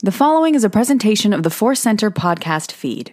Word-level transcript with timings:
The 0.00 0.12
following 0.12 0.54
is 0.54 0.62
a 0.62 0.70
presentation 0.70 1.32
of 1.32 1.42
the 1.42 1.50
Force 1.50 1.80
Center 1.80 2.08
podcast 2.08 2.70
feed. 2.70 3.12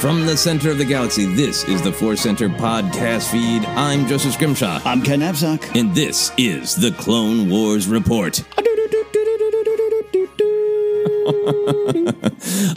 From 0.00 0.26
the 0.26 0.36
center 0.36 0.72
of 0.72 0.78
the 0.78 0.84
galaxy, 0.84 1.32
this 1.36 1.62
is 1.68 1.82
the 1.82 1.92
Force 1.92 2.22
Center 2.22 2.48
podcast 2.48 3.30
feed. 3.30 3.64
I'm 3.64 4.08
Joseph 4.08 4.32
Scrimshaw. 4.32 4.80
I'm 4.84 5.02
Ken 5.02 5.20
Napzok. 5.20 5.78
And 5.78 5.94
this 5.94 6.32
is 6.36 6.74
the 6.74 6.90
Clone 6.90 7.48
Wars 7.48 7.86
Report. 7.86 8.42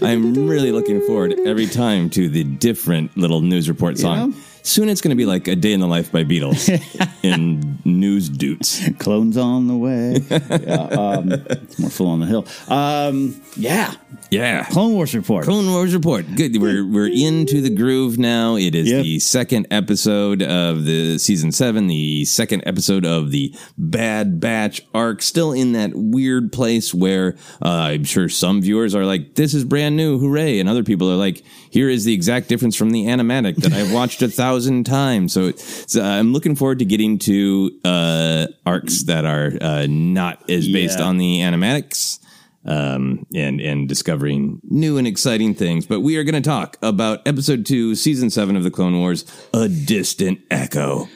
I'm 0.04 0.48
really 0.48 0.72
looking 0.72 1.02
forward 1.02 1.34
every 1.44 1.66
time 1.66 2.12
to 2.12 2.30
the 2.30 2.44
different 2.44 3.18
little 3.18 3.42
news 3.42 3.68
report 3.68 3.98
song. 3.98 4.30
know? 4.30 4.38
Soon 4.66 4.88
it's 4.90 5.02
going 5.02 5.10
to 5.10 5.16
be 5.16 5.26
like 5.26 5.48
A 5.50 5.56
Day 5.58 5.74
in 5.74 5.82
the 5.82 5.88
Life 5.88 6.12
by 6.12 6.24
Beatles 6.24 6.70
in 7.24 7.80
news 7.84 8.30
doots. 8.30 8.82
Clones 8.98 9.36
on 9.38 9.68
the 9.68 9.76
way. 9.76 10.22
yeah, 10.30 10.84
um, 10.98 11.32
it's 11.34 11.78
more 11.80 11.90
full 11.90 12.08
on 12.08 12.22
the 12.22 12.26
hill. 12.26 12.48
Um, 12.70 13.42
yeah. 13.58 13.94
Yeah. 14.32 14.64
Clone 14.66 14.94
Wars 14.94 15.14
report. 15.14 15.46
Clone 15.46 15.70
Wars 15.70 15.94
Report. 15.94 16.26
Good. 16.36 16.60
We're 16.60 16.88
we're 16.88 17.08
into 17.14 17.62
the 17.62 17.70
groove 17.70 18.18
now. 18.18 18.56
It 18.56 18.74
is 18.74 18.90
Yep. 18.90 19.04
the 19.04 19.20
second 19.20 19.68
episode 19.70 20.42
of 20.42 20.86
the 20.86 21.18
season 21.20 21.52
seven, 21.52 21.88
the 21.88 22.26
second 22.26 22.64
episode 22.66 23.06
of 23.06 23.32
the 23.32 23.54
Bad 23.78 24.40
Batch 24.40 24.82
arc. 24.94 25.22
Still 25.22 25.52
in 25.52 25.74
that 25.74 25.92
weird 25.94 26.52
place 26.54 26.94
where 26.94 27.36
uh, 27.64 27.68
I'm 27.70 28.06
sure 28.06 28.28
some 28.30 28.62
viewers 28.62 28.96
are 28.96 29.06
like, 29.06 29.36
"This 29.36 29.54
is 29.54 29.66
brand 29.66 29.96
new, 29.98 30.18
hooray!" 30.18 30.60
and 30.60 30.68
other 30.70 30.84
people 30.84 31.12
are 31.12 31.16
like, 31.18 31.44
"Here 31.74 31.90
is 31.90 32.06
the 32.06 32.14
exact 32.14 32.48
difference 32.50 32.76
from 32.76 32.92
the 32.92 33.06
animatic 33.06 33.56
that 33.58 33.74
I've 33.74 33.92
watched 33.92 34.22
a 34.22 34.28
thousand 34.30 34.86
times." 34.86 35.34
So, 35.34 35.48
it's, 35.48 35.96
uh, 35.96 36.04
I'm 36.04 36.32
looking 36.32 36.56
forward 36.56 36.80
to 36.80 36.86
getting 36.86 37.18
to 37.20 37.72
uh, 37.84 38.46
arcs 38.66 39.04
that 39.04 39.26
are 39.26 39.52
uh, 39.60 39.88
not 39.90 40.48
as 40.50 40.68
based 40.70 41.00
Yeah. 41.00 41.06
on 41.06 41.18
the 41.18 41.40
animatics 41.40 42.20
um, 42.66 43.26
and 43.36 43.60
and 43.60 43.90
discovering 43.90 44.62
new 44.70 44.98
and 44.98 45.08
exciting 45.08 45.54
things. 45.56 45.86
But 45.86 46.02
we 46.02 46.16
are 46.18 46.24
going 46.24 46.42
to 46.42 46.48
talk 46.48 46.78
about 46.82 47.22
episode 47.28 47.66
two, 47.66 47.96
season 47.96 48.30
seven 48.30 48.56
of 48.56 48.64
the 48.64 48.72
Clone 48.72 48.98
Wars, 49.00 49.26
a 49.54 49.68
distant 49.68 50.40
echo. 50.52 51.10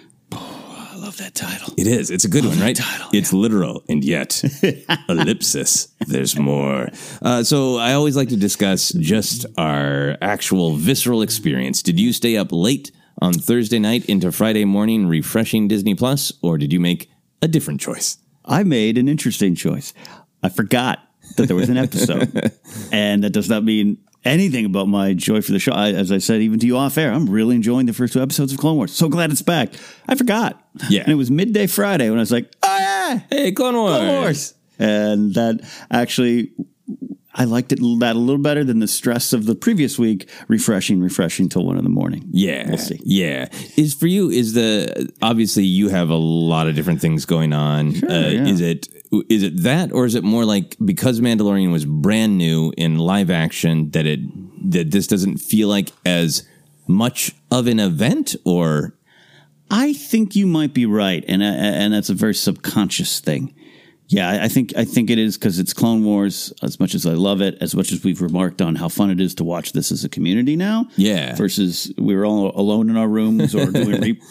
I 1.07 1.09
love 1.09 1.18
that 1.19 1.36
title. 1.36 1.74
It 1.77 1.88
is. 1.88 2.12
It's 2.12 2.25
a 2.25 2.27
good 2.27 2.44
one, 2.44 2.59
right? 2.59 2.75
title, 2.75 3.07
it's 3.13 3.31
literal, 3.31 3.81
and 3.88 4.04
yet 4.04 4.44
ellipsis. 5.07 5.88
There's 6.06 6.38
more. 6.38 6.89
Uh, 7.21 7.45
so 7.45 7.77
I 7.77 7.94
always 7.94 8.18
like 8.18 8.27
to 8.27 8.36
discuss 8.36 8.89
just 8.89 9.45
our 9.57 10.18
actual 10.21 10.74
visceral 10.75 11.21
experience. 11.21 11.81
Did 11.81 11.98
you 11.98 12.12
stay 12.12 12.36
up 12.36 12.50
late? 12.51 12.92
on 13.19 13.33
Thursday 13.33 13.80
night 13.80 14.06
into 14.06 14.31
Friday 14.31 14.65
morning, 14.65 15.07
refreshing 15.07 15.68
Disney 15.68 15.95
Plus, 15.95 16.33
or 16.44 16.57
did 16.57 16.71
you 16.71 16.80
make 16.80 17.10
a 17.42 17.48
different 17.48 17.80
choice? 17.80 18.19
I 18.45 18.62
made 18.63 18.98
an 18.98 19.07
interesting 19.07 19.56
choice. 19.56 19.92
I 20.44 20.50
forgot 20.50 21.00
that 21.38 21.48
there 21.48 21.56
was 21.56 21.69
an 21.69 21.77
episode, 21.77 22.51
and 22.92 23.24
that 23.24 23.31
does 23.31 23.50
not 23.50 23.63
mean 23.63 23.98
anything 24.25 24.65
about 24.65 24.87
my 24.87 25.13
joy 25.13 25.41
for 25.41 25.51
the 25.51 25.59
show. 25.59 25.71
I, 25.71 25.89
as 25.91 26.11
I 26.11 26.17
said, 26.17 26.41
even 26.41 26.59
to 26.59 26.67
you 26.67 26.77
off 26.77 26.97
air, 26.97 27.11
I'm 27.11 27.29
really 27.29 27.55
enjoying 27.55 27.85
the 27.85 27.93
first 27.93 28.13
two 28.13 28.21
episodes 28.21 28.51
of 28.53 28.59
Clone 28.59 28.77
Wars. 28.77 28.91
So 28.93 29.07
glad 29.09 29.31
it's 29.31 29.41
back. 29.41 29.69
I 30.07 30.15
forgot. 30.15 30.61
Yeah. 30.89 31.01
and 31.01 31.11
it 31.11 31.15
was 31.15 31.31
midday 31.31 31.67
Friday 31.67 32.09
when 32.09 32.19
I 32.19 32.21
was 32.21 32.31
like, 32.31 32.51
oh 32.63 32.77
yeah, 32.77 33.19
Hey, 33.29 33.51
Clone 33.51 33.75
Wars. 33.75 33.97
Clone 33.97 34.07
Wars, 34.21 34.53
and 34.79 35.33
that 35.35 35.61
actually. 35.91 36.51
I 37.39 37.43
liked 37.43 37.71
it 37.71 37.77
that 37.99 38.15
a 38.15 38.19
little 38.19 38.41
better 38.41 38.63
than 38.63 38.79
the 38.79 38.87
stress 38.87 39.31
of 39.31 39.45
the 39.45 39.53
previous 39.53 39.99
week. 39.99 40.27
Refreshing, 40.47 40.99
refreshing 40.99 41.49
till 41.49 41.65
one 41.67 41.77
in 41.77 41.83
the 41.83 41.89
morning. 41.91 42.27
Yeah, 42.31 42.67
We'll 42.67 42.79
see. 42.79 42.99
Yeah, 43.03 43.49
is 43.75 43.93
for 43.93 44.07
you 44.07 44.31
is 44.31 44.53
the 44.53 45.13
obviously 45.21 45.63
you 45.63 45.89
have 45.89 46.09
a 46.09 46.15
lot 46.15 46.67
of 46.67 46.73
different 46.73 46.99
things 46.99 47.25
going 47.25 47.53
on. 47.53 47.89
uh, 48.03 48.07
yeah. 48.09 48.45
Is 48.47 48.59
it 48.59 48.87
is 49.30 49.44
it 49.44 49.63
that 49.63 49.92
or 49.92 50.06
is 50.06 50.15
it 50.15 50.24
more 50.24 50.45
like 50.45 50.75
because 50.83 51.21
Mandalorian 51.21 51.71
was 51.71 51.86
brand 51.86 52.38
new 52.38 52.74
in 52.77 52.98
live 52.98 53.30
action 53.30 53.92
that 53.92 54.06
it 54.06 54.19
that 54.71 54.92
this 54.92 55.07
doesn't 55.07 55.38
feel 55.38 55.68
like 55.69 55.92
as 56.06 56.48
much 56.88 57.31
of 57.51 57.68
an 57.68 57.80
event 57.80 58.36
or 58.45 58.94
I 59.69 59.92
think 59.94 60.36
you 60.36 60.48
might 60.48 60.74
be 60.74 60.86
right, 60.86 61.25
and 61.27 61.42
uh, 61.44 61.45
and 61.45 61.94
that's 61.94 62.09
a 62.09 62.13
very 62.13 62.33
subconscious 62.33 63.19
thing. 63.19 63.54
Yeah, 64.07 64.30
I- 64.30 64.45
I 64.45 64.48
think 64.48 64.74
I 64.77 64.86
think 64.86 65.10
it 65.10 65.19
is 65.19 65.38
because 65.38 65.60
it's 65.60 65.74
Clone 65.74 66.06
Wars. 66.06 66.53
As 66.63 66.80
much 66.80 66.95
as 66.95 67.06
I 67.06 67.12
love 67.13 67.42
it, 67.42 67.57
as 67.60 67.75
much 67.75 67.92
as 67.92 68.01
we've 68.06 68.21
remarked 68.21 68.62
on 68.62 68.75
how 68.75 68.88
fun 68.88 69.12
it 69.12 69.19
is 69.19 69.36
to 69.36 69.44
watch 69.44 69.74
this 69.74 69.92
as 69.92 70.06
a 70.06 70.10
community 70.10 70.56
now. 70.56 70.88
Yeah. 70.95 71.36
Versus 71.36 71.92
we 71.98 72.15
were 72.15 72.25
all 72.25 72.57
alone 72.57 72.89
in 72.89 72.95
our 72.95 73.10
rooms 73.10 73.53
or 73.53 73.65
doing 73.69 74.00
re- 74.01 74.21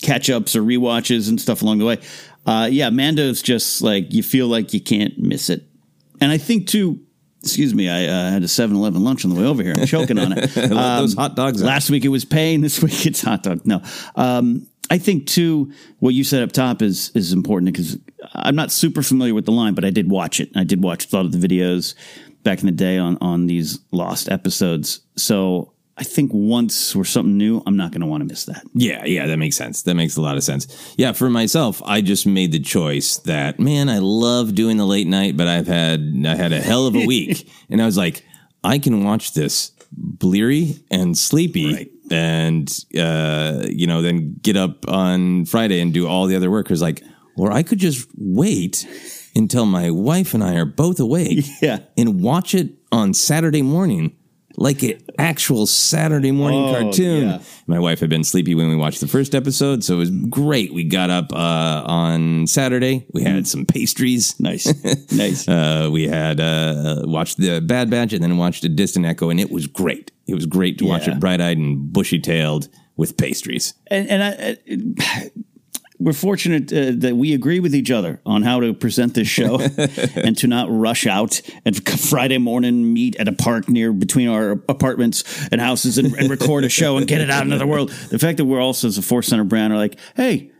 catch 0.00 0.30
ups 0.30 0.56
or 0.56 0.62
rewatches 0.62 1.28
and 1.28 1.38
stuff 1.38 1.60
along 1.60 1.76
the 1.78 1.84
way. 1.84 1.98
Uh, 2.46 2.68
yeah, 2.70 2.90
Mando's 2.90 3.42
just 3.42 3.82
like 3.82 4.12
you 4.12 4.22
feel 4.22 4.46
like 4.46 4.72
you 4.72 4.80
can't 4.80 5.18
miss 5.18 5.50
it, 5.50 5.64
and 6.20 6.30
I 6.30 6.38
think 6.38 6.68
too. 6.68 7.00
Excuse 7.42 7.74
me, 7.74 7.88
I 7.88 8.06
uh, 8.06 8.30
had 8.32 8.42
a 8.42 8.46
7-Eleven 8.46 9.04
lunch 9.04 9.24
on 9.24 9.32
the 9.32 9.40
way 9.40 9.46
over 9.46 9.62
here. 9.62 9.72
I'm 9.76 9.86
choking 9.86 10.18
on 10.18 10.32
it. 10.32 10.56
Um, 10.56 11.02
those 11.02 11.14
hot 11.14 11.36
dogs. 11.36 11.62
out. 11.62 11.66
Last 11.66 11.90
week 11.90 12.04
it 12.04 12.08
was 12.08 12.24
pain. 12.24 12.60
This 12.60 12.82
week 12.82 13.06
it's 13.06 13.22
hot 13.22 13.44
dog. 13.44 13.64
No, 13.64 13.82
um, 14.16 14.66
I 14.90 14.98
think 14.98 15.26
too. 15.26 15.72
What 16.00 16.14
you 16.14 16.24
said 16.24 16.42
up 16.42 16.50
top 16.50 16.82
is 16.82 17.10
is 17.14 17.32
important 17.32 17.72
because 17.72 17.98
I'm 18.34 18.56
not 18.56 18.72
super 18.72 19.02
familiar 19.02 19.34
with 19.34 19.44
the 19.44 19.52
line, 19.52 19.74
but 19.74 19.84
I 19.84 19.90
did 19.90 20.10
watch 20.10 20.40
it. 20.40 20.50
I 20.56 20.64
did 20.64 20.82
watch 20.82 21.12
a 21.12 21.16
lot 21.16 21.24
of 21.24 21.32
the 21.32 21.38
videos 21.38 21.94
back 22.42 22.60
in 22.60 22.66
the 22.66 22.72
day 22.72 22.98
on 22.98 23.16
on 23.20 23.46
these 23.46 23.78
lost 23.92 24.28
episodes. 24.28 25.00
So 25.16 25.72
I 25.98 26.04
think 26.04 26.30
once 26.34 26.94
we're 26.94 27.04
something 27.04 27.38
new, 27.38 27.62
I'm 27.66 27.76
not 27.78 27.90
going 27.90 28.02
to 28.02 28.06
want 28.06 28.20
to 28.20 28.26
miss 28.26 28.44
that. 28.44 28.62
Yeah, 28.74 29.04
yeah, 29.06 29.26
that 29.26 29.38
makes 29.38 29.56
sense. 29.56 29.82
That 29.84 29.94
makes 29.94 30.16
a 30.18 30.20
lot 30.20 30.36
of 30.36 30.44
sense. 30.44 30.66
Yeah, 30.98 31.12
for 31.12 31.30
myself, 31.30 31.82
I 31.86 32.02
just 32.02 32.26
made 32.26 32.52
the 32.52 32.60
choice 32.60 33.16
that 33.20 33.58
man, 33.58 33.88
I 33.88 33.98
love 34.00 34.54
doing 34.54 34.76
the 34.76 34.84
late 34.86 35.06
night, 35.06 35.36
but 35.38 35.48
I've 35.48 35.66
had 35.66 36.00
I 36.26 36.34
had 36.34 36.52
a 36.52 36.60
hell 36.60 36.86
of 36.86 36.94
a 36.96 37.06
week, 37.06 37.50
and 37.70 37.80
I 37.80 37.86
was 37.86 37.96
like, 37.96 38.24
I 38.62 38.78
can 38.78 39.04
watch 39.04 39.32
this 39.32 39.72
bleary 39.92 40.76
and 40.90 41.16
sleepy, 41.16 41.72
Right. 41.74 41.90
and 42.10 42.68
uh, 42.98 43.66
you 43.68 43.86
know, 43.86 44.02
then 44.02 44.36
get 44.42 44.56
up 44.56 44.86
on 44.88 45.46
Friday 45.46 45.80
and 45.80 45.94
do 45.94 46.06
all 46.06 46.26
the 46.26 46.36
other 46.36 46.50
work. 46.50 46.68
Was 46.68 46.82
like, 46.82 47.02
or 47.38 47.52
I 47.52 47.62
could 47.62 47.78
just 47.78 48.06
wait 48.18 48.86
until 49.34 49.64
my 49.66 49.90
wife 49.90 50.34
and 50.34 50.42
I 50.44 50.56
are 50.56 50.64
both 50.66 51.00
awake, 51.00 51.46
Yeah. 51.62 51.78
and 51.96 52.20
watch 52.20 52.54
it 52.54 52.74
on 52.92 53.14
Saturday 53.14 53.62
morning. 53.62 54.14
Like 54.58 54.82
an 54.82 55.02
actual 55.18 55.66
Saturday 55.66 56.32
morning 56.32 56.64
Oh, 56.64 56.72
cartoon. 56.82 57.28
yeah. 57.28 57.42
My 57.66 57.78
wife 57.78 58.00
had 58.00 58.08
been 58.08 58.24
sleepy 58.24 58.54
when 58.54 58.68
we 58.70 58.76
watched 58.76 59.00
the 59.00 59.06
first 59.06 59.34
episode, 59.34 59.84
so 59.84 59.94
it 59.94 59.98
was 59.98 60.10
great. 60.10 60.72
We 60.72 60.84
got 60.84 61.10
up 61.10 61.32
uh, 61.32 61.82
on 61.86 62.46
Saturday. 62.46 63.06
We 63.12 63.22
had 63.22 63.46
some 63.46 63.66
pastries. 63.66 64.38
Nice, 64.40 64.66
nice. 65.12 65.46
Uh, 65.46 65.90
we 65.92 66.08
had 66.08 66.40
uh, 66.40 67.02
watched 67.04 67.36
the 67.38 67.60
Bad 67.60 67.90
Batch 67.90 68.12
and 68.14 68.22
then 68.22 68.38
watched 68.38 68.64
a 68.64 68.68
Distant 68.68 69.04
Echo, 69.04 69.28
and 69.30 69.38
it 69.38 69.50
was 69.50 69.66
great. 69.66 70.10
It 70.26 70.34
was 70.34 70.46
great 70.46 70.78
to 70.78 70.86
watch 70.86 71.06
it 71.06 71.20
bright 71.20 71.40
eyed 71.40 71.58
and 71.58 71.92
bushy 71.92 72.18
tailed 72.18 72.68
with 72.96 73.16
pastries. 73.18 73.74
and 73.88 74.08
and 74.08 74.22
I, 74.24 74.56
I, 75.00 75.30
we're 75.98 76.12
fortunate 76.12 76.72
uh, 76.72 76.92
that 76.96 77.16
we 77.16 77.34
agree 77.34 77.60
with 77.60 77.74
each 77.74 77.90
other 77.90 78.20
on 78.26 78.42
how 78.42 78.60
to 78.60 78.74
present 78.74 79.14
this 79.14 79.28
show 79.28 79.60
and 80.16 80.36
to 80.38 80.46
not 80.46 80.68
rush 80.70 81.06
out 81.06 81.40
and 81.64 81.88
Friday 81.88 82.38
morning 82.38 82.92
meet 82.92 83.16
at 83.16 83.28
a 83.28 83.32
park 83.32 83.68
near 83.68 83.92
between 83.92 84.28
our 84.28 84.52
apartments 84.68 85.24
and 85.50 85.60
houses 85.60 85.98
and, 85.98 86.14
and 86.14 86.30
record 86.30 86.64
a 86.64 86.68
show 86.68 86.96
and 86.96 87.06
get 87.06 87.20
it 87.20 87.30
out 87.30 87.44
into 87.44 87.58
the 87.58 87.66
world. 87.66 87.90
The 88.10 88.18
fact 88.18 88.38
that 88.38 88.44
we're 88.44 88.60
also 88.60 88.88
as 88.88 88.98
a 88.98 89.02
Force 89.02 89.28
Center 89.28 89.44
brand 89.44 89.72
are 89.72 89.76
like, 89.76 89.98
hey, 90.14 90.50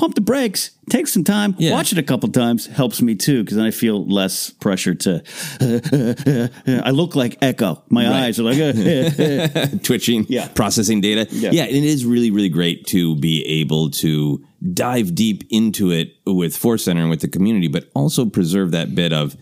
pump 0.00 0.14
the 0.14 0.20
brakes, 0.22 0.70
take 0.88 1.06
some 1.06 1.24
time, 1.24 1.54
Yeah. 1.58 1.72
watch 1.72 1.92
it 1.92 1.98
a 1.98 2.02
couple 2.02 2.30
times 2.30 2.66
helps 2.66 3.02
me 3.02 3.14
too 3.14 3.42
because 3.44 3.56
then 3.56 3.66
I 3.66 3.70
feel 3.70 4.06
less 4.06 4.48
pressure 4.50 4.94
to. 4.94 5.22
I 6.86 6.90
look 6.90 7.14
like 7.14 7.36
Echo. 7.42 7.82
My 7.90 8.08
eyes 8.24 8.40
are 8.40 8.44
like. 8.44 8.56
twitching, 9.82 10.24
Yeah. 10.28 10.48
processing 10.48 11.00
data. 11.00 11.26
Yeah. 11.30 11.50
Yeah. 11.52 11.64
and 11.64 11.76
it 11.76 11.84
is 11.84 12.04
really, 12.06 12.30
really 12.30 12.48
great 12.48 12.86
to 12.88 13.14
be 13.16 13.44
able 13.44 13.90
to 14.02 14.42
dive 14.72 15.14
deep 15.14 15.44
into 15.50 15.90
it 15.90 16.14
with 16.26 16.56
Force 16.56 16.84
Center 16.84 17.02
and 17.02 17.10
with 17.10 17.20
the 17.20 17.28
community, 17.28 17.68
but 17.68 17.90
also 17.94 18.24
preserve 18.26 18.70
that 18.72 18.94
bit 18.94 19.12
of 19.12 19.36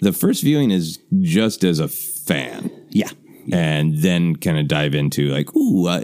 the 0.00 0.12
first 0.12 0.42
viewing 0.42 0.70
is 0.70 0.98
just 1.22 1.64
as 1.64 1.78
a 1.80 1.88
fan. 1.88 2.70
yeah. 2.90 3.10
And 3.52 3.98
then 3.98 4.36
kind 4.36 4.58
of 4.58 4.68
dive 4.68 4.94
into 4.94 5.28
like, 5.28 5.54
ooh, 5.54 5.86
uh, 5.86 6.02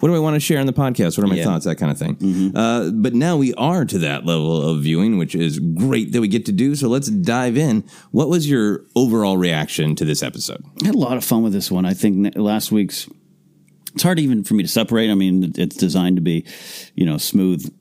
what 0.00 0.08
do 0.08 0.14
I 0.14 0.18
want 0.18 0.34
to 0.34 0.40
share 0.40 0.58
on 0.60 0.66
the 0.66 0.72
podcast? 0.72 1.16
What 1.16 1.24
are 1.24 1.28
my 1.28 1.36
Yeah. 1.36 1.44
thoughts? 1.44 1.64
That 1.64 1.76
kind 1.76 1.90
of 1.90 1.98
thing. 1.98 2.52
Uh, 2.54 2.90
but 2.92 3.14
now 3.14 3.36
we 3.36 3.54
are 3.54 3.84
to 3.84 3.98
that 4.00 4.26
level 4.26 4.62
of 4.62 4.82
viewing, 4.82 5.16
which 5.18 5.34
is 5.34 5.58
great 5.58 6.12
that 6.12 6.20
we 6.20 6.28
get 6.28 6.44
to 6.46 6.52
do. 6.52 6.74
So 6.74 6.88
let's 6.88 7.08
dive 7.08 7.56
in. 7.56 7.84
What 8.10 8.28
was 8.28 8.48
your 8.48 8.84
overall 8.94 9.36
reaction 9.38 9.94
to 9.96 10.04
this 10.04 10.22
episode? 10.22 10.62
I 10.82 10.86
had 10.86 10.94
a 10.94 10.98
lot 10.98 11.16
of 11.16 11.24
fun 11.24 11.42
with 11.42 11.52
this 11.52 11.70
one. 11.70 11.84
I 11.86 11.94
think 11.94 12.36
last 12.36 12.70
week's 12.72 13.08
it's 13.94 14.02
hard 14.02 14.18
even 14.18 14.44
for 14.44 14.52
me 14.52 14.62
to 14.62 14.68
separate. 14.68 15.10
I 15.10 15.14
mean, 15.14 15.52
it's 15.56 15.74
designed 15.76 16.16
to 16.16 16.22
be, 16.22 16.44
you 16.94 17.06
know, 17.06 17.16
smooth 17.16 17.72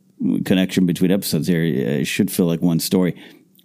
connection 0.46 0.86
between 0.86 1.12
episodes 1.12 1.48
here. 1.48 1.62
It 1.62 2.06
should 2.06 2.32
feel 2.32 2.46
like 2.46 2.62
one 2.62 2.80
story. 2.80 3.16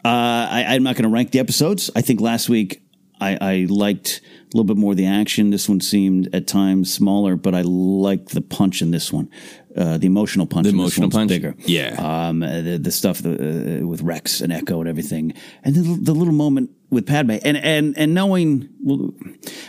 Uh, 0.05 0.09
I, 0.51 0.65
I'm 0.71 0.83
not 0.83 0.97
going 0.97 1.05
to 1.05 1.11
rank 1.15 1.31
the 1.31 1.39
episodes. 1.39 1.91
I 1.95 2.01
think 2.01 2.21
last 2.21 2.49
week 2.49 2.83
I, 3.21 3.39
I 3.41 3.67
liked 3.69 4.21
a 4.53 4.57
little 4.57 4.65
bit 4.65 4.77
more 4.77 4.93
of 4.93 4.97
the 4.97 5.07
action. 5.07 5.51
This 5.51 5.69
one 5.69 5.81
seemed 5.81 6.29
at 6.35 6.47
times 6.49 6.93
smaller, 6.93 7.37
but 7.37 7.55
I 7.55 7.63
like 7.63 8.27
the 8.31 8.41
punch 8.41 8.83
in 8.83 8.91
this 8.91 9.13
one. 9.13 9.31
Uh, 9.77 9.97
the 9.99 10.07
emotional 10.07 10.47
punch. 10.47 10.65
The 10.65 10.73
emotional 10.73 11.09
punch? 11.11 11.29
bigger. 11.29 11.55
Yeah. 11.59 11.95
Um, 11.99 12.43
uh, 12.43 12.61
the, 12.61 12.79
the 12.79 12.91
stuff 12.91 13.19
the, 13.19 13.81
uh, 13.83 13.87
with 13.87 14.03
Rex 14.03 14.41
and 14.41 14.53
Echo 14.53 14.81
and 14.81 14.89
everything, 14.89 15.33
and 15.63 15.77
then 15.77 16.03
the, 16.03 16.13
little 16.13 16.35
moment 16.35 16.71
with 16.91 17.07
Padme, 17.07 17.37
and 17.45 17.57
and 17.57 17.97
and 17.97 18.13
knowing, 18.13 18.69
well, 18.83 19.15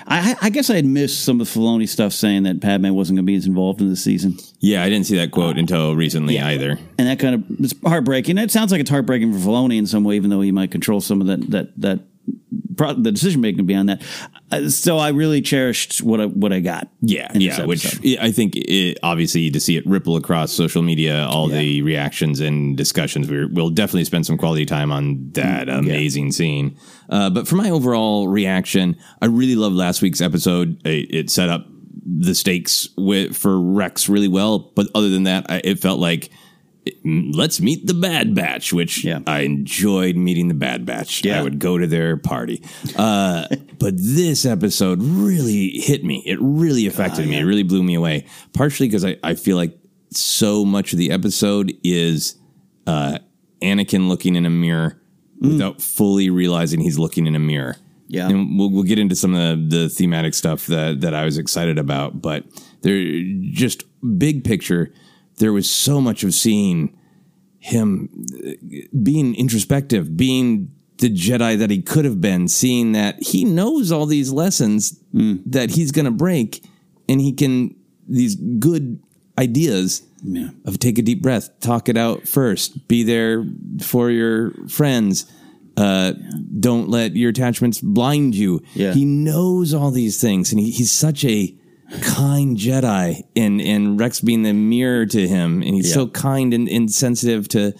I, 0.07 0.35
I 0.41 0.49
guess 0.49 0.71
I 0.71 0.75
had 0.77 0.85
missed 0.85 1.23
some 1.23 1.39
of 1.39 1.53
the 1.53 1.59
Filoni 1.59 1.87
stuff 1.87 2.13
saying 2.13 2.43
that 2.43 2.61
Padme 2.61 2.89
wasn't 2.89 3.17
going 3.17 3.25
to 3.27 3.31
be 3.31 3.35
as 3.35 3.45
involved 3.45 3.79
in 3.79 3.89
the 3.89 3.95
season, 3.95 4.37
Yeah, 4.59 4.81
I 4.83 4.89
didn't 4.89 5.05
see 5.05 5.17
that 5.17 5.29
quote 5.29 5.59
until 5.59 5.95
recently 5.95 6.39
either. 6.39 6.79
and 6.97 7.07
that 7.07 7.19
kind 7.19 7.35
of 7.35 7.43
it's 7.63 7.75
heartbreaking. 7.85 8.39
It 8.39 8.49
sounds 8.49 8.71
like 8.71 8.81
it's 8.81 8.89
heartbreaking 8.89 9.31
for 9.33 9.37
Filoni 9.37 9.77
in 9.77 9.85
some 9.85 10.03
way, 10.03 10.15
even 10.15 10.31
though 10.31 10.41
he 10.41 10.51
might 10.51 10.71
control 10.71 10.99
some 10.99 11.21
of 11.21 11.27
that 11.27 11.51
that 11.51 11.79
that 11.79 11.99
the 12.25 13.11
decision 13.11 13.41
making 13.41 13.65
beyond 13.65 13.89
that. 13.89 14.01
Uh, 14.51 14.69
so 14.69 14.97
I 14.97 15.09
really 15.09 15.41
cherished 15.41 16.01
what 16.01 16.19
I 16.19 16.25
what 16.25 16.51
I 16.51 16.59
got. 16.59 16.87
Yeah, 17.01 17.31
yeah. 17.33 17.63
Which. 17.65 17.99
I 18.19 18.31
think, 18.31 18.55
it, 18.55 18.97
obviously, 19.03 19.51
to 19.51 19.59
see 19.59 19.77
it 19.77 19.85
ripple 19.85 20.15
across 20.15 20.51
social 20.51 20.81
media, 20.81 21.25
all 21.25 21.47
the 21.47 21.81
reactions 21.83 22.39
and 22.39 22.75
discussions, 22.75 23.29
we're, 23.29 23.47
we'll 23.47 23.69
definitely 23.69 24.05
spend 24.05 24.25
some 24.25 24.37
quality 24.37 24.65
time 24.65 24.91
on 24.91 25.29
that 25.33 25.69
amazing 25.69 26.31
scene. 26.31 26.77
Uh, 27.09 27.29
but 27.29 27.47
for 27.47 27.55
my 27.55 27.69
overall 27.69 28.27
reaction, 28.27 28.97
I 29.21 29.27
really 29.27 29.55
loved 29.55 29.75
last 29.75 30.01
week's 30.01 30.21
episode. 30.21 30.81
It, 30.85 31.13
it 31.13 31.29
set 31.29 31.49
up 31.49 31.67
the 32.03 32.33
stakes 32.33 32.89
with, 32.97 33.37
for 33.37 33.59
Rex 33.59 34.09
really 34.09 34.27
well. 34.27 34.59
But 34.59 34.87
other 34.95 35.09
than 35.09 35.23
that, 35.23 35.45
I, 35.49 35.61
it 35.63 35.79
felt 35.79 35.99
like 35.99 36.29
mm, 36.29 36.33
let's 37.05 37.61
meet 37.61 37.85
the 37.85 37.93
Bad 37.93 38.33
Batch, 38.33 38.73
which 38.73 39.03
Yeah. 39.03 39.19
I 39.27 39.41
enjoyed 39.41 40.15
meeting 40.15 40.47
the 40.47 40.53
Bad 40.53 40.85
Batch. 40.85 41.23
Yeah. 41.23 41.39
I 41.39 41.43
would 41.43 41.59
go 41.59 41.77
to 41.77 41.87
their 41.87 42.17
party. 42.17 42.63
Uh, 42.95 43.47
but 43.79 43.93
this 43.97 44.45
episode 44.45 45.01
really 45.01 45.69
hit 45.69 46.03
me. 46.03 46.23
It 46.25 46.39
really 46.41 46.87
affected 46.87 47.27
me. 47.27 47.37
It 47.37 47.43
really 47.43 47.63
blew 47.63 47.83
me 47.83 47.95
away. 47.95 48.25
Partially 48.53 48.87
because 48.87 49.05
I, 49.05 49.17
I 49.23 49.35
feel 49.35 49.57
like 49.57 49.77
so 50.11 50.65
much 50.65 50.91
of 50.93 50.99
the 50.99 51.11
episode 51.11 51.73
is 51.83 52.35
uh, 52.87 53.19
Anakin 53.61 54.07
looking 54.07 54.35
in 54.35 54.45
a 54.45 54.49
mirror 54.49 54.99
without 55.39 55.81
fully 55.81 56.29
realizing 56.29 56.79
he's 56.81 56.99
looking 56.99 57.25
in 57.25 57.35
a 57.35 57.39
mirror. 57.39 57.75
Yeah. 58.07 58.27
And 58.29 58.59
we'll, 58.59 58.69
we'll 58.69 58.83
get 58.83 58.99
into 58.99 59.15
some 59.15 59.33
of 59.33 59.69
the, 59.69 59.77
the 59.77 59.89
thematic 59.89 60.33
stuff 60.33 60.67
that, 60.67 61.01
that 61.01 61.13
I 61.13 61.25
was 61.25 61.37
excited 61.37 61.79
about. 61.79 62.21
But 62.21 62.43
they're 62.81 63.23
just 63.51 63.85
big 64.19 64.43
picture, 64.43 64.93
there 65.41 65.51
was 65.51 65.69
so 65.69 65.99
much 65.99 66.23
of 66.23 66.33
seeing 66.33 66.95
him 67.59 68.07
being 69.03 69.35
introspective, 69.35 70.15
being 70.15 70.71
the 70.99 71.09
Jedi 71.09 71.57
that 71.57 71.69
he 71.71 71.81
could 71.81 72.05
have 72.05 72.21
been, 72.21 72.47
seeing 72.47 72.91
that 72.93 73.21
he 73.21 73.43
knows 73.43 73.91
all 73.91 74.05
these 74.05 74.31
lessons 74.31 74.99
that 75.13 75.71
he's 75.71 75.91
going 75.91 76.05
to 76.05 76.11
break, 76.11 76.63
and 77.09 77.19
he 77.19 77.33
can 77.33 77.75
these 78.07 78.35
good 78.35 79.01
ideas 79.37 80.03
Yeah. 80.23 80.49
of 80.65 80.77
take 80.79 80.97
a 80.99 81.01
deep 81.01 81.21
breath, 81.21 81.49
talk 81.59 81.89
it 81.89 81.97
out 81.97 82.27
first, 82.27 82.87
be 82.87 83.03
there 83.03 83.43
for 83.81 84.09
your 84.11 84.51
friends. 84.67 85.25
Uh, 85.77 86.13
don't 86.59 86.89
let 86.89 87.15
your 87.15 87.29
attachments 87.31 87.79
blind 87.81 88.35
you. 88.35 88.61
Yeah. 88.75 88.93
He 88.93 89.05
knows 89.05 89.73
all 89.73 89.89
these 89.91 90.19
things, 90.21 90.51
and 90.51 90.59
he, 90.59 90.69
he's 90.71 90.91
such 90.91 91.23
a 91.25 91.55
kind 92.01 92.57
Jedi, 92.57 93.23
and 93.35 93.61
and 93.61 93.99
Rex 93.99 94.21
being 94.21 94.43
the 94.43 94.53
mirror 94.53 95.05
to 95.05 95.27
him, 95.27 95.61
and 95.61 95.73
he's 95.75 95.89
Yeah. 95.89 95.93
so 95.95 96.07
kind 96.07 96.53
and, 96.53 96.67
and 96.69 96.91
sensitive 96.91 97.47
to 97.49 97.73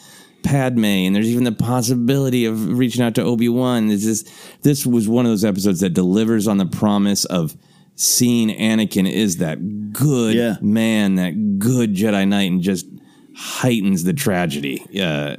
Padme, 0.44 0.84
and 0.86 1.16
there's 1.16 1.30
even 1.30 1.44
the 1.44 1.52
possibility 1.52 2.46
of 2.46 2.78
reaching 2.78 3.04
out 3.04 3.16
to 3.16 3.24
Obi 3.24 3.48
Wan. 3.50 3.88
This 3.88 4.06
is 4.06 4.26
this 4.64 4.86
was 4.86 5.08
one 5.08 5.26
of 5.26 5.32
those 5.32 5.46
episodes 5.46 5.80
that 5.82 5.92
delivers 5.92 6.48
on 6.48 6.58
the 6.58 6.66
promise 6.66 7.26
of 7.26 7.56
seeing 7.96 8.50
Anakin 8.50 9.10
is 9.10 9.38
that 9.38 9.92
good 9.94 10.36
Yeah. 10.36 10.56
man, 10.62 11.16
that 11.16 11.60
good 11.60 11.94
Jedi 11.96 12.28
Knight, 12.28 12.50
and 12.52 12.62
just 12.62 12.88
heightens 13.36 14.04
the 14.04 14.14
tragedy. 14.14 14.84
Uh, 15.00 15.36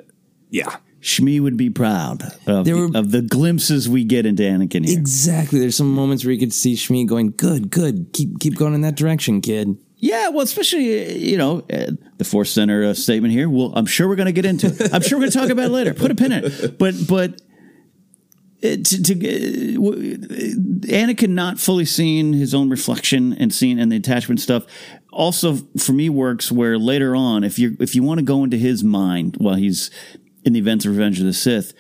yeah. 0.51 0.77
Shmi 1.03 1.41
would 1.41 1.57
be 1.57 1.69
proud 1.69 2.23
of, 2.47 2.65
There 2.65 2.75
the, 2.77 2.89
were- 2.89 2.97
of 2.99 3.11
the 3.11 3.23
glimpses 3.23 3.89
we 3.89 4.05
get 4.05 4.25
into 4.25 4.43
Anakin 4.45 4.87
here. 4.87 4.99
Exactly. 4.99 5.59
There's 5.59 5.77
some 5.77 5.93
moments 5.93 6.25
where 6.25 6.33
you 6.33 6.39
could 6.39 6.53
see 6.53 6.75
Shmi 6.75 7.07
going, 7.07 7.33
"Good, 7.37 7.71
good, 7.71 8.11
keep 8.13 8.39
keep 8.41 8.55
going 8.57 8.75
in 8.75 8.83
that 8.83 8.95
direction, 8.97 9.41
kid." 9.41 9.77
Yeah, 9.97 10.29
well, 10.31 10.41
especially 10.43 11.07
uh, 11.07 11.13
you 11.13 11.37
know 11.37 11.63
uh, 11.73 11.93
the 12.19 12.25
Force 12.25 12.51
Center 12.51 12.85
uh, 12.85 12.95
statement 12.95 13.33
here. 13.33 13.49
Well, 13.49 13.73
I'm 13.75 13.87
sure 13.87 14.09
we're 14.09 14.17
going 14.17 14.27
to 14.27 14.33
get 14.33 14.45
into. 14.45 14.69
it. 14.69 14.93
I'm 14.95 15.03
sure 15.03 15.19
we're 15.19 15.23
going 15.27 15.33
to 15.33 15.39
talk 15.39 15.51
about 15.51 15.67
it 15.67 15.73
later. 15.73 15.93
Put 15.95 16.11
a 16.11 16.15
pin 16.15 16.33
in 16.33 16.45
it. 16.45 16.79
But 16.79 16.95
but 17.09 17.41
uh, 18.65 18.77
to, 18.83 19.03
to 19.03 19.13
uh, 19.15 20.87
Anakin 20.87 21.31
not 21.31 21.59
fully 21.59 21.85
seeing 21.85 22.33
his 22.33 22.55
own 22.55 22.71
reflection 22.71 23.33
and 23.33 23.53
seeing 23.53 23.79
and 23.81 23.91
the 23.91 23.97
attachment 23.97 24.41
stuff 24.41 24.65
also 25.13 25.57
for 25.79 25.93
me 25.93 26.09
works 26.09 26.51
where 26.51 26.79
later 26.79 27.15
on 27.17 27.45
if 27.45 27.59
you 27.59 27.77
if 27.81 27.95
you 27.95 28.03
want 28.03 28.19
to 28.19 28.25
go 28.25 28.45
into 28.45 28.57
his 28.57 28.83
mind 28.83 29.37
while 29.39 29.57
he's 29.57 29.91
in 30.45 30.53
the 30.53 30.59
events 30.59 30.85
of 30.85 30.93
Revenge 30.93 31.21
of 31.21 31.27
the 31.27 31.33
Sith 31.33 31.75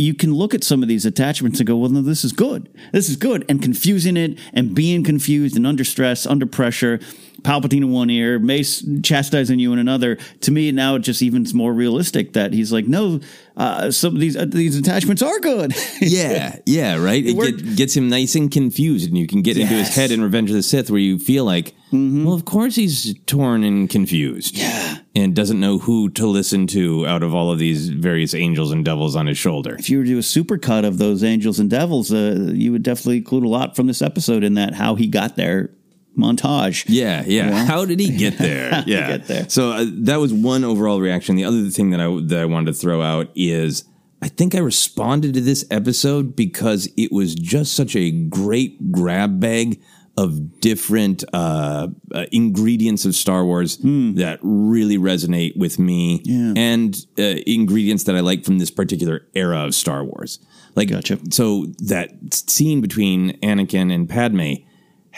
you 0.00 0.14
can 0.14 0.32
look 0.32 0.54
at 0.54 0.64
some 0.64 0.82
of 0.82 0.88
these 0.88 1.04
attachments 1.04 1.60
and 1.60 1.66
go, 1.66 1.76
well, 1.76 1.90
no, 1.90 2.00
this 2.00 2.24
is 2.24 2.32
good. 2.32 2.70
This 2.90 3.10
is 3.10 3.16
good. 3.16 3.44
And 3.48 3.62
confusing 3.62 4.16
it 4.16 4.38
and 4.54 4.74
being 4.74 5.04
confused 5.04 5.56
and 5.56 5.66
under 5.66 5.84
stress, 5.84 6.26
under 6.26 6.46
pressure, 6.46 7.00
Palpatine 7.42 7.78
in 7.78 7.90
one 7.90 8.10
ear, 8.10 8.38
Mace 8.38 8.84
chastising 9.02 9.58
you 9.58 9.72
in 9.72 9.78
another. 9.78 10.16
To 10.42 10.50
me, 10.50 10.70
now 10.72 10.94
it 10.96 11.00
just 11.00 11.22
even 11.22 11.44
more 11.54 11.72
realistic 11.72 12.32
that 12.34 12.52
he's 12.52 12.72
like, 12.72 12.86
no, 12.86 13.20
uh, 13.56 13.90
some 13.90 14.14
of 14.14 14.20
these 14.20 14.36
uh, 14.36 14.44
these 14.46 14.76
attachments 14.76 15.22
are 15.22 15.38
good. 15.40 15.74
Yeah, 16.00 16.56
yeah, 16.66 16.96
right. 17.02 17.24
It 17.24 17.36
worked. 17.36 17.58
get, 17.64 17.76
gets 17.76 17.96
him 17.96 18.08
nice 18.08 18.34
and 18.34 18.50
confused, 18.50 19.06
and 19.08 19.18
you 19.18 19.26
can 19.26 19.42
get 19.42 19.56
into 19.58 19.74
his 19.74 19.94
head 19.94 20.10
in 20.10 20.22
Revenge 20.22 20.50
of 20.50 20.56
the 20.56 20.62
Sith, 20.62 20.90
where 20.90 20.98
you 21.00 21.18
feel 21.18 21.44
like, 21.44 21.74
well, 21.92 22.32
of 22.32 22.44
course 22.46 22.74
he's 22.76 23.14
torn 23.26 23.62
and 23.64 23.88
confused, 23.90 24.56
Yeah. 24.56 24.98
and 25.14 25.34
doesn't 25.36 25.60
know 25.60 25.78
who 25.78 26.08
to 26.10 26.26
listen 26.26 26.66
to 26.68 27.06
out 27.06 27.22
of 27.22 27.34
all 27.34 27.50
of 27.52 27.58
these 27.58 27.88
various 27.90 28.32
angels 28.34 28.72
and 28.72 28.84
devils 28.84 29.14
on 29.14 29.26
his 29.26 29.36
shoulder. 29.38 29.76
if 29.78 29.90
you 29.90 29.98
were 29.98 30.04
to 30.04 30.10
do 30.10 30.18
a 30.18 30.20
supercut 30.20 30.84
of 30.86 30.98
those 30.98 31.22
angels 31.22 31.58
and 31.60 31.68
devils, 31.68 32.12
uh, 32.12 32.50
you 32.54 32.72
would 32.72 32.82
definitely 32.82 33.18
include 33.18 33.44
a 33.44 33.48
lot 33.48 33.76
from 33.76 33.86
this 33.86 34.00
episode 34.02 34.42
in 34.42 34.54
that 34.54 34.74
how 34.74 34.94
he 34.94 35.06
got 35.06 35.36
there 35.36 35.70
montage. 36.16 36.84
Yeah, 36.88 37.22
yeah. 37.26 37.50
Yeah. 37.50 37.64
How 37.64 37.84
did 37.84 38.00
he 38.00 38.16
get 38.16 38.38
there? 38.38 38.70
How 38.70 38.76
did 38.80 38.86
he 38.86 38.92
yeah, 38.92 39.06
get 39.08 39.26
there? 39.26 39.48
So 39.48 39.72
uh, 39.72 39.86
that 39.88 40.16
was 40.16 40.32
one 40.32 40.64
overall 40.64 41.00
reaction. 41.00 41.36
The 41.36 41.44
other 41.44 41.68
thing 41.70 41.90
that 41.90 42.00
I 42.00 42.08
that 42.26 42.38
I 42.40 42.44
wanted 42.46 42.72
to 42.72 42.78
throw 42.78 43.02
out 43.02 43.28
is 43.34 43.84
I 44.22 44.28
think 44.28 44.54
I 44.54 44.58
responded 44.58 45.34
to 45.34 45.40
this 45.40 45.64
episode 45.70 46.36
because 46.36 46.88
it 46.96 47.10
was 47.10 47.34
just 47.34 47.74
such 47.74 47.96
a 47.96 48.10
great 48.10 48.92
grab 48.92 49.40
bag 49.40 49.80
of 50.16 50.60
different 50.60 51.24
uh, 51.32 51.88
uh, 52.14 52.26
ingredients 52.30 53.06
of 53.06 53.14
Star 53.14 53.44
Wars 53.44 53.78
that 53.78 54.38
really 54.42 54.98
resonate 54.98 55.56
with 55.56 55.78
me. 55.78 56.20
Yeah. 56.24 56.52
and 56.56 56.94
uh, 57.18 57.40
ingredients 57.46 58.04
that 58.04 58.16
I 58.16 58.20
like 58.20 58.44
from 58.44 58.58
this 58.58 58.70
particular 58.70 59.26
era 59.34 59.64
of 59.64 59.74
Star 59.74 60.04
Wars. 60.04 60.38
Like, 60.74 60.90
Gotcha. 60.90 61.18
so 61.30 61.66
that 61.78 62.10
scene 62.34 62.82
between 62.82 63.38
Anakin 63.40 63.90
and 63.94 64.08
Padme 64.08 64.54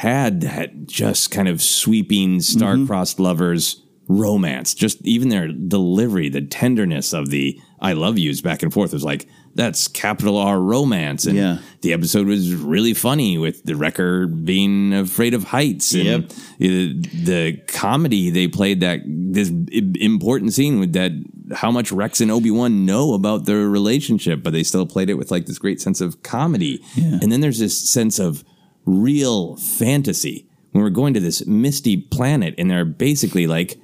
had 0.03 0.41
that 0.41 0.87
just 0.87 1.31
kind 1.31 1.47
of 1.49 1.63
sweeping 1.63 2.41
star-crossed 2.41 3.21
lovers 3.21 3.81
romance. 4.09 4.75
Just 4.75 5.01
even 5.07 5.29
their 5.29 5.47
delivery, 5.49 6.29
the 6.29 6.43
tenderness 6.43 7.13
of 7.13 7.31
the 7.31 7.59
"I 7.81 7.93
love 7.93 8.19
yous" 8.19 8.41
back 8.41 8.63
and 8.65 8.73
forth 8.73 8.93
was 8.93 9.05
like 9.05 9.27
that's 9.55 9.87
capital 9.87 10.39
R 10.39 10.59
romance. 10.61 11.25
And 11.27 11.37
Yeah. 11.37 11.59
the 11.83 11.93
episode 11.93 12.27
was 12.27 12.53
really 12.55 12.95
funny 12.95 13.37
with 13.39 13.63
the 13.65 13.77
wrecker 13.77 14.27
being 14.27 14.93
afraid 14.95 15.35
of 15.35 15.45
heights 15.45 15.93
and 15.95 16.05
Yep. 16.05 16.25
uh, 16.25 17.09
the 17.25 17.61
comedy 17.69 18.31
they 18.31 18.49
played 18.49 18.81
that 18.81 19.01
this 19.07 19.53
important 20.01 20.53
scene 20.55 20.81
with 20.81 20.95
that 20.95 21.13
how 21.53 21.71
much 21.71 21.93
Rex 21.93 22.21
and 22.21 22.31
Obi 22.31 22.51
Wan 22.51 22.87
know 22.87 23.13
about 23.13 23.45
their 23.45 23.69
relationship, 23.69 24.43
but 24.43 24.53
they 24.55 24.63
still 24.63 24.87
played 24.87 25.11
it 25.11 25.15
with 25.19 25.31
like 25.31 25.45
this 25.47 25.59
great 25.59 25.81
sense 25.81 26.01
of 26.01 26.23
comedy. 26.23 26.81
And 26.97 27.31
then 27.31 27.41
there's 27.41 27.59
this 27.59 27.77
sense 27.77 28.19
of 28.19 28.43
real 28.85 29.57
fantasy 29.57 30.47
when 30.73 30.83
we're 30.83 30.91
going 30.91 31.15
to 31.15 31.21
this 31.21 31.47
misty 31.47 31.97
planet, 31.97 32.55
and 32.59 32.71
they're 32.71 32.85
basically 32.85 33.47
like 33.47 33.79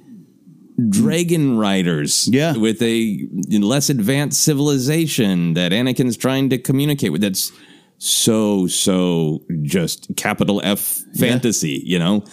dragon 0.89 1.57
riders 1.57 2.27
Yeah. 2.31 2.55
with 2.55 2.81
a 2.81 3.27
less 3.49 3.89
advanced 3.89 4.41
civilization 4.43 5.53
that 5.55 5.71
Anakin's 5.71 6.17
trying 6.17 6.49
to 6.49 6.57
communicate 6.57 7.11
with. 7.11 7.21
That's 7.21 7.51
so 7.97 8.65
so 8.67 9.43
just 9.61 10.07
capital 10.15 10.61
F 10.63 11.03
fantasy, 11.17 11.81
you 11.85 11.99
know, 11.99 12.23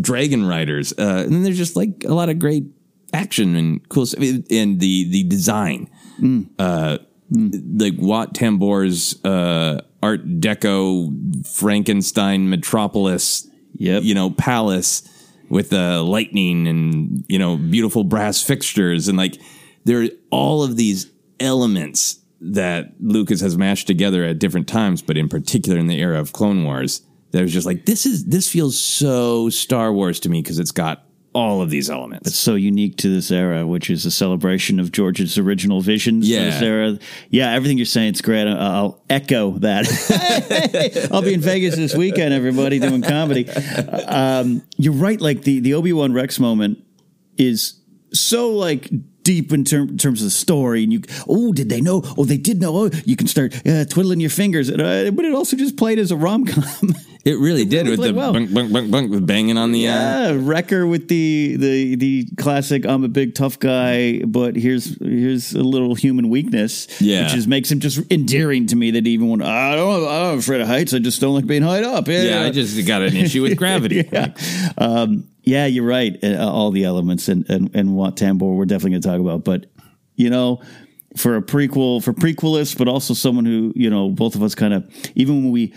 dragon 0.00 0.46
riders, 0.46 0.92
uh, 0.98 1.22
and 1.24 1.32
then 1.32 1.42
there's 1.42 1.58
just 1.58 1.74
like 1.74 2.04
a 2.06 2.14
lot 2.14 2.28
of 2.28 2.38
great 2.38 2.64
action 3.12 3.56
and 3.56 3.88
cool 3.88 4.06
stuff, 4.06 4.22
and 4.22 4.78
the 4.78 5.04
the 5.10 5.24
design, 5.24 5.88
uh, 6.60 6.98
like 7.30 7.94
Wat 7.98 8.34
Tambor's 8.34 9.22
uh, 9.24 9.80
Art 10.02 10.26
Deco 10.40 11.46
Frankenstein 11.46 12.48
metropolis, 12.48 13.46
Yep. 13.76 14.02
you 14.02 14.14
know, 14.14 14.30
palace 14.30 15.02
with 15.48 15.72
uh, 15.72 16.02
lightning 16.02 16.66
and 16.68 17.24
you 17.28 17.38
know 17.38 17.56
beautiful 17.56 18.04
brass 18.04 18.42
fixtures 18.42 19.08
and 19.08 19.18
like 19.18 19.40
there 19.84 20.02
are 20.02 20.08
all 20.30 20.62
of 20.62 20.76
these 20.76 21.10
elements 21.40 22.20
that 22.40 22.92
Lucas 23.00 23.40
has 23.40 23.56
mashed 23.56 23.86
together 23.86 24.24
at 24.24 24.38
different 24.38 24.68
times, 24.68 25.02
but 25.02 25.16
in 25.16 25.28
particular 25.28 25.78
in 25.78 25.86
the 25.86 25.98
era 26.00 26.18
of 26.20 26.32
Clone 26.32 26.64
Wars, 26.64 27.02
that 27.32 27.42
was 27.42 27.52
just 27.52 27.66
like 27.66 27.86
this 27.86 28.06
is 28.06 28.26
this 28.26 28.48
feels 28.48 28.78
so 28.78 29.48
Star 29.50 29.92
Wars 29.92 30.20
to 30.20 30.28
me 30.28 30.42
because 30.42 30.58
it's 30.58 30.70
got 30.70 31.04
all 31.32 31.62
of 31.62 31.70
these 31.70 31.88
elements. 31.88 32.28
It's 32.28 32.38
so 32.38 32.54
unique 32.56 32.96
to 32.98 33.08
this 33.08 33.30
era, 33.30 33.66
which 33.66 33.88
is 33.88 34.04
a 34.04 34.10
celebration 34.10 34.80
of 34.80 34.90
George's 34.90 35.38
original 35.38 35.80
visions 35.80 36.28
Yeah. 36.28 36.46
this 36.50 36.62
era. 36.62 36.98
Yeah, 37.28 37.52
everything 37.52 37.76
you're 37.78 37.86
saying 37.86 38.14
is 38.14 38.20
great. 38.22 38.48
I'll, 38.48 39.00
echo 39.08 39.52
that. 39.58 41.08
I'll 41.12 41.22
be 41.22 41.34
in 41.34 41.40
Vegas 41.40 41.76
this 41.76 41.94
weekend, 41.94 42.34
everybody, 42.34 42.78
doing 42.78 43.02
comedy. 43.02 43.48
Um, 43.48 44.62
you're 44.76 44.92
right. 44.92 45.20
Like 45.20 45.42
the, 45.42 45.60
the 45.60 45.74
Obi 45.74 45.92
Wan 45.92 46.12
Rex 46.12 46.38
moment 46.40 46.78
is 47.38 47.74
so 48.12 48.50
like 48.50 48.90
deep 49.22 49.52
in 49.52 49.64
term, 49.64 49.96
terms 49.98 50.20
of 50.22 50.26
the 50.26 50.30
story. 50.30 50.82
And 50.82 50.92
you, 50.92 51.02
oh, 51.28 51.52
did 51.52 51.68
they 51.68 51.80
know? 51.80 52.02
Oh, 52.18 52.24
they 52.24 52.38
did 52.38 52.60
know. 52.60 52.76
Oh, 52.76 52.90
you 53.04 53.16
can 53.16 53.26
start 53.28 53.54
uh, 53.66 53.84
twiddling 53.84 54.20
your 54.20 54.30
fingers. 54.30 54.68
And, 54.68 54.80
uh, 54.80 55.10
but 55.12 55.24
it 55.24 55.34
also 55.34 55.56
just 55.56 55.76
played 55.76 55.98
as 55.98 56.10
a 56.10 56.16
rom 56.16 56.44
com. 56.46 56.94
It 57.24 57.38
really 57.38 57.66
did 57.66 57.86
really 57.86 57.98
with 57.98 58.08
the 58.08 58.14
well. 58.14 58.32
bunk, 58.32 58.52
bunk, 58.54 58.72
bunk, 58.72 58.90
bunk, 58.90 59.10
with 59.10 59.26
banging 59.26 59.58
on 59.58 59.72
the. 59.72 59.86
Uh, 59.88 59.92
Yeah, 59.92 60.36
Wrecker 60.40 60.86
with 60.86 61.08
the 61.08 61.56
the 61.58 61.94
the 61.96 62.26
classic 62.38 62.86
"I'm 62.86 63.04
a 63.04 63.08
big 63.08 63.34
tough 63.34 63.58
guy, 63.58 64.22
but 64.24 64.56
here's 64.56 64.98
here's 65.00 65.52
a 65.52 65.62
little 65.62 65.94
human 65.94 66.30
weakness." 66.30 66.86
Yeah. 67.00 67.24
which 67.24 67.32
just 67.32 67.46
makes 67.48 67.70
him 67.70 67.80
just 67.80 68.00
endearing 68.10 68.66
to 68.68 68.76
me. 68.76 68.90
That 68.92 69.06
even 69.06 69.28
when 69.28 69.42
I 69.42 69.74
don't, 69.74 70.08
I'm 70.08 70.38
afraid 70.38 70.62
of 70.62 70.66
heights. 70.68 70.94
I 70.94 70.98
just 70.98 71.20
don't 71.20 71.34
like 71.34 71.46
being 71.46 71.62
high 71.62 71.82
up. 71.82 72.08
Yeah, 72.08 72.22
yeah, 72.22 72.42
I 72.42 72.50
just 72.50 72.86
got 72.86 73.02
an 73.02 73.14
issue 73.14 73.42
with 73.42 73.56
gravity. 73.62 74.08
yeah. 74.10 74.32
Um, 74.78 75.28
yeah, 75.42 75.66
you're 75.66 75.86
right. 75.86 76.16
Uh, 76.24 76.48
all 76.50 76.70
the 76.70 76.84
elements 76.84 77.28
and 77.28 77.48
and 77.50 77.70
and 77.74 77.94
Wat 77.94 78.16
Tambor 78.16 78.56
we're 78.56 78.64
definitely 78.64 78.92
going 78.92 79.02
to 79.02 79.08
talk 79.08 79.20
about, 79.20 79.44
but 79.44 79.66
you 80.16 80.30
know. 80.30 80.62
For 81.16 81.34
a 81.34 81.42
prequel, 81.42 82.00
for 82.04 82.12
prequelists, 82.12 82.78
but 82.78 82.86
also 82.86 83.14
someone 83.14 83.44
who, 83.44 83.72
you 83.74 83.90
know, 83.90 84.10
both 84.10 84.36
of 84.36 84.44
us 84.44 84.54
kind 84.54 84.72
of, 84.72 84.88
even 85.16 85.42
when 85.42 85.50
we 85.50 85.74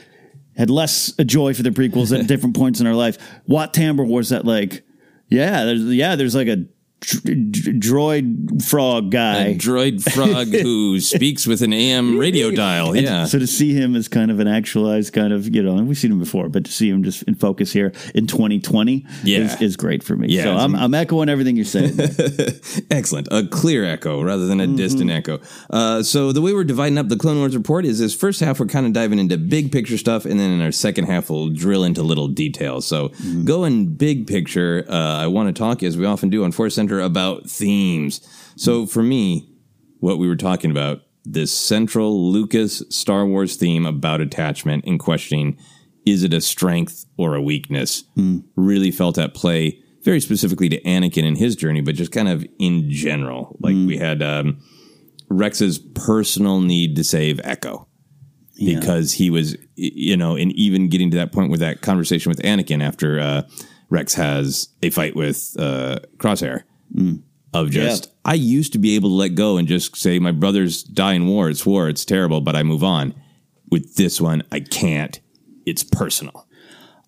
had 0.57 0.69
less 0.69 1.13
a 1.17 1.23
joy 1.23 1.53
for 1.53 1.63
the 1.63 1.69
prequels 1.69 2.17
at 2.17 2.27
different 2.27 2.55
points 2.55 2.79
in 2.79 2.87
our 2.87 2.93
life. 2.93 3.17
Wat 3.47 3.73
Tambor 3.73 4.07
was 4.07 4.29
that 4.29 4.45
like, 4.45 4.83
yeah, 5.29 5.63
there's 5.65 5.83
yeah, 5.83 6.15
there's 6.15 6.35
like 6.35 6.47
a 6.47 6.65
droid 7.03 8.63
frog 8.63 9.11
guy. 9.11 9.45
A 9.47 9.55
droid 9.55 10.01
frog 10.11 10.47
who 10.47 10.99
speaks 10.99 11.45
with 11.47 11.61
an 11.61 11.73
AM 11.73 12.17
radio 12.17 12.51
dial. 12.51 12.95
Yeah. 12.95 13.25
So 13.25 13.39
to 13.39 13.47
see 13.47 13.73
him 13.73 13.95
as 13.95 14.07
kind 14.07 14.31
of 14.31 14.39
an 14.39 14.47
actualized 14.47 15.13
kind 15.13 15.33
of, 15.33 15.53
you 15.53 15.61
know, 15.63 15.77
and 15.77 15.87
we've 15.87 15.97
seen 15.97 16.11
him 16.11 16.19
before, 16.19 16.49
but 16.49 16.65
to 16.65 16.71
see 16.71 16.89
him 16.89 17.03
just 17.03 17.23
in 17.23 17.35
focus 17.35 17.71
here 17.71 17.93
in 18.15 18.27
2020 18.27 19.05
Yeah. 19.23 19.39
is, 19.39 19.61
is 19.61 19.75
great 19.77 20.03
for 20.03 20.15
me. 20.15 20.27
Yeah, 20.29 20.43
so 20.43 20.55
I'm, 20.55 20.75
I'm 20.75 20.93
echoing 20.93 21.29
everything 21.29 21.55
you're 21.55 21.65
saying. 21.65 21.97
Excellent. 22.91 23.27
A 23.31 23.45
clear 23.47 23.83
echo 23.85 24.21
rather 24.23 24.47
than 24.47 24.59
a 24.59 24.67
distant 24.67 25.11
echo. 25.11 25.39
Uh, 25.69 26.03
so 26.03 26.31
the 26.31 26.41
way 26.41 26.53
we're 26.53 26.63
dividing 26.63 26.97
up 26.97 27.07
the 27.09 27.17
Clone 27.17 27.37
Wars 27.39 27.55
report 27.55 27.85
is 27.85 27.99
this 27.99 28.15
first 28.15 28.39
half 28.39 28.59
we're 28.59 28.65
kind 28.67 28.85
of 28.85 28.93
diving 28.93 29.19
into 29.19 29.37
big 29.37 29.71
picture 29.71 29.97
stuff, 29.97 30.25
and 30.25 30.39
then 30.39 30.51
in 30.51 30.61
our 30.61 30.71
second 30.71 31.05
half 31.05 31.29
we'll 31.29 31.49
drill 31.49 31.83
into 31.83 32.03
little 32.03 32.27
details. 32.27 32.85
So 32.87 33.09
going 33.43 33.87
big 33.93 34.27
picture, 34.27 34.85
uh, 34.89 34.93
I 35.17 35.27
want 35.27 35.53
to 35.53 35.59
talk 35.59 35.83
as 35.83 35.97
we 35.97 36.05
often 36.05 36.29
do 36.29 36.43
on 36.43 36.51
Force 36.51 36.77
Center 36.93 37.05
about 37.05 37.49
themes. 37.49 38.21
So 38.55 38.85
for 38.85 39.03
me, 39.03 39.49
what 39.99 40.17
we 40.17 40.27
were 40.27 40.35
talking 40.35 40.71
about, 40.71 41.01
this 41.25 41.53
central 41.53 42.31
Lucas 42.31 42.83
Star 42.89 43.25
Wars 43.25 43.55
theme 43.55 43.85
about 43.85 44.21
attachment 44.21 44.83
and 44.85 44.99
questioning 44.99 45.57
is 46.05 46.21
it 46.21 46.33
a 46.33 46.41
strength 46.41 47.05
or 47.17 47.33
a 47.33 47.41
weakness? 47.41 48.03
Really 48.57 48.91
felt 48.91 49.17
at 49.17 49.33
play 49.33 49.79
very 50.03 50.19
specifically 50.19 50.67
to 50.67 50.81
Anakin 50.81 51.25
and 51.25 51.37
his 51.37 51.55
journey, 51.55 51.79
but 51.79 51.95
just 51.95 52.11
kind 52.11 52.27
of 52.27 52.45
in 52.59 52.89
general. 52.89 53.55
Like 53.61 53.73
we 53.87 53.97
had 53.97 54.21
um, 54.21 54.61
Rex's 55.29 55.79
personal 55.79 56.59
need 56.59 56.97
to 56.97 57.05
save 57.05 57.39
Echo 57.45 57.87
because 58.57 59.13
he 59.13 59.29
was, 59.29 59.55
you 59.75 60.17
know, 60.17 60.35
and 60.35 60.51
even 60.51 60.89
getting 60.89 61.09
to 61.11 61.17
that 61.17 61.31
point 61.31 61.49
with 61.49 61.61
that 61.61 61.79
conversation 61.79 62.29
with 62.29 62.41
Anakin 62.41 62.83
after 62.83 63.21
uh, 63.21 63.43
Rex 63.89 64.13
has 64.15 64.67
a 64.81 64.89
fight 64.89 65.15
with 65.15 65.55
uh, 65.57 65.99
Crosshair 66.17 66.63
of 67.53 67.69
just, 67.69 68.11
I 68.25 68.33
used 68.33 68.73
to 68.73 68.79
be 68.79 68.95
able 68.95 69.09
to 69.09 69.15
let 69.15 69.35
go 69.35 69.57
and 69.57 69.67
just 69.67 69.95
say, 69.95 70.19
my 70.19 70.31
brothers 70.31 70.83
die 70.83 71.13
in 71.13 71.27
war. 71.27 71.49
It's 71.49 71.65
war. 71.65 71.89
It's 71.89 72.05
terrible, 72.05 72.41
but 72.41 72.55
I 72.55 72.63
move 72.63 72.83
on. 72.83 73.13
With 73.71 73.95
this 73.95 74.21
one, 74.21 74.43
I 74.51 74.59
can't. 74.59 75.19
It's 75.65 75.83
personal. 75.83 76.47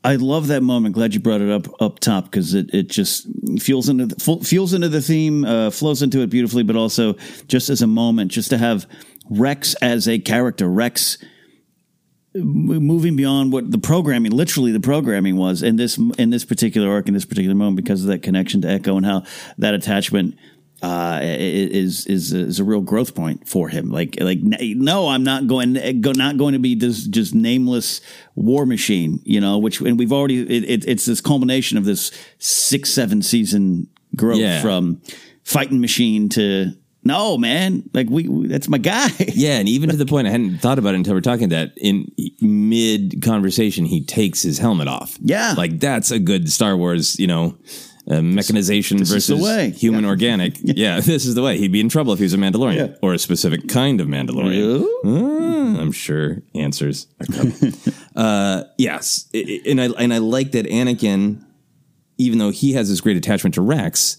I 0.04 0.18
love 0.18 0.48
that 0.48 0.62
moment. 0.62 0.94
Glad 0.94 1.16
you 1.16 1.20
brought 1.20 1.42
it 1.42 1.50
up 1.50 1.82
up 1.82 2.00
top 2.00 2.26
because 2.26 2.54
it, 2.54 2.72
it 2.74 2.90
just 2.90 3.28
fuels 3.60 3.90
into 3.90 4.06
the, 4.06 4.16
fu- 4.16 4.44
fuels 4.44 4.74
into 4.74 4.88
the 4.88 5.02
theme, 5.02 5.46
uh, 5.46 5.72
flows 5.72 6.04
into 6.04 6.22
it 6.22 6.30
beautifully, 6.30 6.62
but 6.62 6.76
also 6.76 7.14
just 7.48 7.70
as 7.70 7.82
a 7.82 7.88
moment, 7.88 8.32
just 8.32 8.52
to 8.52 8.60
have 8.60 8.88
Rex 9.32 9.74
as 9.82 10.08
a 10.08 10.20
character, 10.20 10.70
Rex 10.70 11.18
moving 12.36 13.16
beyond 13.16 13.52
what 13.54 13.72
the 13.72 13.78
programming, 13.78 14.32
literally 14.32 14.72
the 14.72 14.80
programming 14.80 15.38
was 15.38 15.64
in 15.64 15.78
this 15.78 15.98
in 16.18 16.30
this 16.30 16.46
particular 16.46 16.90
arc, 16.92 17.08
in 17.08 17.14
this 17.14 17.26
particular 17.26 17.56
moment, 17.56 17.78
because 17.78 18.02
of 18.02 18.08
that 18.08 18.22
connection 18.22 18.62
to 18.62 18.68
Echo 18.70 18.98
and 18.98 19.06
how 19.06 19.24
that 19.58 19.74
attachment 19.74 20.36
uh, 20.82 21.20
is 21.24 22.06
is 22.06 22.34
is 22.34 22.60
a 22.60 22.64
real 22.64 22.82
growth 22.82 23.16
point 23.16 23.48
for 23.48 23.70
him. 23.70 23.90
Like 23.90 24.18
like 24.20 24.40
no, 24.42 25.08
I'm 25.08 25.24
not 25.24 25.48
going 25.48 25.74
not 25.74 26.38
going 26.38 26.54
to 26.54 26.60
be 26.60 26.76
this 26.76 27.06
just 27.08 27.34
nameless 27.34 28.02
war 28.36 28.66
machine, 28.66 29.22
you 29.24 29.40
know. 29.40 29.58
Which 29.58 29.80
and 29.80 29.98
we've 29.98 30.12
already 30.12 30.42
it, 30.42 30.64
it, 30.70 30.88
it's 30.88 31.06
this 31.06 31.22
culmination 31.22 31.78
of 31.78 31.86
this 31.86 32.12
six 32.38 32.90
seven 32.90 33.22
season 33.22 33.88
growth 34.16 34.40
Yeah. 34.40 34.62
from 34.62 35.02
fighting 35.44 35.80
machine 35.80 36.30
to. 36.30 36.74
No, 37.06 37.38
man. 37.38 37.88
Like 37.94 38.10
we, 38.10 38.28
we 38.28 38.48
that's 38.48 38.68
my 38.68 38.80
guy. 38.80 39.10
Yeah, 39.20 39.58
and 39.60 39.70
even 39.70 39.90
to 39.92 39.96
the 39.96 40.06
point 40.06 40.28
I 40.28 40.32
hadn't 40.32 40.58
thought 40.58 40.80
about 40.80 40.94
it 40.96 40.98
until 40.98 41.14
we're 41.14 41.22
talking 41.22 41.50
that 41.50 41.74
in 41.78 42.12
mid 42.42 43.22
conversation 43.22 43.86
he 43.86 44.04
takes 44.04 44.42
his 44.42 44.58
helmet 44.58 44.88
off. 44.88 45.18
Yeah. 45.22 45.54
like 45.58 45.80
that's 45.80 46.10
a 46.12 46.20
good 46.20 46.52
Star 46.52 46.76
Wars, 46.76 47.20
you 47.20 47.28
know, 47.28 47.58
uh, 48.10 48.22
mechanization 48.22 48.98
This 48.98 49.10
is 49.10 49.14
versus 49.14 49.40
the 49.40 49.44
way. 49.44 49.70
human 49.72 50.06
organic. 50.06 50.58
Yeah. 50.64 51.00
this 51.00 51.26
is 51.26 51.36
the 51.36 51.42
way. 51.44 51.58
He'd 51.58 51.72
be 51.72 51.80
in 51.80 51.90
trouble 51.90 52.14
if 52.14 52.20
he 52.20 52.24
was 52.24 52.34
a 52.34 52.38
Mandalorian 52.38 52.76
Yeah. 52.90 52.96
or 53.02 53.14
a 53.14 53.20
specific 53.20 53.68
kind 53.68 54.00
of 54.02 54.08
Mandalorian. 54.08 54.84
Ah, 55.06 55.80
I'm 55.82 55.92
sure 55.92 56.42
answers 56.54 57.08
are 57.20 57.26
coming. 57.28 57.74
uh, 58.16 58.64
yes, 58.78 59.28
I- 59.34 59.38
I- 59.66 59.70
and 59.70 59.82
I 59.82 59.86
and 60.00 60.14
I 60.14 60.18
like 60.20 60.52
that 60.54 60.66
Anakin, 60.66 61.44
even 62.18 62.40
though 62.40 62.52
he 62.52 62.74
has 62.74 62.90
this 62.90 63.02
great 63.02 63.18
attachment 63.18 63.54
to 63.56 63.62
Rex, 63.62 64.18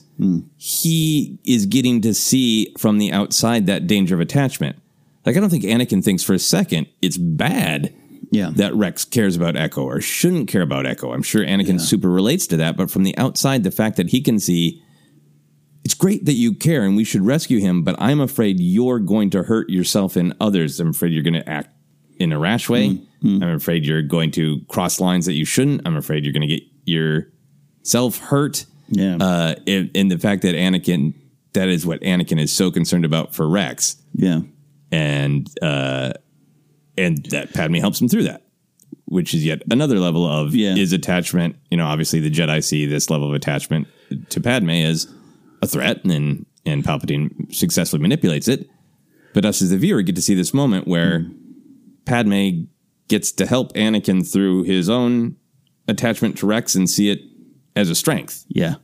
he 0.57 1.39
is 1.45 1.67
getting 1.67 2.01
to 2.03 2.15
see 2.15 2.73
from 2.79 2.99
the 2.99 3.13
outside 3.13 3.67
that 3.67 3.87
danger 3.87 4.15
of 4.15 4.21
attachment. 4.21 4.77
Like 5.25 5.37
I 5.37 5.41
don't 5.41 5.51
think 5.51 5.65
Anakin 5.65 6.03
thinks 6.05 6.23
for 6.23 6.35
a 6.35 6.39
second 6.39 6.87
it's 7.03 7.17
bad 7.19 7.95
Yeah. 8.31 8.51
that 8.55 8.75
Rex 8.75 9.05
cares 9.05 9.37
about 9.37 9.57
Echo 9.57 9.83
or 9.83 10.01
shouldn't 10.01 10.49
care 10.49 10.63
about 10.63 10.87
Echo. 10.87 11.13
I'm 11.13 11.23
sure 11.23 11.45
Anakin 11.45 11.81
super 11.81 12.09
relates 12.09 12.47
to 12.49 12.57
that, 12.59 12.77
but 12.77 12.91
from 12.91 13.03
the 13.03 13.17
outside, 13.19 13.63
the 13.63 13.71
fact 13.71 13.97
that 13.97 14.11
he 14.11 14.21
can 14.21 14.39
see 14.39 14.83
it's 15.85 15.95
great 15.95 16.25
that 16.25 16.33
you 16.33 16.53
care 16.55 16.83
and 16.83 16.97
we 16.97 17.05
should 17.05 17.23
rescue 17.25 17.61
him, 17.61 17.85
but 17.85 17.95
I'm 18.01 18.21
afraid 18.21 18.59
you're 18.59 18.99
going 18.99 19.31
to 19.31 19.45
hurt 19.45 19.69
yourself 19.71 20.17
and 20.17 20.35
others. 20.41 20.81
I'm 20.81 20.89
afraid 20.91 21.13
you're 21.13 21.23
going 21.23 21.35
to 21.35 21.49
act 21.49 21.69
in 22.19 22.33
a 22.33 22.39
rash 22.41 22.69
way. 22.69 22.89
Mm-hmm. 23.23 23.43
I'm 23.43 23.55
afraid 23.55 23.85
you're 23.85 24.03
going 24.03 24.33
to 24.33 24.63
cross 24.69 24.99
lines 24.99 25.27
that 25.27 25.35
you 25.35 25.45
shouldn't. 25.45 25.83
I'm 25.87 25.97
afraid 25.97 26.25
you're 26.25 26.33
going 26.33 26.49
to 26.49 26.57
get 26.57 26.63
yourself 26.85 28.19
hurt. 28.19 28.67
Yeah. 28.89 29.17
Uh, 29.21 29.55
and, 29.67 29.91
and 29.95 30.11
the 30.11 30.19
fact 30.19 30.43
that 30.43 30.55
Anakin, 30.55 31.15
that 31.55 31.69
is 31.69 31.87
what 31.87 32.01
Anakin 32.03 32.41
is 32.41 32.53
so 32.53 32.71
concerned 32.71 33.05
about 33.05 33.35
for 33.35 33.49
Rex 33.49 33.97
yeah. 34.15 34.41
and 34.93 35.49
uh, 35.63 36.13
and 36.97 37.25
that 37.27 37.53
Padme 37.53 37.77
helps 37.77 38.01
him 38.01 38.09
through 38.09 38.25
that, 38.25 38.43
which 39.07 39.35
is 39.35 39.45
yet 39.45 39.63
another 39.71 39.99
level 39.99 40.27
of 40.27 40.55
Yeah. 40.55 40.75
is 40.77 40.93
attachment. 40.93 41.57
You 41.71 41.77
know, 41.77 41.87
obviously 41.87 42.21
the 42.21 42.31
Jedi 42.31 42.63
see 42.63 42.87
this 42.87 43.11
level 43.11 43.29
of 43.29 43.35
attachment 43.35 43.89
to 44.31 44.41
Padme 44.41 44.71
as 44.71 45.13
a 45.63 45.67
threat, 45.67 46.05
and 46.05 46.47
and 46.65 46.85
Palpatine 46.85 47.53
successfully 47.55 48.03
manipulates 48.03 48.49
it. 48.49 48.69
But 49.35 49.45
us 49.45 49.61
as 49.61 49.71
the 49.71 49.79
viewer 49.79 50.03
get 50.03 50.17
to 50.17 50.23
see 50.23 50.35
this 50.35 50.55
moment 50.55 50.89
where 50.89 51.27
Padme 52.07 52.65
gets 53.09 53.33
to 53.33 53.47
help 53.47 53.73
Anakin 53.75 54.31
through 54.31 54.63
his 54.65 54.89
own 54.89 55.37
attachment 55.89 56.39
to 56.39 56.47
Rex 56.47 56.75
and 56.75 56.89
see 56.89 57.11
it 57.11 57.21
as 57.77 57.91
a 57.91 57.95
strength. 57.95 58.45
Yeah. 58.49 58.77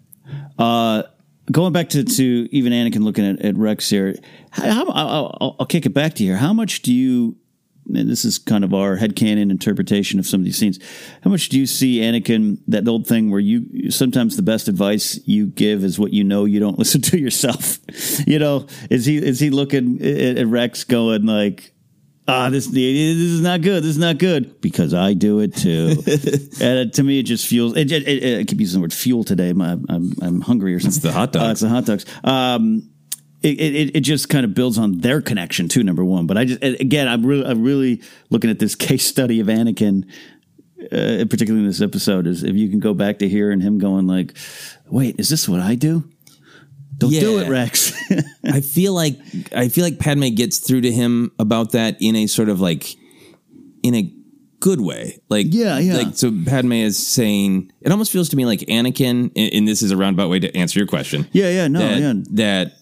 Uh, 0.59 1.03
going 1.51 1.73
back 1.73 1.89
to, 1.91 2.05
to 2.05 2.49
even 2.53 2.73
Anakin 2.73 3.03
looking 3.03 3.27
at, 3.27 3.45
at 3.45 3.57
Rex 3.57 3.91
here, 3.91 4.15
how, 4.51 4.71
how, 4.71 4.87
I'll, 4.91 5.39
I'll, 5.41 5.57
I'll 5.61 5.67
kick 5.67 5.87
it 5.87 5.95
back 5.95 6.15
to 6.15 6.25
you. 6.25 6.37
How 6.37 6.53
much 6.53 6.83
do 6.83 6.93
you, 6.93 7.37
and 7.93 8.09
this 8.09 8.25
is 8.25 8.39
kind 8.39 8.63
of 8.63 8.73
our 8.73 8.97
headcanon 8.97 9.51
interpretation 9.51 10.21
of 10.21 10.27
some 10.27 10.41
of 10.41 10.45
these 10.45 10.59
scenes, 10.59 10.79
how 11.25 11.31
much 11.31 11.49
do 11.49 11.59
you 11.59 11.67
see 11.67 12.01
Anakin, 12.01 12.59
that 12.69 12.87
old 12.87 13.07
thing 13.07 13.31
where 13.31 13.41
you, 13.41 13.91
sometimes 13.91 14.37
the 14.37 14.43
best 14.43 14.69
advice 14.69 15.19
you 15.25 15.47
give 15.47 15.83
is 15.83 15.99
what 15.99 16.13
you 16.13 16.23
know 16.23 16.45
you 16.45 16.61
don't 16.61 16.79
listen 16.79 17.01
to 17.03 17.19
yourself? 17.19 17.79
you 18.27 18.39
know, 18.39 18.67
is 18.91 19.07
he, 19.07 19.17
is 19.17 19.41
he 19.41 19.51
looking 19.51 20.01
at, 20.01 20.39
at 20.39 20.47
Rex 20.47 20.85
going 20.85 21.25
like, 21.25 21.73
Ah, 22.29 22.51
this 22.51 22.69
this 22.69 22.77
is 22.77 23.41
not 23.41 23.63
good. 23.63 23.83
This 23.83 23.91
is 23.91 23.99
not 23.99 24.19
good 24.19 24.61
because 24.61 24.95
I 24.95 25.13
do 25.13 25.41
it 25.41 25.57
too. 25.57 25.97
and 26.65 26.89
uh, 26.89 26.93
to 26.93 27.03
me, 27.03 27.19
it 27.19 27.25
just 27.25 27.47
fuels. 27.49 27.77
It, 27.77 27.91
it, 27.91 28.07
it, 28.07 28.41
I 28.41 28.45
keep 28.45 28.61
using 28.61 28.81
the 28.81 28.83
word 28.83 28.93
fuel 28.93 29.25
today. 29.25 29.51
I'm 29.51 29.61
I'm, 29.61 30.13
I'm 30.23 30.41
hungry 30.41 30.73
or 30.75 30.81
something. 30.81 31.03
the 31.03 31.13
hot 31.13 31.33
dogs. 31.33 31.47
Uh, 31.47 31.51
it's 31.51 31.61
the 31.63 31.69
hot 31.69 31.85
dogs. 31.85 32.07
Um, 32.23 32.89
it, 33.43 33.61
it, 33.61 33.97
it 33.97 34.01
just 34.03 34.29
kind 34.29 34.45
of 34.45 34.55
builds 34.55 34.79
on 34.79 34.99
their 34.99 35.21
connection 35.21 35.69
too. 35.69 35.83
Number 35.83 36.05
one, 36.05 36.29
but 36.29 36.39
I 36.39 36.45
just 36.45 36.63
again, 36.63 37.09
I'm 37.09 37.27
really 37.27 37.45
I'm 37.45 37.63
really 37.63 38.01
looking 38.31 38.51
at 38.51 38.61
this 38.61 38.77
case 38.77 39.05
study 39.05 39.41
of 39.41 39.49
Anakin, 39.49 40.05
uh, 40.81 41.27
particularly 41.29 41.63
in 41.63 41.67
this 41.67 41.83
episode. 41.83 42.29
Is 42.29 42.45
if 42.45 42.55
you 42.55 42.71
can 42.71 42.79
go 42.79 42.95
back 42.95 43.19
to 43.19 43.29
hearing 43.29 43.61
him 43.61 43.79
going 43.79 44.07
like, 44.07 44.37
"Wait, 44.87 45.19
is 45.19 45.29
this 45.29 45.49
what 45.49 45.59
I 45.59 45.75
do?" 45.75 46.09
Don't 46.97 47.11
do 47.11 47.39
it, 47.39 47.49
Rex. 47.49 47.93
I 48.45 48.61
feel 48.61 48.95
like 48.95 49.19
I 49.55 49.69
feel 49.69 49.85
like 49.85 49.99
Padme 49.99 50.29
gets 50.29 50.59
through 50.59 50.83
to 50.83 50.93
him 50.93 51.33
about 51.39 51.73
that 51.73 51.97
in 52.01 52.17
a 52.17 52.27
sort 52.27 52.49
of 52.49 52.61
like 52.61 52.97
in 53.83 53.95
a 53.95 54.13
good 54.61 54.81
way. 54.81 55.21
Like 55.29 55.47
Yeah, 55.51 55.79
yeah. 55.79 55.97
Like 55.97 56.15
so 56.15 56.31
Padme 56.47 56.73
is 56.73 57.05
saying 57.05 57.73
it 57.81 57.91
almost 57.91 58.13
feels 58.13 58.29
to 58.31 58.37
me 58.37 58.45
like 58.47 58.61
Anakin 58.61 59.33
and, 59.35 59.67
this 59.67 59.83
is 59.83 59.91
a 59.91 59.97
roundabout 59.97 60.29
way 60.29 60.39
to 60.41 60.57
answer 60.57 60.79
your 60.79 60.87
question. 60.87 61.29
yeah, 61.33 61.49
yeah, 61.49 61.69
no, 61.69 61.81
that, 61.81 61.99
yeah. 61.99 62.13
that 62.33 62.73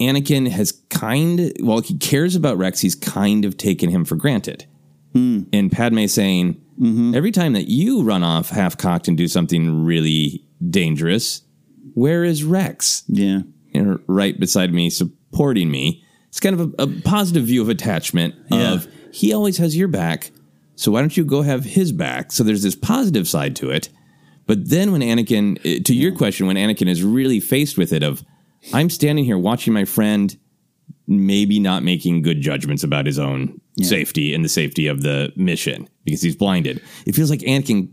Anakin 0.00 0.48
has 0.48 0.72
kind 0.90 1.52
while 1.60 1.80
he 1.80 1.96
cares 1.96 2.36
about 2.36 2.58
Rex, 2.58 2.80
he's 2.80 2.94
kind 2.94 3.44
of 3.44 3.56
taken 3.56 3.88
him 3.88 4.04
for 4.04 4.16
granted. 4.16 4.66
Hmm. 5.12 5.42
And 5.52 5.72
Padme 5.72 6.06
saying, 6.06 6.60
Mm-hmm. 6.78 7.12
every 7.16 7.32
time 7.32 7.54
that 7.54 7.68
you 7.68 8.04
run 8.04 8.22
off 8.22 8.50
half 8.50 8.78
cocked 8.78 9.08
and 9.08 9.16
do 9.16 9.26
something 9.26 9.84
really 9.84 10.46
dangerous, 10.70 11.42
where 11.94 12.24
is 12.24 12.44
Rex? 12.44 13.04
Yeah. 13.08 13.40
you 13.72 13.82
know, 13.82 14.00
right 14.06 14.38
beside 14.38 14.72
me, 14.72 14.90
supporting 14.90 15.70
me. 15.70 16.04
It's 16.28 16.40
kind 16.40 16.58
of 16.60 16.74
a, 16.78 16.82
a 16.82 16.86
positive 17.02 17.44
view 17.44 17.62
of 17.62 17.68
attachment 17.68 18.34
Yeah. 18.50 18.74
of 18.74 18.86
he 19.12 19.32
always 19.32 19.56
has 19.58 19.76
your 19.76 19.88
back. 19.88 20.30
So 20.76 20.92
why 20.92 21.00
don't 21.00 21.16
you 21.16 21.24
go 21.24 21.42
have 21.42 21.64
his 21.64 21.90
back? 21.92 22.30
So 22.32 22.44
there's 22.44 22.62
this 22.62 22.76
positive 22.76 23.26
side 23.26 23.56
to 23.56 23.70
it. 23.70 23.88
But 24.46 24.68
then 24.70 24.92
when 24.92 25.00
Anakin, 25.00 25.58
eh, 25.64 25.80
to 25.84 25.94
your 25.94 26.12
question, 26.14 26.46
when 26.46 26.56
Anakin 26.56 26.88
is 26.88 27.02
really 27.02 27.40
faced 27.40 27.76
with 27.76 27.92
it 27.92 28.02
of, 28.02 28.22
I'm 28.72 28.88
standing 28.90 29.24
here 29.24 29.38
watching 29.38 29.72
my 29.72 29.84
friend 29.84 30.36
maybe 31.06 31.58
not 31.58 31.82
making 31.82 32.22
good 32.22 32.40
judgments 32.40 32.82
about 32.84 33.06
his 33.06 33.18
own 33.18 33.60
safety 33.80 34.34
and 34.34 34.44
the 34.44 34.48
safety 34.48 34.86
of 34.88 35.02
the 35.02 35.32
mission 35.36 35.88
because 36.04 36.20
he's 36.20 36.36
blinded. 36.36 36.82
It 37.06 37.14
feels 37.14 37.30
like 37.30 37.40
Anakin 37.40 37.90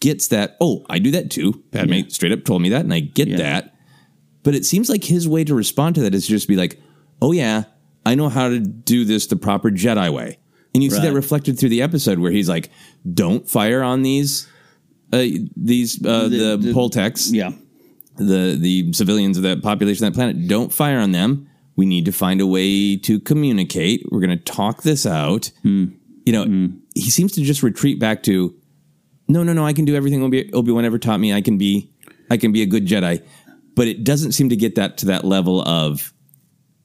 gets 0.00 0.28
that, 0.28 0.56
oh, 0.60 0.84
I 0.88 0.98
do 0.98 1.10
that 1.12 1.30
too. 1.30 1.62
Padme 1.70 2.08
straight 2.08 2.32
up 2.32 2.44
told 2.44 2.62
me 2.62 2.68
that 2.70 2.80
and 2.82 2.92
I 2.94 3.00
get 3.00 3.28
Yeah. 3.28 3.36
that 3.38 3.74
But 4.42 4.54
it 4.54 4.64
seems 4.64 4.88
like 4.88 5.02
his 5.04 5.26
way 5.28 5.42
to 5.44 5.54
respond 5.54 5.96
to 5.96 6.02
that 6.02 6.14
is 6.14 6.26
just 6.26 6.46
be 6.48 6.54
like, 6.56 6.80
"Oh 7.20 7.32
yeah, 7.32 7.64
I 8.04 8.14
know 8.14 8.28
how 8.28 8.48
to 8.48 8.60
do 8.60 9.04
this 9.04 9.26
the 9.26 9.34
proper 9.36 9.70
Jedi 9.70 10.12
way." 10.12 10.38
And 10.72 10.84
you 10.84 10.90
see 10.90 11.00
that 11.00 11.12
reflected 11.12 11.58
through 11.58 11.70
the 11.70 11.82
episode 11.82 12.18
where 12.20 12.30
he's 12.30 12.48
like, 12.48 12.70
"Don't 13.12 13.48
fire 13.48 13.82
on 13.82 14.02
these 14.02 14.46
uh, 15.12 15.24
these 15.56 16.04
uh, 16.04 16.28
the, 16.28 16.56
the- 16.60 16.72
Poletecs, 16.72 17.32
Yeah. 17.32 17.52
the 18.18 18.56
the 18.58 18.92
civilians 18.92 19.36
of 19.36 19.42
that 19.42 19.62
population 19.62 20.04
of 20.06 20.12
that 20.12 20.16
planet. 20.16 20.46
Don't 20.48 20.72
fire 20.72 20.98
on 21.00 21.10
them. 21.12 21.48
We 21.74 21.84
need 21.86 22.04
to 22.04 22.12
find 22.12 22.40
a 22.40 22.46
way 22.46 22.96
to 22.98 23.18
communicate. 23.20 24.06
We're 24.10 24.20
going 24.20 24.38
to 24.38 24.44
talk 24.44 24.82
this 24.84 25.06
out." 25.06 25.50
Hmm. 25.62 25.86
You 26.24 26.32
know, 26.32 26.68
he 26.94 27.10
seems 27.10 27.32
to 27.32 27.42
just 27.42 27.62
retreat 27.62 27.98
back 28.00 28.22
to, 28.24 28.54
"No, 29.28 29.42
no, 29.42 29.52
no. 29.52 29.64
I 29.66 29.72
can 29.72 29.84
do 29.84 29.94
everything 29.94 30.22
Obi 30.22 30.52
Obi 30.52 30.72
Wan 30.72 30.84
ever 30.84 30.98
taught 30.98 31.20
me. 31.20 31.32
I 31.32 31.40
can 31.40 31.58
be, 31.58 31.90
I 32.30 32.36
can 32.36 32.52
be 32.52 32.62
a 32.62 32.66
good 32.66 32.86
Jedi." 32.86 33.24
But 33.74 33.88
it 33.88 34.04
doesn't 34.04 34.32
seem 34.32 34.48
to 34.48 34.56
get 34.56 34.74
that 34.76 34.98
to 34.98 35.06
that 35.06 35.24
level 35.24 35.60
of. 35.62 36.12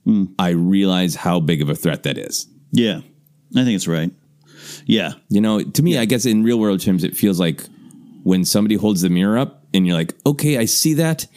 Hmm. 0.05 0.25
I 0.39 0.49
realize 0.49 1.13
how 1.15 1.39
big 1.39 1.61
of 1.61 1.69
a 1.69 1.75
threat 1.75 2.03
that 2.03 2.17
is. 2.17 2.47
Yeah. 2.71 3.01
I 3.55 3.63
think 3.63 3.75
it's 3.75 3.87
right. 3.87 4.11
Yeah. 4.85 5.11
You 5.29 5.41
know, 5.41 5.61
to 5.61 5.83
me, 5.83 5.97
I 5.99 6.05
guess 6.05 6.25
in 6.25 6.43
real 6.43 6.59
world 6.59 6.79
terms, 6.81 7.03
it 7.03 7.15
feels 7.15 7.39
like 7.39 7.63
when 8.23 8.43
somebody 8.45 8.75
holds 8.75 9.01
the 9.01 9.09
mirror 9.09 9.37
up 9.37 9.63
and 9.75 9.85
you're 9.85 9.95
like, 9.95 10.15
okay, 10.25 10.57
I 10.57 10.65
see 10.65 10.95
that, 10.95 11.27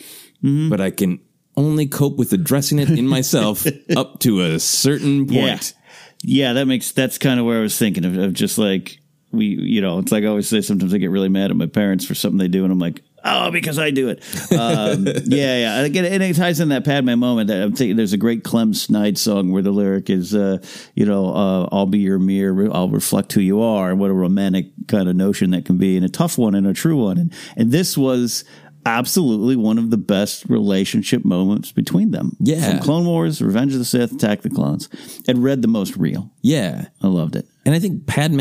Mm-hmm. 0.42 0.68
but 0.70 0.80
I 0.80 0.90
can 0.90 1.20
only 1.56 1.86
cope 1.86 2.16
with 2.18 2.32
addressing 2.32 2.78
it 2.78 2.90
in 2.90 3.06
myself 3.06 3.66
up 3.96 4.20
to 4.20 4.40
a 4.42 4.58
certain 4.58 5.26
Yeah. 5.28 5.40
point. 5.52 5.74
Yeah, 6.22 6.52
that 6.54 6.66
makes 6.66 6.92
that's 6.92 7.18
kind 7.18 7.38
of 7.40 7.46
where 7.46 7.58
I 7.58 7.62
was 7.62 7.78
thinking 7.78 8.04
of, 8.04 8.16
of 8.16 8.32
just 8.32 8.56
like 8.58 8.98
we, 9.34 9.46
you 9.46 9.80
know, 9.80 9.98
it's 9.98 10.12
like 10.12 10.24
I 10.24 10.28
always 10.28 10.48
say. 10.48 10.60
Sometimes 10.60 10.94
I 10.94 10.98
get 10.98 11.10
really 11.10 11.28
mad 11.28 11.50
at 11.50 11.56
my 11.56 11.66
parents 11.66 12.04
for 12.04 12.14
something 12.14 12.38
they 12.38 12.48
do, 12.48 12.64
and 12.64 12.72
I'm 12.72 12.78
like, 12.78 13.02
oh, 13.24 13.50
because 13.50 13.78
I 13.78 13.90
do 13.90 14.08
it. 14.08 14.22
Um, 14.52 15.06
yeah, 15.24 15.58
yeah. 15.58 15.76
And 15.78 15.86
Again, 15.86 16.04
and 16.04 16.22
it 16.22 16.36
ties 16.36 16.60
in 16.60 16.68
that 16.68 16.84
Padme 16.84 17.18
moment. 17.18 17.48
That 17.48 17.62
I'm 17.62 17.74
thinking 17.74 17.96
there's 17.96 18.12
a 18.12 18.18
great 18.18 18.44
Clem 18.44 18.74
Snide 18.74 19.18
song 19.18 19.50
where 19.50 19.62
the 19.62 19.70
lyric 19.70 20.10
is, 20.10 20.34
uh, 20.34 20.58
you 20.94 21.06
know, 21.06 21.34
uh, 21.34 21.68
I'll 21.72 21.86
be 21.86 21.98
your 21.98 22.18
mirror, 22.18 22.68
I'll 22.72 22.88
reflect 22.88 23.32
who 23.32 23.40
you 23.40 23.62
are, 23.62 23.90
and 23.90 23.98
what 23.98 24.10
a 24.10 24.14
romantic 24.14 24.66
kind 24.88 25.08
of 25.08 25.16
notion 25.16 25.50
that 25.50 25.64
can 25.64 25.78
be, 25.78 25.96
and 25.96 26.04
a 26.04 26.08
tough 26.08 26.38
one 26.38 26.54
and 26.54 26.66
a 26.66 26.74
true 26.74 27.02
one. 27.02 27.18
And 27.18 27.32
and 27.56 27.72
this 27.72 27.96
was. 27.96 28.44
Absolutely, 28.86 29.56
one 29.56 29.78
of 29.78 29.88
the 29.88 29.96
best 29.96 30.44
relationship 30.44 31.24
moments 31.24 31.72
between 31.72 32.10
them. 32.10 32.36
Yeah. 32.38 32.68
from 32.72 32.80
Clone 32.80 33.06
Wars, 33.06 33.40
Revenge 33.40 33.72
of 33.72 33.78
the 33.78 33.84
Sith, 33.86 34.12
Attack 34.12 34.42
the 34.42 34.50
Clones, 34.50 34.90
and 35.26 35.42
read 35.42 35.62
the 35.62 35.68
most 35.68 35.96
real. 35.96 36.30
Yeah. 36.42 36.88
I 37.02 37.06
loved 37.06 37.34
it. 37.34 37.46
And 37.66 37.74
I 37.74 37.78
think 37.78 38.06
Padme, 38.06 38.40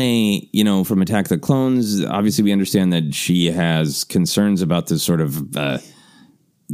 you 0.52 0.64
know, 0.64 0.84
from 0.84 1.00
Attack 1.00 1.28
the 1.28 1.38
Clones, 1.38 2.04
obviously 2.04 2.44
we 2.44 2.52
understand 2.52 2.92
that 2.92 3.14
she 3.14 3.50
has 3.50 4.04
concerns 4.04 4.60
about 4.60 4.88
the 4.88 4.98
sort 4.98 5.20
of 5.22 5.56
uh, 5.56 5.78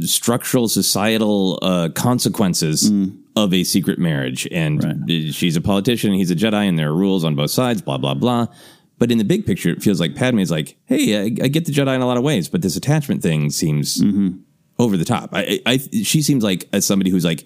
structural 0.01 0.67
societal 0.67 1.59
uh, 1.61 1.89
consequences 1.95 2.91
of 3.37 3.53
a 3.53 3.63
secret 3.63 3.99
marriage. 3.99 4.47
And 4.51 4.83
Right. 4.83 5.33
she's 5.33 5.55
a 5.55 5.61
politician, 5.61 6.13
he's 6.13 6.31
a 6.31 6.35
Jedi, 6.35 6.67
and 6.67 6.77
there 6.77 6.89
are 6.89 6.95
rules 6.95 7.23
on 7.23 7.35
both 7.35 7.51
sides, 7.51 7.81
blah, 7.81 7.97
blah, 7.97 8.13
blah. 8.15 8.47
But 8.99 9.11
in 9.11 9.17
the 9.17 9.23
big 9.23 9.45
picture, 9.45 9.69
it 9.69 9.81
feels 9.81 9.99
like 9.99 10.15
Padme 10.15 10.39
is 10.39 10.51
like, 10.51 10.75
hey, 10.85 11.17
I, 11.19 11.23
I 11.23 11.47
get 11.47 11.65
the 11.65 11.71
Jedi 11.71 11.95
in 11.95 12.01
a 12.01 12.05
lot 12.05 12.17
of 12.17 12.23
ways, 12.23 12.49
but 12.49 12.61
this 12.61 12.75
attachment 12.75 13.21
thing 13.23 13.49
seems 13.49 14.01
over 14.77 14.97
the 14.97 15.05
top. 15.05 15.29
I, 15.33 15.59
I, 15.65 15.77
she 15.77 16.21
seems 16.21 16.43
like 16.43 16.67
as 16.73 16.85
somebody 16.85 17.09
who's 17.11 17.25
like, 17.25 17.45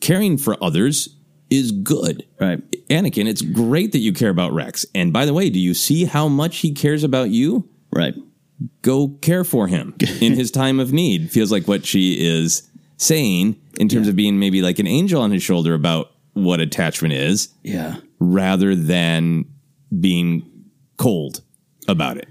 caring 0.00 0.36
for 0.36 0.62
others 0.62 1.08
is 1.50 1.72
good. 1.72 2.26
Right. 2.40 2.60
Anakin, 2.88 3.26
it's 3.26 3.42
great 3.42 3.92
that 3.92 3.98
you 3.98 4.12
care 4.12 4.30
about 4.30 4.52
Rex. 4.52 4.84
And 4.94 5.12
by 5.12 5.24
the 5.26 5.32
way, 5.34 5.50
do 5.50 5.58
you 5.58 5.74
see 5.74 6.04
how 6.04 6.28
much 6.28 6.58
he 6.58 6.72
cares 6.72 7.04
about 7.04 7.30
you? 7.30 7.68
Right. 7.92 8.14
Go 8.82 9.08
care 9.20 9.44
for 9.44 9.66
him 9.66 9.94
in 10.20 10.34
his 10.34 10.50
time 10.52 10.80
of 10.80 10.92
need. 10.92 11.30
Feels 11.30 11.52
like 11.52 11.66
what 11.68 11.84
she 11.84 12.14
is 12.24 12.68
saying 12.96 13.56
in 13.78 13.88
terms 13.88 14.08
of 14.08 14.16
being 14.16 14.38
maybe 14.38 14.62
like 14.62 14.78
an 14.78 14.86
angel 14.86 15.20
on 15.20 15.30
his 15.30 15.42
shoulder 15.42 15.74
about 15.74 16.10
what 16.32 16.60
attachment 16.60 17.12
is 17.14 17.48
Yeah. 17.62 17.96
rather 18.20 18.74
than 18.74 19.44
being 20.00 20.42
cold 20.96 21.42
about 21.88 22.16
it. 22.16 22.28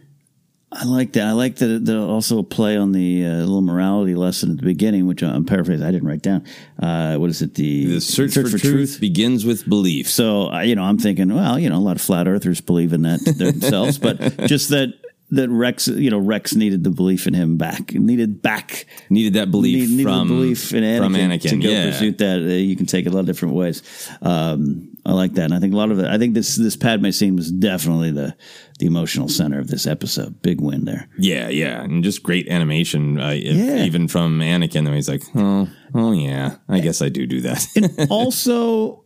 I 0.76 0.86
like 0.86 1.14
that. 1.14 1.28
I 1.28 1.32
like 1.32 1.58
that. 1.58 1.86
The 1.86 2.00
also 2.00 2.40
a 2.40 2.44
play 2.44 2.78
on 2.78 2.92
the 2.92 3.26
uh, 3.26 3.30
little 3.30 3.62
morality 3.62 4.16
lesson 4.16 4.52
at 4.52 4.58
the 4.58 4.64
beginning, 4.64 5.08
which 5.08 5.22
I'm 5.22 5.46
paraphrasing. 5.46 5.86
I 5.86 5.92
didn't 5.92 6.08
write 6.08 6.22
down. 6.22 6.46
Uh, 6.80 7.18
what 7.18 7.30
is 7.30 7.42
it? 7.42 7.54
The, 7.56 7.96
The 7.96 8.02
search, 8.02 8.34
for, 8.34 8.58
truth, 8.58 9.00
begins 9.00 9.46
with 9.46 9.68
belief. 9.68 10.10
So 10.10 10.52
uh, 10.52 10.62
you 10.62 10.76
know, 10.76 10.84
I'm 10.84 10.98
thinking, 10.98 11.34
well, 11.34 11.60
you 11.60 11.70
know, 11.70 11.78
a 11.78 11.80
lot 11.80 11.96
of 11.96 12.02
flat 12.02 12.28
earthers 12.28 12.62
believe 12.62 12.94
in 12.94 13.04
that 13.04 13.20
themselves, 13.38 13.98
but 13.98 14.18
just 14.48 14.70
that 14.70 14.94
that 15.32 15.50
Rex, 15.50 15.88
you 15.88 16.10
know, 16.10 16.20
Rex 16.20 16.56
needed 16.56 16.84
the 16.84 16.92
belief 16.92 17.28
in 17.28 17.34
him 17.34 17.58
back. 17.58 17.94
Needed 17.94 18.42
back. 18.42 18.86
Needed 19.10 19.34
that 19.34 19.52
belief 19.52 19.90
Need- 19.90 19.98
needed 19.98 20.04
from, 20.04 20.28
belief 20.28 20.74
in 20.74 20.84
Anakin, 20.84 20.98
from 21.00 21.14
Anakin. 21.14 21.50
to 21.50 21.58
go 21.58 21.70
yeah. 21.70 21.86
pursue 21.92 22.12
that. 22.14 22.42
Uh, 22.42 22.54
you 22.54 22.76
can 22.76 22.86
take 22.86 23.06
it 23.06 23.10
a 23.10 23.12
lot 23.12 23.22
of 23.22 23.26
different 23.26 23.56
ways. 23.56 23.82
Um, 24.22 24.93
I 25.06 25.12
like 25.12 25.34
that, 25.34 25.46
and 25.46 25.54
I 25.54 25.60
think 25.60 25.74
a 25.74 25.78
lot 25.78 25.92
of 25.92 26.00
it. 26.00 26.06
I 26.06 26.18
think 26.18 26.34
this 26.34 26.56
this 26.56 26.78
Padme 26.78 27.10
scene 27.12 27.36
was 27.36 27.52
definitely 27.52 28.12
the 28.12 28.36
the 28.80 28.86
emotional 28.86 29.28
center 29.28 29.60
of 29.60 29.68
this 29.68 29.86
episode. 29.86 30.42
Big 30.42 30.62
win 30.62 30.86
there. 30.86 31.10
Yeah, 31.18 31.50
yeah, 31.50 31.84
and 31.84 32.04
just 32.04 32.24
great 32.24 32.48
animation, 32.48 33.20
uh, 33.20 33.32
if- 33.36 33.56
Yeah. 33.58 33.84
even 33.84 34.08
from 34.08 34.40
Anakin. 34.40 34.86
Though 34.86 34.94
he's 34.94 35.10
like, 35.10 35.24
oh, 35.36 35.68
oh 35.94 36.12
yeah, 36.14 36.56
I 36.70 36.80
guess 36.80 37.02
I 37.02 37.10
do 37.10 37.26
do 37.28 37.42
that. 37.42 37.68
and 37.76 38.08
also, 38.10 39.04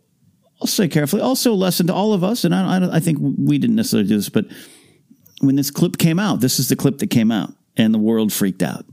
I'll 0.61 0.67
say 0.67 0.87
carefully, 0.87 1.21
also 1.23 1.51
a 1.51 1.55
lesson 1.55 1.87
to 1.87 1.93
all 1.95 2.13
of 2.13 2.23
us, 2.23 2.43
and 2.43 2.53
I, 2.53 2.77
I, 2.77 2.97
I 2.97 2.99
think 2.99 3.17
we 3.19 3.57
didn't 3.57 3.75
necessarily 3.75 4.07
do 4.07 4.17
this, 4.17 4.29
but 4.29 4.45
when 5.41 5.55
this 5.55 5.71
clip 5.71 5.97
came 5.97 6.19
out, 6.19 6.41
this 6.41 6.59
is 6.59 6.69
the 6.69 6.75
clip 6.75 6.99
that 6.99 7.07
came 7.07 7.31
out, 7.31 7.53
and 7.75 7.91
the 7.93 7.99
world 7.99 8.31
freaked 8.31 8.61
out. 8.61 8.85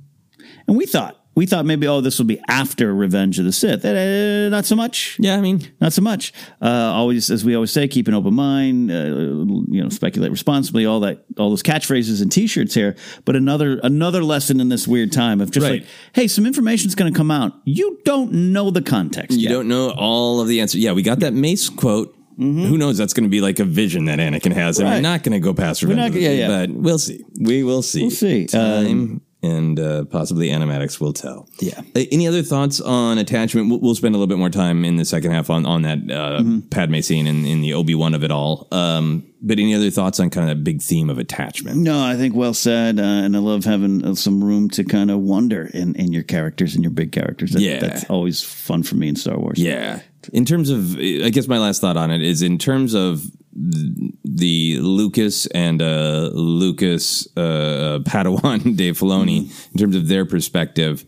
And 0.67 0.77
we 0.77 0.87
thought, 0.87 1.21
we 1.35 1.47
thought 1.47 1.67
maybe, 1.67 1.87
oh, 1.89 2.01
this 2.01 2.19
will 2.19 2.27
be 2.27 2.41
after 2.49 2.95
Revenge 2.95 3.39
of 3.39 3.45
the 3.45 3.53
Sith. 3.53 3.85
Uh, 3.85 4.49
not 4.51 4.65
so 4.65 4.77
much. 4.77 5.17
yeah, 5.19 5.37
I 5.37 5.41
mean, 5.41 5.63
Not 5.81 5.93
so 5.93 6.03
much. 6.03 6.33
Uh, 6.63 6.67
always, 6.69 7.31
as 7.31 7.45
we 7.45 7.55
always 7.55 7.71
say, 7.73 7.89
keep 7.89 8.07
an 8.09 8.15
open 8.15 8.35
mind. 8.35 8.91
Uh, 8.91 8.95
you 8.95 9.83
know, 9.83 9.89
speculate 9.89 10.31
responsibly. 10.31 10.87
All 10.87 11.01
that, 11.01 11.25
all 11.39 11.51
those 11.51 11.63
catchphrases 11.63 12.23
and 12.23 12.31
T-shirts 12.31 12.75
here. 12.75 12.95
But 13.25 13.37
another, 13.37 13.81
another 13.83 14.23
lesson 14.23 14.61
in 14.61 14.69
this 14.69 14.87
weird 14.87 15.11
time 15.13 15.41
of 15.41 15.51
just 15.51 15.65
Right. 15.65 15.81
like, 15.81 15.89
hey, 16.15 16.29
some 16.29 16.47
information's 16.47 16.95
going 16.95 17.13
to 17.13 17.17
come 17.17 17.31
out. 17.31 17.53
You 17.65 17.99
don't 18.05 18.33
know 18.53 18.71
the 18.71 18.83
context. 18.83 19.37
you 19.39 19.45
yet. 19.45 19.51
don't 19.51 19.69
know 19.69 19.91
all 19.91 20.41
of 20.41 20.49
the 20.49 20.61
answers. 20.61 20.81
Yeah, 20.83 20.93
we 20.93 21.03
got 21.03 21.21
that 21.21 21.35
Mace 21.35 21.69
quote. 21.69 22.15
Who 22.37 22.77
knows? 22.79 22.99
That's 22.99 23.13
going 23.13 23.23
to 23.25 23.31
be 23.31 23.41
like 23.41 23.61
a 23.61 23.65
vision 23.65 24.07
that 24.07 24.19
Anakin 24.19 24.53
has, 24.53 24.79
and 24.81 24.87
Mm-hmm. 24.87 24.93
Right. 24.93 24.97
we're 24.97 25.01
not 25.03 25.23
going 25.23 25.33
to 25.35 25.39
go 25.39 25.55
past 25.55 25.83
Revenge. 25.83 25.99
not 25.99 26.07
of 26.09 26.15
the 26.15 26.23
Sith, 26.23 26.39
yeah, 26.39 26.49
yeah. 26.49 26.67
but 26.67 26.71
we'll 26.75 26.99
see. 26.99 27.25
We 27.41 27.63
will 27.63 27.81
see. 27.83 28.03
We'll 28.03 28.11
see. 28.11 28.47
Time 28.47 29.21
and 29.45 29.79
uh, 29.79 30.05
possibly 30.07 30.49
animatics 30.49 31.01
will 31.01 31.13
tell. 31.13 31.49
Yeah. 31.61 31.81
Any 31.95 32.27
other 32.27 32.43
thoughts 32.43 32.81
on 32.81 33.19
attachment? 33.19 33.69
We'll, 33.71 33.81
we'll 33.81 33.95
spend 33.95 34.15
a 34.15 34.19
little 34.19 34.27
bit 34.29 34.39
more 34.39 34.51
time 34.51 34.85
in 34.85 34.97
the 34.97 35.05
second 35.05 35.31
half 35.33 35.51
on 35.51 35.67
on 35.67 35.83
that 35.83 35.99
uh, 35.99 36.41
Mm-hmm. 36.41 36.69
Padme 36.71 37.01
scene 37.01 37.27
and 37.27 37.47
in 37.47 37.61
the 37.61 37.75
Obi 37.75 37.95
Wan 37.95 38.15
of 38.15 38.25
it 38.25 38.31
all. 38.31 38.67
Um, 38.73 39.25
but 39.43 39.59
any 39.59 39.75
other 39.75 39.91
thoughts 39.91 40.19
on 40.21 40.31
kind 40.31 40.49
of 40.51 40.57
that 40.57 40.65
big 40.65 40.81
theme 40.81 41.11
of 41.11 41.19
attachment? 41.19 41.77
No, 41.77 42.03
I 42.03 42.17
think 42.17 42.35
well 42.35 42.55
said, 42.55 42.99
uh, 42.99 43.03
and 43.03 43.37
I 43.37 43.41
love 43.41 43.65
having 43.65 44.03
uh, 44.05 44.15
some 44.15 44.43
room 44.43 44.71
to 44.71 44.85
kind 44.85 45.11
of 45.11 45.19
wonder 45.21 45.69
in, 45.75 45.95
in 45.97 46.13
your 46.13 46.23
characters 46.23 46.75
and 46.75 46.83
your 46.83 46.91
big 46.93 47.13
characters. 47.13 47.51
That, 47.53 47.61
Yeah. 47.61 47.79
that's 47.81 48.05
always 48.09 48.43
fun 48.43 48.83
for 48.83 48.95
me 48.97 49.09
in 49.09 49.17
Star 49.17 49.39
Wars. 49.39 49.59
Yeah. 49.59 50.01
In 50.33 50.47
terms 50.47 50.71
of, 50.71 50.97
I 50.99 51.29
guess 51.29 51.47
my 51.47 51.59
last 51.59 51.83
thought 51.83 51.99
on 51.99 52.11
it 52.11 52.23
is 52.23 52.41
in 52.41 52.57
terms 52.57 52.95
of 52.95 53.23
the 53.55 54.79
Lucas 54.81 55.47
and 55.47 55.81
uh, 55.81 56.31
Lucas 56.33 57.29
uh, 57.37 58.01
Padawan 58.03 58.77
Dave 58.77 58.99
Filoni, 58.99 59.51
in 59.73 59.79
terms 59.79 59.95
of 59.95 60.09
their 60.09 60.27
perspective, 60.27 61.05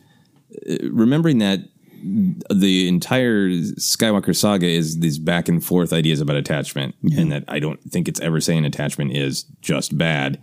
uh, 0.70 0.76
remembering 0.90 1.38
that 1.38 1.61
the 2.54 2.87
entire 2.87 3.48
Skywalker 3.48 4.37
saga 4.37 4.66
is 4.66 5.00
these 5.00 5.18
back 5.18 5.48
and 5.48 5.64
forth 5.64 5.92
ideas 5.92 6.20
about 6.20 6.37
attachment, 6.37 6.94
and 7.16 7.32
that 7.32 7.44
I 7.48 7.59
don't 7.59 7.82
think 7.90 8.06
it's 8.06 8.20
ever 8.20 8.40
saying 8.40 8.64
attachment 8.64 9.16
is 9.16 9.42
just 9.61 9.98
bad. 9.98 10.40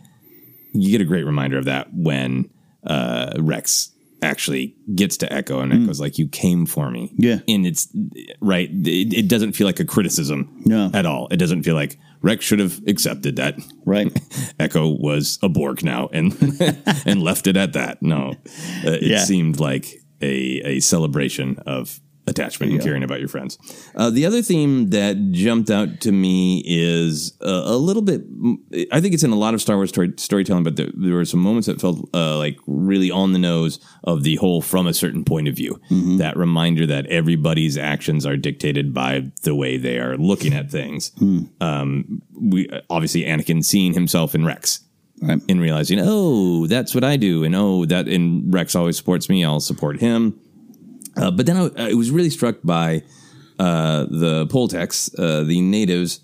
You 0.73 0.91
get 0.91 1.01
a 1.01 1.05
great 1.05 1.25
reminder 1.25 1.57
of 1.57 1.65
that 1.65 1.87
when 1.93 2.49
uh, 2.85 3.33
Rex 3.39 3.92
actually 4.23 4.75
gets 4.95 5.17
to 5.17 5.31
Echo, 5.31 5.59
and 5.59 5.71
Echo's 5.73 5.99
like, 5.99 6.17
"You 6.17 6.27
came 6.27 6.65
for 6.65 6.89
me." 6.89 7.12
Yeah. 7.17 7.39
and 7.47 7.65
it's 7.67 7.88
right. 8.41 8.69
It, 8.71 9.13
it 9.13 9.27
doesn't 9.27 9.51
feel 9.53 9.67
like 9.67 9.79
a 9.79 9.86
criticism 9.86 10.62
No. 10.65 10.89
at 10.93 11.05
all. 11.05 11.27
It 11.31 11.38
doesn't 11.38 11.63
feel 11.63 11.75
like 11.75 11.97
Rex 12.21 12.45
should 12.45 12.59
have 12.59 12.81
accepted 12.88 13.36
that. 13.36 13.55
Right. 13.86 14.12
Echo 14.59 14.88
was 14.89 15.38
a 15.43 15.49
Borg 15.49 15.83
now, 15.83 16.09
and 16.13 16.33
and 17.05 17.21
left 17.21 17.47
it 17.47 17.57
at 17.57 17.73
that. 17.73 18.01
No, 18.01 18.31
uh, 18.86 18.91
it 18.91 19.03
Yeah. 19.03 19.23
seemed 19.25 19.59
like 19.59 20.01
a 20.21 20.62
a 20.63 20.79
celebration 20.79 21.57
of 21.65 21.99
attachment 22.25 22.71
and 22.71 22.81
caring 22.81 23.03
about 23.03 23.19
your 23.19 23.27
friends. 23.27 23.57
Uh, 23.95 24.09
the 24.09 24.25
other 24.25 24.41
theme 24.41 24.89
that 24.91 25.31
jumped 25.31 25.69
out 25.69 25.99
to 26.01 26.12
me 26.12 26.63
is 26.65 27.33
uh, 27.41 27.63
a 27.65 27.75
little 27.77 28.01
bit. 28.01 28.21
I 28.91 29.01
think 29.01 29.13
it's 29.13 29.23
in 29.23 29.31
a 29.31 29.36
lot 29.36 29.53
of 29.53 29.62
Star 29.62 29.75
Wars 29.75 29.89
story, 29.89 30.13
storytelling, 30.17 30.63
but 30.63 30.75
there, 30.77 30.88
there 30.93 31.15
were 31.15 31.25
some 31.25 31.41
moments 31.41 31.67
that 31.67 31.81
felt 31.81 32.09
uh, 32.13 32.38
like 32.38 32.57
really 32.65 33.12
on 33.12 33.33
the 33.33 33.39
nose 33.39 33.79
of 34.05 34.23
the 34.23 34.36
whole 34.38 34.62
from 34.62 34.88
a 34.88 34.93
certain 34.93 35.25
point 35.25 35.47
of 35.47 35.55
view. 35.55 35.79
That 36.17 36.38
reminder 36.38 36.86
that 36.88 37.05
everybody's 37.07 37.77
actions 37.77 38.25
are 38.25 38.38
dictated 38.38 38.93
by 38.93 39.31
the 39.43 39.53
way 39.55 39.77
they 39.77 39.99
are 39.99 40.15
looking 40.17 40.53
at 40.53 40.71
things. 40.71 41.12
Um, 41.62 42.21
we 42.39 42.69
obviously 42.89 43.23
Anakin 43.23 43.63
seeing 43.63 43.93
himself 43.93 44.33
in 44.36 44.45
Rex 44.45 44.79
Right. 45.21 45.39
and 45.47 45.62
realizing, 45.62 45.99
oh, 46.01 46.67
that's 46.67 46.93
what 46.93 47.03
I 47.05 47.15
do, 47.15 47.45
and 47.45 47.55
oh, 47.55 47.86
that 47.86 48.07
and 48.09 48.53
Rex 48.53 48.75
always 48.75 48.97
supports 48.97 49.29
me, 49.29 49.45
I'll 49.45 49.62
support 49.62 49.99
him. 50.01 50.38
Uh, 51.15 51.32
but 51.32 51.45
then 51.45 51.58
I, 51.58 51.89
I 51.89 51.93
was 51.93 52.12
really 52.12 52.30
struck 52.30 52.58
by 52.63 53.04
uh, 53.60 54.06
the 54.10 54.47
Poletecs, 54.47 55.13
uh, 55.17 55.43
the 55.43 55.62
natives, 55.62 56.21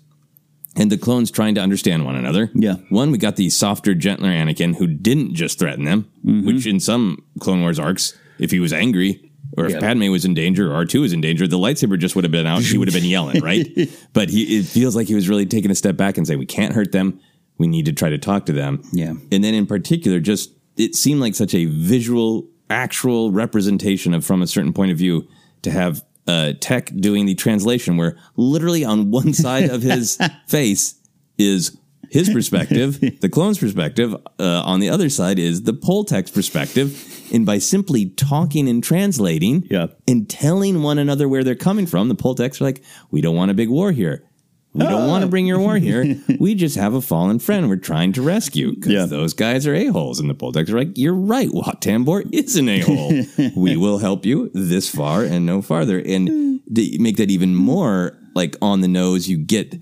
and 0.76 0.90
the 0.90 0.98
clones 0.98 1.30
trying 1.30 1.54
to 1.56 1.60
understand 1.60 2.04
one 2.04 2.16
another. 2.16 2.50
Yeah. 2.54 2.74
One, 2.90 3.10
we 3.10 3.18
got 3.18 3.36
the 3.36 3.50
softer, 3.50 3.94
gentler 3.94 4.30
Anakin 4.30 4.76
who 4.76 4.86
didn't 4.86 5.34
just 5.34 5.58
threaten 5.58 5.84
them, 5.84 6.10
which 6.44 6.66
in 6.66 6.80
some 6.80 7.24
Clone 7.40 7.60
Wars 7.60 7.78
arcs, 7.78 8.16
if 8.38 8.50
he 8.50 8.60
was 8.60 8.72
angry 8.72 9.30
or 9.56 9.66
if. 9.66 9.80
Padme 9.80 10.10
was 10.10 10.24
in 10.24 10.34
danger 10.34 10.72
or 10.72 10.84
R2 10.84 11.00
was 11.00 11.12
in 11.12 11.20
danger, 11.20 11.46
the 11.46 11.58
lightsaber 11.58 11.98
just 11.98 12.14
would 12.14 12.24
have 12.24 12.32
been 12.32 12.46
out. 12.46 12.62
She 12.62 12.78
would 12.78 12.88
have 12.88 12.94
been 12.94 13.08
yelling, 13.08 13.40
right? 13.42 13.66
but 14.12 14.30
he, 14.30 14.58
it 14.58 14.66
feels 14.66 14.94
like 14.94 15.08
he 15.08 15.14
was 15.14 15.28
really 15.28 15.46
taking 15.46 15.70
a 15.70 15.74
step 15.74 15.96
back 15.96 16.16
and 16.16 16.26
saying, 16.26 16.38
we 16.38 16.46
can't 16.46 16.72
hurt 16.72 16.92
them. 16.92 17.20
We 17.58 17.66
need 17.66 17.86
to 17.86 17.92
try 17.92 18.10
to 18.10 18.18
talk 18.18 18.46
to 18.46 18.52
them. 18.52 18.82
Yeah. 18.92 19.14
And 19.32 19.44
then 19.44 19.54
in 19.54 19.66
particular, 19.66 20.20
just 20.20 20.50
it 20.76 20.94
seemed 20.94 21.20
like 21.20 21.34
such 21.34 21.54
a 21.54 21.66
visual, 21.66 22.48
actual 22.70 23.32
representation 23.32 24.14
of 24.14 24.24
from 24.24 24.42
a 24.42 24.46
certain 24.46 24.72
point 24.72 24.92
of 24.92 24.98
view 24.98 25.28
to 25.62 25.70
have 25.70 26.02
uh, 26.26 26.52
Tech 26.60 26.90
doing 26.96 27.26
the 27.26 27.34
translation, 27.34 27.96
where 27.96 28.16
literally 28.36 28.84
on 28.84 29.10
one 29.10 29.32
side 29.44 29.68
of 29.70 29.82
his 29.82 30.16
face 30.46 30.94
is 31.38 31.76
his 32.10 32.28
perspective, 32.28 32.98
the 33.20 33.28
clone's 33.28 33.58
perspective. 33.58 34.14
Uh, 34.38 34.62
on 34.64 34.80
the 34.80 34.88
other 34.88 35.08
side 35.08 35.38
is 35.38 35.62
the 35.62 35.72
Poletecs 35.72 36.32
perspective. 36.34 37.06
And 37.32 37.46
by 37.46 37.58
simply 37.58 38.06
talking 38.06 38.68
and 38.68 38.82
translating 38.82 39.64
Yeah. 39.70 39.86
and 40.08 40.28
telling 40.28 40.82
one 40.82 40.98
another 40.98 41.28
where 41.28 41.44
they're 41.44 41.54
coming 41.54 41.86
from, 41.86 42.08
the 42.08 42.16
Poletecs 42.16 42.60
are 42.60 42.64
like, 42.64 42.82
we 43.12 43.20
don't 43.20 43.36
want 43.36 43.52
a 43.52 43.54
big 43.54 43.68
war 43.68 43.92
here. 43.92 44.24
We 44.72 44.84
don't 44.84 45.08
want 45.08 45.22
to 45.22 45.28
bring 45.28 45.46
your 45.46 45.58
war 45.58 45.76
here. 45.78 46.16
We 46.38 46.54
just 46.54 46.76
have 46.76 46.94
a 46.94 47.00
fallen 47.00 47.38
friend 47.40 47.68
we're 47.68 47.76
trying 47.76 48.12
to 48.12 48.22
rescue 48.22 48.74
because 48.74 48.92
Yeah. 48.92 49.06
those 49.06 49.34
guys 49.34 49.66
are 49.66 49.74
a-holes. 49.74 50.20
And 50.20 50.30
the 50.30 50.34
Poletecs 50.34 50.70
are 50.70 50.78
like, 50.78 50.96
you're 50.96 51.12
right. 51.14 51.48
Wat 51.52 51.80
Tambor 51.82 52.22
is 52.32 52.56
an 52.56 52.68
a-hole. 52.68 53.24
we 53.56 53.76
will 53.76 53.98
help 53.98 54.24
you 54.24 54.50
this 54.54 54.88
far 54.88 55.24
and 55.24 55.44
no 55.44 55.60
farther. 55.60 55.98
And 55.98 56.60
to 56.74 56.98
make 57.00 57.16
that 57.16 57.30
even 57.30 57.54
more 57.56 58.16
like 58.34 58.56
on 58.62 58.80
the 58.80 58.88
nose, 58.88 59.28
you 59.28 59.38
get 59.38 59.74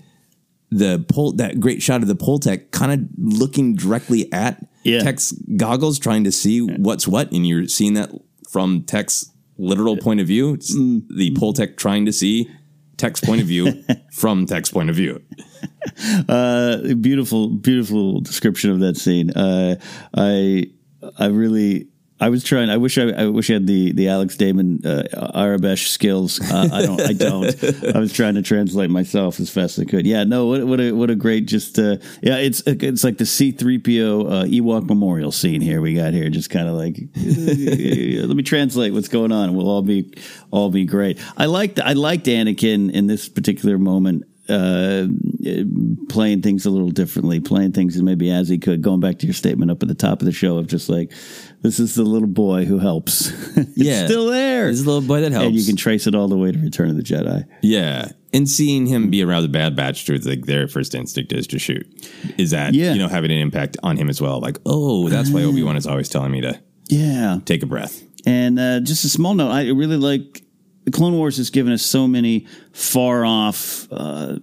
the 0.71 1.05
pol- 1.07 1.33
that 1.33 1.59
great 1.59 1.81
shot 1.83 2.01
of 2.01 2.07
the 2.07 2.15
Poletec 2.15 2.71
kind 2.71 2.91
of 2.91 3.07
looking 3.17 3.75
directly 3.75 4.31
at 4.33 4.65
Yeah. 4.83 5.03
Tech's 5.03 5.31
goggles, 5.55 5.99
trying 5.99 6.23
to 6.23 6.31
see 6.31 6.61
what's 6.61 7.07
what. 7.07 7.31
And 7.31 7.45
you're 7.47 7.67
seeing 7.67 7.93
that 7.93 8.11
from 8.49 8.83
Tech's 8.83 9.29
literal 9.57 9.97
point 9.97 10.19
of 10.19 10.25
view. 10.27 10.53
It's 10.53 10.75
Mm. 10.75 11.03
the 11.15 11.31
Poletec 11.31 11.75
trying 11.77 12.05
to 12.05 12.11
see 12.13 12.47
Tech's 12.99 13.21
point 13.21 13.41
of 13.41 13.47
view 13.47 13.83
from 14.11 14.45
Tech's 14.45 14.69
point 14.69 14.89
of 14.89 14.95
view. 14.95 15.23
Uh, 16.27 16.93
beautiful, 16.95 17.49
beautiful 17.49 18.19
description 18.21 18.69
of 18.69 18.79
that 18.81 18.97
scene. 18.97 19.31
Uh, 19.31 19.77
I, 20.13 20.67
I 21.17 21.27
really, 21.27 21.87
I 22.21 22.29
was 22.29 22.43
trying. 22.43 22.69
I 22.69 22.77
wish 22.77 22.97
I, 22.97 23.09
I 23.09 23.27
wish 23.27 23.49
I 23.49 23.53
had 23.53 23.67
the 23.67 23.93
the 23.93 24.09
Alex 24.09 24.35
Damon 24.35 24.81
uh, 24.85 25.03
Aurebesh 25.33 25.87
skills. 25.87 26.39
Uh, 26.41 26.69
I 26.71 26.81
don't. 26.81 27.01
I 27.01 27.13
don't. 27.13 27.95
I 27.95 27.99
was 27.99 28.11
trying 28.11 28.35
to 28.35 28.41
translate 28.41 28.89
myself 28.89 29.39
as 29.39 29.49
fast 29.49 29.77
as 29.77 29.85
I 29.87 29.89
could. 29.89 30.05
Yeah. 30.05 30.25
No. 30.25 30.47
What, 30.47 30.65
what 30.65 30.79
a 30.81 30.91
what 30.91 31.09
a 31.09 31.15
great 31.15 31.45
just. 31.45 31.79
Uh, 31.79 31.97
yeah. 32.21 32.37
It's 32.37 32.61
it's 32.65 33.03
like 33.03 33.17
the 33.17 33.25
C 33.25 33.51
three 33.51 33.77
PO 33.77 34.27
uh, 34.27 34.43
Ewok 34.45 34.87
memorial 34.87 35.31
scene 35.31 35.61
here. 35.61 35.79
We 35.79 35.95
got 35.95 36.13
here. 36.13 36.29
Just 36.29 36.49
kind 36.49 36.67
of 36.67 36.75
like 36.75 36.97
let 37.15 38.35
me 38.35 38.43
translate 38.43 38.93
what's 38.93 39.07
going 39.07 39.31
on. 39.31 39.55
We'll 39.55 39.69
all 39.69 39.81
be 39.81 40.13
all 40.51 40.69
be 40.69 40.85
great. 40.85 41.19
I 41.37 41.45
liked 41.45 41.79
I 41.79 41.93
liked 41.93 42.25
Anakin 42.25 42.91
in 42.91 43.07
this 43.07 43.29
particular 43.29 43.77
moment 43.77 44.25
uh, 44.49 45.07
playing 46.09 46.41
things 46.41 46.65
a 46.65 46.71
little 46.71 46.89
differently, 46.89 47.39
playing 47.39 47.71
things 47.71 48.01
maybe 48.01 48.31
as 48.31 48.49
he 48.49 48.57
could. 48.57 48.81
Going 48.81 48.99
back 48.99 49.19
to 49.19 49.27
your 49.27 49.33
statement 49.33 49.69
up 49.69 49.81
at 49.83 49.87
the 49.87 49.95
top 49.95 50.21
of 50.21 50.25
the 50.25 50.31
show 50.31 50.57
of 50.57 50.67
just 50.67 50.89
like, 50.89 51.11
this 51.61 51.79
is 51.79 51.95
the 51.95 52.03
little 52.03 52.27
boy 52.27 52.65
who 52.65 52.79
helps. 52.79 53.27
it's 53.57 53.77
Yeah. 53.77 54.05
still 54.05 54.27
there. 54.27 54.67
This 54.67 54.79
is 54.79 54.85
the 54.85 54.91
little 54.91 55.07
boy 55.07 55.21
that 55.21 55.31
helps. 55.31 55.47
And 55.47 55.55
you 55.55 55.65
can 55.65 55.75
trace 55.75 56.07
it 56.07 56.15
all 56.15 56.27
the 56.27 56.37
way 56.37 56.51
to 56.51 56.57
Return 56.59 56.89
of 56.89 56.95
the 56.95 57.03
Jedi. 57.03 57.45
Yeah. 57.61 58.11
And 58.31 58.47
seeing 58.47 58.85
him 58.85 59.09
be 59.09 59.23
around 59.23 59.41
the 59.43 59.49
Bad 59.49 59.75
Batch 59.75 60.07
it's 60.09 60.25
like 60.25 60.45
their 60.45 60.67
first 60.67 60.93
instinct 60.95 61.33
is 61.33 61.47
to 61.47 61.59
shoot. 61.59 61.85
Is 62.37 62.51
that, 62.51 62.73
Yeah. 62.73 62.93
you 62.93 62.99
know, 62.99 63.07
having 63.07 63.31
an 63.31 63.37
impact 63.39 63.77
on 63.83 63.97
him 63.97 64.09
as 64.09 64.21
well? 64.21 64.39
Like, 64.39 64.57
oh, 64.65 65.09
that's 65.09 65.29
why 65.31 65.43
Obi 65.43 65.63
Wan 65.63 65.75
is 65.77 65.87
always 65.87 66.09
telling 66.09 66.31
me 66.31 66.41
to 66.41 66.59
Yeah. 66.89 67.39
take 67.45 67.63
a 67.63 67.65
breath. 67.65 68.03
And 68.25 68.59
uh, 68.59 68.81
just 68.81 69.03
a 69.05 69.09
small 69.09 69.33
note, 69.33 69.49
I 69.49 69.69
really 69.69 69.97
like 69.97 70.43
the 70.85 70.91
Clone 70.91 71.13
Wars 71.17 71.37
has 71.37 71.49
given 71.49 71.71
us 71.73 71.83
so 71.83 72.07
many 72.07 72.47
far 72.71 73.25
off 73.25 73.87
uh, 73.91 74.37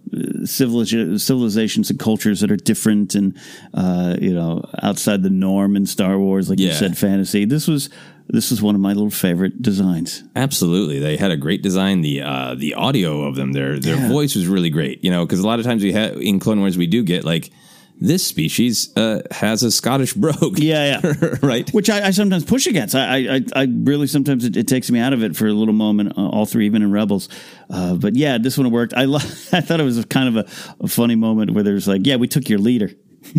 civilizations 0.44 1.90
and 1.90 1.98
cultures 1.98 2.40
that 2.40 2.50
are 2.50 2.56
different 2.56 3.14
and 3.14 3.36
uh, 3.74 4.16
you 4.20 4.34
know 4.34 4.64
outside 4.82 5.22
the 5.22 5.30
norm 5.30 5.76
in 5.76 5.86
Star 5.86 6.18
Wars, 6.18 6.48
like 6.50 6.58
you 6.58 6.72
said, 6.72 6.96
fantasy. 6.96 7.44
This 7.44 7.66
was 7.66 7.90
this 8.28 8.50
was 8.50 8.60
one 8.60 8.74
of 8.74 8.80
my 8.80 8.92
little 8.92 9.10
favorite 9.10 9.62
designs. 9.62 10.24
Absolutely, 10.34 10.98
they 10.98 11.16
had 11.16 11.30
a 11.30 11.36
great 11.36 11.62
design. 11.62 12.00
The 12.02 12.22
uh, 12.22 12.54
the 12.56 12.74
audio 12.74 13.22
of 13.22 13.36
them, 13.36 13.52
their 13.52 13.78
their 13.78 13.96
Yeah. 13.96 14.08
voice 14.08 14.34
was 14.34 14.46
really 14.46 14.70
great. 14.70 15.02
You 15.04 15.10
know, 15.10 15.24
because 15.24 15.40
a 15.40 15.46
lot 15.46 15.58
of 15.58 15.64
times 15.64 15.82
we 15.82 15.92
have 15.92 16.16
in 16.20 16.38
Clone 16.40 16.60
Wars 16.60 16.76
we 16.76 16.86
do 16.86 17.02
get 17.02 17.24
like 17.24 17.50
this 17.98 18.26
species 18.26 18.94
uh, 18.96 19.22
has 19.30 19.62
a 19.62 19.70
Scottish 19.70 20.14
brogue. 20.14 20.58
Yeah, 20.58 21.00
yeah. 21.02 21.34
right. 21.42 21.68
Which 21.70 21.88
I, 21.88 22.08
I 22.08 22.10
sometimes 22.10 22.44
push 22.44 22.66
against. 22.66 22.94
I, 22.94 23.36
I, 23.36 23.40
I 23.54 23.68
really 23.70 24.06
sometimes 24.06 24.44
it, 24.44 24.56
it 24.56 24.68
takes 24.68 24.90
me 24.90 24.98
out 24.98 25.12
of 25.12 25.22
it 25.22 25.36
for 25.36 25.46
a 25.46 25.52
little 25.52 25.74
moment. 25.74 26.16
Uh, 26.16 26.28
all 26.28 26.46
three, 26.46 26.66
even 26.66 26.82
in 26.82 26.92
Rebels. 26.92 27.28
Uh, 27.70 27.94
but 27.94 28.14
yeah, 28.14 28.38
this 28.38 28.58
one 28.58 28.70
worked. 28.70 28.92
I 28.94 29.04
lo- 29.04 29.16
I 29.52 29.60
thought 29.60 29.80
it 29.80 29.84
was 29.84 30.04
kind 30.06 30.36
of 30.36 30.46
a, 30.46 30.84
a 30.84 30.88
funny 30.88 31.14
moment 31.14 31.52
where 31.52 31.64
there's 31.64 31.88
like, 31.88 32.02
yeah, 32.04 32.16
we 32.16 32.28
took 32.28 32.48
your 32.48 32.58
leader. 32.58 32.90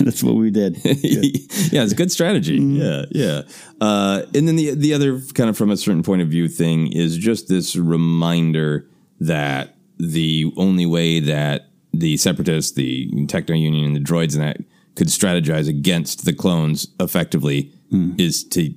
That's 0.00 0.22
what 0.22 0.34
we 0.34 0.50
did. 0.50 0.76
yeah, 0.84 1.82
it's 1.82 1.92
a 1.92 1.96
good 1.96 2.12
strategy. 2.12 2.56
Yeah, 2.56 3.04
yeah. 3.10 3.42
Uh, 3.80 4.22
and 4.34 4.46
then 4.46 4.56
the 4.56 4.74
the 4.74 4.92
other 4.92 5.20
kind 5.34 5.48
of 5.48 5.56
from 5.56 5.70
a 5.70 5.78
certain 5.78 6.02
point 6.02 6.20
of 6.20 6.28
view 6.28 6.46
thing 6.46 6.92
is 6.92 7.16
just 7.16 7.48
this 7.48 7.74
reminder 7.74 8.86
that 9.20 9.76
the 9.98 10.52
only 10.58 10.84
way 10.84 11.20
that 11.20 11.70
the 11.98 12.16
separatists, 12.16 12.72
the 12.72 13.26
techno 13.26 13.54
union, 13.54 13.84
and 13.84 13.96
the 13.96 14.00
droids 14.00 14.34
and 14.34 14.42
that 14.42 14.58
could 14.94 15.08
strategize 15.08 15.68
against 15.68 16.24
the 16.24 16.32
clones 16.32 16.88
effectively 17.00 17.72
hmm. 17.90 18.12
is 18.18 18.44
to 18.44 18.74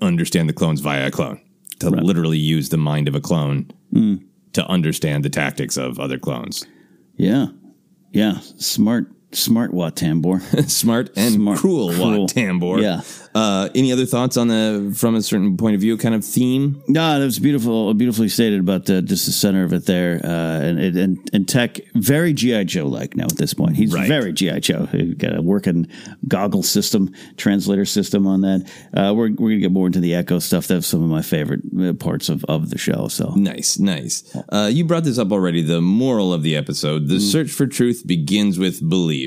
understand 0.00 0.48
the 0.48 0.52
clones 0.52 0.80
via 0.80 1.08
a 1.08 1.10
clone, 1.10 1.40
to 1.80 1.90
literally 1.90 2.38
use 2.38 2.68
the 2.68 2.76
mind 2.76 3.08
of 3.08 3.14
a 3.14 3.20
clone 3.20 3.70
hmm. 3.92 4.16
to 4.52 4.64
understand 4.66 5.24
the 5.24 5.30
tactics 5.30 5.76
of 5.76 5.98
other 5.98 6.18
clones. 6.18 6.66
Yeah, 7.16 7.46
yeah, 8.12 8.38
smart, 8.58 9.10
smart 9.34 9.72
Wat 9.74 9.96
Tambor. 9.96 10.40
Smart 10.70 11.10
and 11.16 11.34
Smart, 11.34 11.58
cruel, 11.58 11.92
cruel. 11.92 12.20
Wat 12.22 12.30
Tambor. 12.30 12.80
Yeah. 12.82 13.02
Uh, 13.34 13.68
any 13.74 13.90
other 13.92 14.06
thoughts 14.06 14.36
on 14.36 14.46
the 14.46 14.94
from 14.96 15.16
a 15.16 15.22
certain 15.22 15.56
point 15.56 15.74
of 15.74 15.80
view 15.80 15.96
kind 15.96 16.14
of 16.14 16.24
theme? 16.24 16.80
No, 16.86 17.18
that 17.18 17.24
was 17.24 17.40
beautiful, 17.40 17.92
beautifully 17.94 18.28
stated 18.28 18.60
about 18.60 18.88
uh, 18.88 19.00
just 19.00 19.26
the 19.26 19.32
center 19.32 19.64
of 19.64 19.72
it 19.72 19.86
there, 19.86 20.20
uh, 20.24 20.60
and, 20.60 20.78
and 20.78 21.30
and 21.32 21.48
Tech 21.48 21.80
very 21.96 22.32
GI 22.32 22.64
Joe 22.66 22.86
like 22.86 23.16
now 23.16 23.24
at 23.24 23.36
this 23.36 23.52
point. 23.52 23.74
He's 23.76 23.92
Right. 23.92 24.06
very 24.06 24.32
GI 24.32 24.60
Joe. 24.60 24.86
He's 24.92 25.14
got 25.14 25.36
a 25.36 25.42
working 25.42 25.88
goggle 26.28 26.62
system, 26.62 27.12
translator 27.36 27.84
system 27.84 28.24
on 28.28 28.42
that. 28.42 28.70
Uh, 28.96 29.12
we're 29.16 29.30
we're 29.32 29.50
gonna 29.50 29.58
get 29.58 29.72
more 29.72 29.88
into 29.88 29.98
the 30.00 30.14
Echo 30.14 30.38
stuff. 30.38 30.68
That's 30.68 30.86
some 30.86 31.02
of 31.02 31.08
my 31.10 31.22
favorite 31.22 31.62
uh, 31.80 31.92
parts 31.94 32.28
of, 32.28 32.44
of 32.44 32.70
the 32.70 32.78
show. 32.78 33.08
So 33.08 33.32
Nice, 33.34 33.80
nice. 33.80 34.22
Uh, 34.50 34.70
you 34.72 34.84
brought 34.84 35.02
this 35.02 35.18
up 35.18 35.32
already. 35.32 35.60
The 35.60 35.80
moral 35.80 36.32
of 36.32 36.44
the 36.44 36.54
episode: 36.54 37.08
the 37.08 37.18
search 37.18 37.50
for 37.50 37.66
truth 37.66 38.04
begins 38.06 38.60
with 38.60 38.88
belief. 38.88 39.23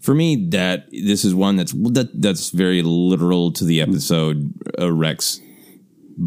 For 0.00 0.14
me, 0.14 0.46
that 0.50 0.88
this 0.90 1.24
is 1.24 1.34
one 1.34 1.56
that's 1.56 1.72
that 1.72 2.10
that's 2.20 2.50
very 2.50 2.82
literal 2.82 3.52
to 3.52 3.64
the 3.64 3.80
episode. 3.80 4.52
Uh, 4.78 4.92
Rex 4.92 5.40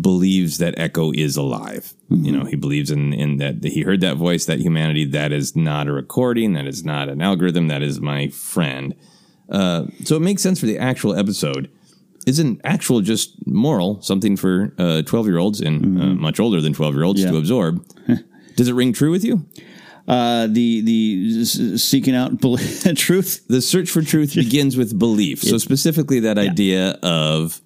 believes 0.01 0.57
that 0.57 0.73
Echo 0.77 1.11
is 1.13 1.37
alive. 1.37 1.93
You 2.09 2.31
know, 2.31 2.45
he 2.45 2.55
believes 2.55 2.89
in 2.91 3.13
in 3.13 3.37
that 3.37 3.63
he 3.63 3.81
heard 3.81 4.01
that 4.01 4.17
voice, 4.17 4.45
that 4.45 4.59
humanity. 4.59 5.05
That 5.05 5.31
is 5.31 5.55
not 5.55 5.87
a 5.87 5.93
recording. 5.93 6.53
That 6.53 6.65
is 6.67 6.83
not 6.83 7.09
an 7.09 7.21
algorithm. 7.21 7.67
That 7.67 7.81
is 7.83 7.99
my 8.01 8.29
friend. 8.29 8.95
Uh, 9.49 9.85
so 10.03 10.15
it 10.15 10.21
makes 10.21 10.41
sense 10.41 10.59
for 10.59 10.65
the 10.65 10.77
actual 10.77 11.15
episode. 11.15 11.69
Isn't 12.25 12.59
actual 12.65 12.99
just 13.01 13.45
moral 13.47 14.01
something 14.01 14.35
for 14.35 14.69
twelve 15.03 15.27
year 15.27 15.37
olds 15.37 15.61
and 15.61 16.01
uh, 16.01 16.05
much 16.15 16.39
older 16.39 16.61
than 16.61 16.73
twelve 16.73 16.95
year 16.95 17.03
olds 17.03 17.21
Yeah. 17.21 17.31
to 17.31 17.37
absorb? 17.37 17.85
Does 18.55 18.67
it 18.67 18.73
ring 18.73 18.91
true 18.91 19.11
with 19.11 19.23
you? 19.23 19.45
Uh, 20.07 20.47
the 20.47 20.81
the 20.81 21.45
seeking 21.45 22.15
out 22.15 22.39
truth. 22.95 23.45
The 23.47 23.61
search 23.61 23.89
for 23.89 24.01
truth 24.01 24.35
begins 24.35 24.77
with 24.77 24.97
belief. 24.97 25.41
So 25.41 25.57
specifically, 25.57 26.21
that 26.21 26.37
idea 26.37 26.91
of 27.03 27.61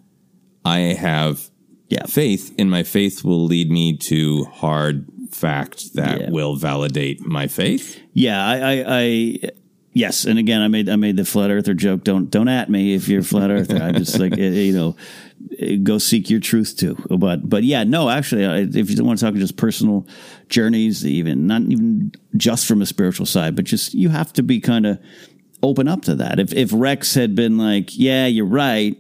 I 0.65 0.80
have 0.80 1.49
Yeah. 1.89 2.06
faith, 2.08 2.54
and 2.58 2.69
my 2.71 2.84
faith 2.84 3.23
will 3.23 3.45
lead 3.45 3.69
me 3.69 3.97
to 3.97 4.45
hard 4.45 5.06
fact 5.32 5.93
that 5.95 6.19
Yeah. 6.21 6.30
will 6.30 6.56
validate 6.56 7.21
my 7.25 7.47
faith. 7.47 7.99
Yeah, 8.13 8.45
I, 8.45 8.56
I, 8.58 8.84
I 8.88 9.49
yes, 9.93 10.25
and 10.25 10.38
again, 10.39 10.62
I 10.62 10.67
made 10.67 10.89
I 10.89 10.95
made 10.97 11.17
the 11.17 11.25
flat 11.25 11.51
earther 11.51 11.73
joke. 11.73 12.04
Don't 12.04 12.30
don't 12.30 12.47
at 12.49 12.69
me 12.69 12.93
if 12.95 13.08
you're 13.08 13.23
flat 13.23 13.49
earther. 13.51 13.82
I 13.82 13.91
just 13.91 14.17
like 14.19 14.34
eh, 14.34 14.49
you 14.67 14.73
know, 14.73 14.95
go 15.84 15.97
seek 15.97 16.30
your 16.30 16.39
truth 16.39 16.77
too. 16.77 16.95
But 17.10 17.49
but 17.49 17.63
yeah, 17.63 17.84
no, 17.84 18.10
actually, 18.10 18.43
if 18.43 18.89
you 18.89 18.95
don't 18.95 19.08
want 19.08 19.19
to 19.19 19.25
talk 19.25 19.36
just 19.36 19.58
personal 19.58 20.08
journeys, 20.49 21.06
even 21.06 21.47
not 21.47 21.62
even 21.63 22.12
just 22.38 22.65
from 22.67 22.82
a 22.82 22.86
spiritual 22.86 23.25
side, 23.25 23.56
but 23.56 23.65
just 23.65 23.93
you 23.93 24.10
have 24.10 24.34
to 24.34 24.43
be 24.43 24.60
kind 24.60 24.86
of 24.86 24.99
open 25.63 25.88
up 25.88 26.01
to 26.04 26.15
that. 26.15 26.39
If 26.39 26.54
if 26.54 26.71
Rex 26.73 27.13
had 27.15 27.36
been 27.36 27.58
like, 27.58 27.97
yeah, 27.97 28.25
you're 28.27 28.45
right. 28.45 28.97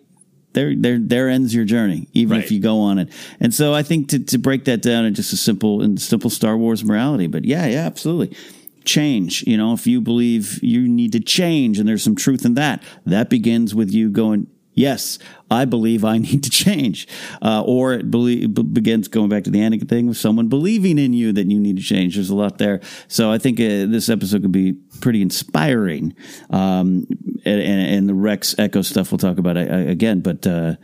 there 0.53 0.75
there 0.75 0.99
there 0.99 1.29
ends 1.29 1.55
your 1.55 1.65
journey, 1.65 2.07
even 2.13 2.37
Right. 2.37 2.43
if 2.45 2.51
you 2.51 2.59
go 2.59 2.79
on 2.81 2.99
it. 2.99 3.09
And 3.39 3.53
so 3.53 3.73
I 3.73 3.83
think 3.83 4.09
to 4.09 4.19
to 4.19 4.37
break 4.37 4.65
that 4.65 4.81
down 4.81 5.05
in 5.05 5.13
just 5.13 5.31
a 5.33 5.37
simple 5.37 5.81
and 5.81 5.99
simple 5.99 6.29
Star 6.29 6.57
Wars 6.57 6.83
morality. 6.83 7.27
But 7.27 7.45
yeah, 7.45 7.65
yeah, 7.67 7.85
absolutely. 7.85 8.35
Change, 8.83 9.43
you 9.45 9.57
know, 9.57 9.73
if 9.73 9.85
you 9.85 10.01
believe 10.01 10.61
you 10.63 10.87
need 10.87 11.11
to 11.11 11.19
change 11.19 11.77
and 11.79 11.87
there's 11.87 12.01
some 12.03 12.15
truth 12.15 12.45
in 12.45 12.55
that, 12.55 12.81
that 13.05 13.29
begins 13.29 13.75
with 13.75 13.91
you 13.93 14.09
going, 14.09 14.47
Yes, 14.73 15.19
I 15.49 15.65
believe 15.65 16.05
I 16.05 16.17
need 16.19 16.43
to 16.43 16.49
change. 16.49 17.07
Uh, 17.41 17.61
or 17.65 17.93
it 17.93 18.09
begins 18.09 19.07
going 19.07 19.29
back 19.29 19.43
to 19.43 19.49
the 19.49 19.59
Anakin 19.59 19.89
thing 19.89 20.07
with 20.07 20.17
someone 20.17 20.47
believing 20.47 20.97
in 20.97 21.13
you 21.13 21.33
that 21.33 21.47
you 21.47 21.59
need 21.59 21.77
to 21.77 21.83
change. 21.83 22.15
There's 22.15 22.29
a 22.29 22.35
lot 22.35 22.57
there. 22.57 22.81
So 23.07 23.31
I 23.31 23.37
think 23.37 23.59
uh, 23.59 23.85
this 23.87 24.09
episode 24.09 24.41
could 24.43 24.51
be 24.51 24.73
pretty 25.01 25.21
inspiring. 25.21 26.15
Um, 26.49 27.07
and, 27.45 27.61
and, 27.61 28.09
the 28.09 28.13
Rex 28.13 28.55
Echo 28.57 28.81
stuff 28.81 29.11
we'll 29.11 29.17
talk 29.17 29.37
about 29.37 29.57
uh, 29.57 29.61
again, 29.61 30.21
but 30.21 30.45
uh, 30.45 30.75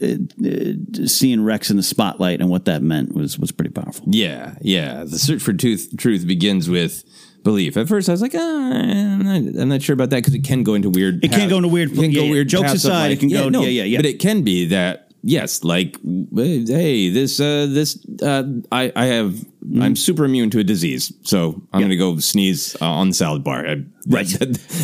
uh, 0.00 1.06
seeing 1.06 1.42
Rex 1.42 1.70
in 1.70 1.76
the 1.76 1.82
spotlight 1.82 2.40
and 2.40 2.48
what 2.48 2.66
that 2.66 2.82
meant 2.82 3.14
was 3.14 3.38
was 3.38 3.50
pretty 3.50 3.72
powerful. 3.72 4.04
Yeah, 4.08 4.54
yeah. 4.60 5.04
The 5.04 5.18
search 5.18 5.42
for 5.42 5.52
truth 5.52 6.26
begins 6.26 6.68
with 6.68 7.04
belief. 7.42 7.76
At 7.76 7.88
first, 7.88 8.08
I 8.08 8.12
was 8.12 8.22
like, 8.22 8.34
ah, 8.34 8.38
I'm, 8.40 9.18
not, 9.22 9.60
I'm 9.62 9.68
not 9.68 9.82
sure 9.82 9.94
about 9.94 10.10
that 10.10 10.16
because 10.18 10.34
it 10.34 10.44
can 10.44 10.62
go 10.62 10.74
into 10.74 10.90
weird. 10.90 11.24
It 11.24 11.30
can 11.32 11.48
go 11.48 11.56
into 11.56 11.68
weird- 11.68 11.92
it 11.92 11.94
can 11.94 12.10
yeah, 12.10 12.20
go 12.20 12.24
yeah. 12.26 12.30
weird. 12.30 12.48
Jokes 12.48 12.72
aside, 12.74 13.12
it 13.12 13.20
can 13.20 13.28
go- 13.28 13.48
no, 13.48 13.62
yeah, 13.62 13.68
yeah, 13.68 13.84
yeah. 13.84 13.98
But 13.98 14.06
it 14.06 14.18
can 14.20 14.42
be 14.42 14.66
that 14.66 15.10
yes, 15.22 15.64
like 15.64 15.96
hey, 16.34 17.10
this 17.10 17.40
uh, 17.40 17.66
this 17.68 17.98
uh, 18.22 18.44
I 18.72 18.92
I 18.94 19.04
have 19.06 19.34
Mm-hmm. 19.68 19.82
I'm 19.82 19.96
super 19.96 20.24
immune 20.24 20.48
to 20.50 20.60
a 20.60 20.64
disease, 20.64 21.12
so 21.24 21.60
I'm 21.74 21.80
going 21.80 21.90
to 21.90 21.96
go 21.96 22.16
sneeze 22.20 22.74
uh, 22.80 22.86
on 22.86 23.08
the 23.08 23.14
salad 23.14 23.44
bar. 23.44 23.66
I, 23.66 23.84
Right. 24.06 24.26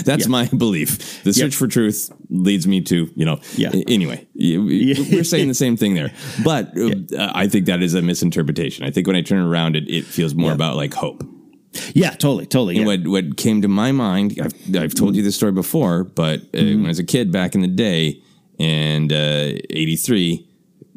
that's 0.04 0.28
my 0.28 0.46
belief. 0.48 1.22
The 1.24 1.32
search 1.32 1.56
for 1.56 1.66
truth 1.66 2.12
leads 2.28 2.66
me 2.66 2.82
to 2.82 3.10
you 3.16 3.24
know. 3.24 3.40
Yeah. 3.54 3.70
Anyway, 3.88 4.26
we're 4.34 5.24
saying 5.24 5.48
the 5.48 5.54
same 5.54 5.78
thing 5.78 5.94
there, 5.94 6.12
but 6.44 6.76
uh, 6.78 7.30
I 7.34 7.48
think 7.48 7.64
that 7.64 7.82
is 7.82 7.94
a 7.94 8.02
misinterpretation. 8.02 8.84
I 8.84 8.90
think 8.90 9.06
when 9.06 9.16
I 9.16 9.22
turn 9.22 9.38
it 9.38 9.48
around, 9.48 9.74
it, 9.76 9.88
it 9.88 10.04
feels 10.04 10.34
more 10.34 10.52
about 10.52 10.76
like 10.76 10.92
hope. 10.92 11.24
Yeah, 11.94 12.10
totally, 12.10 12.46
totally. 12.46 12.76
And 12.78 12.86
Yeah. 12.88 12.96
what 12.96 13.08
what 13.08 13.36
came 13.36 13.62
to 13.62 13.68
my 13.68 13.92
mind, 13.92 14.38
I've, 14.42 14.76
I've 14.76 14.94
told 14.94 15.16
you 15.16 15.22
this 15.22 15.36
story 15.36 15.52
before, 15.52 16.04
but 16.04 16.40
uh, 16.40 16.42
Mm-hmm. 16.58 16.76
when 16.76 16.84
I 16.86 16.88
was 16.88 16.98
a 16.98 17.04
kid 17.04 17.30
back 17.32 17.54
in 17.54 17.60
the 17.62 17.68
day, 17.68 18.20
and 18.58 19.12
uh, 19.12 19.52
'83, 19.70 20.46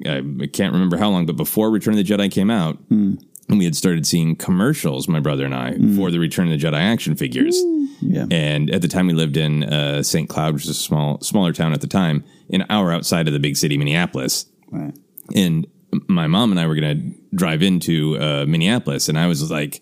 I 0.05 0.47
can't 0.53 0.73
remember 0.73 0.97
how 0.97 1.09
long, 1.09 1.25
but 1.25 1.35
before 1.37 1.71
Return 1.71 1.97
of 1.97 2.05
the 2.05 2.13
Jedi 2.13 2.31
came 2.31 2.51
out, 2.51 2.77
Mm. 2.89 3.19
and 3.49 3.57
we 3.59 3.65
had 3.65 3.75
started 3.75 4.05
seeing 4.05 4.35
commercials, 4.35 5.07
my 5.07 5.19
brother 5.19 5.45
and 5.45 5.55
I, 5.55 5.73
for 5.95 6.11
the 6.11 6.19
Return 6.19 6.51
of 6.51 6.59
the 6.59 6.65
Jedi 6.67 6.79
action 6.79 7.15
figures. 7.15 7.57
Yeah. 8.01 8.25
And 8.29 8.69
at 8.69 8.81
the 8.83 8.87
time, 8.87 9.07
we 9.07 9.13
lived 9.13 9.37
in 9.37 9.63
uh, 9.63 10.03
St. 10.03 10.29
Cloud, 10.29 10.53
which 10.53 10.63
is 10.65 10.69
a 10.69 10.73
small 10.75 11.19
smaller 11.21 11.51
town 11.53 11.73
at 11.73 11.81
the 11.81 11.87
time, 11.87 12.23
an 12.51 12.63
hour 12.69 12.91
outside 12.93 13.27
of 13.27 13.33
the 13.33 13.39
big 13.39 13.57
city, 13.57 13.75
Minneapolis. 13.77 14.45
Right. 14.69 14.93
And 15.33 15.65
my 16.07 16.27
mom 16.27 16.51
and 16.51 16.59
I 16.59 16.67
were 16.67 16.75
going 16.75 16.99
to 16.99 17.35
drive 17.35 17.63
into 17.63 18.17
uh, 18.19 18.45
Minneapolis, 18.47 19.09
and 19.09 19.17
I 19.17 19.25
was 19.25 19.49
like 19.49 19.81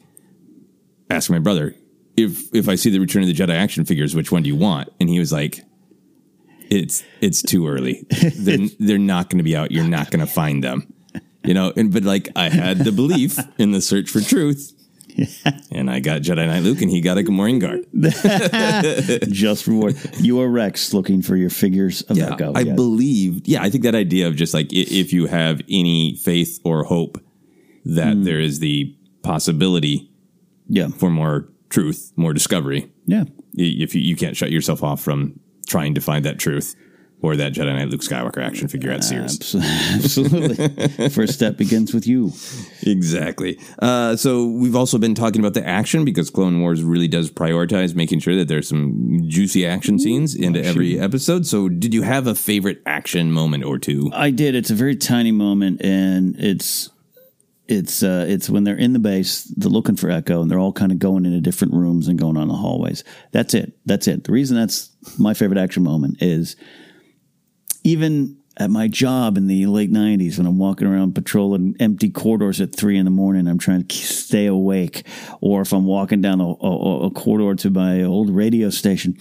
asking 1.10 1.36
my 1.36 1.40
brother 1.40 1.76
if 2.18 2.54
if 2.54 2.70
I 2.70 2.76
see 2.76 2.90
the 2.90 3.00
Return 3.00 3.24
of 3.24 3.28
the 3.28 3.34
Jedi 3.34 3.54
action 3.54 3.86
figures, 3.86 4.16
which 4.16 4.32
one 4.32 4.44
do 4.44 4.50
you 4.50 4.56
want? 4.56 4.90
And 5.00 5.10
he 5.10 5.20
was 5.20 5.32
like, 5.32 5.62
"It's 6.70 7.04
it's 7.22 7.42
too 7.42 7.68
early. 7.68 8.06
They're, 8.36 8.68
they're 8.80 8.98
not 8.98 9.30
going 9.30 9.40
to 9.40 9.44
be 9.44 9.56
out. 9.56 9.72
You're 9.72 9.88
not 9.88 10.12
going 10.12 10.26
to 10.26 10.32
find 10.32 10.64
them." 10.64 10.94
You 11.44 11.54
know, 11.54 11.74
and 11.76 11.92
but 11.94 12.04
like 12.04 12.30
I 12.36 12.50
had 12.50 12.80
the 12.80 12.92
belief 12.92 13.38
in 13.58 13.72
the 13.72 13.82
search 13.82 14.10
for 14.10 14.22
truth. 14.22 14.72
And 15.72 15.90
I 15.90 16.02
got 16.02 16.24
Jedi 16.24 16.46
Knight 16.46 16.64
Luke, 16.64 16.82
and 16.82 16.92
he 16.92 17.00
got 17.00 17.18
a 17.18 17.22
Gamorrean 17.22 17.62
guard. 17.62 17.86
Just 19.32 19.66
reward. 19.66 19.96
You 20.20 20.42
are 20.42 20.50
Rex 20.50 20.94
looking 20.94 21.22
for 21.22 21.38
your 21.38 21.50
figures 21.50 22.02
of 22.04 22.18
Yeah, 22.18 22.34
Echo. 22.34 22.52
I 22.54 22.62
Yeah. 22.62 22.76
believe. 22.76 23.42
Yeah, 23.46 23.64
I 23.64 23.70
think 23.70 23.86
that 23.86 23.96
idea 23.96 24.28
of 24.28 24.36
just 24.36 24.54
like 24.54 24.74
if 24.74 25.14
you 25.14 25.28
have 25.28 25.62
any 25.70 26.16
faith 26.16 26.60
or 26.66 26.84
hope 26.84 27.18
that 27.86 28.16
hmm. 28.16 28.24
there 28.24 28.42
is 28.42 28.60
the 28.60 28.94
possibility 29.22 30.12
yeah. 30.68 30.88
for 30.90 31.10
more 31.10 31.50
truth, 31.70 32.12
more 32.16 32.34
discovery. 32.34 32.92
Yeah. 33.06 33.26
If 33.56 33.96
you, 33.96 34.02
you 34.02 34.16
can't 34.16 34.36
shut 34.36 34.52
yourself 34.52 34.84
off 34.84 35.02
from 35.02 35.40
trying 35.68 35.96
to 35.96 36.02
find 36.02 36.26
that 36.26 36.40
truth 36.40 36.76
or 37.22 37.36
that 37.36 37.54
Jedi 37.54 37.74
Knight 37.74 37.90
Luke 37.90 38.02
Skywalker 38.02 38.44
action 38.44 38.68
figure 38.68 38.92
at 38.92 39.04
Sears. 39.04 39.56
Abs- 39.56 39.56
Absolutely. 39.96 41.10
First 41.10 41.34
step 41.34 41.58
begins 41.58 41.94
with 41.94 42.06
you. 42.06 42.32
Exactly. 42.84 43.60
Uh, 43.80 44.16
so 44.16 44.46
we've 44.46 44.76
also 44.76 44.98
been 44.98 45.16
talking 45.16 45.42
about 45.42 45.54
the 45.54 45.66
action 45.66 46.06
because 46.06 46.30
Clone 46.30 46.62
Wars 46.62 46.84
really 46.84 47.08
does 47.08 47.32
prioritize 47.32 47.96
making 47.96 48.20
sure 48.20 48.36
that 48.36 48.48
there's 48.48 48.68
some 48.68 49.22
juicy 49.28 49.66
action 49.66 49.98
scenes 49.98 50.36
into 50.36 50.64
every 50.64 51.00
episode. 51.00 51.48
So 51.48 51.68
did 51.68 51.94
you 51.94 52.04
have 52.04 52.28
a 52.28 52.36
favorite 52.36 52.82
action 52.86 53.32
moment 53.32 53.64
or 53.64 53.80
two? 53.80 54.12
I 54.14 54.30
did. 54.30 54.54
It's 54.54 54.70
a 54.70 54.76
very 54.76 54.96
tiny 54.96 55.32
moment, 55.32 55.82
and 55.82 56.36
it's 56.38 56.90
it's 57.68 58.04
uh, 58.04 58.26
it's 58.28 58.50
when 58.50 58.64
they're 58.64 58.78
in 58.78 58.94
the 58.94 59.00
base, 59.00 59.44
they're 59.56 59.70
looking 59.70 59.96
for 59.96 60.10
Echo, 60.10 60.42
and 60.42 60.50
they're 60.50 60.60
all 60.60 60.74
kind 60.74 60.92
of 60.92 61.00
going 61.00 61.26
into 61.26 61.42
different 61.42 61.74
rooms 61.74 62.08
and 62.08 62.20
going 62.20 62.38
on 62.38 62.48
the 62.48 62.54
hallways. 62.54 63.04
That's 63.32 63.54
it. 63.54 63.78
That's 63.86 64.08
it. 64.08 64.24
The 64.24 64.32
reason 64.32 64.56
that's 64.56 64.92
my 65.18 65.34
favorite 65.34 65.60
action 65.60 65.84
moment 65.84 66.22
is 66.22 66.56
even 67.84 68.38
at 68.58 68.70
my 68.70 68.88
job 68.88 69.38
in 69.38 69.48
the 69.48 69.66
late 69.66 69.92
'90s 69.92 70.38
when 70.38 70.46
I'm 70.46 70.60
walking 70.60 70.88
around 70.88 71.16
patrolling 71.16 71.76
empty 71.80 72.10
corridors 72.10 72.62
at 72.62 72.76
three 72.76 72.98
in 72.98 73.06
the 73.06 73.12
morning, 73.12 73.48
I'm 73.48 73.60
trying 73.60 73.86
to 73.86 73.96
stay 73.96 74.46
awake, 74.46 75.06
or 75.42 75.62
if 75.62 75.74
I'm 75.74 75.86
walking 75.86 76.22
down 76.22 76.42
a, 76.42 76.48
a, 76.48 77.06
a 77.08 77.12
corridor 77.12 77.56
to 77.56 77.70
my 77.70 78.04
old 78.04 78.30
radio 78.30 78.70
station, 78.70 79.18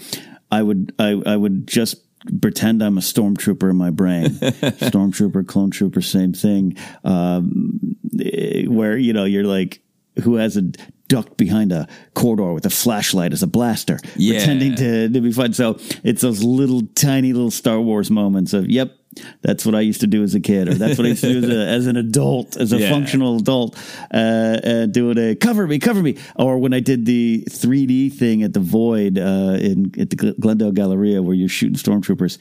I 0.51 0.63
would 0.63 0.95
I, 0.99 1.21
I 1.27 1.37
would 1.37 1.67
just 1.67 1.97
pretend 2.41 2.83
I'm 2.83 2.99
a 2.99 3.03
stormtrooper 3.03 3.71
in 3.71 3.77
my 3.77 3.91
brain. 3.91 4.27
stormtrooper, 4.31 5.47
clone 5.47 5.71
trooper, 5.71 6.01
same 6.01 6.33
thing. 6.33 6.77
Um, 7.05 7.97
eh, 8.21 8.65
where 8.67 8.97
you 8.97 9.13
know 9.13 9.25
you're 9.25 9.45
like, 9.45 9.81
who 10.23 10.37
has 10.37 10.57
a 10.57 10.63
ducked 11.09 11.37
behind 11.37 11.71
a 11.71 11.87
corridor 12.15 12.53
with 12.55 12.65
a 12.65 12.71
flashlight 12.71 13.33
as 13.33 13.43
a 13.43 13.47
blaster, 13.47 13.99
Yeah. 14.17 14.39
pretending 14.39 14.75
to, 14.77 15.09
to 15.11 15.21
be 15.21 15.33
fun. 15.33 15.53
So 15.53 15.79
it's 16.03 16.23
those 16.23 16.43
little 16.43 16.83
tiny 16.95 17.33
little 17.35 17.51
Star 17.51 17.79
Wars 17.81 18.11
moments 18.11 18.55
of, 18.55 18.69
yep. 18.71 18.97
That's 19.43 19.65
what 19.67 19.75
I 19.75 19.81
used 19.81 20.01
to 20.01 20.07
do 20.07 20.23
as 20.23 20.35
a 20.35 20.41
kid, 20.41 20.69
or 20.69 20.75
that's 20.75 20.99
what 20.99 21.07
I 21.07 21.11
used 21.11 21.23
to 21.23 21.41
do 21.41 21.47
as, 21.47 21.51
a, 21.51 21.67
as 21.67 21.87
an 21.87 21.97
adult, 21.97 22.57
as 22.57 22.73
a 22.73 22.79
Yeah. 22.79 22.91
functional 22.91 23.37
adult, 23.39 23.77
uh, 24.13 24.17
uh, 24.17 24.87
doing 24.87 25.19
a 25.19 25.35
cover 25.35 25.67
me, 25.67 25.79
cover 25.79 26.03
me, 26.03 26.17
or 26.37 26.59
when 26.59 26.73
I 26.75 26.81
did 26.81 27.07
the 27.07 27.45
3D 27.51 28.13
thing 28.13 28.43
at 28.43 28.53
the 28.53 28.61
Void 28.61 29.19
uh, 29.19 29.57
in 29.61 29.93
at 29.99 30.11
the 30.11 30.35
Glendale 30.41 30.73
Galleria, 30.73 31.23
where 31.23 31.35
you're 31.35 31.49
shooting 31.49 31.77
stormtroopers, 31.77 32.39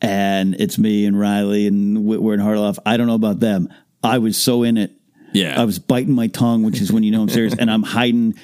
and 0.00 0.54
it's 0.60 0.78
me 0.78 1.06
and 1.06 1.18
Riley 1.18 1.66
and 1.66 1.98
Whitwer 2.04 2.34
and 2.34 2.42
Harloff. 2.42 2.78
I 2.84 2.96
don't 2.96 3.06
know 3.06 3.14
about 3.14 3.40
them. 3.40 3.68
I 4.02 4.18
was 4.18 4.36
so 4.36 4.62
in 4.62 4.76
it. 4.76 4.92
Yeah. 5.32 5.60
I 5.60 5.64
was 5.64 5.78
biting 5.78 6.14
my 6.14 6.28
tongue, 6.28 6.62
which 6.62 6.80
is 6.80 6.92
when 6.92 7.02
you 7.02 7.10
know 7.10 7.22
I'm 7.22 7.28
serious, 7.28 7.54
and 7.58 7.70
I'm 7.70 7.82
hiding 7.82 8.34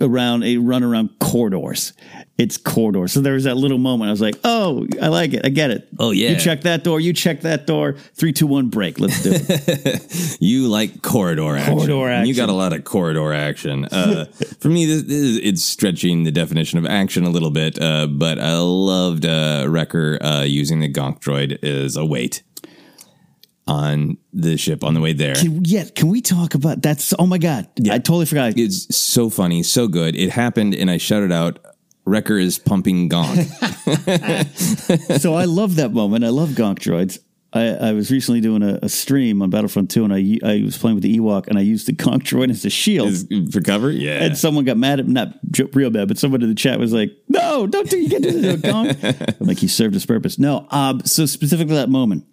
around 0.00 0.44
a 0.44 0.56
run 0.58 0.82
around 0.82 1.10
corridors. 1.20 1.92
It's 2.36 2.56
corridor. 2.56 3.06
So 3.06 3.20
there 3.20 3.34
was 3.34 3.44
that 3.44 3.56
little 3.56 3.78
moment. 3.78 4.08
I 4.08 4.10
was 4.10 4.20
like, 4.20 4.34
"Oh, 4.42 4.88
I 5.00 5.06
like 5.06 5.34
it. 5.34 5.46
I 5.46 5.50
get 5.50 5.70
it. 5.70 5.88
Oh, 6.00 6.10
yeah. 6.10 6.30
You 6.30 6.36
check 6.36 6.62
that 6.62 6.82
door. 6.82 6.98
You 6.98 7.12
check 7.12 7.42
that 7.42 7.64
door. 7.64 7.92
Three, 8.14 8.32
two, 8.32 8.48
one, 8.48 8.70
break. 8.70 8.98
Let's 8.98 9.22
do 9.22 9.30
it. 9.34 10.36
You 10.40 10.68
like 10.68 11.00
corridor 11.00 11.56
action. 11.56 11.74
Corridor 11.74 12.08
And 12.08 12.26
You 12.28 12.34
got 12.34 12.48
a 12.48 12.52
lot 12.52 12.72
of 12.72 12.82
corridor 12.82 13.32
action. 13.32 13.84
Uh, 13.84 14.24
for 14.58 14.68
me, 14.68 14.84
this, 14.84 15.02
this 15.02 15.12
is, 15.12 15.36
it's 15.38 15.64
stretching 15.64 16.24
the 16.24 16.32
definition 16.32 16.78
of 16.78 16.86
action 16.86 17.24
a 17.24 17.30
little 17.30 17.50
bit, 17.50 17.80
uh, 17.80 18.08
but 18.08 18.38
I 18.40 18.58
loved 18.58 19.24
uh, 19.24 19.66
Wrecker 19.68 20.18
uh, 20.20 20.42
using 20.42 20.80
the 20.80 20.92
Gonk 20.92 21.20
droid 21.20 21.62
as 21.62 21.96
a 21.96 22.04
weight 22.04 22.42
on 23.66 24.18
the 24.32 24.56
ship 24.56 24.84
on 24.84 24.94
the 24.94 25.00
way 25.00 25.12
there. 25.12 25.34
can, 25.34 25.64
yeah, 25.64 25.84
can 25.94 26.08
we 26.08 26.20
talk 26.20 26.54
about 26.54 26.82
that's? 26.82 27.14
Oh 27.18 27.26
my 27.26 27.38
god, 27.38 27.68
yeah. 27.76 27.94
I 27.94 27.98
totally 27.98 28.26
forgot. 28.26 28.54
It's 28.56 28.94
so 28.94 29.30
funny, 29.30 29.62
so 29.62 29.88
good. 29.88 30.16
It 30.16 30.30
happened, 30.30 30.74
and 30.74 30.90
I 30.90 30.98
shouted 30.98 31.32
out, 31.32 31.63
Wrecker 32.06 32.36
is 32.38 32.58
pumping 32.58 33.08
Gonk. 33.08 33.44
so 35.20 35.34
I 35.34 35.44
love 35.44 35.76
that 35.76 35.92
moment. 35.92 36.24
I 36.24 36.28
love 36.28 36.50
Gonk 36.50 36.78
droids. 36.78 37.18
I, 37.52 37.68
I 37.68 37.92
was 37.92 38.10
recently 38.10 38.40
doing 38.40 38.64
a, 38.64 38.80
a 38.82 38.88
stream 38.88 39.40
on 39.40 39.48
Battlefront 39.48 39.88
2 39.90 40.04
and 40.04 40.12
I 40.12 40.38
I 40.44 40.62
was 40.64 40.76
playing 40.76 40.96
with 40.96 41.04
the 41.04 41.16
Ewok 41.18 41.46
and 41.46 41.56
I 41.56 41.60
used 41.62 41.86
the 41.86 41.92
Gonk 41.92 42.22
droid 42.24 42.50
as 42.50 42.64
a 42.64 42.70
shield. 42.70 43.08
Is- 43.08 43.28
for 43.52 43.60
cover? 43.60 43.90
Yeah. 43.92 44.24
And 44.24 44.36
someone 44.36 44.64
got 44.64 44.76
mad 44.76 44.98
at 44.98 45.06
me, 45.06 45.12
not 45.12 45.34
real 45.72 45.90
bad, 45.90 46.08
but 46.08 46.18
someone 46.18 46.42
in 46.42 46.48
the 46.48 46.54
chat 46.56 46.80
was 46.80 46.92
like, 46.92 47.12
"No, 47.28 47.66
don't 47.68 47.88
do 47.88 47.96
you 47.96 48.08
get 48.08 48.22
to 48.24 48.32
do 48.32 48.50
a 48.50 48.56
Gonk." 48.56 49.36
I'm 49.40 49.46
like 49.46 49.58
he 49.58 49.68
served 49.68 49.94
his 49.94 50.04
purpose. 50.04 50.36
No, 50.38 50.66
um, 50.72 51.00
so 51.04 51.26
specifically 51.26 51.76
that 51.76 51.88
moment, 51.88 52.26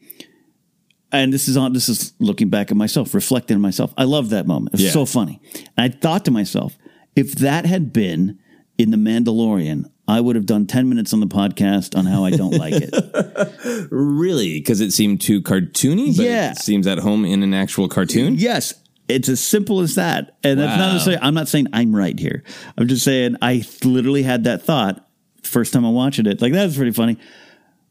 and 1.12 1.32
this 1.32 1.48
is 1.48 1.56
on. 1.56 1.74
This 1.74 1.88
is 1.88 2.14
looking 2.20 2.50
back 2.50 2.72
at 2.72 2.78
myself, 2.78 3.14
reflecting 3.14 3.56
on 3.56 3.62
myself. 3.62 3.94
I 3.98 4.06
love 4.06 4.32
that 4.32 4.48
moment. 4.48 4.70
It 4.74 4.78
was 4.78 4.86
Yeah. 4.86 4.92
so 4.92 5.06
funny. 5.06 5.40
And 5.78 5.94
I 5.94 5.96
thought 5.96 6.26
to 6.26 6.32
myself, 6.32 6.76
if 7.16 7.34
that 7.36 7.66
had 7.68 7.94
been 7.94 8.40
in 8.82 8.90
the 8.92 8.98
Mandalorian, 8.98 9.86
I 10.08 10.20
would 10.20 10.36
have 10.36 10.46
done 10.46 10.66
10 10.66 10.90
minutes 10.90 11.14
on 11.14 11.20
the 11.20 11.28
podcast 11.28 11.96
on 11.98 12.06
how 12.06 12.26
I 12.26 12.32
don't 12.32 12.58
like 12.58 12.74
it. 12.76 13.88
really? 13.92 14.60
Because 14.60 14.82
it 14.82 14.92
seemed 14.92 15.22
too 15.22 15.42
cartoony, 15.42 16.16
but 16.18 16.26
Yeah. 16.26 16.52
it 16.52 16.58
seems 16.58 16.88
at 16.88 16.98
home 17.00 17.24
in 17.26 17.44
an 17.44 17.54
actual 17.54 17.88
cartoon? 17.88 18.36
Yes. 18.38 18.74
It's 19.08 19.30
as 19.30 19.40
simple 19.40 19.82
as 19.82 19.96
that. 19.96 20.38
And 20.44 20.60
that's 20.60 20.78
not 20.78 20.88
Wow. 20.88 20.94
necessarily, 20.94 21.22
I'm 21.22 21.34
not 21.34 21.48
saying 21.48 21.68
I'm 21.74 21.96
right 21.96 22.18
here. 22.18 22.44
I'm 22.78 22.88
just 22.88 23.04
saying 23.04 23.36
I 23.42 23.64
literally 23.84 24.24
had 24.24 24.46
that 24.46 24.64
thought 24.64 25.08
first 25.44 25.74
time 25.74 25.86
I 25.86 25.90
watched 25.90 26.20
it. 26.20 26.42
Like, 26.42 26.54
that 26.54 26.66
was 26.66 26.76
pretty 26.78 26.92
funny. 26.92 27.18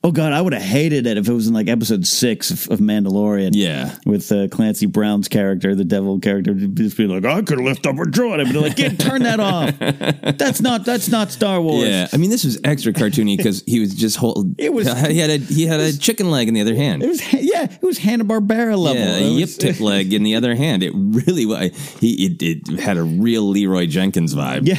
Oh 0.03 0.13
God, 0.13 0.33
I 0.33 0.41
would 0.41 0.55
have 0.55 0.63
hated 0.63 1.07
it 1.07 1.19
if 1.19 1.29
it 1.29 1.33
was 1.35 1.47
in 1.47 1.53
like 1.53 1.69
episode 1.69 2.07
six 2.07 2.51
of, 2.51 2.71
of 2.73 2.79
Mandalorian. 2.79 3.51
Yeah. 3.53 3.95
with 4.07 4.33
uh, 4.33 4.49
Clancy 4.49 4.87
Brown's 4.87 5.29
character, 5.29 5.75
the 5.75 5.85
devil 5.85 6.19
character, 6.19 6.55
just 6.55 6.97
be 6.97 7.07
like, 7.07 7.27
"I 7.27 7.43
could 7.43 7.59
lift 7.61 7.87
up 7.87 7.97
a 7.97 8.05
droid." 8.05 8.41
I'd 8.41 8.51
be 8.51 8.59
like, 8.59 8.77
"Get 8.77 8.99
turn 8.99 9.25
that 9.25 9.41
off. 9.41 9.79
That's 10.39 10.63
not 10.63 10.87
that's 10.87 11.11
not 11.11 11.31
Star 11.31 11.61
Wars." 11.61 11.87
Yeah, 11.87 12.09
I 12.15 12.17
mean 12.17 12.31
this 12.31 12.45
was 12.45 12.59
extra 12.65 12.95
cartoony 12.95 13.37
because 13.37 13.63
he 13.67 13.79
was 13.79 13.95
just 13.95 14.17
hold. 14.17 14.55
It 14.59 14.73
was- 14.73 14.87
he 15.07 15.19
had 15.19 15.29
a 15.29 15.37
he 15.37 15.67
had 15.67 15.81
a 15.81 15.95
chicken 15.97 16.31
leg 16.31 16.49
in 16.49 16.55
the 16.55 16.63
other 16.63 16.75
hand. 16.75 17.03
It 17.03 17.09
was 17.09 17.33
yeah, 17.35 17.65
it 17.71 17.83
was 17.83 17.99
Hanna 17.99 18.25
Barbera 18.25 18.79
level. 18.79 19.03
Yeah, 19.03 19.17
a 19.19 19.29
yip 19.31 19.51
tip 19.51 19.81
leg 19.81 20.15
in 20.15 20.23
the 20.23 20.35
other 20.35 20.55
hand. 20.55 20.83
It 20.83 20.93
really 20.95 21.45
was. 21.45 21.77
He 22.01 22.25
it, 22.25 22.43
it 22.43 22.81
had 22.81 22.97
a 22.97 23.03
real 23.03 23.43
Leroy 23.43 23.85
Jenkins 23.87 24.35
vibe. 24.35 24.67
Yeah. 24.67 24.79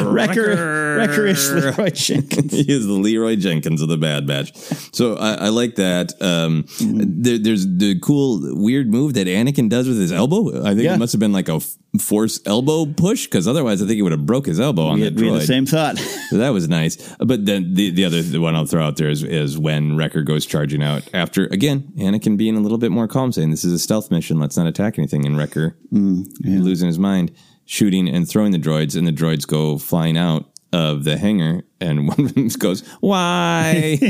Wrecker, 0.00 0.96
Wrecker-ish 0.98 1.50
Leroy 1.50 1.90
Jenkins. 1.90 2.52
he 2.66 2.72
is 2.72 2.86
the 2.86 2.92
Leroy 2.92 3.36
Jenkins 3.36 3.82
of 3.82 3.88
the 3.88 3.96
Bad 3.96 4.26
Batch. 4.26 4.54
So 4.94 5.16
I, 5.16 5.34
I 5.34 5.48
like 5.48 5.76
that. 5.76 6.12
Um, 6.22 6.66
there, 6.80 7.38
there's 7.38 7.66
the 7.66 7.98
cool 8.00 8.40
weird 8.60 8.90
move 8.90 9.14
that 9.14 9.26
Anakin 9.26 9.68
does 9.68 9.88
with 9.88 9.98
his 9.98 10.12
elbow. 10.12 10.60
I 10.64 10.70
think 10.74 10.82
Yeah. 10.82 10.94
it 10.94 10.98
must 10.98 11.12
have 11.12 11.20
been 11.20 11.32
like 11.32 11.48
a 11.48 11.60
force 11.98 12.38
elbow 12.44 12.84
push 12.84 13.26
because 13.26 13.48
otherwise 13.48 13.80
I 13.82 13.86
think 13.86 13.96
he 13.96 14.02
would 14.02 14.12
have 14.12 14.26
broke 14.26 14.46
his 14.46 14.60
elbow 14.60 14.86
on 14.88 14.94
We 14.96 15.04
that 15.04 15.12
had, 15.14 15.20
we 15.20 15.26
had 15.28 15.34
droid. 15.36 15.40
the 15.40 15.46
same 15.46 15.66
thought. 15.66 15.98
So 16.28 16.36
that 16.36 16.50
was 16.50 16.68
nice. 16.68 17.14
But 17.18 17.46
then 17.46 17.72
the, 17.72 17.88
the 17.90 18.04
other 18.04 18.20
the 18.20 18.38
one 18.38 18.54
I'll 18.54 18.66
throw 18.66 18.84
out 18.86 18.96
there 18.98 19.08
is, 19.08 19.22
is 19.22 19.56
when 19.56 19.96
Wrecker 19.96 20.20
goes 20.22 20.44
charging 20.44 20.82
out 20.82 21.08
after, 21.14 21.44
again, 21.46 21.90
Anakin 21.96 22.36
being 22.36 22.54
a 22.54 22.60
little 22.60 22.76
bit 22.76 22.90
more 22.92 23.08
calm, 23.08 23.32
saying, 23.32 23.50
This 23.50 23.64
is 23.64 23.72
a 23.72 23.78
stealth 23.78 24.10
mission. 24.10 24.38
Let's 24.38 24.54
not 24.58 24.66
attack 24.66 24.98
anything. 24.98 25.24
And 25.24 25.38
Wrecker 25.38 25.78
losing 25.90 26.86
his 26.86 26.98
mind, 26.98 27.32
shooting 27.68 28.08
and 28.08 28.28
throwing 28.28 28.50
the 28.50 28.58
droids, 28.58 28.96
and 28.96 29.06
the 29.06 29.12
droids 29.12 29.46
go 29.46 29.78
flying 29.78 30.16
out 30.16 30.46
of 30.72 31.04
the 31.04 31.18
hangar. 31.18 31.62
And 31.80 32.08
one 32.08 32.20
of 32.20 32.34
them 32.34 32.48
goes, 32.48 32.86
Why? 33.00 33.98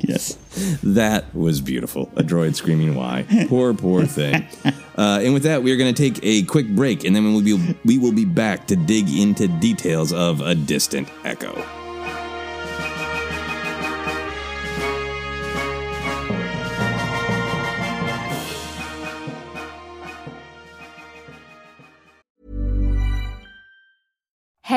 yes. 0.00 0.36
that 0.82 1.24
was 1.34 1.60
beautiful. 1.60 2.10
A 2.16 2.22
droid 2.22 2.56
screaming, 2.56 2.94
Why? 2.94 3.24
Poor, 3.48 3.72
poor 3.72 4.04
thing. 4.04 4.46
Uh, 4.98 5.20
and 5.22 5.32
with 5.32 5.44
that, 5.44 5.62
we 5.62 5.72
are 5.72 5.76
going 5.76 5.94
to 5.94 6.10
take 6.10 6.22
a 6.22 6.42
quick 6.42 6.68
break, 6.68 7.04
and 7.04 7.16
then 7.16 7.24
we 7.24 7.32
will 7.32 7.40
be 7.40 7.76
we 7.84 7.96
will 7.96 8.12
be 8.12 8.26
back 8.26 8.66
to 8.66 8.76
dig 8.76 9.08
into 9.08 9.48
details 9.48 10.12
of 10.12 10.40
a 10.40 10.54
distant 10.54 11.08
echo. 11.24 11.64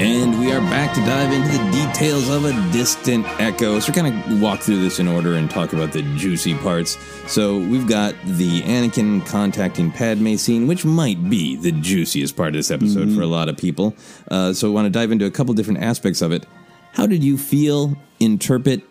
And 0.00 0.40
we 0.40 0.50
are 0.52 0.60
back 0.60 0.92
to 0.94 1.00
dive 1.02 1.32
into 1.32 1.48
the 1.56 1.70
details 1.70 2.28
of 2.28 2.44
a 2.44 2.52
distant 2.72 3.24
echo. 3.40 3.78
So 3.78 3.92
we're 3.92 4.02
kind 4.02 4.12
of 4.34 4.40
walk 4.42 4.58
through 4.60 4.80
this 4.80 4.98
in 4.98 5.06
order 5.06 5.34
and 5.34 5.48
talk 5.48 5.72
about 5.72 5.92
the 5.92 6.02
juicy 6.16 6.54
parts. 6.56 6.98
So 7.32 7.58
we've 7.58 7.86
got 7.86 8.16
the 8.24 8.62
Anakin 8.62 9.24
contacting 9.24 9.92
Padme 9.92 10.34
scene, 10.34 10.66
which 10.66 10.84
might 10.84 11.30
be 11.30 11.54
the 11.56 11.70
juiciest 11.70 12.36
part 12.36 12.48
of 12.48 12.54
this 12.54 12.72
episode 12.72 13.14
for 13.14 13.22
a 13.22 13.26
lot 13.26 13.48
of 13.48 13.56
people. 13.56 13.94
Uh, 14.28 14.52
so 14.52 14.68
I 14.68 14.74
want 14.74 14.86
to 14.86 14.90
dive 14.90 15.12
into 15.12 15.26
a 15.26 15.30
couple 15.30 15.54
different 15.54 15.80
aspects 15.80 16.22
of 16.22 16.32
it. 16.32 16.44
How 16.92 17.06
did 17.06 17.22
you 17.22 17.38
feel, 17.38 17.96
interpret 18.18 18.82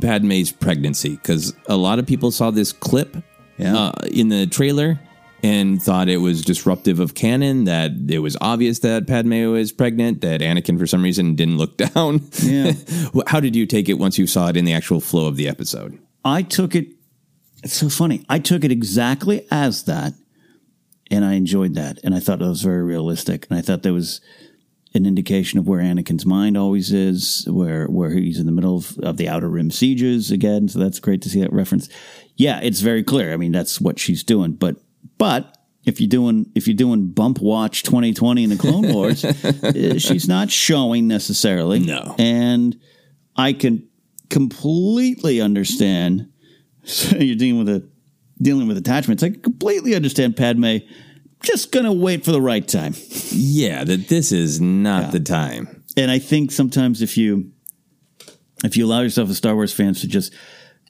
Padme's 0.00 0.50
pregnancy? 0.50 1.10
Because 1.10 1.54
a 1.68 1.76
lot 1.76 2.00
of 2.00 2.06
people 2.06 2.32
saw 2.32 2.50
this 2.50 2.72
clip 2.72 3.16
Yeah. 3.56 3.76
uh, 3.76 3.92
in 4.10 4.30
the 4.30 4.48
trailer 4.48 4.98
and 5.44 5.82
thought 5.82 6.08
it 6.08 6.16
was 6.16 6.40
disruptive 6.40 6.98
of 6.98 7.14
canon, 7.14 7.64
that 7.64 7.90
it 8.08 8.20
was 8.20 8.34
obvious 8.40 8.78
that 8.78 9.06
Padme 9.06 9.50
was 9.50 9.72
pregnant, 9.72 10.22
that 10.22 10.40
Anakin, 10.40 10.78
for 10.78 10.86
some 10.86 11.02
reason, 11.02 11.34
didn't 11.34 11.58
look 11.58 11.76
down. 11.94 12.22
Yeah. 12.42 12.72
How 13.26 13.40
did 13.40 13.54
you 13.54 13.66
take 13.66 13.90
it 13.90 13.98
once 13.98 14.16
you 14.18 14.26
saw 14.26 14.48
it 14.48 14.56
in 14.56 14.64
the 14.64 14.72
actual 14.72 15.02
flow 15.02 15.26
of 15.26 15.36
the 15.36 15.46
episode? 15.46 15.98
I 16.24 16.40
took 16.40 16.74
it. 16.74 16.88
It's 17.62 17.74
so 17.74 17.90
funny. 17.90 18.24
I 18.26 18.38
took 18.38 18.64
it 18.64 18.72
exactly 18.72 19.46
as 19.50 19.84
that, 19.84 20.14
and 21.10 21.26
I 21.26 21.34
enjoyed 21.34 21.74
that, 21.74 21.98
and 22.02 22.14
I 22.14 22.20
thought 22.20 22.40
it 22.40 22.46
was 22.46 22.62
very 22.62 22.82
realistic, 22.82 23.46
and 23.50 23.58
I 23.58 23.60
thought 23.60 23.82
there 23.82 23.92
was 23.92 24.22
an 24.94 25.04
indication 25.04 25.58
of 25.58 25.68
where 25.68 25.82
Anakin's 25.82 26.24
mind 26.24 26.56
always 26.56 26.90
is, 26.90 27.46
where 27.50 27.86
where 27.86 28.10
he's 28.10 28.38
in 28.38 28.46
the 28.46 28.52
middle 28.52 28.78
of, 28.78 28.96
of 29.00 29.18
the 29.18 29.28
Outer 29.28 29.50
Rim 29.50 29.70
sieges 29.70 30.30
again. 30.30 30.68
So 30.68 30.78
that's 30.78 31.00
great 31.00 31.20
to 31.20 31.28
see 31.28 31.40
that 31.40 31.52
reference. 31.52 31.90
Yeah, 32.36 32.60
it's 32.62 32.80
very 32.80 33.02
clear. 33.02 33.34
I 33.34 33.36
mean, 33.36 33.52
that's 33.52 33.78
what 33.78 33.98
she's 33.98 34.24
doing. 34.24 34.52
But 34.52 34.76
but 35.18 35.56
if 35.84 36.00
you're 36.00 36.08
doing 36.08 36.50
if 36.54 36.66
you're 36.66 36.76
doing 36.76 37.08
bump 37.10 37.40
watch 37.40 37.82
2020 37.82 38.44
in 38.44 38.50
the 38.50 38.56
Clone 38.56 38.92
Wars, 38.92 39.24
eh, 39.24 39.98
she's 39.98 40.28
not 40.28 40.50
showing 40.50 41.06
necessarily. 41.06 41.80
No. 41.80 42.14
and 42.18 42.78
I 43.36 43.52
can 43.52 43.88
completely 44.30 45.40
understand. 45.40 46.30
So 46.84 47.16
you're 47.18 47.36
dealing 47.36 47.58
with 47.58 47.68
a 47.68 47.88
dealing 48.40 48.66
with 48.68 48.76
attachments. 48.76 49.22
I 49.22 49.30
can 49.30 49.42
completely 49.42 49.94
understand 49.94 50.36
Padme 50.36 50.78
just 51.42 51.72
gonna 51.72 51.92
wait 51.92 52.24
for 52.24 52.32
the 52.32 52.40
right 52.40 52.66
time. 52.66 52.94
Yeah, 53.30 53.84
that 53.84 54.08
this 54.08 54.32
is 54.32 54.60
not 54.60 55.12
the 55.12 55.20
time. 55.20 55.84
And 55.96 56.10
I 56.10 56.18
think 56.18 56.50
sometimes 56.50 57.02
if 57.02 57.16
you 57.16 57.52
if 58.64 58.76
you 58.76 58.86
allow 58.86 59.00
yourself 59.02 59.28
as 59.28 59.36
Star 59.36 59.54
Wars 59.54 59.72
fans 59.72 60.00
to 60.00 60.08
just 60.08 60.32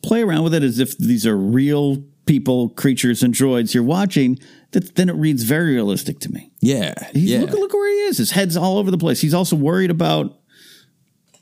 play 0.02 0.22
around 0.22 0.44
with 0.44 0.54
it 0.54 0.62
as 0.62 0.78
if 0.78 0.96
these 0.98 1.26
are 1.26 1.36
real 1.36 2.04
people, 2.26 2.70
creatures, 2.70 3.22
and 3.22 3.34
droids 3.34 3.74
you're 3.74 3.82
watching, 3.82 4.38
that 4.72 4.94
then 4.96 5.08
it 5.08 5.14
reads 5.14 5.42
very 5.42 5.74
realistic 5.74 6.18
to 6.20 6.32
me. 6.32 6.50
Yeah, 6.60 6.94
He's, 7.12 7.30
yeah. 7.30 7.40
look, 7.40 7.50
look 7.50 7.72
where 7.72 7.90
he 7.90 8.00
is. 8.04 8.18
His 8.18 8.30
head's 8.30 8.56
all 8.56 8.78
over 8.78 8.90
the 8.90 8.98
place. 8.98 9.20
He's 9.20 9.34
also 9.34 9.56
worried 9.56 9.90
about, 9.90 10.38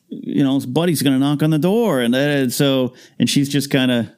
you 0.09 0.43
know, 0.45 0.55
his 0.57 0.67
buddy's 0.67 1.03
going 1.03 1.15
to 1.15 1.19
knock 1.19 1.43
on 1.43 1.51
the 1.51 1.59
door, 1.59 2.01
and, 2.01 2.15
uh, 2.15 2.19
and 2.19 2.53
so, 2.53 2.95
and 3.19 3.31
she's 3.31 3.49
just 3.49 3.71
kind 3.71 3.91
of, 3.91 4.09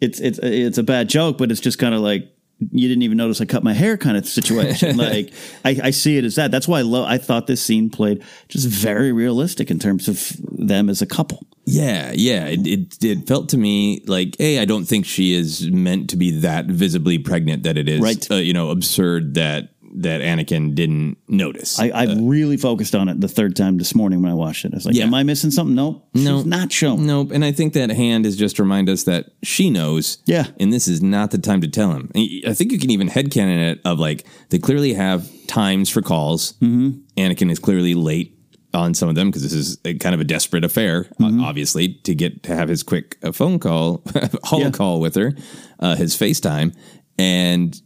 it's 0.00 0.18
it's 0.18 0.40
it's 0.42 0.78
a 0.78 0.82
bad 0.82 1.08
joke, 1.08 1.38
but 1.38 1.52
it's 1.52 1.60
just 1.60 1.78
kind 1.78 1.94
of 1.94 2.00
like 2.00 2.28
you 2.70 2.88
didn't 2.88 3.02
even 3.02 3.16
notice 3.16 3.40
I 3.40 3.44
cut 3.46 3.62
my 3.64 3.72
hair 3.72 3.96
kind 3.96 4.16
of 4.16 4.26
situation. 4.26 4.96
like 4.96 5.32
I, 5.64 5.80
I 5.84 5.90
see 5.90 6.16
it 6.18 6.24
as 6.24 6.36
that. 6.36 6.50
That's 6.50 6.68
why 6.68 6.78
I 6.80 6.82
love. 6.82 7.06
I 7.08 7.18
thought 7.18 7.46
this 7.46 7.62
scene 7.62 7.90
played 7.90 8.22
just 8.48 8.68
very 8.68 9.12
realistic 9.12 9.70
in 9.70 9.78
terms 9.78 10.08
of 10.08 10.32
them 10.50 10.88
as 10.88 11.02
a 11.02 11.06
couple. 11.06 11.46
Yeah, 11.64 12.12
yeah. 12.14 12.46
It, 12.46 12.66
it 12.66 13.04
it 13.04 13.26
felt 13.28 13.48
to 13.50 13.56
me 13.56 14.02
like, 14.06 14.36
hey, 14.38 14.58
I 14.58 14.64
don't 14.64 14.84
think 14.84 15.06
she 15.06 15.32
is 15.34 15.70
meant 15.70 16.10
to 16.10 16.16
be 16.16 16.30
that 16.40 16.66
visibly 16.66 17.18
pregnant 17.18 17.62
that 17.62 17.76
it 17.76 17.88
is, 17.88 18.00
Right. 18.00 18.30
uh, 18.30 18.34
you 18.36 18.52
know, 18.52 18.70
absurd 18.70 19.34
that 19.34 19.68
that 19.94 20.20
Anakin 20.20 20.74
didn't 20.74 21.18
notice. 21.28 21.78
I, 21.78 21.88
I 21.90 22.04
really 22.18 22.56
focused 22.56 22.94
on 22.94 23.08
it 23.08 23.20
the 23.20 23.28
third 23.28 23.54
time 23.56 23.78
this 23.78 23.94
morning 23.94 24.22
when 24.22 24.30
I 24.30 24.34
watched 24.34 24.64
it. 24.64 24.72
I 24.72 24.76
was 24.76 24.86
like, 24.86 24.94
Yeah. 24.94 25.04
"Am 25.04 25.14
I 25.14 25.22
missing 25.22 25.50
something?" 25.50 25.74
Nope, 25.74 26.08
No. 26.14 26.38
she's 26.38 26.46
not 26.46 26.72
shown. 26.72 27.06
Nope. 27.06 27.30
And 27.32 27.44
I 27.44 27.52
think 27.52 27.72
that 27.74 27.90
hand 27.90 28.24
is 28.26 28.36
just 28.36 28.56
to 28.56 28.62
remind 28.62 28.88
us 28.88 29.04
that 29.04 29.26
she 29.42 29.70
knows. 29.70 30.18
Yeah. 30.26 30.46
And 30.58 30.72
this 30.72 30.88
is 30.88 31.02
not 31.02 31.30
the 31.30 31.38
time 31.38 31.60
to 31.60 31.68
tell 31.68 31.92
him. 31.92 32.10
I 32.16 32.54
think 32.54 32.72
you 32.72 32.78
can 32.78 32.90
even 32.90 33.08
headcanon 33.08 33.72
it 33.72 33.80
of 33.84 33.98
like, 33.98 34.24
they 34.50 34.58
clearly 34.58 34.94
have 34.94 35.28
times 35.46 35.88
for 35.90 36.00
calls. 36.02 36.52
Mm-hmm. 36.54 36.90
Anakin 37.18 37.50
is 37.50 37.58
clearly 37.58 37.94
late 37.94 38.38
on 38.74 38.94
some 38.94 39.10
of 39.10 39.14
them 39.14 39.28
because 39.28 39.42
this 39.42 39.52
is 39.52 39.76
a 39.84 39.92
kind 39.98 40.14
of 40.14 40.20
a 40.20 40.24
desperate 40.24 40.64
affair, 40.64 41.06
uh, 41.22 41.30
obviously, 41.42 41.92
to 42.04 42.14
get 42.14 42.42
to 42.44 42.56
have 42.56 42.70
his 42.70 42.82
quick 42.82 43.18
uh, 43.22 43.30
phone 43.30 43.58
call, 43.58 44.02
holo 44.44 44.64
Yeah. 44.64 44.70
call 44.70 45.00
with 45.00 45.14
her, 45.16 45.34
uh, 45.78 45.94
his 45.96 46.16
FaceTime. 46.16 46.74
And 47.18 47.78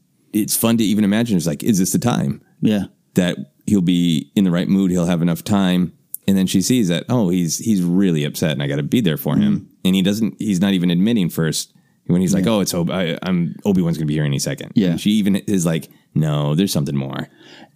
it's 0.43 0.57
fun 0.57 0.77
to 0.79 0.85
even 0.85 1.05
imagine. 1.05 1.37
It's 1.37 1.47
like, 1.47 1.63
is 1.63 1.79
this 1.79 1.93
the 1.93 1.99
time? 1.99 2.43
Yeah, 2.61 2.85
that 3.15 3.37
he'll 3.67 3.81
be 3.83 4.31
in 4.37 4.45
the 4.45 4.51
right 4.51 4.69
mood, 4.69 4.91
he'll 4.91 5.07
have 5.07 5.23
enough 5.23 5.43
time. 5.45 5.93
And 6.29 6.37
then 6.37 6.47
she 6.49 6.61
sees 6.61 6.89
that, 6.89 7.05
oh, 7.09 7.29
he's 7.29 7.59
he's 7.59 7.83
really 7.83 8.25
upset 8.25 8.51
and 8.51 8.63
I 8.63 8.67
got 8.67 8.77
to 8.77 8.83
be 8.83 9.01
there 9.01 9.17
for 9.17 9.37
him. 9.37 9.61
Mm-hmm. 9.61 9.67
And 9.85 9.95
he 9.95 10.03
doesn't, 10.03 10.35
he's 10.41 10.61
not 10.61 10.73
even 10.73 10.91
admitting 10.91 11.29
first 11.31 11.73
when 12.07 12.21
he's 12.21 12.35
like, 12.35 12.47
oh, 12.49 12.61
it's, 12.61 12.75
Ob- 12.75 12.91
I, 12.91 13.17
I'm, 13.23 13.55
Obi-Wan's 13.65 13.97
going 13.97 14.07
to 14.07 14.11
be 14.11 14.15
here 14.15 14.25
any 14.25 14.41
second. 14.41 14.73
Yeah. 14.75 14.91
And 14.91 15.01
she 15.01 15.11
even 15.13 15.37
is 15.37 15.65
like, 15.65 15.89
no, 16.15 16.57
there's 16.57 16.73
something 16.73 16.97
more. 16.97 17.29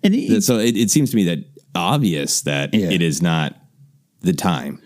and 0.02 0.14
he, 0.14 0.40
so 0.40 0.58
it, 0.58 0.76
it 0.76 0.90
seems 0.90 1.10
to 1.10 1.16
me 1.16 1.24
that 1.24 1.38
obvious 1.76 2.42
that 2.42 2.74
Yeah. 2.74 2.90
it 2.90 3.02
is 3.02 3.22
not 3.22 3.54
the 4.20 4.32
time. 4.32 4.82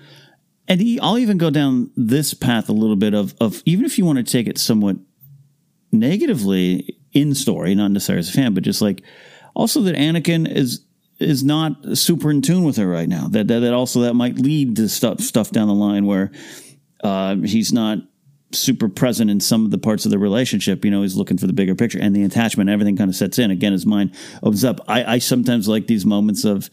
And 0.68 0.80
he, 0.80 1.00
I'll 1.00 1.18
even 1.18 1.38
go 1.38 1.48
down 1.48 1.90
this 1.96 2.34
path 2.34 2.68
a 2.68 2.72
little 2.72 2.96
bit 2.96 3.14
of, 3.14 3.34
of 3.40 3.62
even 3.64 3.86
if 3.86 3.96
you 3.96 4.04
want 4.04 4.18
to 4.18 4.24
take 4.24 4.46
it 4.46 4.58
somewhat 4.58 4.96
negatively 5.92 6.98
in 7.14 7.34
story, 7.34 7.74
not 7.74 7.90
necessarily 7.90 8.20
as 8.20 8.28
a 8.28 8.32
fan, 8.32 8.52
but 8.54 8.64
just 8.64 8.82
like 8.82 9.02
also 9.54 9.80
that 9.82 9.94
Anakin 9.94 10.50
is 10.50 10.84
is 11.20 11.44
not 11.44 11.96
super 11.96 12.30
in 12.30 12.42
tune 12.42 12.64
with 12.64 12.76
her 12.76 12.88
right 12.88 13.08
now. 13.08 13.28
That 13.28 13.48
that, 13.48 13.60
that 13.60 13.72
also 13.72 14.00
that 14.00 14.14
might 14.14 14.38
lead 14.38 14.76
to 14.76 14.88
stuff 14.88 15.20
stuff 15.20 15.50
down 15.50 15.68
the 15.68 15.74
line 15.74 16.06
where 16.06 16.32
uh, 17.02 17.36
he's 17.36 17.72
not 17.72 17.98
super 18.52 18.88
present 18.88 19.30
in 19.30 19.40
some 19.40 19.64
of 19.64 19.70
the 19.70 19.78
parts 19.78 20.04
of 20.04 20.10
the 20.10 20.18
relationship. 20.18 20.84
You 20.84 20.90
know, 20.90 21.02
he's 21.02 21.16
looking 21.16 21.38
for 21.38 21.46
the 21.46 21.52
bigger 21.52 21.74
picture 21.74 21.98
and 22.00 22.14
the 22.14 22.24
attachment. 22.24 22.70
Everything 22.70 22.96
kind 22.96 23.08
of 23.08 23.16
sets 23.16 23.38
in. 23.38 23.50
Again, 23.50 23.72
his 23.72 23.86
mind 23.86 24.14
opens 24.42 24.64
up. 24.64 24.80
I, 24.88 25.14
I 25.14 25.18
sometimes 25.18 25.68
like 25.68 25.86
these 25.86 26.04
moments 26.04 26.44
of 26.44 26.68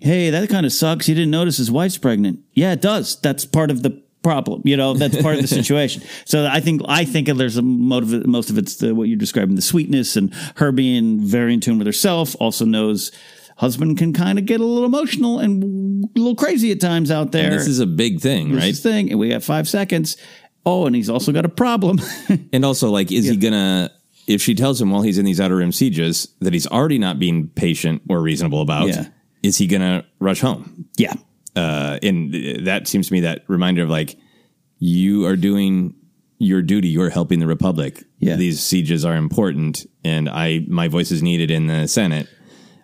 hey, 0.00 0.30
that 0.30 0.48
kind 0.48 0.64
of 0.64 0.72
sucks. 0.72 1.06
He 1.06 1.14
didn't 1.14 1.30
notice 1.30 1.56
his 1.56 1.70
wife's 1.70 1.98
pregnant. 1.98 2.40
Yeah, 2.52 2.72
it 2.72 2.80
does. 2.80 3.20
That's 3.20 3.44
part 3.44 3.70
of 3.70 3.82
the 3.82 4.02
problem. 4.28 4.62
You 4.64 4.76
know, 4.76 4.94
that's 4.94 5.20
part 5.22 5.36
of 5.36 5.42
the 5.42 5.48
situation. 5.62 6.02
So 6.24 6.46
I 6.46 6.60
think 6.60 6.82
I 6.86 7.04
think 7.04 7.28
there's 7.28 7.56
a 7.56 7.62
motive. 7.62 8.26
Most 8.26 8.50
of 8.50 8.58
it's 8.58 8.76
the, 8.76 8.94
what 8.94 9.08
you're 9.08 9.16
describing, 9.18 9.54
the 9.56 9.62
sweetness 9.62 10.16
and 10.16 10.32
her 10.56 10.72
being 10.72 11.20
very 11.20 11.54
in 11.54 11.60
tune 11.60 11.78
with 11.78 11.86
herself. 11.86 12.36
Also 12.40 12.64
knows 12.64 13.10
husband 13.56 13.98
can 13.98 14.12
kind 14.12 14.38
of 14.38 14.46
get 14.46 14.60
a 14.60 14.64
little 14.64 14.84
emotional 14.84 15.38
and 15.40 16.04
a 16.04 16.18
little 16.18 16.36
crazy 16.36 16.70
at 16.70 16.80
times 16.80 17.10
out 17.10 17.32
there. 17.32 17.50
And 17.50 17.54
this 17.54 17.66
is 17.66 17.80
a 17.80 17.86
big 17.86 18.20
thing, 18.20 18.52
This 18.52 18.62
right? 18.64 18.76
thing, 18.76 19.10
and 19.10 19.18
we 19.18 19.30
got 19.30 19.42
five 19.42 19.68
seconds. 19.68 20.16
Oh, 20.64 20.86
and 20.86 20.94
he's 20.94 21.08
also 21.10 21.32
got 21.32 21.44
a 21.44 21.48
problem. 21.48 21.98
And 22.52 22.64
also, 22.64 22.90
like, 22.90 23.10
is 23.12 23.26
he 23.28 23.36
gonna? 23.36 23.90
If 24.26 24.42
she 24.42 24.54
tells 24.54 24.78
him 24.80 24.90
while 24.90 25.00
he's 25.02 25.16
in 25.16 25.24
these 25.24 25.40
outer 25.40 25.56
rim 25.56 25.72
sieges 25.72 26.28
that 26.40 26.52
he's 26.52 26.66
already 26.66 26.98
not 26.98 27.18
being 27.18 27.48
patient 27.48 28.02
or 28.10 28.20
reasonable 28.20 28.60
about, 28.60 28.88
Yeah. 28.88 29.06
is 29.42 29.56
he 29.56 29.66
gonna 29.66 30.04
rush 30.20 30.40
home? 30.40 30.84
yeah, 30.98 31.14
Uh, 31.58 31.98
and 32.02 32.66
that 32.66 32.86
seems 32.86 33.08
to 33.08 33.12
me 33.12 33.20
that 33.20 33.42
reminder 33.48 33.82
of 33.82 33.90
like 33.90 34.16
you 34.78 35.26
are 35.26 35.36
doing 35.36 35.94
your 36.38 36.62
duty. 36.62 36.88
You're 36.88 37.10
helping 37.10 37.40
the 37.40 37.46
republic. 37.46 38.04
Yeah. 38.20 38.36
these 38.36 38.60
sieges 38.62 39.04
are 39.04 39.16
important, 39.16 39.86
and 40.04 40.28
I 40.28 40.64
my 40.68 40.88
voice 40.88 41.10
is 41.10 41.22
needed 41.22 41.50
in 41.50 41.66
the 41.66 41.86
Senate. 41.88 42.28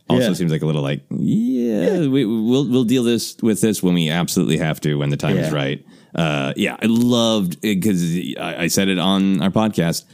Also 0.09 0.29
Yeah. 0.29 0.33
seems 0.35 0.53
like 0.53 0.63
a 0.63 0.67
little 0.67 0.83
like 0.83 1.03
yeah, 1.11 2.07
We, 2.07 2.25
we'll 2.27 2.69
we'll 2.69 2.85
deal 2.85 3.05
this 3.05 3.37
with 3.43 3.61
this 3.61 3.83
when 3.83 3.95
we 3.95 4.11
absolutely 4.11 4.59
have 4.59 4.81
to 4.83 4.97
when 4.99 5.11
the 5.11 5.17
time 5.17 5.37
is 5.39 5.53
right. 5.53 5.85
Uh, 6.15 6.53
yeah, 6.57 6.77
I 6.81 6.87
loved 6.87 7.55
it 7.65 7.81
because 7.81 8.03
I, 8.39 8.65
I 8.65 8.67
said 8.69 8.89
it 8.89 8.99
on 8.99 9.41
our 9.43 9.51
podcast. 9.51 10.05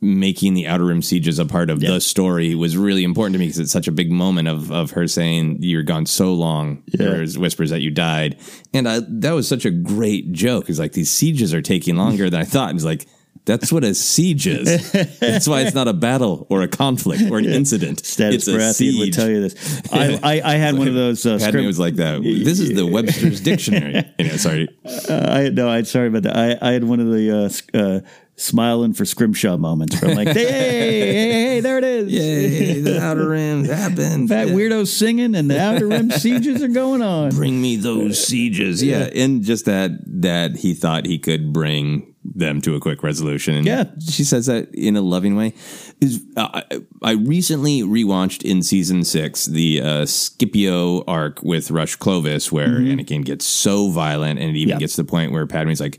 Making 0.00 0.54
the 0.54 0.68
Outer 0.68 0.84
Rim 0.84 1.02
sieges 1.02 1.40
a 1.40 1.44
part 1.44 1.70
of 1.70 1.80
the 1.80 2.00
story 2.00 2.54
was 2.54 2.76
really 2.76 3.02
important 3.02 3.34
to 3.34 3.38
me 3.38 3.46
because 3.46 3.58
it's 3.58 3.72
such 3.72 3.88
a 3.88 3.92
big 3.92 4.12
moment 4.12 4.46
of 4.46 4.70
of 4.70 4.92
her 4.92 5.08
saying 5.08 5.58
you're 5.60 5.82
gone 5.82 6.06
so 6.06 6.32
long. 6.34 6.84
There's 6.86 7.36
whispers 7.36 7.70
that 7.70 7.80
you 7.80 7.90
died, 7.90 8.38
and 8.72 8.88
I, 8.88 9.00
that 9.08 9.32
was 9.32 9.48
such 9.48 9.64
a 9.64 9.70
great 9.70 10.30
joke. 10.32 10.70
It's 10.70 10.78
like 10.78 10.92
these 10.92 11.10
sieges 11.10 11.52
are 11.52 11.62
taking 11.62 11.96
longer 11.96 12.30
than 12.30 12.40
I 12.40 12.44
thought. 12.44 12.70
And 12.70 12.78
it's 12.78 12.84
like 12.84 13.06
that's 13.48 13.72
what 13.72 13.82
a 13.82 13.94
siege 13.94 14.46
is. 14.46 14.92
That's 15.20 15.48
why 15.48 15.62
it's 15.62 15.74
not 15.74 15.88
a 15.88 15.94
battle 15.94 16.46
or 16.50 16.60
a 16.60 16.68
conflict 16.68 17.30
or 17.30 17.38
an 17.38 17.46
incident. 17.46 18.02
Stannis 18.02 18.34
it's 18.34 18.48
a 18.48 18.52
Baratheon 18.52 18.98
would 18.98 19.06
siege. 19.06 19.16
tell 19.16 19.30
you 19.30 19.40
this. 19.40 19.82
I, 19.90 20.20
I, 20.22 20.52
I 20.52 20.56
had 20.56 20.76
one 20.76 20.86
of 20.86 20.94
those. 21.02 21.24
Uh, 21.24 21.38
Padme 21.38 21.64
was 21.64 21.78
like 21.78 21.94
that. 21.94 22.22
This 22.22 22.60
is 22.60 22.74
the 22.74 22.86
Webster's 22.86 23.40
dictionary. 23.40 24.04
Sorry. 24.36 24.68
Uh, 24.84 25.26
I 25.30 25.48
no, 25.48 25.70
I 25.70 25.82
sorry 25.82 26.08
about 26.08 26.24
that. 26.24 26.36
I, 26.36 26.58
I 26.60 26.72
had 26.72 26.84
one 26.84 27.00
of 27.00 27.06
the 27.06 27.62
uh, 27.74 27.78
uh, 27.78 28.00
smiling 28.38 28.92
for 28.94 29.04
scrimshaw 29.04 29.56
moments 29.56 30.00
where 30.00 30.10
I'm 30.12 30.16
like, 30.16 30.28
hey, 30.28 30.46
hey, 30.46 31.00
hey, 31.00 31.32
hey, 31.32 31.60
there 31.60 31.76
it 31.78 31.84
is. 31.84 32.10
Yay, 32.12 32.80
the 32.80 33.02
outer 33.02 33.28
rim 33.30 33.64
happened. 33.64 34.28
That 34.30 34.48
weirdo's 34.48 34.92
singing 34.92 35.34
and 35.34 35.50
the 35.50 35.60
outer 35.60 35.88
rim 35.88 36.10
sieges 36.12 36.62
are 36.62 36.68
going 36.68 37.02
on. 37.02 37.30
Bring 37.30 37.60
me 37.60 37.76
those 37.76 38.24
sieges. 38.24 38.82
Yeah, 38.82 39.08
and 39.14 39.42
just 39.42 39.64
that 39.66 39.90
that 40.06 40.56
he 40.56 40.72
thought 40.74 41.04
he 41.04 41.18
could 41.18 41.52
bring 41.52 42.14
them 42.24 42.60
to 42.60 42.74
a 42.74 42.80
quick 42.80 43.02
resolution. 43.02 43.54
And 43.56 43.66
Yeah. 43.66 43.84
she 44.06 44.22
says 44.22 44.46
that 44.46 44.72
in 44.74 44.96
a 44.96 45.00
loving 45.00 45.34
way. 45.34 45.54
Is 46.00 46.22
uh, 46.36 46.60
I- 46.70 46.80
I 47.02 47.12
recently 47.12 47.82
rewatched 47.82 48.42
in 48.44 48.62
season 48.62 49.02
six 49.04 49.46
the 49.46 49.80
uh, 49.80 50.06
Scipio 50.06 51.02
arc 51.06 51.42
with 51.42 51.70
Rush 51.70 51.96
Clovis, 51.96 52.52
where 52.52 52.68
Anakin 52.80 53.24
gets 53.24 53.44
so 53.46 53.90
violent, 53.90 54.38
and 54.38 54.50
it 54.50 54.56
even 54.58 54.70
Yeah. 54.74 54.78
gets 54.78 54.94
to 54.96 55.02
the 55.02 55.08
point 55.08 55.32
where 55.32 55.46
Padme's 55.46 55.80
like, 55.80 55.98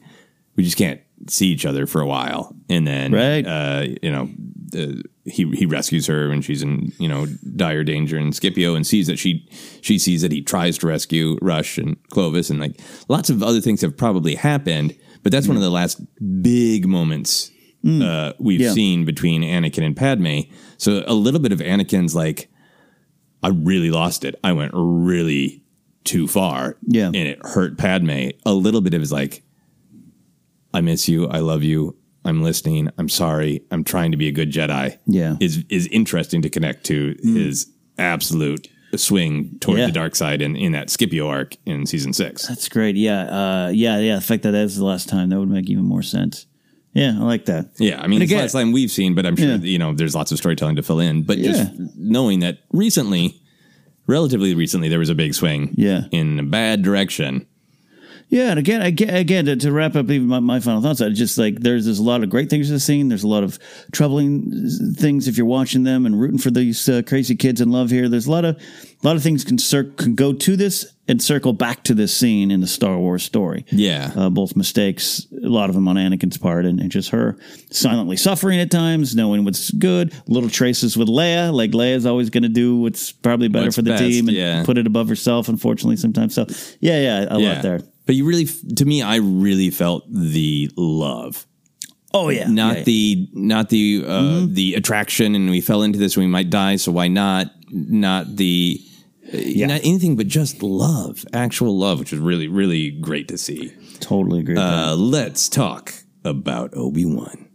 "We 0.55 0.63
just 0.63 0.77
can't 0.77 1.01
see 1.29 1.47
each 1.47 1.65
other 1.65 1.85
for 1.87 2.01
a 2.01 2.07
while," 2.07 2.55
and 2.69 2.85
then 2.87 3.11
Right. 3.11 3.45
uh, 3.45 3.85
you 4.01 4.11
know. 4.11 4.29
Uh, 4.75 5.01
he 5.25 5.49
he 5.55 5.65
rescues 5.65 6.05
her 6.05 6.29
when 6.29 6.41
she's 6.43 6.61
in 6.61 6.91
you 6.99 7.07
know 7.07 7.25
dire 7.55 7.83
danger 7.83 8.17
and 8.17 8.35
Scipio 8.35 8.75
and 8.75 8.85
sees 8.85 9.07
that 9.07 9.17
she 9.17 9.47
she 9.81 9.97
sees 9.97 10.21
that 10.21 10.31
he 10.31 10.41
tries 10.43 10.77
to 10.77 10.87
rescue 10.87 11.37
Rush 11.41 11.79
and 11.79 11.97
Clovis 12.11 12.51
and 12.51 12.59
like 12.59 12.79
lots 13.09 13.31
of 13.31 13.41
other 13.41 13.61
things 13.61 13.81
have 13.81 13.97
probably 13.97 14.35
happened 14.35 14.95
but 15.23 15.31
that's 15.31 15.47
one 15.47 15.57
of 15.57 15.63
the 15.63 15.71
last 15.71 15.99
big 16.43 16.87
moments 16.87 17.49
uh, 17.87 18.33
we've 18.39 18.61
Yeah. 18.61 18.73
seen 18.73 19.05
between 19.05 19.41
Anakin 19.41 19.83
and 19.83 19.95
Padme 19.97 20.41
so 20.77 21.03
a 21.07 21.15
little 21.15 21.39
bit 21.39 21.51
of 21.51 21.59
Anakin's 21.59 22.13
like 22.15 22.47
I 23.41 23.47
really 23.49 23.89
lost 23.89 24.23
it 24.23 24.35
I 24.43 24.53
went 24.53 24.71
really 24.75 25.63
too 26.03 26.27
far 26.27 26.77
Yeah. 26.87 27.07
and 27.07 27.15
it 27.15 27.39
hurt 27.43 27.77
Padme 27.79 28.29
a 28.45 28.53
little 28.53 28.81
bit 28.81 28.93
of 28.93 29.01
his 29.01 29.11
like 29.11 29.41
I 30.73 30.81
miss 30.81 31.07
you 31.09 31.27
I 31.27 31.39
love 31.39 31.63
you 31.63 31.95
I'm 32.25 32.43
listening. 32.43 32.89
I'm 32.97 33.07
sorry. 33.07 33.61
I'm 33.71 33.85
trying 33.85 34.11
to 34.11 34.17
be 34.17 34.27
a 34.27 34.31
good 34.31 34.51
Jedi. 34.51 34.97
Yeah. 35.05 35.37
Is 35.39 35.63
is 35.69 35.87
interesting 35.87 36.41
to 36.41 36.49
connect 36.49 36.83
to 36.87 37.15
his 37.23 37.71
absolute 37.97 38.67
swing 38.95 39.57
toward 39.61 39.79
Yeah. 39.79 39.85
the 39.85 39.91
dark 39.93 40.15
side 40.15 40.41
in, 40.41 40.55
in 40.57 40.73
that 40.73 40.89
Scipio 40.89 41.27
arc 41.29 41.55
in 41.65 41.85
season 41.85 42.11
six. 42.11 42.45
That's 42.47 42.67
great. 42.67 42.97
Yeah. 42.97 43.21
Uh, 43.21 43.69
yeah. 43.73 43.99
Yeah. 43.99 44.15
The 44.15 44.21
fact 44.21 44.43
that 44.43 44.51
that 44.51 44.63
is 44.65 44.75
the 44.75 44.83
last 44.85 45.07
time, 45.07 45.29
that 45.29 45.39
would 45.39 45.49
make 45.49 45.69
even 45.69 45.85
more 45.85 46.01
sense. 46.03 46.45
Yeah. 46.93 47.13
I 47.17 47.23
like 47.23 47.45
that. 47.45 47.71
Yeah, 47.79 48.01
I 48.01 48.07
mean, 48.07 48.15
And 48.21 48.23
it's 48.23 48.31
the 48.33 48.37
last 48.39 48.51
time 48.51 48.73
we've 48.73 48.91
seen, 48.91 49.15
but 49.15 49.25
I'm 49.25 49.35
sure 49.37 49.47
Yeah. 49.51 49.57
you 49.57 49.77
know 49.79 49.93
there's 49.93 50.13
lots 50.15 50.31
of 50.31 50.37
storytelling 50.39 50.75
to 50.75 50.83
fill 50.83 50.99
in. 50.99 51.23
But 51.23 51.37
just 51.37 51.71
knowing 51.95 52.41
that 52.41 52.59
recently, 52.73 53.39
relatively 54.07 54.53
recently, 54.55 54.89
there 54.89 54.99
was 54.99 55.09
a 55.09 55.15
big 55.15 55.33
swing, 55.33 55.73
Yeah. 55.77 56.05
in 56.11 56.37
a 56.39 56.43
bad 56.43 56.81
direction. 56.81 57.45
Yeah, 58.31 58.51
and 58.51 58.59
again, 58.59 58.83
again, 58.83 59.15
again 59.15 59.45
to, 59.45 59.55
to 59.55 59.71
wrap 59.71 59.95
up 59.95 60.09
even 60.11 60.27
my, 60.27 60.39
my 60.39 60.59
final 60.59 60.81
thoughts, 60.83 61.01
I 61.01 61.09
just 61.09 61.37
like 61.39 61.59
there's 61.61 61.85
there's 61.85 61.97
a 61.97 62.03
lot 62.03 62.21
of 62.21 62.29
great 62.29 62.49
things 62.49 62.67
to 62.67 62.73
the 62.73 62.79
scene. 62.79 63.07
There's 63.07 63.23
a 63.23 63.27
lot 63.27 63.43
of 63.43 63.57
troubling 63.91 64.69
things 64.95 65.27
if 65.27 65.35
you're 65.35 65.47
watching 65.47 65.83
them 65.83 66.05
and 66.05 66.19
rooting 66.19 66.37
for 66.37 66.51
these 66.51 66.87
uh, 66.87 67.01
crazy 67.07 67.35
kids 67.35 67.59
in 67.59 67.71
love 67.71 67.89
here. 67.89 68.07
There's 68.07 68.27
a 68.27 68.31
lot 68.31 68.45
of 68.45 68.55
a 68.55 69.07
lot 69.07 69.15
of 69.15 69.23
things 69.23 69.43
can 69.43 69.57
cir- 69.57 69.91
can 69.97 70.13
go 70.13 70.33
to 70.33 70.55
this 70.55 70.85
and 71.07 71.19
circle 71.23 71.53
back 71.53 71.83
to 71.85 71.95
this 71.95 72.15
scene 72.15 72.51
in 72.51 72.61
the 72.61 72.67
Star 72.67 72.99
Wars 72.99 73.23
story. 73.23 73.65
Yeah, 73.71 74.11
Uh, 74.15 74.29
both 74.29 74.55
mistakes, 74.55 75.25
a 75.43 75.47
lot 75.49 75.69
of 75.69 75.73
them 75.75 75.87
on 75.87 75.95
Anakin's 75.95 76.37
part, 76.37 76.65
and, 76.67 76.79
and 76.79 76.91
just 76.91 77.09
her 77.09 77.35
silently 77.71 78.15
suffering 78.15 78.59
at 78.59 78.69
times, 78.69 79.15
knowing 79.15 79.43
what's 79.43 79.71
good. 79.71 80.13
Little 80.27 80.51
traces 80.51 80.95
with 80.95 81.07
Leia, 81.07 81.51
like 81.51 81.71
Leia's 81.71 82.05
always 82.05 82.29
going 82.29 82.43
to 82.43 82.49
do 82.49 82.77
what's 82.77 83.11
probably 83.11 83.47
better 83.47 83.65
What's 83.65 83.77
for 83.77 83.81
the 83.81 83.89
best, 83.91 84.03
team 84.03 84.27
and 84.27 84.37
yeah. 84.37 84.63
put 84.65 84.77
it 84.77 84.85
above 84.85 85.09
herself. 85.09 85.49
Unfortunately, 85.49 85.97
sometimes. 85.97 86.35
So 86.35 86.45
yeah, 86.79 87.01
yeah, 87.01 87.25
a 87.27 87.39
lot 87.39 87.63
there. 87.63 87.81
But 88.09 88.15
you 88.15 88.25
really, 88.25 88.47
to 88.77 88.85
me, 88.85 89.03
I 89.03 89.17
really 89.17 89.69
felt 89.69 90.03
the 90.11 90.71
love. 90.75 91.45
Oh 92.11 92.29
yeah, 92.29 92.47
not 92.47 92.71
Yeah, 92.71 92.77
yeah. 92.79 92.83
the 92.85 93.29
not 93.33 93.69
the 93.69 94.03
uh, 94.03 94.45
the 94.47 94.73
attraction, 94.73 95.35
and 95.35 95.47
we 95.47 95.61
fell 95.61 95.83
into 95.83 95.99
this. 95.99 96.17
We 96.17 96.25
might 96.25 96.49
die, 96.49 96.77
so 96.77 96.91
why 96.91 97.07
not? 97.07 97.51
Not 97.69 98.35
the 98.35 98.81
uh, 99.31 99.37
not 99.67 99.81
anything, 99.83 100.15
but 100.15 100.25
just 100.25 100.63
love, 100.63 101.23
actual 101.33 101.77
love, 101.77 101.99
which 101.99 102.11
is 102.11 102.17
really 102.17 102.47
really 102.47 102.89
great 102.89 103.27
to 103.27 103.37
see. 103.37 103.73
Totally 103.99 104.39
agree. 104.39 104.57
Uh, 104.57 104.95
let's 104.95 105.47
talk 105.47 105.93
about 106.25 106.75
Obi 106.75 107.05
Wan. 107.05 107.47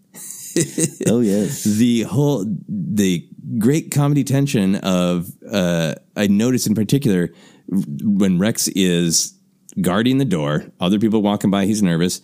oh 1.09 1.19
yes, 1.19 1.65
The 1.65 2.03
whole 2.03 2.45
the 2.69 3.29
great 3.59 3.91
comedy 3.91 4.23
tension 4.23 4.77
of 4.77 5.33
uh, 5.51 5.97
I 6.15 6.29
noticed 6.29 6.69
in 6.69 6.77
particular 6.77 7.33
when 7.67 8.39
Rex 8.39 8.69
is 8.69 9.35
guarding 9.81 10.19
the 10.19 10.25
door, 10.25 10.67
other 10.81 10.99
people 10.99 11.23
walking 11.23 11.51
by, 11.51 11.67
he's 11.67 11.83
nervous. 11.83 12.21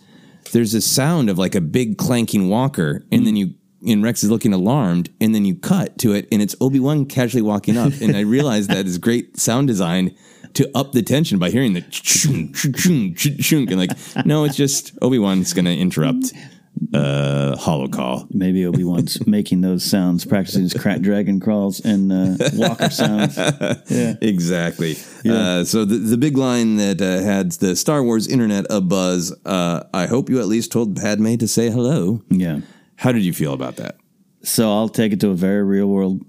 There's 0.51 0.73
a 0.73 0.81
sound 0.81 1.29
of 1.29 1.37
like 1.37 1.55
a 1.55 1.61
big 1.61 1.97
clanking 1.97 2.49
walker, 2.49 3.03
and 3.11 3.25
then 3.25 3.35
you 3.35 3.55
and 3.87 4.03
Rex 4.03 4.23
is 4.23 4.29
looking 4.29 4.53
alarmed, 4.53 5.09
and 5.19 5.33
then 5.33 5.43
you 5.43 5.55
cut 5.55 5.97
to 5.99 6.13
it, 6.13 6.27
and 6.31 6.41
it's 6.41 6.55
Obi 6.61 6.79
Wan 6.79 7.05
casually 7.05 7.41
walking 7.41 7.77
up, 7.77 7.93
and 8.01 8.15
I 8.15 8.19
realized 8.21 8.69
that 8.69 8.85
is 8.85 8.97
great 8.97 9.39
sound 9.39 9.67
design 9.67 10.15
to 10.53 10.69
up 10.75 10.91
the 10.91 11.01
tension 11.01 11.39
by 11.39 11.49
hearing 11.49 11.73
the 11.73 11.81
chung, 13.41 13.71
and 13.71 13.79
like 13.79 14.25
no, 14.25 14.43
it's 14.43 14.55
just 14.55 14.97
Obi 15.01 15.17
Wan's 15.19 15.53
going 15.53 15.65
to 15.65 15.75
interrupt 15.75 16.33
uh 16.93 17.55
holo 17.57 17.87
call 17.87 18.27
maybe 18.31 18.65
Obi 18.65 18.83
Wan's 18.83 19.25
making 19.37 19.61
those 19.61 19.83
sounds, 19.83 20.25
practicing 20.25 20.63
his 20.63 20.73
krayt 20.73 21.01
dragon 21.01 21.39
crawls 21.39 21.79
and 21.79 22.11
uh, 22.11 22.49
walker 22.53 22.89
sounds. 22.89 23.37
Yeah, 23.89 24.15
Exactly. 24.21 24.95
Uh, 25.27 25.63
so 25.63 25.85
the, 25.85 25.95
the 25.97 26.17
big 26.17 26.37
line 26.37 26.77
that 26.77 27.01
uh, 27.01 27.21
had 27.23 27.51
the 27.53 27.75
Star 27.75 28.01
Wars 28.03 28.27
internet 28.27 28.65
a 28.69 28.81
buzz. 28.81 29.31
Uh, 29.45 29.83
I 29.93 30.07
hope 30.07 30.29
you 30.29 30.39
at 30.39 30.47
least 30.47 30.71
told 30.71 30.95
Padme 30.95 31.35
to 31.35 31.47
say 31.47 31.69
hello. 31.69 32.21
yeah. 32.29 32.61
How 32.95 33.11
did 33.11 33.23
you 33.23 33.33
feel 33.33 33.53
about 33.53 33.75
that? 33.77 33.97
So 34.43 34.71
I'll 34.71 34.89
take 34.89 35.11
it 35.13 35.19
to 35.21 35.29
a 35.29 35.33
very 35.35 35.63
real 35.63 35.87
world 35.87 36.21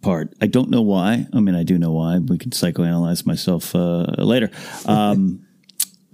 part. 0.00 0.32
I 0.40 0.46
don't 0.46 0.70
know 0.70 0.82
why. 0.82 1.26
I 1.32 1.40
mean, 1.40 1.54
I 1.54 1.62
do 1.64 1.78
know 1.78 1.92
why. 1.92 2.18
We 2.18 2.38
can 2.38 2.50
psychoanalyze 2.50 3.26
myself 3.26 3.74
uh, 3.74 4.06
later. 4.18 4.50
Um, 4.86 5.46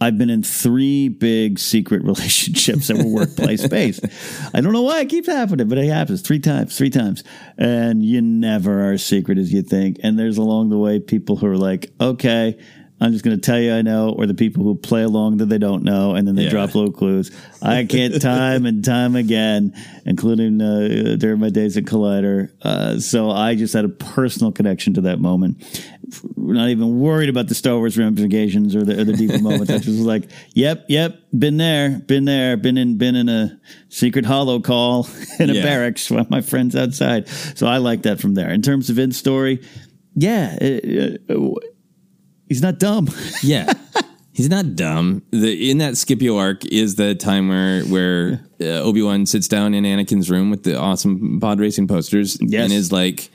I've 0.04 0.18
been 0.18 0.28
in 0.28 0.42
three 0.42 1.08
big 1.08 1.58
secret 1.58 2.02
relationships 2.04 2.88
that 2.88 2.98
were 2.98 3.06
workplace 3.06 3.66
based. 3.66 4.04
I 4.52 4.60
don't 4.60 4.74
know 4.74 4.82
why 4.82 5.00
it 5.00 5.08
keeps 5.08 5.28
happening, 5.28 5.66
but 5.66 5.78
it 5.78 5.88
happens 5.88 6.20
three 6.20 6.40
times, 6.40 6.76
three 6.76 6.90
times. 6.90 7.24
And 7.56 8.04
you 8.04 8.20
never 8.20 8.90
are 8.90 8.92
as 8.92 9.04
secret 9.04 9.38
as 9.38 9.50
you 9.50 9.62
think. 9.62 9.98
And 10.02 10.18
there's 10.18 10.36
along 10.36 10.68
the 10.68 10.76
way 10.76 11.00
people 11.00 11.36
who 11.36 11.46
are 11.46 11.56
like, 11.56 11.90
okay, 11.98 12.58
I'm 13.00 13.12
just 13.12 13.24
going 13.24 13.36
to 13.36 13.40
tell 13.40 13.58
you 13.60 13.74
I 13.74 13.82
know, 13.82 14.10
or 14.10 14.24
the 14.26 14.34
people 14.34 14.62
who 14.62 14.76
play 14.76 15.02
along 15.02 15.38
that 15.38 15.46
they 15.46 15.58
don't 15.58 15.82
know, 15.82 16.14
and 16.14 16.26
then 16.26 16.36
they 16.36 16.44
Yeah. 16.44 16.50
drop 16.50 16.74
little 16.74 16.92
clues. 16.92 17.30
I 17.60 17.84
can't 17.84 18.22
time 18.22 18.64
and 18.66 18.84
time 18.84 19.16
again, 19.16 19.74
including 20.06 20.60
uh, 20.62 21.16
during 21.18 21.40
my 21.40 21.50
days 21.50 21.76
at 21.76 21.84
Collider. 21.84 22.50
Uh, 22.62 23.00
so 23.00 23.30
I 23.30 23.56
just 23.56 23.74
had 23.74 23.84
a 23.84 23.88
personal 23.88 24.52
connection 24.52 24.94
to 24.94 25.00
that 25.02 25.18
moment. 25.20 25.62
We're 26.36 26.54
not 26.54 26.68
even 26.68 27.00
worried 27.00 27.28
about 27.28 27.48
the 27.48 27.54
Star 27.56 27.76
Wars 27.76 27.98
ramifications 27.98 28.76
or 28.76 28.84
the, 28.84 29.00
or 29.00 29.04
the 29.04 29.14
deeper 29.14 29.38
moments. 29.42 29.70
I 29.70 29.76
just 29.78 29.88
was 29.88 30.00
like, 30.00 30.30
"Yep, 30.54 30.86
yep, 30.88 31.18
been 31.36 31.56
there, 31.56 31.98
been 32.06 32.26
there, 32.26 32.56
been 32.56 32.78
in, 32.78 32.96
been 32.96 33.16
in 33.16 33.28
a 33.28 33.58
secret 33.88 34.24
holo 34.24 34.60
call 34.60 35.08
in 35.40 35.50
a 35.50 35.54
Yeah. 35.54 35.62
barracks 35.64 36.10
while 36.10 36.26
my 36.30 36.42
friends 36.42 36.76
outside." 36.76 37.28
So 37.56 37.66
I 37.66 37.78
like 37.78 38.02
that 38.02 38.20
from 38.20 38.34
there. 38.34 38.50
In 38.52 38.62
terms 38.62 38.88
of 38.88 38.98
in 39.00 39.10
story, 39.12 39.62
yeah, 40.14 40.56
uh, 40.62 41.32
uh, 41.34 41.54
he's 42.54 42.62
not 42.62 42.78
dumb. 42.78 43.08
Yeah. 43.42 43.72
He's 44.32 44.48
not 44.48 44.74
dumb. 44.74 45.22
The 45.30 45.70
in 45.70 45.78
that 45.78 45.96
Scipio 45.96 46.36
arc 46.38 46.64
is 46.66 46.96
the 46.96 47.14
time 47.14 47.48
where 47.48 47.82
where 47.84 48.40
uh, 48.60 48.82
Obi 48.82 49.00
Wan 49.02 49.26
sits 49.26 49.46
down 49.46 49.74
in 49.74 49.84
Anakin's 49.84 50.28
room 50.28 50.50
with 50.50 50.64
the 50.64 50.76
awesome 50.76 51.38
pod 51.40 51.60
racing 51.60 51.86
posters 51.86 52.36
Yes. 52.40 52.64
and 52.64 52.72
is 52.72 52.90
like, 52.90 53.30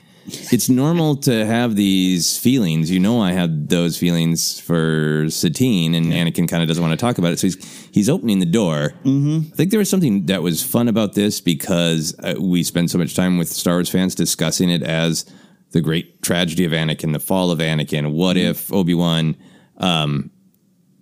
"It's 0.52 0.68
normal 0.68 1.16
to 1.28 1.46
have 1.46 1.78
these 1.78 2.38
feelings. 2.38 2.92
You 2.92 3.00
know, 3.00 3.22
I 3.22 3.32
had 3.32 3.70
those 3.70 3.98
feelings 3.98 4.60
for 4.60 5.26
Satine, 5.30 5.96
and 5.96 6.08
Anakin 6.12 6.50
kind 6.50 6.62
of 6.64 6.68
doesn't 6.68 6.84
want 6.84 7.00
to 7.00 7.06
talk 7.06 7.18
about 7.18 7.32
it. 7.32 7.40
So 7.40 7.48
he's 7.48 7.90
he's 7.94 8.10
opening 8.10 8.40
the 8.40 8.46
door. 8.62 8.92
Mm-hmm. 9.06 9.54
I 9.54 9.56
think 9.56 9.72
there 9.72 9.80
was 9.80 9.90
something 9.90 10.26
that 10.26 10.42
was 10.44 10.62
fun 10.62 10.90
about 10.90 11.14
this 11.14 11.40
because 11.40 12.14
uh, 12.20 12.36
we 12.38 12.62
spend 12.62 12.92
so 12.92 12.98
much 12.98 13.16
time 13.16 13.38
with 13.38 13.48
Star 13.48 13.76
Wars 13.76 13.90
fans 13.90 14.16
discussing 14.16 14.70
it 14.70 14.84
as 14.84 15.24
the 15.72 15.82
great 15.82 16.22
tragedy 16.22 16.66
of 16.66 16.72
Anakin, 16.72 17.14
the 17.14 17.20
fall 17.20 17.52
of 17.52 17.60
Anakin. 17.60 18.12
What 18.12 18.38
mm-hmm. 18.38 18.52
if 18.52 18.72
Obi 18.74 18.94
Wan? 18.94 19.36
Um, 19.78 20.32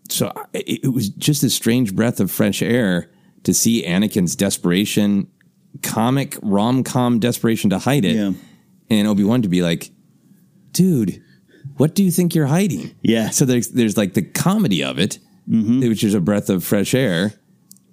so 0.10 0.32
it, 0.54 0.84
it 0.84 0.90
was 0.90 1.10
just 1.10 1.44
a 1.44 1.50
strange 1.50 1.96
breath 1.96 2.20
of 2.20 2.32
fresh 2.32 2.62
air 2.62 3.10
to 3.44 3.54
see 3.54 3.86
Anakin's 3.86 4.36
desperation, 4.36 5.28
comic 5.82 6.38
rom 6.42 6.84
com 6.84 7.20
desperation 7.20 7.70
to 7.70 7.80
hide 7.80 8.06
it, 8.06 8.16
Yeah. 8.16 8.32
and 8.90 9.08
Obi 9.08 9.24
Wan 9.24 9.42
to 9.42 9.50
be 9.50 9.62
like, 9.62 9.92
"Dude, 10.72 11.22
what 11.78 11.96
do 11.96 12.04
you 12.04 12.12
think 12.12 12.36
you're 12.36 12.48
hiding?" 12.48 12.94
Yeah. 13.02 13.30
So 13.30 13.46
there's 13.46 13.70
there's 13.70 13.98
like 13.98 14.14
the 14.14 14.22
comedy 14.22 14.84
of 14.84 15.00
it, 15.00 15.20
mm-hmm. 15.50 15.80
which 15.82 16.04
is 16.04 16.14
a 16.14 16.22
breath 16.22 16.50
of 16.50 16.64
fresh 16.64 16.94
air. 16.94 17.34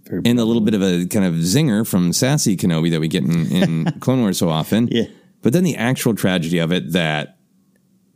Very 0.07 0.21
and 0.27 0.39
a 0.39 0.45
little 0.45 0.61
bit 0.61 0.75
of 0.75 0.83
a 0.83 1.07
kind 1.07 1.25
of 1.25 1.35
zinger 1.37 1.87
from 1.87 2.13
sassy 2.13 2.57
Kenobi 2.59 2.91
that 2.91 3.01
we 3.01 3.09
get 3.09 3.23
in, 3.25 3.47
in 3.47 3.85
Clone 4.01 4.21
Wars 4.21 4.37
so 4.39 4.51
often. 4.51 4.89
Yeah. 4.91 5.05
But 5.45 5.53
then 5.53 5.63
the 5.63 5.77
actual 5.77 6.15
tragedy 6.15 6.59
of 6.59 6.73
it 6.73 6.93
that 6.93 7.37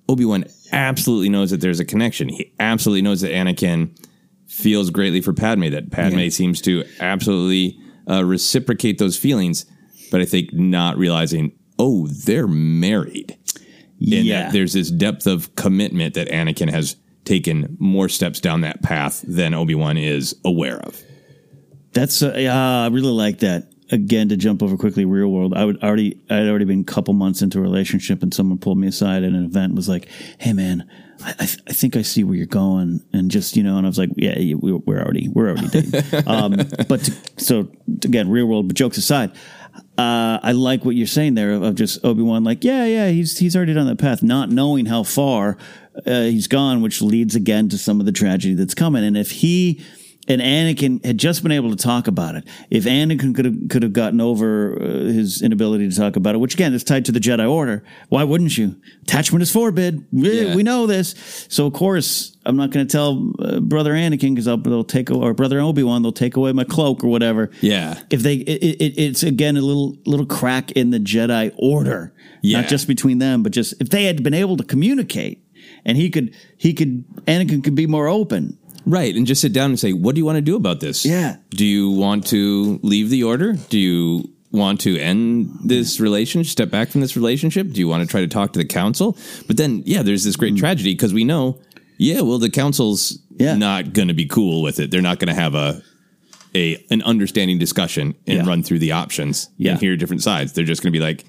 Obi 0.08 0.24
Wan 0.24 0.46
absolutely 0.72 1.28
knows 1.28 1.50
that 1.50 1.60
there's 1.60 1.78
a 1.78 1.84
connection. 1.84 2.30
He 2.30 2.54
absolutely 2.58 3.02
knows 3.02 3.20
that 3.20 3.30
Anakin 3.32 3.90
feels 4.46 4.88
greatly 4.88 5.20
for 5.20 5.34
Padme. 5.34 5.68
That 5.68 5.90
Padme 5.90 6.18
Yeah. 6.20 6.28
seems 6.30 6.60
to 6.62 6.84
absolutely 7.00 7.78
uh, 8.10 8.24
reciprocate 8.24 8.96
those 8.96 9.18
feelings. 9.18 9.66
But 10.10 10.22
I 10.22 10.24
think 10.24 10.54
not 10.54 10.96
realizing, 10.96 11.52
oh, 11.78 12.06
they're 12.06 12.48
married. 12.48 13.36
And 14.00 14.08
Yeah. 14.24 14.44
that 14.44 14.52
there's 14.54 14.72
this 14.72 14.90
depth 14.90 15.26
of 15.26 15.54
commitment 15.54 16.14
that 16.14 16.28
Anakin 16.30 16.70
has 16.70 16.96
taken 17.26 17.76
more 17.78 18.08
steps 18.08 18.40
down 18.40 18.62
that 18.62 18.80
path 18.82 19.22
than 19.28 19.52
Obi 19.52 19.74
Wan 19.74 19.98
is 19.98 20.34
aware 20.46 20.78
of. 20.78 20.98
That's 21.92 22.22
uh, 22.22 22.34
yeah, 22.38 22.84
I 22.84 22.86
really 22.86 23.08
like 23.12 23.40
that. 23.40 23.67
Again, 23.90 24.28
to 24.28 24.36
jump 24.36 24.62
over 24.62 24.76
quickly, 24.76 25.04
real 25.06 25.28
world. 25.28 25.54
I 25.54 25.64
would 25.64 25.82
already, 25.82 26.20
I 26.28 26.36
had 26.36 26.48
already 26.48 26.66
been 26.66 26.80
a 26.80 26.84
couple 26.84 27.14
months 27.14 27.40
into 27.40 27.58
a 27.58 27.62
relationship, 27.62 28.22
and 28.22 28.34
someone 28.34 28.58
pulled 28.58 28.76
me 28.78 28.86
aside 28.88 29.22
at 29.22 29.30
an 29.30 29.44
event 29.44 29.70
and 29.70 29.76
was 29.76 29.88
like, 29.88 30.08
"Hey, 30.38 30.52
man, 30.52 30.86
I, 31.24 31.30
I, 31.30 31.46
th- 31.46 31.60
I 31.68 31.72
think 31.72 31.96
I 31.96 32.02
see 32.02 32.22
where 32.22 32.34
you're 32.34 32.44
going," 32.46 33.02
and 33.14 33.30
just 33.30 33.56
you 33.56 33.62
know, 33.62 33.78
and 33.78 33.86
I 33.86 33.88
was 33.88 33.98
like, 33.98 34.10
"Yeah, 34.16 34.34
we- 34.36 34.72
we're 34.72 35.00
already, 35.00 35.28
we're 35.28 35.48
already 35.50 35.68
dating." 35.68 36.02
um, 36.26 36.56
but 36.88 37.04
to, 37.04 37.14
so 37.38 37.68
again, 38.04 38.28
real 38.28 38.44
world. 38.46 38.68
But 38.68 38.76
jokes 38.76 38.98
aside, 38.98 39.30
uh, 39.96 40.38
I 40.42 40.52
like 40.52 40.84
what 40.84 40.94
you're 40.94 41.06
saying 41.06 41.34
there 41.34 41.52
of 41.52 41.74
just 41.74 42.04
Obi 42.04 42.22
Wan, 42.22 42.44
like, 42.44 42.64
yeah, 42.64 42.84
yeah, 42.84 43.08
he's 43.08 43.38
he's 43.38 43.56
already 43.56 43.72
down 43.72 43.86
that 43.86 43.98
path, 43.98 44.22
not 44.22 44.50
knowing 44.50 44.84
how 44.86 45.02
far 45.02 45.56
uh, 46.06 46.22
he's 46.22 46.46
gone, 46.46 46.82
which 46.82 47.00
leads 47.00 47.34
again 47.34 47.68
to 47.70 47.78
some 47.78 48.00
of 48.00 48.06
the 48.06 48.12
tragedy 48.12 48.54
that's 48.54 48.74
coming. 48.74 49.02
And 49.02 49.16
if 49.16 49.30
he 49.30 49.82
and 50.28 50.40
Anakin 50.40 51.04
had 51.04 51.18
just 51.18 51.42
been 51.42 51.52
able 51.52 51.70
to 51.70 51.76
talk 51.82 52.06
about 52.06 52.34
it, 52.36 52.46
if 52.70 52.84
Anakin 52.84 53.34
could 53.34 53.44
have 53.46 53.56
could 53.70 53.82
have 53.82 53.92
gotten 53.92 54.20
over 54.20 54.78
uh, 54.80 54.84
his 54.86 55.42
inability 55.42 55.88
to 55.88 55.96
talk 55.96 56.16
about 56.16 56.34
it, 56.34 56.38
which 56.38 56.54
again 56.54 56.72
is 56.74 56.84
tied 56.84 57.04
to 57.06 57.12
the 57.12 57.18
Jedi 57.20 57.50
Order, 57.50 57.82
why 58.10 58.24
wouldn't 58.24 58.56
you? 58.58 58.76
Attachment 59.02 59.42
is 59.42 59.50
forbid. 59.50 60.04
We, 60.12 60.40
Yeah. 60.46 60.54
we 60.54 60.62
know 60.62 60.86
this. 60.86 61.14
So 61.48 61.66
of 61.66 61.72
course, 61.72 62.36
I'm 62.44 62.56
not 62.56 62.70
going 62.70 62.86
to 62.86 62.90
tell 62.92 63.32
uh, 63.40 63.60
brother 63.60 63.92
Anakin 63.94 64.34
because 64.34 64.44
they'll 64.44 64.84
take 64.84 65.10
or 65.10 65.34
brother 65.34 65.60
Obi 65.60 65.82
Wan, 65.82 66.02
they'll 66.02 66.12
take 66.12 66.36
away 66.36 66.52
my 66.52 66.64
cloak 66.64 67.02
or 67.02 67.08
whatever 67.08 67.50
Yeah. 67.60 67.98
if 68.10 68.22
they 68.22 68.34
it, 68.36 68.76
it, 68.80 68.98
it's 68.98 69.22
again 69.22 69.56
a 69.56 69.62
little 69.62 69.96
little 70.06 70.26
crack 70.26 70.70
in 70.72 70.90
the 70.90 70.98
Jedi 71.00 71.52
order, 71.56 72.12
Yeah. 72.42 72.60
not 72.60 72.68
just 72.70 72.86
between 72.86 73.18
them, 73.18 73.42
but 73.42 73.52
just 73.52 73.74
if 73.80 73.88
they 73.90 74.04
had 74.04 74.22
been 74.22 74.34
able 74.34 74.56
to 74.58 74.64
communicate, 74.64 75.42
and 75.84 75.96
he 75.96 76.10
could 76.10 76.34
he 76.56 76.72
could 76.74 77.04
Anakin 77.26 77.62
could 77.64 77.74
be 77.74 77.86
more 77.86 78.08
open. 78.08 78.58
Right, 78.86 79.14
and 79.14 79.26
just 79.26 79.40
sit 79.40 79.52
down 79.52 79.70
and 79.70 79.78
say, 79.78 79.92
"What 79.92 80.14
do 80.14 80.20
you 80.20 80.24
want 80.24 80.36
to 80.36 80.42
do 80.42 80.56
about 80.56 80.80
this? 80.80 81.04
Yeah. 81.04 81.36
Do 81.50 81.64
you 81.66 81.90
want 81.90 82.26
to 82.28 82.80
leave 82.82 83.10
the 83.10 83.22
order? 83.24 83.56
Do 83.68 83.78
you 83.78 84.30
want 84.50 84.80
to 84.80 84.98
end 84.98 85.50
this 85.64 86.00
relationship? 86.00 86.50
Step 86.50 86.70
back 86.70 86.88
from 86.88 87.00
this 87.02 87.16
relationship? 87.16 87.70
Do 87.72 87.80
you 87.80 87.88
want 87.88 88.02
to 88.02 88.08
try 88.10 88.20
to 88.20 88.28
talk 88.28 88.52
to 88.54 88.58
the 88.58 88.64
council?" 88.64 89.16
But 89.46 89.56
then, 89.58 89.82
yeah, 89.84 90.02
there's 90.02 90.24
this 90.24 90.36
great 90.36 90.56
tragedy 90.56 90.94
because 90.94 91.12
we 91.12 91.24
know, 91.24 91.58
yeah, 91.98 92.20
well, 92.22 92.38
the 92.38 92.50
council's 92.50 93.18
Mm. 93.38 93.40
Yeah. 93.44 93.54
not 93.56 93.92
going 93.92 94.08
to 94.08 94.14
be 94.14 94.26
cool 94.26 94.62
with 94.62 94.80
it. 94.80 94.90
They're 94.90 95.00
not 95.02 95.18
going 95.20 95.28
to 95.34 95.40
have 95.40 95.54
a 95.54 95.82
a 96.54 96.82
an 96.90 97.02
understanding 97.02 97.58
discussion 97.58 98.14
and 98.26 98.38
Yeah. 98.38 98.46
run 98.46 98.62
through 98.62 98.78
the 98.78 98.92
options 98.92 99.48
Yeah. 99.58 99.72
and 99.72 99.80
hear 99.80 99.96
different 99.96 100.22
sides. 100.22 100.52
They're 100.54 100.64
just 100.64 100.82
going 100.82 100.92
to 100.92 100.98
be 100.98 101.04
like, 101.04 101.24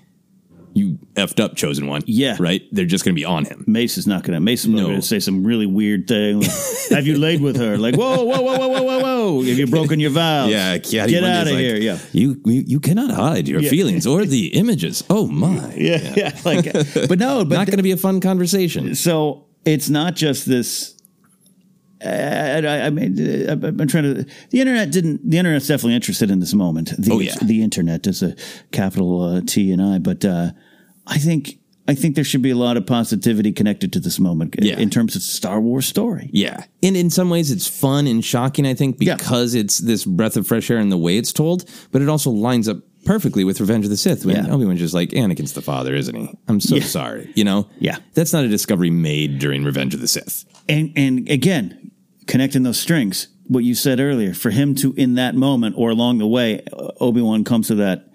"You 0.80 0.97
effed 1.15 1.39
up, 1.43 1.55
chosen 1.55 1.88
one." 1.88 2.01
Yeah. 2.05 2.36
right. 2.39 2.61
They're 2.71 2.86
just 2.86 3.03
going 3.05 3.13
to 3.15 3.19
be 3.19 3.25
on 3.25 3.45
him. 3.45 3.63
Mace 3.67 3.97
is 3.97 4.07
not 4.07 4.23
going 4.23 4.34
to. 4.36 4.39
Mace 4.39 4.63
is 4.63 4.69
No. 4.69 4.84
going 4.88 4.95
to 4.95 5.01
say 5.13 5.19
some 5.19 5.43
really 5.43 5.65
weird 5.65 6.07
thing. 6.07 6.39
Like, 6.41 6.51
Have 6.91 7.07
you 7.07 7.17
laid 7.17 7.41
with 7.41 7.57
her? 7.57 7.77
Like 7.77 7.95
whoa 7.95 8.23
whoa 8.23 8.41
whoa 8.41 8.57
whoa 8.57 8.67
whoa 8.69 8.84
whoa 8.84 8.99
whoa! 8.99 9.43
Have 9.43 9.59
you 9.59 9.67
broken 9.67 9.99
your 9.99 10.11
vows? 10.11 10.49
Yeah, 10.49 10.77
get 10.77 11.23
out 11.23 11.47
of 11.47 11.53
like, 11.53 11.59
here. 11.59 11.77
Yeah. 11.77 11.97
you, 12.11 12.41
you 12.45 12.63
you 12.67 12.80
cannot 12.80 13.11
hide 13.11 13.47
your 13.47 13.61
Yeah. 13.61 13.69
feelings 13.69 14.05
or 14.07 14.25
the 14.25 14.47
images. 14.63 15.03
Oh 15.09 15.27
my, 15.27 15.73
Yeah, 15.75 16.13
yeah, 16.15 16.32
like, 16.45 16.65
but 17.09 17.19
no, 17.19 17.45
but 17.49 17.55
not 17.55 17.67
going 17.67 17.77
to 17.77 17.84
be 17.84 17.91
a 17.91 17.97
fun 17.97 18.19
conversation. 18.21 18.95
so 18.95 19.45
it's 19.65 19.89
not 19.89 20.15
just 20.15 20.45
this. 20.47 20.95
I, 22.01 22.61
I, 22.65 22.86
I 22.86 22.89
mean, 22.91 23.19
uh, 23.49 23.57
I'm 23.67 23.88
trying 23.88 24.03
to. 24.05 24.25
The 24.51 24.59
internet 24.61 24.89
didn't. 24.91 25.30
The 25.30 25.38
internet's 25.38 25.67
definitely 25.67 25.95
interested 25.95 26.32
in 26.32 26.39
this 26.39 26.53
moment. 26.53 26.93
The, 26.97 27.11
Oh, 27.11 27.19
yeah. 27.19 27.36
the 27.41 27.61
internet 27.61 28.07
is 28.07 28.23
a 28.23 28.36
capital 28.71 29.21
uh, 29.21 29.41
T 29.45 29.69
and 29.73 29.82
I. 29.82 29.97
But 29.99 30.23
uh, 30.23 30.51
I 31.10 31.18
think 31.18 31.57
I 31.88 31.95
think 31.95 32.14
there 32.14 32.24
should 32.24 32.43
be 32.43 32.51
a 32.51 32.55
lot 32.55 32.78
of 32.78 32.86
positivity 32.86 33.51
connected 33.51 33.91
to 33.93 33.99
this 33.99 34.20
moment 34.20 34.55
uh, 34.62 34.64
Yeah. 34.64 34.78
in 34.80 34.91
terms 34.91 35.16
of 35.16 35.24
Star 35.24 35.60
Wars 35.60 35.88
story. 35.88 36.30
Yeah, 36.32 36.64
and 36.84 36.95
in 36.95 37.10
some 37.10 37.30
ways 37.32 37.49
it's 37.51 37.68
fun 37.68 38.05
and 38.07 38.24
shocking. 38.24 38.68
I 38.68 38.76
think 38.76 38.97
Yeah. 38.99 39.16
because 39.16 39.55
it's 39.55 39.80
this 39.80 40.05
breath 40.05 40.38
of 40.38 40.45
fresh 40.45 40.70
air 40.70 40.78
in 40.80 40.89
the 40.89 40.97
way 40.97 41.18
it's 41.18 41.34
told, 41.34 41.66
but 41.91 42.01
it 42.03 42.07
also 42.10 42.30
lines 42.30 42.68
up 42.68 42.78
perfectly 43.05 43.43
with 43.43 43.60
Revenge 43.60 43.86
of 43.86 43.91
the 43.91 43.97
Sith 43.97 44.24
when 44.26 44.36
Yeah. 44.36 44.51
Obi 44.53 44.66
Wan's 44.66 44.80
just 44.80 44.93
like 44.93 45.10
Anakin's 45.12 45.53
the 45.53 45.62
father, 45.64 45.95
isn't 45.95 46.14
he? 46.16 46.30
I'm 46.47 46.60
so 46.60 46.76
Yeah. 46.76 46.84
sorry. 46.84 47.32
You 47.34 47.43
know, 47.45 47.68
Yeah. 47.80 47.97
that's 48.14 48.34
not 48.34 48.43
a 48.43 48.47
discovery 48.49 48.91
made 48.91 49.39
during 49.39 49.64
Revenge 49.64 49.95
of 49.95 50.01
the 50.01 50.07
Sith. 50.07 50.45
And 50.68 50.91
and 50.95 51.28
again, 51.30 51.91
connecting 52.28 52.62
those 52.64 52.78
strings. 52.78 53.30
What 53.47 53.64
you 53.64 53.74
said 53.74 53.99
earlier, 53.99 54.36
for 54.36 54.51
him 54.51 54.76
to 54.76 54.93
in 54.95 55.16
that 55.16 55.34
moment 55.36 55.74
or 55.76 55.89
along 55.89 56.20
the 56.20 56.28
way, 56.28 56.62
Obi 56.99 57.22
Wan 57.22 57.43
comes 57.43 57.68
to 57.70 57.76
that. 57.76 58.09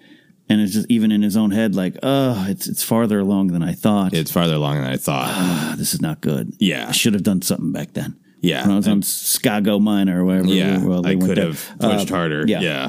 And 0.49 0.61
it's 0.61 0.75
just 0.75 0.87
even 0.91 1.11
in 1.11 1.23
his 1.23 1.37
own 1.39 1.51
head, 1.53 1.75
like, 1.75 1.97
oh, 2.03 2.45
it's 2.49 2.67
it's 2.67 2.83
farther 2.83 3.19
along 3.19 3.49
than 3.49 3.63
I 3.63 3.73
thought. 3.73 4.13
It's 4.13 4.31
farther 4.31 4.55
along 4.55 4.77
than 4.83 4.91
I 4.91 4.97
thought. 4.97 5.29
ah, 5.31 5.75
this 5.79 5.95
is 5.95 6.03
not 6.03 6.21
good. 6.21 6.53
Yeah. 6.59 6.87
I 6.89 6.93
should 6.93 7.15
have 7.15 7.23
done 7.23 7.41
something 7.43 7.73
back 7.73 7.95
then. 7.95 8.17
Yeah. 8.41 8.63
when 8.63 8.73
I 8.73 8.77
was 8.77 8.87
on 8.89 9.01
Skako 9.01 9.81
Minor 9.81 10.21
or 10.21 10.25
wherever. 10.27 10.47
Yeah, 10.49 10.79
we- 10.81 10.87
well, 10.87 11.01
they 11.03 11.13
I 11.13 11.15
went 11.15 11.27
could 11.29 11.39
there. 11.39 11.47
have 11.47 11.77
pushed 11.81 12.11
Uh, 12.11 12.15
harder. 12.15 12.45
yeah. 12.47 12.61
Yeah. 12.61 12.89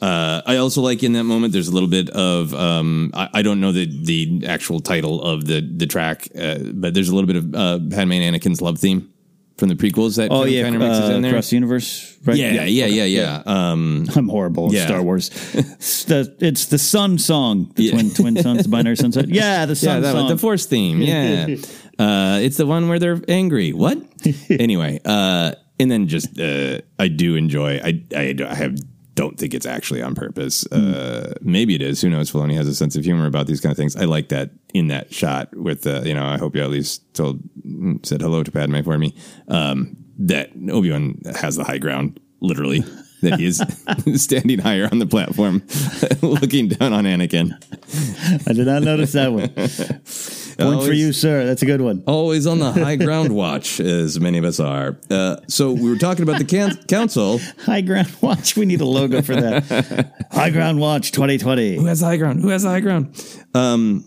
Uh, 0.00 0.42
I 0.46 0.56
also 0.56 0.82
like 0.82 1.02
in 1.02 1.14
that 1.14 1.24
moment. 1.24 1.52
There's 1.52 1.68
a 1.68 1.72
little 1.72 1.88
bit 1.88 2.10
of 2.10 2.52
um, 2.54 3.10
I, 3.14 3.28
I 3.34 3.42
don't 3.42 3.60
know 3.60 3.72
the 3.72 3.86
the 3.86 4.46
actual 4.46 4.80
title 4.80 5.22
of 5.22 5.46
the 5.46 5.60
the 5.62 5.86
track, 5.86 6.28
uh, 6.38 6.58
but 6.74 6.92
there's 6.94 7.08
a 7.08 7.14
little 7.14 7.26
bit 7.26 7.36
of 7.36 7.54
uh, 7.54 7.78
Padme 7.90 8.12
and 8.12 8.36
Anakin's 8.36 8.60
love 8.60 8.78
theme 8.78 9.08
from 9.56 9.68
the 9.68 9.76
prequels 9.76 10.16
that 10.16 10.30
Oh 10.32 10.42
kind 10.42 10.50
yeah, 10.52 10.66
of 10.66 10.74
mixes 10.74 11.10
uh, 11.10 11.12
in 11.14 11.22
there. 11.22 11.30
across 11.30 11.50
the 11.50 11.56
universe. 11.56 12.16
Right? 12.24 12.36
yeah, 12.36 12.64
yeah, 12.64 12.86
yeah, 12.86 13.04
yeah, 13.04 13.42
Um, 13.46 14.06
I'm 14.16 14.28
horrible 14.28 14.66
at 14.68 14.72
Yeah. 14.72 14.86
Star 14.86 15.02
Wars. 15.02 15.30
it's, 15.54 16.04
the, 16.04 16.34
it's 16.40 16.66
the 16.66 16.78
Sun 16.78 17.18
song, 17.18 17.70
the 17.76 17.84
Yeah. 17.84 17.92
twin 17.92 18.10
twin 18.10 18.34
the 18.34 18.66
binary 18.68 18.96
sunset. 18.96 19.28
Yeah, 19.28 19.66
the 19.66 19.70
yeah, 19.72 19.74
Sun 19.74 20.02
that 20.02 20.12
song. 20.12 20.24
one, 20.24 20.32
the 20.32 20.38
Force 20.38 20.66
theme. 20.66 21.00
Yeah, 21.02 21.46
uh, 21.98 22.38
it's 22.42 22.56
the 22.56 22.66
one 22.66 22.88
where 22.88 22.98
they're 22.98 23.20
angry. 23.28 23.72
What? 23.72 23.98
anyway, 24.50 25.00
uh, 25.04 25.52
and 25.78 25.90
then 25.90 26.08
just 26.08 26.38
uh, 26.40 26.80
I 26.98 27.08
do 27.08 27.36
enjoy. 27.36 27.78
I 27.78 28.02
I, 28.16 28.34
I 28.46 28.54
have 28.54 28.76
don't 29.14 29.38
think 29.38 29.54
it's 29.54 29.66
actually 29.66 30.02
on 30.02 30.14
purpose. 30.14 30.66
Uh, 30.66 31.34
maybe 31.40 31.74
it 31.74 31.82
is. 31.82 32.00
Who 32.00 32.10
knows? 32.10 32.30
Filoni 32.30 32.54
has 32.54 32.68
a 32.68 32.74
sense 32.74 32.96
of 32.96 33.04
humor 33.04 33.26
about 33.26 33.46
these 33.46 33.60
kind 33.60 33.70
of 33.70 33.76
things. 33.76 33.96
I 33.96 34.04
like 34.04 34.28
that 34.30 34.50
in 34.72 34.88
that 34.88 35.14
shot 35.14 35.54
with 35.56 35.82
the, 35.82 36.02
you 36.06 36.14
know. 36.14 36.24
I 36.24 36.38
hope 36.38 36.56
you 36.56 36.62
at 36.62 36.70
least 36.70 37.14
told 37.14 37.40
said 38.02 38.20
hello 38.20 38.42
to 38.42 38.50
Padme 38.50 38.82
for 38.82 38.98
me. 38.98 39.14
Um, 39.48 39.96
that 40.18 40.50
Obi 40.70 40.90
Wan 40.90 41.20
has 41.40 41.56
the 41.56 41.64
high 41.64 41.78
ground, 41.78 42.20
literally. 42.40 42.84
That 43.22 43.38
he 43.38 43.46
is 43.46 43.62
standing 44.22 44.58
higher 44.58 44.88
on 44.90 44.98
the 44.98 45.06
platform, 45.06 45.62
looking 46.22 46.68
down 46.68 46.92
on 46.92 47.04
Anakin. 47.04 47.52
I 48.48 48.52
did 48.52 48.66
not 48.66 48.82
notice 48.82 49.12
that 49.12 49.32
one. 49.32 49.52
Point 50.58 50.82
for 50.82 50.92
you, 50.92 51.12
sir. 51.12 51.44
That's 51.46 51.62
a 51.62 51.66
good 51.66 51.80
one. 51.80 52.02
Always 52.06 52.46
on 52.46 52.58
the 52.58 52.72
high 52.72 52.96
ground 52.96 53.34
watch, 53.34 53.80
as 53.80 54.18
many 54.20 54.38
of 54.38 54.44
us 54.44 54.60
are. 54.60 54.98
Uh, 55.10 55.36
so 55.48 55.72
we 55.72 55.88
were 55.90 55.96
talking 55.98 56.22
about 56.22 56.38
the 56.38 56.44
can- 56.44 56.76
council. 56.84 57.40
High 57.64 57.80
Ground 57.80 58.14
Watch. 58.20 58.56
We 58.56 58.66
need 58.66 58.80
a 58.80 58.84
logo 58.84 59.22
for 59.22 59.34
that. 59.34 60.26
High 60.32 60.50
Ground 60.50 60.80
Watch 60.80 61.12
2020. 61.12 61.76
Who 61.76 61.86
has 61.86 62.00
high 62.00 62.16
ground? 62.16 62.40
Who 62.40 62.48
has 62.48 62.62
the 62.62 62.68
high 62.70 62.80
ground? 62.80 63.14
Um, 63.54 64.04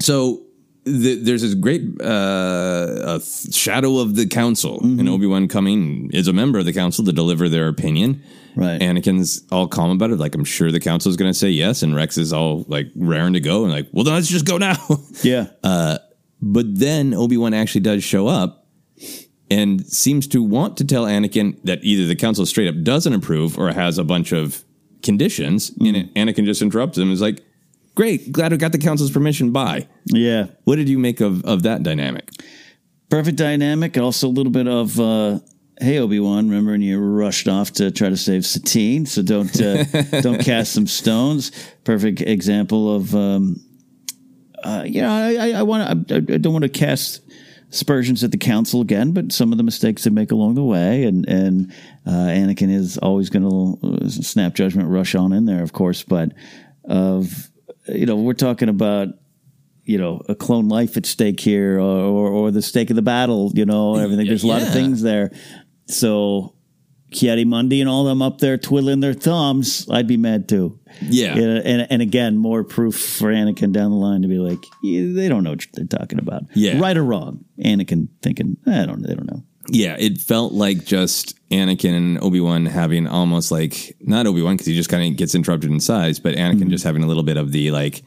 so 0.00 0.42
the, 0.84 1.16
there's 1.16 1.42
this 1.42 1.54
great 1.54 2.00
uh, 2.00 3.18
shadow 3.52 3.98
of 3.98 4.16
the 4.16 4.26
council, 4.26 4.80
and 4.82 5.08
Obi 5.08 5.26
Wan 5.26 5.48
coming 5.48 6.10
is 6.12 6.28
a 6.28 6.32
member 6.32 6.58
of 6.58 6.64
the 6.64 6.72
council 6.72 7.04
to 7.04 7.12
deliver 7.12 7.48
their 7.48 7.68
opinion. 7.68 8.22
Right. 8.56 8.80
Anakin's 8.80 9.46
all 9.52 9.68
calm 9.68 9.90
about 9.90 10.10
it, 10.10 10.18
like 10.18 10.34
I'm 10.34 10.44
sure 10.44 10.70
the 10.72 10.80
council 10.80 11.10
is 11.10 11.16
going 11.16 11.30
to 11.30 11.38
say 11.38 11.50
yes, 11.50 11.82
and 11.82 11.94
Rex 11.94 12.18
is 12.18 12.32
all 12.32 12.64
like 12.68 12.88
raring 12.96 13.34
to 13.34 13.40
go, 13.40 13.64
and 13.64 13.72
like, 13.72 13.88
well, 13.92 14.04
then 14.04 14.14
let's 14.14 14.28
just 14.28 14.46
go 14.46 14.58
now. 14.58 14.76
Yeah. 15.22 15.46
But 16.42 16.78
then 16.78 17.12
Obi 17.12 17.36
Wan 17.36 17.52
actually 17.52 17.82
does 17.82 18.02
show 18.02 18.26
up 18.26 18.66
and 19.50 19.84
seems 19.86 20.26
to 20.28 20.42
want 20.42 20.76
to 20.78 20.84
tell 20.84 21.04
Anakin 21.04 21.62
that 21.64 21.80
either 21.84 22.06
the 22.06 22.16
council 22.16 22.46
straight 22.46 22.68
up 22.68 22.82
doesn't 22.82 23.12
approve 23.12 23.58
or 23.58 23.70
has 23.72 23.98
a 23.98 24.04
bunch 24.04 24.32
of 24.32 24.64
conditions. 25.02 25.70
And 25.80 26.14
Anakin 26.14 26.46
just 26.46 26.62
interrupts 26.62 26.96
him 26.96 27.04
and 27.04 27.12
is 27.12 27.20
like, 27.20 27.44
Great, 27.94 28.32
glad 28.32 28.52
we 28.52 28.56
got 28.56 28.72
the 28.72 28.78
council's 28.78 29.10
permission. 29.10 29.50
Bye. 29.50 29.86
yeah. 30.06 30.46
What 30.64 30.76
did 30.76 30.88
you 30.88 30.98
make 30.98 31.20
of, 31.20 31.44
of 31.44 31.64
that 31.64 31.82
dynamic? 31.82 32.30
perfect 33.10 33.36
dynamic. 33.36 33.98
Also, 33.98 34.28
a 34.28 34.30
little 34.30 34.52
bit 34.52 34.68
of 34.68 34.98
uh, 34.98 35.40
hey 35.80 35.98
Obi 35.98 36.20
Wan, 36.20 36.48
remember 36.48 36.72
when 36.72 36.82
you 36.82 37.00
rushed 37.00 37.48
off 37.48 37.72
to 37.72 37.90
try 37.90 38.08
to 38.08 38.16
save 38.16 38.44
Satine? 38.44 39.06
So 39.06 39.22
don't 39.22 39.60
uh, 39.60 39.84
don't 40.20 40.40
cast 40.40 40.72
some 40.72 40.86
stones. 40.86 41.50
Perfect 41.84 42.20
example 42.20 42.94
of 42.94 43.14
um, 43.14 43.56
uh, 44.62 44.84
you 44.86 45.00
know 45.02 45.10
I, 45.10 45.50
I, 45.50 45.62
want 45.62 46.10
I, 46.12 46.16
I 46.16 46.38
don't 46.38 46.52
want 46.52 46.64
to 46.64 46.68
cast 46.68 47.20
aspersions 47.70 48.22
at 48.24 48.30
the 48.30 48.38
council 48.38 48.80
again, 48.80 49.12
but 49.12 49.32
some 49.32 49.52
of 49.52 49.58
the 49.58 49.64
mistakes 49.64 50.04
they 50.04 50.10
make 50.10 50.32
along 50.32 50.54
the 50.54 50.64
way, 50.64 51.04
and 51.04 51.26
and 51.28 51.72
uh, 52.06 52.10
Anakin 52.10 52.70
is 52.70 52.98
always 52.98 53.30
going 53.30 53.48
to 53.80 54.10
snap 54.10 54.54
judgment, 54.54 54.88
rush 54.88 55.14
on 55.14 55.32
in 55.32 55.46
there, 55.46 55.62
of 55.62 55.72
course, 55.72 56.02
but 56.02 56.32
of 56.84 57.48
you 57.86 58.06
know 58.06 58.16
we're 58.16 58.34
talking 58.34 58.68
about 58.68 59.08
you 59.84 59.98
know 59.98 60.20
a 60.28 60.34
clone 60.34 60.68
life 60.68 60.96
at 60.96 61.06
stake 61.06 61.40
here 61.40 61.78
or, 61.78 62.00
or, 62.00 62.28
or 62.28 62.50
the 62.50 62.62
stake 62.62 62.90
of 62.90 62.96
the 62.96 63.02
battle 63.02 63.50
you 63.54 63.64
know 63.64 63.96
everything 63.96 64.26
there's 64.26 64.44
a 64.44 64.46
lot 64.46 64.62
of 64.62 64.72
things 64.72 65.02
there 65.02 65.32
so 65.92 66.54
Ki-Adi-Mundi 67.12 67.80
and 67.80 67.90
all 67.90 68.04
them 68.04 68.22
up 68.22 68.38
there 68.38 68.56
twiddling 68.56 69.00
their 69.00 69.14
thumbs 69.14 69.86
I'd 69.90 70.06
be 70.06 70.16
mad 70.16 70.48
too 70.48 70.78
Yeah. 71.02 71.32
and, 71.36 71.58
and, 71.66 71.86
and 71.90 72.02
again 72.02 72.36
more 72.36 72.62
proof 72.64 72.94
for 72.98 73.32
Anakin 73.32 73.72
down 73.72 73.90
the 73.90 73.96
line 73.96 74.22
to 74.22 74.28
be 74.28 74.38
like 74.38 74.64
yeah, 74.82 75.12
they 75.12 75.28
don't 75.28 75.42
know 75.44 75.50
what 75.50 75.66
they're 75.74 75.84
talking 75.86 76.18
about 76.20 76.42
Yeah. 76.54 76.78
right 76.80 76.96
or 76.96 77.02
wrong 77.04 77.44
Anakin 77.58 78.08
thinking 78.22 78.56
I 78.66 78.86
don't 78.86 79.02
they 79.02 79.14
don't 79.14 79.30
know 79.30 79.42
Yeah, 79.70 79.96
it 79.98 80.18
felt 80.20 80.52
like 80.52 80.84
just 80.84 81.36
Anakin 81.50 81.96
and 81.96 82.22
Obi 82.22 82.38
Wan 82.40 82.64
having 82.66 83.06
almost 83.08 83.50
like 83.50 83.96
not 84.00 84.26
Obi 84.28 84.40
Wan 84.42 84.54
because 84.54 84.66
he 84.66 84.74
just 84.76 84.88
kind 84.88 85.10
of 85.10 85.16
gets 85.18 85.34
interrupted 85.34 85.70
in 85.70 85.80
size, 85.80 86.20
but 86.20 86.34
Anakin 86.36 86.60
Mm-hmm. 86.60 86.70
just 86.70 86.84
having 86.84 87.02
a 87.02 87.06
little 87.08 87.24
bit 87.24 87.36
of 87.36 87.50
the 87.52 87.70
like. 87.72 88.02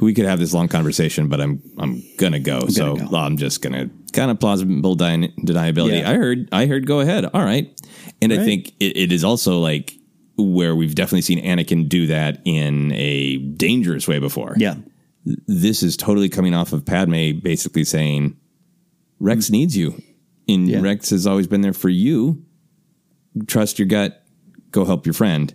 We 0.00 0.14
could 0.14 0.24
have 0.24 0.38
this 0.38 0.54
long 0.54 0.68
conversation, 0.68 1.28
but 1.28 1.40
I'm 1.40 1.62
I'm 1.78 2.02
gonna 2.16 2.40
go, 2.40 2.68
so 2.68 2.96
go. 2.96 3.16
I'm 3.16 3.36
just 3.36 3.60
gonna 3.62 3.90
kind 4.12 4.30
of 4.30 4.40
plausible 4.40 4.96
deni- 4.96 5.34
deniability. 5.36 6.00
Yeah. 6.00 6.10
I 6.10 6.14
heard 6.14 6.48
I 6.52 6.66
heard 6.66 6.86
go 6.86 7.00
ahead, 7.00 7.24
all 7.26 7.44
right, 7.44 7.68
and 8.22 8.32
I 8.32 8.36
Right. 8.38 8.44
think 8.44 8.68
it, 8.80 8.96
it 8.96 9.12
is 9.12 9.24
also 9.24 9.58
like 9.58 9.94
where 10.38 10.74
we've 10.74 10.94
definitely 10.94 11.20
seen 11.22 11.42
Anakin 11.44 11.88
do 11.88 12.06
that 12.06 12.40
in 12.46 12.92
a 12.92 13.36
dangerous 13.38 14.08
way 14.08 14.18
before 14.18 14.54
Yeah. 14.56 14.76
this 15.46 15.82
is 15.82 15.98
totally 15.98 16.30
coming 16.30 16.54
off 16.54 16.72
of 16.72 16.86
Padme 16.86 17.38
basically 17.42 17.84
saying 17.84 18.36
Rex 19.18 19.46
mm. 19.48 19.50
needs 19.50 19.76
you. 19.76 20.00
And 20.48 20.66
Yeah. 20.66 20.80
Rex 20.80 21.10
has 21.10 21.26
always 21.26 21.46
been 21.46 21.60
there 21.60 21.74
for 21.74 21.90
you. 21.90 22.42
Trust 23.46 23.78
your 23.78 23.86
gut. 23.86 24.24
Go 24.70 24.84
help 24.86 25.04
your 25.04 25.12
friend. 25.12 25.54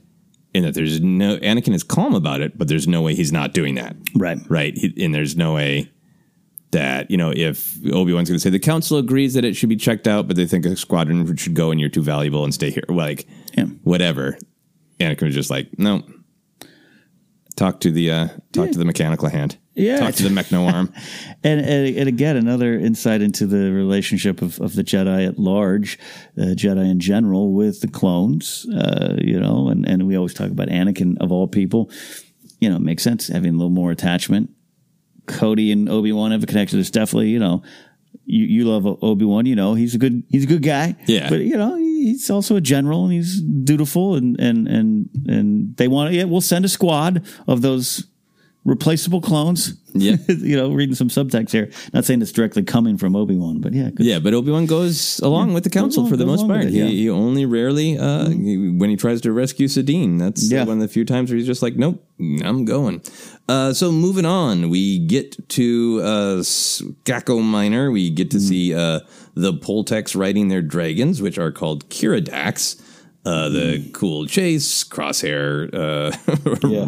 And 0.56 0.64
that 0.66 0.74
there's 0.74 1.02
no 1.02 1.38
Anakin 1.38 1.74
is 1.74 1.84
calm 1.84 2.16
about 2.16 2.40
it, 2.42 2.58
but 2.58 2.68
there's 2.68 2.88
no 2.88 3.02
way 3.02 3.14
he's 3.14 3.32
not 3.32 3.54
doing 3.54 3.76
that. 3.76 3.96
Right. 4.16 4.38
Right. 4.48 4.76
He, 4.78 5.04
and 5.04 5.14
there's 5.14 5.36
no 5.36 5.54
way 5.54 5.92
that, 6.72 7.12
you 7.12 7.18
know, 7.18 7.32
if 7.36 7.78
Obi 7.92 8.14
Wan's 8.14 8.30
going 8.30 8.38
to 8.38 8.40
say 8.40 8.50
the 8.50 8.58
council 8.60 8.98
agrees 8.98 9.34
that 9.34 9.44
it 9.46 9.56
should 9.56 9.70
be 9.70 9.76
checked 9.76 10.08
out, 10.08 10.28
but 10.28 10.36
they 10.38 10.46
think 10.48 10.66
a 10.66 10.76
squadron 10.78 11.36
should 11.36 11.56
go 11.56 11.72
and 11.72 11.80
you're 11.80 11.90
too 11.90 12.02
valuable 12.02 12.44
and 12.46 12.54
stay 12.54 12.70
here, 12.72 12.84
like, 12.90 13.28
Yeah. 13.58 13.66
whatever. 13.84 14.38
Anakin 15.00 15.24
was 15.24 15.36
just 15.36 15.50
like, 15.50 15.78
no. 15.78 16.04
Talk 17.58 17.82
to 17.82 17.92
the 17.92 18.12
uh, 18.12 18.28
talk 18.54 18.72
to 18.72 18.78
the 18.80 18.86
mechanical 18.86 19.30
hand. 19.30 19.58
Yeah. 19.76 19.98
Talk 19.98 20.16
to 20.16 20.24
the 20.24 20.30
mechno 20.30 20.72
arm. 20.72 20.92
And, 21.44 21.62
and 21.62 21.96
and 21.96 22.10
again, 22.10 22.38
another 22.38 22.74
insight 22.74 23.22
into 23.22 23.46
the 23.46 23.72
relationship 23.72 24.42
of, 24.42 24.60
of 24.60 24.74
the 24.74 24.84
Jedi 24.84 25.28
at 25.28 25.38
large, 25.38 26.00
uh, 26.40 26.56
Jedi 26.56 26.90
in 26.90 27.00
general, 27.00 27.54
with 27.54 27.82
the 27.82 27.88
clones. 27.88 28.66
Uh, 28.68 29.16
you 29.22 29.40
know, 29.40 29.68
and, 29.68 29.88
and 29.88 30.08
we 30.08 30.18
always 30.18 30.34
talk 30.34 30.50
about 30.50 30.70
Anakin 30.70 31.18
of 31.20 31.32
all 31.32 31.48
people. 31.48 31.92
You 32.60 32.72
know, 32.72 32.78
it 32.78 32.82
makes 32.82 33.04
sense 33.04 33.28
having 33.28 33.54
a 33.54 33.58
little 33.58 33.70
more 33.70 33.92
attachment. 33.92 34.50
Cody 35.28 35.72
and 35.72 35.88
Obi 35.88 36.12
Wan 36.12 36.32
have 36.32 36.42
a 36.42 36.48
connection. 36.48 36.80
There's 36.80 36.90
definitely, 36.90 37.30
you 37.30 37.40
know, 37.40 37.62
you, 38.26 38.46
you 38.46 38.66
love 38.66 38.88
Obi 39.04 39.26
Wan. 39.26 39.46
You 39.46 39.56
know, 39.56 39.76
he's 39.76 39.94
a 39.94 40.00
good 40.00 40.24
he's 40.30 40.46
a 40.46 40.48
good 40.48 40.64
guy. 40.64 40.96
Yeah. 41.06 41.30
but 41.30 41.42
you 41.42 41.58
know, 41.58 41.76
he's 41.76 42.30
also 42.32 42.56
a 42.56 42.62
general 42.62 43.04
and 43.04 43.14
he's 43.14 43.40
dutiful. 43.40 44.16
And 44.16 44.40
and 44.40 44.68
and 44.68 45.10
and 45.28 45.78
they 45.78 45.88
want. 45.88 46.14
Yeah, 46.14 46.24
we'll 46.24 46.42
send 46.42 46.66
a 46.66 46.70
squad 46.70 47.24
of 47.48 47.62
those 47.62 48.08
replaceable 48.66 49.22
clones. 49.22 49.76
Yeah. 49.94 50.18
you 50.28 50.58
know, 50.58 50.72
reading 50.74 50.96
some 50.96 51.08
subtext 51.08 51.52
here. 51.52 51.72
Not 51.94 52.04
saying 52.04 52.22
it's 52.22 52.32
directly 52.34 52.64
coming 52.64 52.98
from 52.98 53.16
Obi 53.16 53.36
Wan, 53.38 53.62
but 53.62 53.74
yeah. 53.74 53.92
Yeah, 53.98 54.20
but 54.20 54.34
Obi 54.34 54.52
Wan 54.52 54.66
goes 54.66 55.20
along 55.20 55.54
with 55.54 55.64
the 55.64 55.70
council 55.70 56.02
along- 56.02 56.10
for 56.12 56.18
the 56.18 56.26
most 56.26 56.46
part. 56.48 56.66
it, 56.66 56.72
he, 56.72 56.80
yeah. 56.80 56.86
he 56.88 57.10
only 57.10 57.46
rarely, 57.46 57.98
uh, 57.98 58.28
he- 58.30 58.70
when 58.70 58.90
he 58.90 58.98
tries 58.98 59.22
to 59.22 59.32
rescue 59.32 59.68
Satine, 59.70 60.18
that's 60.18 60.52
Yeah. 60.52 60.66
one 60.66 60.78
of 60.78 60.82
the 60.82 60.88
few 60.90 61.06
times 61.06 61.30
where 61.30 61.38
he's 61.38 61.48
just 61.48 61.62
like, 61.62 61.76
nope, 61.78 62.04
I'm 62.20 62.66
going. 62.66 63.02
Uh, 63.48 63.72
so 63.72 63.92
moving 63.92 64.26
on, 64.26 64.70
we 64.70 65.00
get 65.00 65.48
to 65.50 66.02
uh, 66.04 66.36
Skako 66.42 67.42
Minor. 67.42 67.92
We 67.92 68.10
get 68.10 68.26
Mm-hmm. 68.30 68.38
to 68.38 68.44
see 68.44 68.74
uh, 68.74 69.00
the 69.36 69.54
Poletecs 69.54 70.16
riding 70.20 70.48
their 70.48 70.64
dragons, 70.64 71.22
which 71.22 71.38
are 71.38 71.52
called 71.52 71.88
Keeradaks. 71.90 72.82
Uh, 73.26 73.50
the 73.50 73.60
Mm-hmm. 73.80 73.92
cool 73.92 74.28
chase, 74.28 74.84
crosshair, 74.84 75.68
uh, 75.74 76.12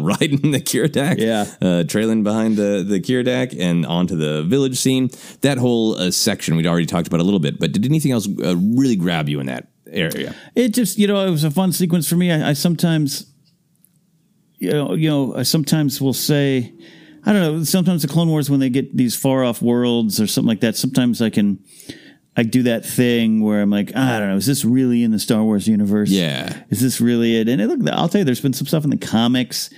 riding 0.00 0.52
the 0.52 0.60
Keeradak, 0.60 1.18
Yeah. 1.18 1.46
uh, 1.60 1.82
trailing 1.84 2.22
behind 2.22 2.56
the 2.56 2.84
the 2.86 3.00
Keeradak 3.00 3.58
and 3.58 3.84
onto 3.84 4.16
the 4.16 4.44
village 4.44 4.76
scene. 4.78 5.10
That 5.40 5.58
whole 5.58 5.96
uh, 5.96 6.10
section 6.12 6.54
we'd 6.56 6.66
already 6.66 6.86
talked 6.86 7.08
about 7.08 7.18
a 7.20 7.24
little 7.24 7.40
bit, 7.40 7.58
but 7.58 7.72
did 7.72 7.84
anything 7.84 8.12
else 8.12 8.28
uh, 8.28 8.54
really 8.56 8.94
grab 8.96 9.28
you 9.28 9.40
in 9.40 9.46
that 9.46 9.66
area? 9.90 10.32
It 10.54 10.74
just, 10.74 10.96
you 10.96 11.08
know, 11.08 11.26
it 11.26 11.30
was 11.30 11.42
a 11.44 11.50
fun 11.50 11.72
sequence 11.72 12.08
for 12.08 12.14
me. 12.16 12.30
I, 12.30 12.50
I 12.50 12.52
sometimes, 12.52 13.26
you 14.58 14.70
know, 14.70 14.94
you 14.94 15.08
know, 15.10 15.34
I 15.34 15.42
sometimes 15.42 16.00
will 16.00 16.12
say, 16.14 16.72
I 17.24 17.32
don't 17.32 17.42
know. 17.42 17.64
Sometimes 17.64 18.02
the 18.02 18.08
Clone 18.08 18.28
Wars, 18.28 18.48
when 18.48 18.60
they 18.60 18.70
get 18.70 18.96
these 18.96 19.16
far 19.16 19.44
off 19.44 19.60
worlds 19.60 20.20
or 20.20 20.26
something 20.28 20.48
like 20.48 20.60
that, 20.60 20.76
sometimes 20.76 21.20
I 21.20 21.30
can, 21.30 21.58
I 22.38 22.44
do 22.44 22.62
that 22.62 22.86
thing 22.86 23.40
where 23.42 23.60
I'm 23.60 23.68
like, 23.68 23.96
I 23.96 24.20
don't 24.20 24.28
know, 24.28 24.36
is 24.36 24.46
this 24.46 24.64
really 24.64 25.02
in 25.02 25.10
the 25.10 25.18
Star 25.18 25.42
Wars 25.42 25.66
universe? 25.66 26.08
Yeah. 26.08 26.56
Is 26.70 26.80
this 26.80 27.00
really 27.00 27.36
it? 27.36 27.48
And 27.48 27.66
look, 27.66 27.92
I'll 27.92 28.08
tell 28.08 28.20
you, 28.20 28.24
there's 28.24 28.40
been 28.40 28.52
some 28.52 28.68
stuff 28.68 28.84
in 28.84 28.90
the 28.90 28.96
comics 28.96 29.70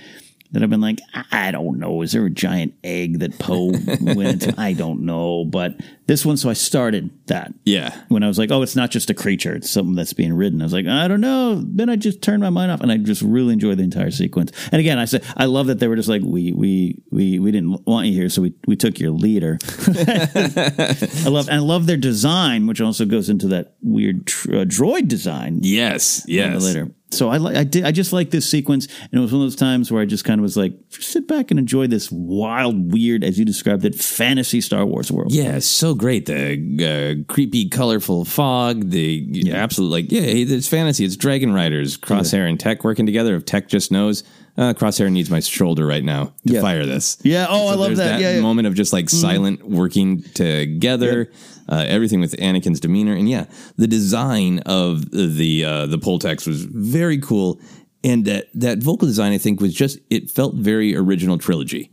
that 0.51 0.61
I've 0.63 0.69
been 0.69 0.81
like, 0.81 0.99
I 1.31 1.51
don't 1.51 1.79
know. 1.79 2.01
Is 2.01 2.11
there 2.11 2.25
a 2.25 2.29
giant 2.29 2.73
egg 2.83 3.19
that 3.19 3.39
Poe 3.39 3.71
went 4.01 4.43
into? 4.43 4.53
I 4.57 4.73
don't 4.73 5.01
know. 5.01 5.45
But 5.45 5.79
this 6.07 6.25
one, 6.25 6.35
so 6.37 6.49
I 6.49 6.53
started 6.53 7.09
that 7.27 7.53
Yeah, 7.65 7.95
when 8.09 8.21
I 8.23 8.27
was 8.27 8.37
like, 8.37 8.51
oh, 8.51 8.61
it's 8.61 8.75
not 8.75 8.91
just 8.91 9.09
a 9.09 9.13
creature; 9.13 9.55
it's 9.55 9.69
something 9.71 9.95
that's 9.95 10.11
being 10.13 10.33
ridden. 10.33 10.61
I 10.61 10.65
was 10.65 10.73
like, 10.73 10.87
I 10.87 11.07
don't 11.07 11.21
know. 11.21 11.61
Then 11.65 11.89
I 11.89 11.95
just 11.95 12.21
turned 12.21 12.41
my 12.43 12.49
mind 12.49 12.71
off, 12.71 12.81
and 12.81 12.91
I 12.91 12.97
just 12.97 13.21
really 13.21 13.53
enjoyed 13.53 13.77
the 13.77 13.83
entire 13.83 14.11
sequence. 14.11 14.51
And 14.71 14.79
again, 14.79 14.99
I 14.99 15.05
said, 15.05 15.23
I 15.37 15.45
love 15.45 15.67
that 15.67 15.79
they 15.79 15.87
were 15.87 15.95
just 15.95 16.09
like, 16.09 16.21
we 16.23 16.51
we 16.51 17.01
we 17.11 17.39
we 17.39 17.51
didn't 17.51 17.85
want 17.87 18.07
you 18.07 18.13
here, 18.13 18.27
so 18.29 18.41
we 18.41 18.53
we 18.67 18.75
took 18.75 18.99
your 18.99 19.11
leader. 19.11 19.57
I 19.87 21.27
love 21.29 21.47
and 21.47 21.57
I 21.57 21.59
love 21.59 21.87
their 21.87 21.97
design, 21.97 22.67
which 22.67 22.81
also 22.81 23.05
goes 23.05 23.29
into 23.29 23.47
that 23.49 23.75
weird 23.81 24.27
tr- 24.27 24.51
uh, 24.55 24.65
droid 24.65 25.07
design. 25.07 25.59
yes, 25.61 26.25
yes. 26.27 26.63
Later. 26.63 26.91
So 27.11 27.29
I 27.29 27.37
like 27.37 27.55
I 27.57 27.63
did 27.65 27.83
I 27.83 27.91
just 27.91 28.13
like 28.13 28.31
this 28.31 28.49
sequence, 28.49 28.85
and 28.85 29.13
it 29.13 29.19
was 29.19 29.31
one 29.33 29.41
of 29.41 29.45
those 29.45 29.55
times 29.57 29.91
where 29.91 30.01
I 30.01 30.05
just 30.05 30.23
kind 30.23 30.39
of 30.39 30.43
was 30.43 30.55
like, 30.55 30.73
sit 30.89 31.27
back 31.27 31.51
and 31.51 31.59
enjoy 31.59 31.87
this 31.87 32.09
wild, 32.11 32.91
weird, 32.93 33.23
as 33.23 33.37
you 33.37 33.43
described 33.45 33.83
it, 33.83 33.95
fantasy 33.95 34.61
Star 34.61 34.85
Wars 34.85 35.11
world. 35.11 35.31
Yeah, 35.33 35.57
it's 35.57 35.65
so 35.65 35.93
great. 35.93 36.25
The 36.25 37.23
uh, 37.27 37.31
creepy, 37.31 37.67
colorful 37.69 38.23
fog. 38.25 38.89
The 38.91 39.51
absolute 39.53 39.89
like, 39.89 40.11
yeah, 40.11 40.21
it's 40.21 40.67
fantasy. 40.67 41.03
It's 41.03 41.17
Dragon 41.17 41.53
Riders, 41.53 41.97
Crosshair 41.97 42.47
and 42.47 42.59
Tech 42.59 42.83
working 42.83 43.05
together. 43.05 43.35
If 43.35 43.45
Tech 43.45 43.67
just 43.67 43.91
knows, 43.91 44.23
uh, 44.57 44.73
Crosshair 44.73 45.11
needs 45.11 45.29
my 45.29 45.39
shoulder 45.41 45.85
right 45.85 46.03
now 46.03 46.25
to 46.47 46.53
Yeah. 46.53 46.61
fire 46.61 46.85
this. 46.85 47.17
Yeah. 47.23 47.47
Oh, 47.49 47.67
I 47.67 47.75
love 47.75 47.87
there's 47.87 47.97
that. 47.99 48.21
Yeah, 48.21 48.35
yeah. 48.35 48.41
moment 48.41 48.67
of 48.67 48.73
just 48.73 48.93
like 48.93 49.09
silent 49.09 49.67
working 49.67 50.23
together. 50.33 51.29
Uh, 51.71 51.85
everything 51.87 52.19
with 52.19 52.35
Anakin's 52.37 52.81
demeanor, 52.81 53.13
and 53.13 53.29
yeah, 53.29 53.45
the 53.77 53.87
design 53.87 54.59
of 54.65 55.09
the 55.11 55.63
uh, 55.65 55.85
the 55.87 55.97
Poletecs 55.97 56.45
was 56.45 56.63
very 56.65 57.17
cool. 57.17 57.59
And 58.03 58.25
that 58.25 58.47
that 58.55 58.79
vocal 58.79 59.07
design, 59.07 59.31
I 59.31 59.37
think, 59.37 59.61
was 59.61 59.73
just 59.73 59.97
it 60.09 60.29
felt 60.29 60.55
very 60.55 60.95
original 60.95 61.37
trilogy 61.37 61.91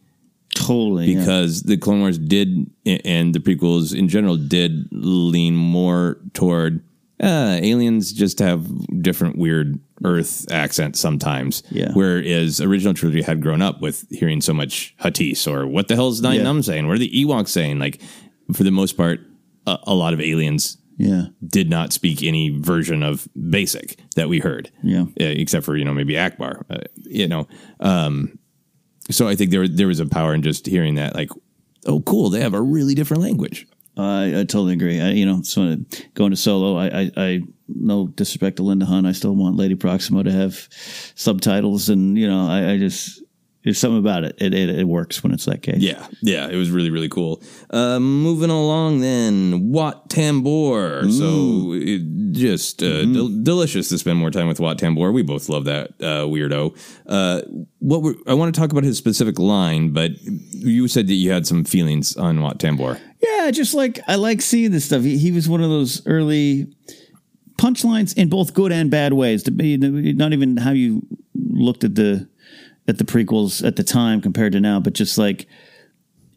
Totally. 0.54 1.12
yeah. 1.12 1.20
because 1.20 1.62
the 1.62 1.76
Clone 1.76 2.00
Wars 2.00 2.18
did, 2.18 2.70
and 2.86 3.34
the 3.34 3.40
prequels 3.40 3.94
in 3.96 4.08
general 4.08 4.36
did 4.36 4.88
lean 4.90 5.54
more 5.54 6.16
toward 6.32 6.82
uh, 7.22 7.58
aliens 7.62 8.12
just 8.12 8.38
have 8.38 8.66
different 9.02 9.36
weird 9.38 9.78
Earth 10.04 10.46
accents 10.50 10.98
sometimes. 10.98 11.62
Yeah. 11.70 11.92
Whereas 11.92 12.60
original 12.60 12.94
trilogy 12.94 13.22
had 13.22 13.42
grown 13.42 13.60
up 13.60 13.80
with 13.80 14.06
hearing 14.10 14.40
so 14.40 14.54
much 14.54 14.94
Huttese 15.00 15.46
or 15.46 15.66
what 15.66 15.88
the 15.88 15.94
hell 15.94 16.08
is 16.08 16.22
Nien 16.22 16.34
Yeah. 16.34 16.42
Nunb 16.44 16.64
saying? 16.64 16.86
What 16.86 16.94
are 16.96 16.98
the 17.00 17.10
Ewoks 17.10 17.48
saying? 17.48 17.78
Like, 17.78 18.00
for 18.54 18.62
the 18.64 18.70
most 18.70 18.96
part, 18.96 19.20
a, 19.68 19.80
a 19.88 19.94
lot 19.94 20.12
of 20.12 20.20
aliens 20.20 20.78
yeah. 20.96 21.26
did 21.46 21.70
not 21.70 21.92
speak 21.92 22.22
any 22.22 22.50
version 22.50 23.02
of 23.02 23.28
basic 23.50 23.98
that 24.16 24.28
we 24.28 24.40
heard. 24.40 24.70
Yeah. 24.82 25.02
Uh, 25.02 25.24
except 25.24 25.64
for 25.64 25.76
you 25.76 25.84
know 25.84 25.94
maybe 25.94 26.14
Ackbar. 26.14 26.64
Uh, 26.68 26.84
you 26.96 27.28
know, 27.28 27.46
um, 27.80 28.38
so 29.10 29.28
I 29.28 29.34
think 29.34 29.50
there 29.50 29.66
there 29.68 29.86
was 29.86 30.00
a 30.00 30.06
power 30.06 30.34
in 30.34 30.42
just 30.42 30.66
hearing 30.66 30.96
that. 30.96 31.14
Like, 31.14 31.30
oh, 31.86 32.00
cool, 32.00 32.30
they 32.30 32.40
have 32.40 32.54
a 32.54 32.62
really 32.62 32.94
different 32.94 33.22
language. 33.22 33.66
I, 33.96 34.26
I 34.26 34.44
totally 34.44 34.74
agree. 34.74 35.00
I, 35.00 35.10
you 35.10 35.26
know, 35.26 35.42
so 35.42 35.76
going 36.14 36.30
to 36.30 36.36
solo, 36.36 36.76
I, 36.76 36.86
I, 36.86 37.10
I 37.16 37.40
no 37.68 38.06
disrespect 38.06 38.56
to 38.58 38.62
Linda 38.62 38.86
Hunt, 38.86 39.06
I 39.06 39.12
still 39.12 39.34
want 39.34 39.56
Lady 39.56 39.74
Proxima 39.74 40.24
to 40.24 40.32
have 40.32 40.68
subtitles, 41.14 41.88
and 41.88 42.16
you 42.18 42.28
know, 42.28 42.48
I, 42.48 42.72
I 42.72 42.78
just 42.78 43.22
there's 43.68 43.78
something 43.78 43.98
about 43.98 44.24
it. 44.24 44.34
It, 44.38 44.54
it. 44.54 44.70
it 44.70 44.84
works 44.84 45.22
when 45.22 45.30
it's 45.30 45.44
that 45.44 45.62
case. 45.62 45.76
Yeah, 45.80 46.06
yeah, 46.22 46.48
it 46.48 46.56
was 46.56 46.70
really 46.70 46.88
really 46.88 47.10
cool. 47.10 47.42
Uh, 47.68 48.00
moving 48.00 48.48
along, 48.48 49.00
then 49.00 49.70
Wat 49.70 50.08
Tambor. 50.08 51.12
So 51.12 51.74
it, 51.74 52.32
just 52.32 52.82
uh, 52.82 53.04
del- 53.04 53.42
delicious 53.42 53.90
to 53.90 53.98
spend 53.98 54.18
more 54.18 54.30
time 54.30 54.48
with 54.48 54.58
Wat 54.58 54.78
Tambor. 54.78 55.12
We 55.12 55.22
both 55.22 55.50
love 55.50 55.66
that 55.66 55.90
uh, 56.00 56.24
weirdo. 56.24 56.74
Uh, 57.06 57.42
what 57.80 58.00
we're, 58.00 58.14
I 58.26 58.32
want 58.32 58.54
to 58.54 58.58
talk 58.58 58.72
about 58.72 58.84
his 58.84 58.96
specific 58.96 59.38
line, 59.38 59.90
but 59.92 60.12
you 60.22 60.88
said 60.88 61.06
that 61.08 61.14
you 61.14 61.30
had 61.30 61.46
some 61.46 61.62
feelings 61.62 62.16
on 62.16 62.40
Wat 62.40 62.58
Tambor. 62.58 62.98
Yeah, 63.22 63.50
just 63.50 63.74
like 63.74 64.00
I 64.08 64.14
like 64.14 64.40
seeing 64.40 64.70
this 64.70 64.86
stuff. 64.86 65.02
He, 65.02 65.18
he 65.18 65.30
was 65.30 65.46
one 65.46 65.62
of 65.62 65.68
those 65.68 66.06
early 66.06 66.68
punchlines 67.58 68.16
in 68.16 68.30
both 68.30 68.54
good 68.54 68.72
and 68.72 68.90
bad 68.90 69.12
ways. 69.12 69.42
To 69.42 69.50
be 69.50 69.76
not 69.76 70.32
even 70.32 70.56
how 70.56 70.70
you 70.70 71.06
looked 71.34 71.84
at 71.84 71.96
the 71.96 72.26
at 72.88 72.98
the 72.98 73.04
prequels 73.04 73.64
at 73.64 73.76
the 73.76 73.84
time 73.84 74.20
compared 74.20 74.52
to 74.52 74.60
now, 74.60 74.80
but 74.80 74.94
just 74.94 75.18
like 75.18 75.46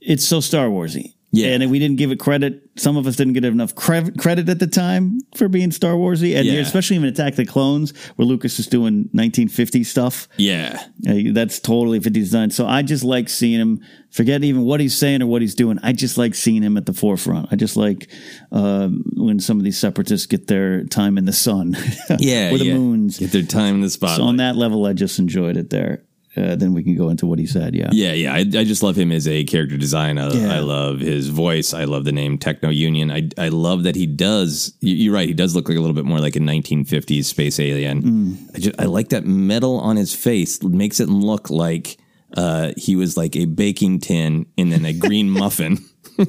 it's 0.02 0.26
so 0.28 0.40
Star 0.40 0.68
Warsy. 0.68 1.14
Yeah. 1.34 1.54
And 1.54 1.72
we 1.72 1.80
didn't 1.80 1.96
give 1.96 2.12
it 2.12 2.20
credit. 2.20 2.62
Some 2.76 2.98
of 2.98 3.08
us 3.08 3.16
didn't 3.16 3.32
get 3.34 3.46
enough 3.46 3.74
cre- 3.74 4.12
credit 4.20 4.50
at 4.50 4.60
the 4.60 4.68
time 4.68 5.20
for 5.34 5.48
being 5.48 5.72
Star 5.72 5.94
Warsy, 5.94 6.36
and 6.36 6.46
Yeah. 6.46 6.56
especially 6.56 6.98
even 6.98 7.08
Attack 7.08 7.36
the 7.36 7.46
Clones, 7.46 7.94
where 8.18 8.26
Lucas 8.26 8.60
is 8.60 8.68
doing 8.68 9.08
1950 9.14 9.86
stuff. 9.86 10.28
Yeah. 10.36 10.84
Uh, 11.08 11.32
that's 11.32 11.60
totally 11.62 12.02
50s 12.02 12.26
design. 12.26 12.50
So 12.52 12.68
I 12.68 12.82
just 12.82 13.06
like 13.06 13.30
seeing 13.30 13.62
him. 13.62 13.80
Forget 14.10 14.44
even 14.44 14.64
what 14.64 14.82
he's 14.82 14.98
saying 14.98 15.22
or 15.22 15.28
what 15.28 15.42
he's 15.42 15.56
doing. 15.56 15.80
I 15.84 15.94
just 15.94 16.18
like 16.18 16.36
seeing 16.36 16.64
him 16.64 16.76
at 16.76 16.86
the 16.86 16.92
forefront. 16.92 17.48
I 17.50 17.56
just 17.56 17.78
like 17.78 18.10
um, 18.52 19.06
when 19.16 19.40
some 19.40 19.58
of 19.58 19.64
these 19.64 19.78
separatists 19.78 20.28
get 20.28 20.48
their 20.48 20.84
time 20.84 21.18
in 21.18 21.24
the 21.24 21.32
sun, 21.32 21.78
Yeah. 22.20 22.52
or 22.52 22.58
the 22.58 22.66
yeah. 22.66 22.74
moons. 22.74 23.20
Get 23.20 23.32
their 23.32 23.44
time 23.44 23.76
in 23.76 23.82
the 23.82 23.90
spotlight. 23.90 24.18
So 24.18 24.24
on 24.24 24.36
that 24.38 24.58
level, 24.58 24.86
I 24.86 24.92
just 24.92 25.18
enjoyed 25.18 25.56
it 25.56 25.70
there. 25.70 26.04
Uh, 26.38 26.56
then 26.56 26.74
we 26.74 26.82
can 26.82 26.96
go 26.96 27.10
into 27.10 27.26
what 27.26 27.40
he 27.40 27.46
said. 27.46 27.76
Yeah. 27.76 27.90
Yeah, 27.92 28.14
yeah. 28.14 28.34
I, 28.34 28.38
I 28.40 28.64
just 28.64 28.82
love 28.84 28.96
him 28.98 29.12
as 29.12 29.28
a 29.28 29.44
character 29.44 29.76
design. 29.76 30.18
I, 30.18 30.32
Yeah. 30.32 30.56
I 30.56 30.60
love 30.60 31.00
his 31.02 31.28
voice. 31.28 31.74
I 31.74 31.84
love 31.84 32.06
the 32.06 32.14
name 32.14 32.38
Techno 32.38 32.70
Union. 32.70 33.12
I, 33.12 33.28
I 33.38 33.50
love 33.50 33.84
that 33.84 33.96
he 33.98 34.06
does. 34.08 34.74
you- 34.80 34.96
You're 34.96 35.14
right. 35.14 35.28
He 35.28 35.34
does 35.34 35.56
look 35.56 35.68
like 35.68 35.78
a 35.78 35.82
little 35.82 35.94
bit 35.96 36.06
more 36.06 36.20
like 36.22 36.38
a 36.38 36.40
1950s 36.40 37.26
space 37.26 37.60
alien. 37.60 38.02
Mm. 38.02 38.56
I 38.56 38.60
just 38.60 38.80
I 38.82 38.86
like 38.86 39.10
that 39.10 39.26
metal 39.26 39.78
on 39.80 39.98
his 39.98 40.16
face. 40.16 40.64
Makes 40.64 41.02
it 41.02 41.10
look 41.10 41.50
like 41.50 41.98
uh, 42.38 42.72
he 42.78 42.96
was 42.96 43.18
like 43.18 43.36
a 43.36 43.44
baking 43.46 44.00
tin 44.00 44.46
and 44.58 44.72
then 44.72 44.86
a 44.86 44.94
green 44.94 45.30
muffin 45.40 45.80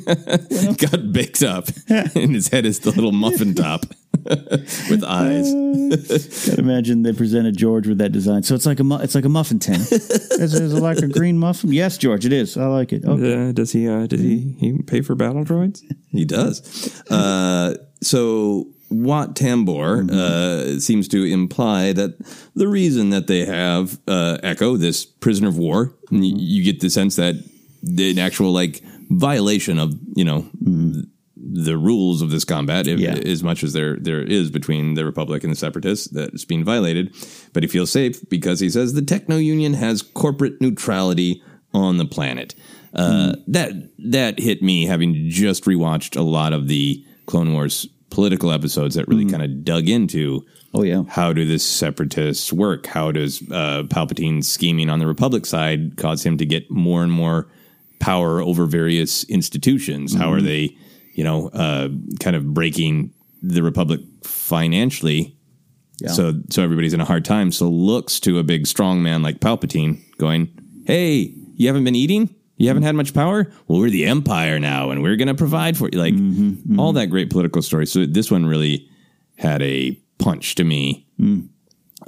got 0.79 1.13
baked 1.13 1.43
up, 1.43 1.69
and 1.89 2.35
his 2.35 2.49
head 2.49 2.67
is 2.67 2.81
the 2.81 2.91
little 2.91 3.13
muffin 3.13 3.55
top 3.55 3.87
with 4.91 5.05
eyes. 5.07 5.51
Gotta 5.53 6.55
imagine 6.61 7.03
they 7.03 7.13
presented 7.13 7.57
George 7.57 7.87
with 7.87 7.99
that 7.99 8.13
design. 8.13 8.43
So 8.43 8.55
it's 8.55 8.67
like 8.67 8.81
a 8.81 8.85
mu- 8.85 8.99
it's 8.99 9.15
like 9.15 9.25
a 9.25 9.29
muffin 9.29 9.59
tin. 9.59 9.75
is, 9.81 9.93
is 10.55 10.73
it 10.75 10.81
like 10.81 10.99
a 10.99 11.09
green 11.09 11.39
muffin? 11.39 11.73
Yes, 11.73 11.99
George, 11.99 12.25
it 12.27 12.33
is. 12.33 12.57
I 12.57 12.67
like 12.67 12.93
it. 12.93 13.05
Okay. 13.05 13.49
Uh, 13.49 13.53
does 13.53 13.73
he? 13.73 13.89
Uh, 13.89 14.07
does 14.07 14.21
he? 14.21 14.55
He 14.59 14.79
pay 14.83 15.01
for 15.01 15.15
battle 15.15 15.45
droids? 15.45 15.81
He 16.09 16.25
does. 16.25 17.03
Uh, 17.11 17.75
so 18.03 18.67
Wat 18.91 19.35
Tambor 19.35 20.11
uh, 20.11 20.79
seems 20.81 21.09
to 21.09 21.25
imply 21.25 21.93
that 21.93 22.17
the 22.55 22.69
reason 22.69 23.11
that 23.11 23.27
they 23.27 23.45
have 23.45 23.99
uh, 24.07 24.39
Echo, 24.43 24.77
this 24.77 25.05
prisoner 25.05 25.49
of 25.49 25.57
war, 25.59 25.95
and 26.11 26.21
y- 26.21 26.33
you 26.35 26.63
get 26.65 26.81
the 26.81 26.91
sense 26.91 27.17
that 27.17 27.35
the 27.83 28.21
actual 28.21 28.53
like 28.53 28.83
violation 29.11 29.79
of 29.79 29.95
you 30.15 30.25
know. 30.25 30.47
The 31.45 31.77
rules 31.77 32.23
of 32.23 32.31
this 32.31 32.45
combat, 32.45 32.87
if, 32.87 33.01
Yeah. 33.01 33.15
as 33.15 33.43
much 33.43 33.65
as 33.65 33.73
there 33.73 33.97
there 33.97 34.23
is 34.23 34.51
between 34.51 34.95
the 34.95 35.05
Republic 35.05 35.43
and 35.43 35.53
the 35.53 35.57
Separatists, 35.57 36.07
that's 36.09 36.45
being 36.45 36.65
violated. 36.65 37.13
But 37.53 37.63
he 37.65 37.69
feels 37.69 37.91
safe 37.91 38.21
because 38.29 38.61
he 38.61 38.71
says 38.71 38.93
the 38.93 39.03
Techno 39.03 39.37
Union 39.39 39.75
has 39.75 40.03
corporate 40.03 40.61
neutrality 40.61 41.43
on 41.75 41.99
the 41.99 42.05
planet. 42.07 42.55
Uh, 42.95 43.35
That 43.49 43.73
that 43.99 44.39
hit 44.39 44.63
me 44.63 44.87
having 44.87 45.29
just 45.31 45.65
rewatched 45.65 46.17
a 46.17 46.23
lot 46.23 46.53
of 46.53 46.69
the 46.69 47.03
Clone 47.27 47.53
Wars 47.55 47.87
political 48.11 48.53
episodes 48.53 48.95
that 48.95 49.09
really 49.09 49.25
kind 49.25 49.43
of 49.43 49.65
dug 49.65 49.89
into. 49.89 50.45
Oh 50.75 50.83
yeah. 50.85 51.03
How 51.09 51.33
do 51.33 51.45
the 51.47 51.59
separatists 51.59 52.53
work? 52.53 52.87
How 52.87 53.11
does 53.11 53.43
uh, 53.51 53.85
Palpatine's 53.91 54.49
scheming 54.49 54.91
on 54.91 54.99
the 54.99 55.07
Republic 55.07 55.45
side 55.47 55.97
cause 55.97 56.23
him 56.25 56.37
to 56.39 56.47
get 56.47 56.71
more 56.71 57.03
and 57.03 57.11
more 57.13 57.49
power 58.01 58.41
over 58.43 58.67
various 58.67 59.25
institutions? 59.25 60.15
How 60.15 60.31
are 60.33 60.41
they, 60.43 60.77
you 61.13 61.25
know, 61.25 61.49
uh, 61.49 61.89
kind 62.21 62.37
of 62.37 62.53
breaking 62.55 63.13
the 63.43 63.63
Republic 63.63 64.01
financially? 64.25 65.37
So 66.09 66.35
so 66.51 66.65
everybody's 66.65 66.95
in 66.95 67.01
a 67.01 67.05
hard 67.05 67.25
time. 67.25 67.53
So 67.53 67.69
looks 67.69 68.19
to 68.21 68.39
a 68.41 68.43
big 68.43 68.67
strong 68.67 69.03
man 69.05 69.23
like 69.23 69.39
Palpatine 69.39 70.01
going, 70.19 70.49
Hey, 70.85 71.33
you 71.55 71.69
haven't 71.69 71.85
been 71.85 71.95
eating? 71.95 72.35
You 72.57 72.67
haven't 72.69 72.83
had 72.83 72.97
much 72.97 73.15
power? 73.15 73.53
Well, 73.69 73.79
we're 73.79 73.89
the 73.91 74.07
Empire 74.07 74.59
now 74.59 74.91
and 74.91 75.01
we're 75.03 75.15
gonna 75.17 75.35
provide 75.37 75.77
for 75.77 75.89
you. 75.93 75.99
Like 76.01 76.15
all 76.79 76.93
that 76.95 77.07
great 77.07 77.31
political 77.31 77.63
story. 77.63 77.87
So 77.87 78.05
this 78.05 78.33
one 78.33 78.47
really 78.47 78.89
had 79.37 79.63
a 79.63 79.93
punch 80.19 80.57
to 80.57 80.65
me 80.65 81.07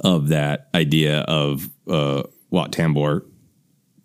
of 0.01 0.27
that 0.27 0.67
idea 0.75 1.21
of 1.21 1.69
uh 1.89 2.23
Wat 2.49 2.73
Tambor 2.73 3.21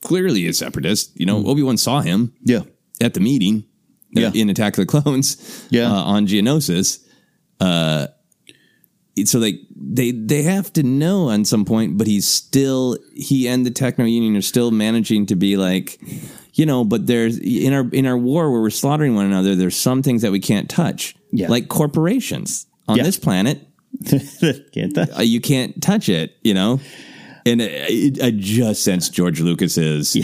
clearly 0.02 0.46
a 0.46 0.52
separatist. 0.52 1.18
You 1.18 1.26
know, 1.26 1.44
Obi 1.46 1.62
Wan 1.64 1.76
saw 1.76 2.00
him 2.00 2.32
Yeah. 2.44 2.62
at 3.00 3.14
the 3.14 3.20
meeting 3.20 3.64
Yeah. 4.12 4.30
in 4.34 4.50
Attack 4.50 4.76
of 4.78 4.86
the 4.86 5.00
Clones 5.00 5.66
Yeah. 5.70 5.90
uh, 5.92 6.02
on 6.02 6.26
Geonosis. 6.26 6.98
Uh, 7.60 8.08
so 9.24 9.38
like 9.38 9.60
they 9.76 10.12
they 10.12 10.42
have 10.44 10.72
to 10.74 10.82
know 10.82 11.28
on 11.28 11.44
some 11.44 11.64
point, 11.64 11.98
but 11.98 12.06
he's 12.06 12.26
still 12.26 12.96
he 13.14 13.48
and 13.48 13.66
the 13.66 13.70
Techno 13.70 14.04
Union 14.06 14.36
are 14.36 14.42
still 14.42 14.70
managing 14.70 15.26
to 15.26 15.36
be 15.36 15.56
like, 15.56 16.00
you 16.54 16.64
know, 16.64 16.84
but 16.84 17.06
there's 17.06 17.38
in 17.38 17.72
our 17.72 17.88
in 17.92 18.06
our 18.06 18.16
war 18.16 18.50
where 18.50 18.60
we're 18.62 18.70
slaughtering 18.70 19.14
one 19.14 19.26
another, 19.26 19.54
there's 19.54 19.76
some 19.76 20.02
things 20.02 20.22
that 20.22 20.32
we 20.32 20.40
can't 20.40 20.70
touch, 20.70 21.14
Yeah. 21.32 21.48
like 21.48 21.68
corporations 21.68 22.66
on 22.88 22.96
Yeah. 22.96 23.02
this 23.04 23.18
planet. 23.18 23.66
Can't 24.06 24.94
that? 24.94 25.10
Uh, 25.18 25.22
you 25.22 25.40
can't 25.40 25.82
touch 25.82 26.08
it, 26.08 26.36
you 26.42 26.54
know. 26.54 26.80
And 27.44 27.60
I, 27.60 28.12
I 28.22 28.30
just 28.30 28.82
sense 28.84 29.08
George 29.08 29.40
Lucas's 29.40 30.16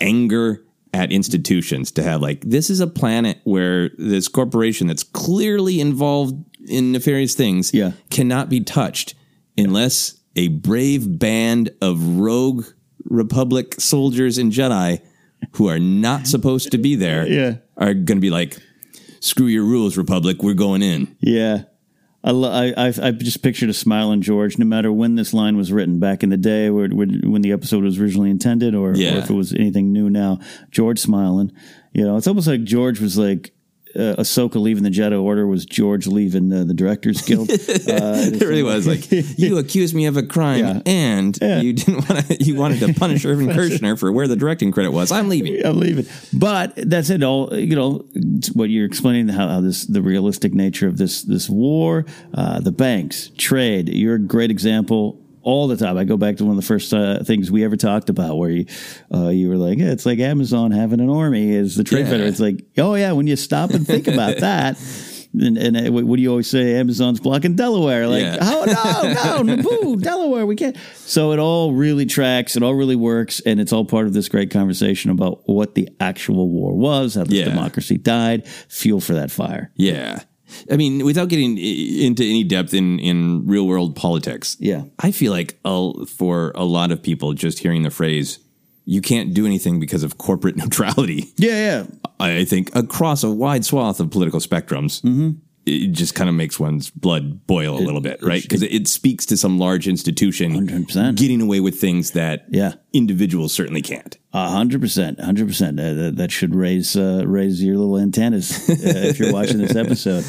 anger 0.00 0.64
at 0.94 1.10
institutions 1.10 1.90
to 1.92 2.02
have 2.02 2.20
like 2.20 2.40
this 2.42 2.68
is 2.70 2.80
a 2.80 2.86
planet 2.86 3.38
where 3.44 3.90
this 3.98 4.28
corporation 4.28 4.86
that's 4.86 5.02
clearly 5.02 5.80
involved 5.80 6.34
in 6.68 6.92
nefarious 6.92 7.34
things 7.34 7.72
Yeah. 7.72 7.92
cannot 8.10 8.48
be 8.50 8.60
touched 8.60 9.14
unless 9.56 10.20
a 10.36 10.48
brave 10.48 11.18
band 11.18 11.70
of 11.80 12.18
rogue 12.18 12.64
republic 13.04 13.74
soldiers 13.80 14.38
and 14.38 14.52
jedi 14.52 15.00
who 15.52 15.68
are 15.68 15.78
not 15.80 16.26
supposed 16.26 16.70
to 16.72 16.78
be 16.78 16.94
there 16.94 17.26
Yeah. 17.26 17.56
are 17.76 17.94
going 17.94 18.18
to 18.18 18.20
be 18.20 18.30
like 18.30 18.58
screw 19.20 19.46
your 19.46 19.64
rules 19.64 19.96
republic 19.96 20.42
we're 20.42 20.54
going 20.54 20.82
in 20.82 21.16
Yeah. 21.20 21.64
I, 22.24 22.30
lo- 22.30 22.50
I, 22.52 22.72
I, 22.76 22.92
I 23.02 23.10
just 23.10 23.42
pictured 23.42 23.68
a 23.68 23.72
smiling 23.74 24.22
George, 24.22 24.56
no 24.58 24.64
matter 24.64 24.92
when 24.92 25.16
this 25.16 25.34
line 25.34 25.56
was 25.56 25.72
written 25.72 25.98
back 25.98 26.22
in 26.22 26.28
the 26.30 26.36
day, 26.36 26.70
when, 26.70 26.96
when 27.30 27.42
the 27.42 27.50
episode 27.52 27.82
was 27.82 27.98
originally 27.98 28.30
intended, 28.30 28.74
or, 28.74 28.94
Yeah. 28.94 29.16
or 29.16 29.18
if 29.18 29.30
it 29.30 29.34
was 29.34 29.52
anything 29.52 29.92
new 29.92 30.08
now. 30.08 30.38
George 30.70 30.98
smiling, 31.00 31.50
you 31.92 32.04
know, 32.04 32.16
it's 32.16 32.28
almost 32.28 32.46
like 32.46 32.62
George 32.62 33.00
was 33.00 33.18
like 33.18 33.52
uh, 33.96 34.16
Ahsoka 34.20 34.56
leaving 34.56 34.82
the 34.82 34.90
Jedi 34.90 35.20
Order 35.20 35.46
was 35.46 35.64
George 35.64 36.06
leaving 36.06 36.52
uh, 36.52 36.64
the 36.64 36.74
Directors 36.74 37.22
Guild. 37.26 37.50
Uh, 37.50 37.54
it 37.56 38.40
really 38.40 38.62
was 38.62 38.86
like 38.86 39.10
you 39.38 39.58
accused 39.58 39.94
me 39.94 40.06
of 40.06 40.16
a 40.16 40.22
crime 40.22 40.58
Yeah. 40.60 40.80
and 40.86 41.38
you 41.62 41.72
didn't 41.72 42.08
want 42.08 42.26
to 42.26 42.36
you 42.44 42.54
wanted 42.56 42.80
to 42.80 42.94
punish 42.94 43.24
Irvin 43.24 43.48
Kershner 43.48 43.98
for 43.98 44.10
where 44.12 44.26
the 44.28 44.36
directing 44.36 44.72
credit 44.72 44.90
was. 44.92 45.12
I'm 45.12 45.28
leaving. 45.28 45.64
I'm 45.64 45.78
leaving. 45.78 46.06
But 46.32 46.74
that's 46.76 47.10
it. 47.10 47.22
All 47.22 47.54
you 47.54 47.76
know, 47.76 48.04
what 48.54 48.70
you're 48.70 48.86
explaining 48.86 49.28
how, 49.28 49.48
how 49.48 49.60
this 49.60 49.84
the 49.86 50.02
realistic 50.02 50.52
nature 50.54 50.86
of 50.88 50.98
this 50.98 51.22
this 51.22 51.48
war, 51.48 52.04
uh, 52.34 52.60
the 52.60 52.72
banks, 52.72 53.30
trade. 53.36 53.88
You're 53.88 54.16
a 54.16 54.18
great 54.18 54.50
example. 54.50 55.21
All 55.42 55.68
the 55.68 55.76
time, 55.76 55.96
I 55.96 56.04
go 56.04 56.16
back 56.16 56.36
to 56.38 56.44
one 56.44 56.52
of 56.56 56.56
the 56.62 56.66
first 56.66 56.92
uh, 56.94 57.22
things 57.24 57.50
we 57.50 57.64
ever 57.64 57.76
talked 57.76 58.08
about, 58.08 58.36
where 58.36 58.50
you 58.50 58.66
uh, 59.14 59.28
you 59.28 59.48
were 59.48 59.56
like, 59.56 59.78
yeah, 59.78 59.90
"It's 59.92 60.06
like 60.06 60.18
Amazon 60.18 60.70
having 60.70 61.00
an 61.00 61.10
army 61.10 61.50
is 61.52 61.76
the 61.76 61.84
trade 61.84 62.00
Yeah. 62.06 62.10
federation." 62.10 62.28
It's 62.28 62.40
like, 62.40 62.64
oh 62.78 62.94
yeah, 62.94 63.12
when 63.12 63.26
you 63.26 63.36
stop 63.36 63.70
and 63.70 63.86
think 63.86 64.06
about 64.08 64.36
that. 64.40 64.78
And, 65.34 65.56
and 65.56 65.74
uh, 65.88 65.90
what 65.90 66.16
do 66.16 66.22
you 66.22 66.28
always 66.28 66.50
say? 66.50 66.74
Amazon's 66.74 67.18
blocking 67.18 67.56
Delaware. 67.56 68.06
Like, 68.06 68.20
Yeah. 68.20 68.36
oh 68.42 68.64
no, 68.66 69.42
no, 69.46 69.56
Naboo, 69.56 70.02
Delaware, 70.02 70.44
we 70.44 70.56
can't. 70.56 70.76
So 70.96 71.32
it 71.32 71.38
all 71.38 71.72
really 71.72 72.04
tracks. 72.04 72.54
It 72.54 72.62
all 72.62 72.74
really 72.74 72.96
works, 72.96 73.40
and 73.40 73.58
it's 73.58 73.72
all 73.72 73.86
part 73.86 74.06
of 74.06 74.12
this 74.12 74.28
great 74.28 74.50
conversation 74.50 75.10
about 75.10 75.40
what 75.48 75.74
the 75.74 75.88
actual 76.00 76.50
war 76.50 76.74
was, 76.76 77.14
how 77.14 77.24
this 77.24 77.32
Yeah. 77.38 77.46
democracy 77.46 77.96
died. 77.96 78.46
Fuel 78.68 79.00
for 79.00 79.14
that 79.14 79.30
fire. 79.30 79.72
Yeah. 79.74 80.20
I 80.70 80.76
mean, 80.76 81.04
without 81.04 81.28
getting 81.28 81.58
into 81.58 82.24
any 82.24 82.44
depth 82.44 82.74
in, 82.74 82.98
in 82.98 83.46
real 83.46 83.66
world 83.66 83.96
politics, 83.96 84.56
Yeah. 84.60 84.84
I 84.98 85.10
feel 85.12 85.32
like 85.32 85.58
uh, 85.64 86.04
for 86.06 86.52
a 86.54 86.64
lot 86.64 86.90
of 86.92 87.02
people, 87.02 87.32
just 87.34 87.58
hearing 87.60 87.82
the 87.82 87.90
phrase, 87.90 88.38
you 88.84 89.00
can't 89.00 89.32
do 89.34 89.46
anything 89.46 89.78
because 89.80 90.02
of 90.02 90.18
corporate 90.18 90.56
neutrality, 90.62 91.32
Yeah, 91.36 91.50
yeah. 91.50 91.86
I 92.20 92.44
think 92.44 92.74
across 92.74 93.24
a 93.24 93.30
wide 93.30 93.64
swath 93.64 94.00
of 94.00 94.10
political 94.10 94.40
spectrums, 94.40 95.00
Mm-hmm. 95.02 95.30
It 95.64 95.88
just 95.92 96.14
kind 96.14 96.28
of 96.28 96.34
makes 96.34 96.58
one's 96.58 96.90
blood 96.90 97.46
boil 97.46 97.78
a 97.78 97.80
little 97.80 98.00
bit, 98.00 98.22
right? 98.22 98.42
Because 98.42 98.62
it, 98.62 98.88
speaks 98.88 99.24
to 99.26 99.36
some 99.36 99.58
large 99.58 99.86
institution 99.86 100.66
100%. 100.66 101.14
getting 101.16 101.40
away 101.40 101.60
with 101.60 101.80
things 101.80 102.10
that 102.12 102.46
Yeah. 102.50 102.74
individuals 102.92 103.52
certainly 103.52 103.80
can't. 103.82 104.16
A 104.34 104.48
hundred 104.48 104.80
percent, 104.80 105.20
hundred 105.20 105.46
percent. 105.46 105.76
That 105.76 106.30
should 106.30 106.54
raise 106.54 106.96
uh, 106.96 107.22
raise 107.26 107.62
your 107.62 107.76
little 107.76 107.98
antennas 107.98 108.50
uh, 108.68 108.74
if 108.78 109.18
you're 109.18 109.32
watching 109.32 109.58
this 109.58 109.76
episode, 109.84 110.24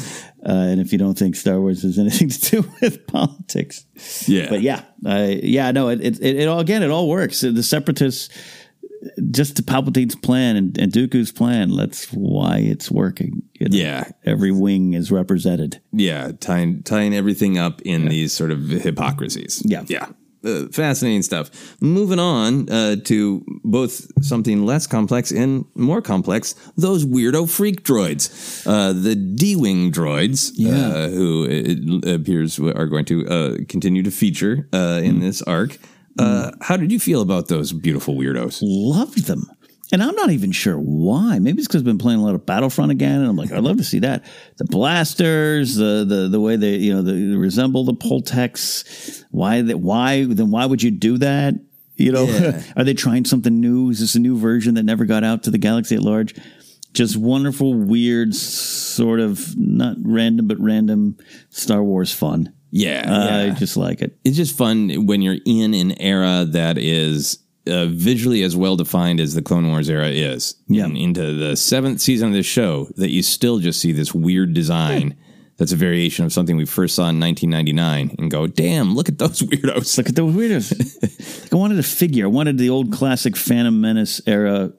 uh, 0.46 0.52
and 0.52 0.78
if 0.78 0.92
you 0.92 0.98
don't 0.98 1.18
think 1.18 1.34
Star 1.36 1.58
Wars 1.58 1.82
has 1.84 1.98
anything 1.98 2.28
to 2.28 2.50
do 2.50 2.70
with 2.82 3.06
politics. 3.06 3.86
Yeah. 4.28 4.50
But 4.50 4.60
yeah, 4.60 4.82
I 5.06 5.40
yeah, 5.42 5.70
no, 5.70 5.88
it, 5.88 6.00
it 6.02 6.20
it 6.22 6.48
all 6.48 6.60
again, 6.60 6.82
it 6.82 6.90
all 6.90 7.08
works. 7.08 7.40
The 7.40 7.62
separatists, 7.62 8.28
just 9.30 9.56
to 9.56 9.62
Palpatine's 9.62 10.14
plan 10.14 10.56
and, 10.56 10.78
and 10.78 10.92
Dooku's 10.92 11.32
plan. 11.32 11.74
That's 11.76 12.06
why 12.12 12.58
it's 12.58 12.90
working. 12.90 13.42
you 13.54 13.68
know. 13.68 13.76
Yeah. 13.76 14.04
every 14.24 14.52
wing 14.52 14.94
is 14.94 15.10
represented. 15.10 15.80
Yeah, 15.92 16.32
tying 16.40 16.82
tying 16.82 17.14
everything 17.14 17.58
up 17.58 17.80
in 17.82 18.08
these 18.08 18.32
sort 18.32 18.50
of 18.50 18.68
hypocrisies. 18.68 19.62
Yeah. 19.64 19.84
yeah. 19.88 20.06
uh, 20.44 20.66
fascinating 20.72 21.22
stuff. 21.22 21.80
Moving 21.80 22.18
on 22.18 22.68
uh, 22.68 22.96
to 23.04 23.44
both 23.64 24.10
something 24.24 24.66
less 24.66 24.86
complex 24.86 25.30
and 25.30 25.64
more 25.74 26.02
complex, 26.02 26.54
those 26.76 27.04
weirdo 27.04 27.48
freak 27.48 27.82
droids. 27.82 28.66
Uh, 28.66 28.92
the 28.92 29.14
D 29.14 29.56
Wing 29.56 29.90
droids, 29.90 30.52
uh, 30.60 31.08
who 31.08 31.46
it 31.48 32.06
appears 32.06 32.58
are 32.58 32.86
going 32.86 33.04
to 33.06 33.26
uh, 33.26 33.56
continue 33.68 34.02
to 34.02 34.10
feature 34.10 34.68
uh, 34.72 35.00
in 35.02 35.20
this 35.20 35.42
arc. 35.42 35.78
Uh, 36.18 36.52
How 36.60 36.76
did 36.76 36.92
you 36.92 36.98
feel 36.98 37.20
about 37.22 37.48
those 37.48 37.72
beautiful 37.72 38.14
weirdos? 38.14 38.58
Loved 38.62 39.26
them. 39.26 39.50
And 39.92 40.02
I'm 40.02 40.14
not 40.16 40.30
even 40.30 40.50
sure 40.50 40.76
why. 40.76 41.38
Maybe 41.38 41.58
it's 41.58 41.68
because 41.68 41.82
I've 41.82 41.86
been 41.86 41.98
playing 41.98 42.18
a 42.18 42.24
lot 42.24 42.34
of 42.34 42.46
Battlefront 42.46 42.90
again, 42.90 43.20
and 43.20 43.26
I'm 43.28 43.36
like, 43.36 43.52
I'd 43.52 43.62
love 43.62 43.76
to 43.76 43.84
see 43.84 44.00
that. 44.00 44.24
The 44.56 44.64
blasters, 44.64 45.76
the 45.76 46.04
the 46.08 46.28
the 46.28 46.40
way 46.40 46.56
they 46.56 46.76
you 46.76 46.94
know 46.94 47.02
they 47.02 47.36
resemble 47.36 47.84
the 47.84 47.92
Poletecs. 47.94 49.24
Why 49.30 49.62
that? 49.62 49.78
Why 49.78 50.24
then? 50.24 50.50
Why 50.50 50.66
would 50.66 50.82
you 50.82 50.90
do 50.90 51.18
that? 51.18 51.54
You 51.96 52.12
know, 52.12 52.24
Yeah. 52.24 52.62
are 52.76 52.82
they 52.82 52.94
trying 52.94 53.24
something 53.24 53.60
new? 53.60 53.90
Is 53.90 54.00
this 54.00 54.14
a 54.14 54.18
new 54.20 54.36
version 54.36 54.74
that 54.74 54.82
never 54.84 55.04
got 55.04 55.22
out 55.22 55.44
to 55.44 55.50
the 55.50 55.58
galaxy 55.58 55.94
at 55.94 56.02
large? 56.02 56.34
Just 56.92 57.16
wonderful, 57.16 57.74
weird, 57.74 58.34
sort 58.34 59.20
of 59.20 59.56
not 59.56 59.96
random 60.02 60.48
but 60.48 60.58
random 60.60 61.18
Star 61.50 61.82
Wars 61.84 62.12
fun. 62.12 62.52
Yeah, 62.76 63.04
I 63.06 63.44
yeah. 63.46 63.54
just 63.54 63.76
like 63.76 64.02
it. 64.02 64.18
it's 64.24 64.36
just 64.36 64.58
fun 64.58 65.06
when 65.06 65.22
you're 65.22 65.38
in 65.46 65.74
an 65.74 65.92
era 66.00 66.44
that 66.44 66.76
is 66.76 67.38
uh, 67.68 67.86
visually 67.86 68.42
as 68.42 68.56
well 68.56 68.74
defined 68.74 69.20
as 69.20 69.34
the 69.34 69.42
Clone 69.42 69.68
Wars 69.68 69.88
era 69.88 70.08
is. 70.08 70.56
Yeah. 70.66 70.86
And 70.86 70.96
into 70.96 71.34
the 71.34 71.56
seventh 71.56 72.00
season 72.00 72.28
of 72.28 72.34
this 72.34 72.46
show, 72.46 72.88
that 72.96 73.10
you 73.10 73.22
still 73.22 73.60
just 73.60 73.80
see 73.80 73.92
this 73.92 74.12
weird 74.12 74.54
design 74.54 75.14
that's 75.56 75.70
a 75.70 75.76
variation 75.76 76.24
of 76.24 76.32
something 76.32 76.56
we 76.56 76.64
first 76.64 76.96
saw 76.96 77.02
in 77.10 77.20
1999 77.20 78.16
and 78.18 78.28
go, 78.28 78.48
damn, 78.48 78.96
look 78.96 79.08
at 79.08 79.18
those 79.18 79.40
weirdos. 79.42 79.96
Look 79.96 80.08
at 80.08 80.16
those 80.16 80.34
weirdos. 80.34 81.42
Like, 81.44 81.52
I 81.52 81.56
wanted 81.56 81.78
a 81.78 81.84
figure. 81.84 82.24
I 82.24 82.28
wanted 82.28 82.58
the 82.58 82.70
old 82.70 82.90
classic 82.92 83.36
Phantom 83.36 83.80
Menace 83.80 84.20
era, 84.26 84.72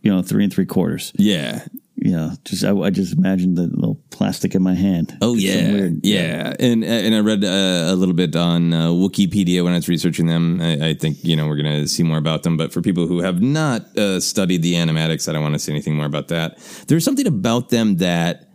you 0.00 0.10
know, 0.10 0.22
three 0.22 0.44
and 0.44 0.52
three 0.52 0.64
quarters. 0.64 1.12
yeah. 1.16 1.66
You 2.04 2.10
know, 2.10 2.32
just 2.44 2.62
I, 2.62 2.76
I 2.76 2.90
just 2.90 3.14
imagined 3.14 3.56
the 3.56 3.62
little 3.62 3.98
plastic 4.10 4.54
in 4.54 4.62
my 4.62 4.74
hand. 4.74 5.16
Oh 5.22 5.36
yeah, 5.36 5.72
weird. 5.72 6.00
yeah, 6.02 6.52
and 6.60 6.84
and 6.84 7.14
I 7.14 7.20
read 7.20 7.42
uh, 7.42 7.90
a 7.90 7.96
little 7.96 8.14
bit 8.14 8.36
on 8.36 8.74
uh, 8.74 8.88
Wikipedia 8.88 9.64
when 9.64 9.72
I 9.72 9.76
was 9.76 9.88
researching 9.88 10.26
them. 10.26 10.60
I, 10.60 10.90
I 10.90 10.94
think 10.94 11.24
you 11.24 11.34
know 11.34 11.48
we're 11.48 11.56
going 11.56 11.80
to 11.80 11.88
see 11.88 12.02
more 12.02 12.18
about 12.18 12.42
them, 12.42 12.58
but 12.58 12.74
for 12.74 12.82
people 12.82 13.06
who 13.06 13.20
have 13.20 13.40
not 13.40 13.96
uh, 13.96 14.20
studied 14.20 14.60
the 14.60 14.74
animatics, 14.74 15.30
I 15.30 15.32
don't 15.32 15.40
want 15.40 15.54
to 15.54 15.58
say 15.58 15.72
anything 15.72 15.96
more 15.96 16.04
about 16.04 16.28
that. 16.28 16.58
There's 16.88 17.06
something 17.06 17.26
about 17.26 17.70
them 17.70 17.96
that 17.96 18.50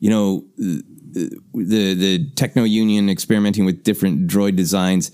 you 0.00 0.08
know 0.08 0.46
the 0.56 1.30
the 1.52 2.30
Techno 2.36 2.64
Union 2.64 3.10
experimenting 3.10 3.66
with 3.66 3.84
different 3.84 4.28
droid 4.28 4.56
designs. 4.56 5.12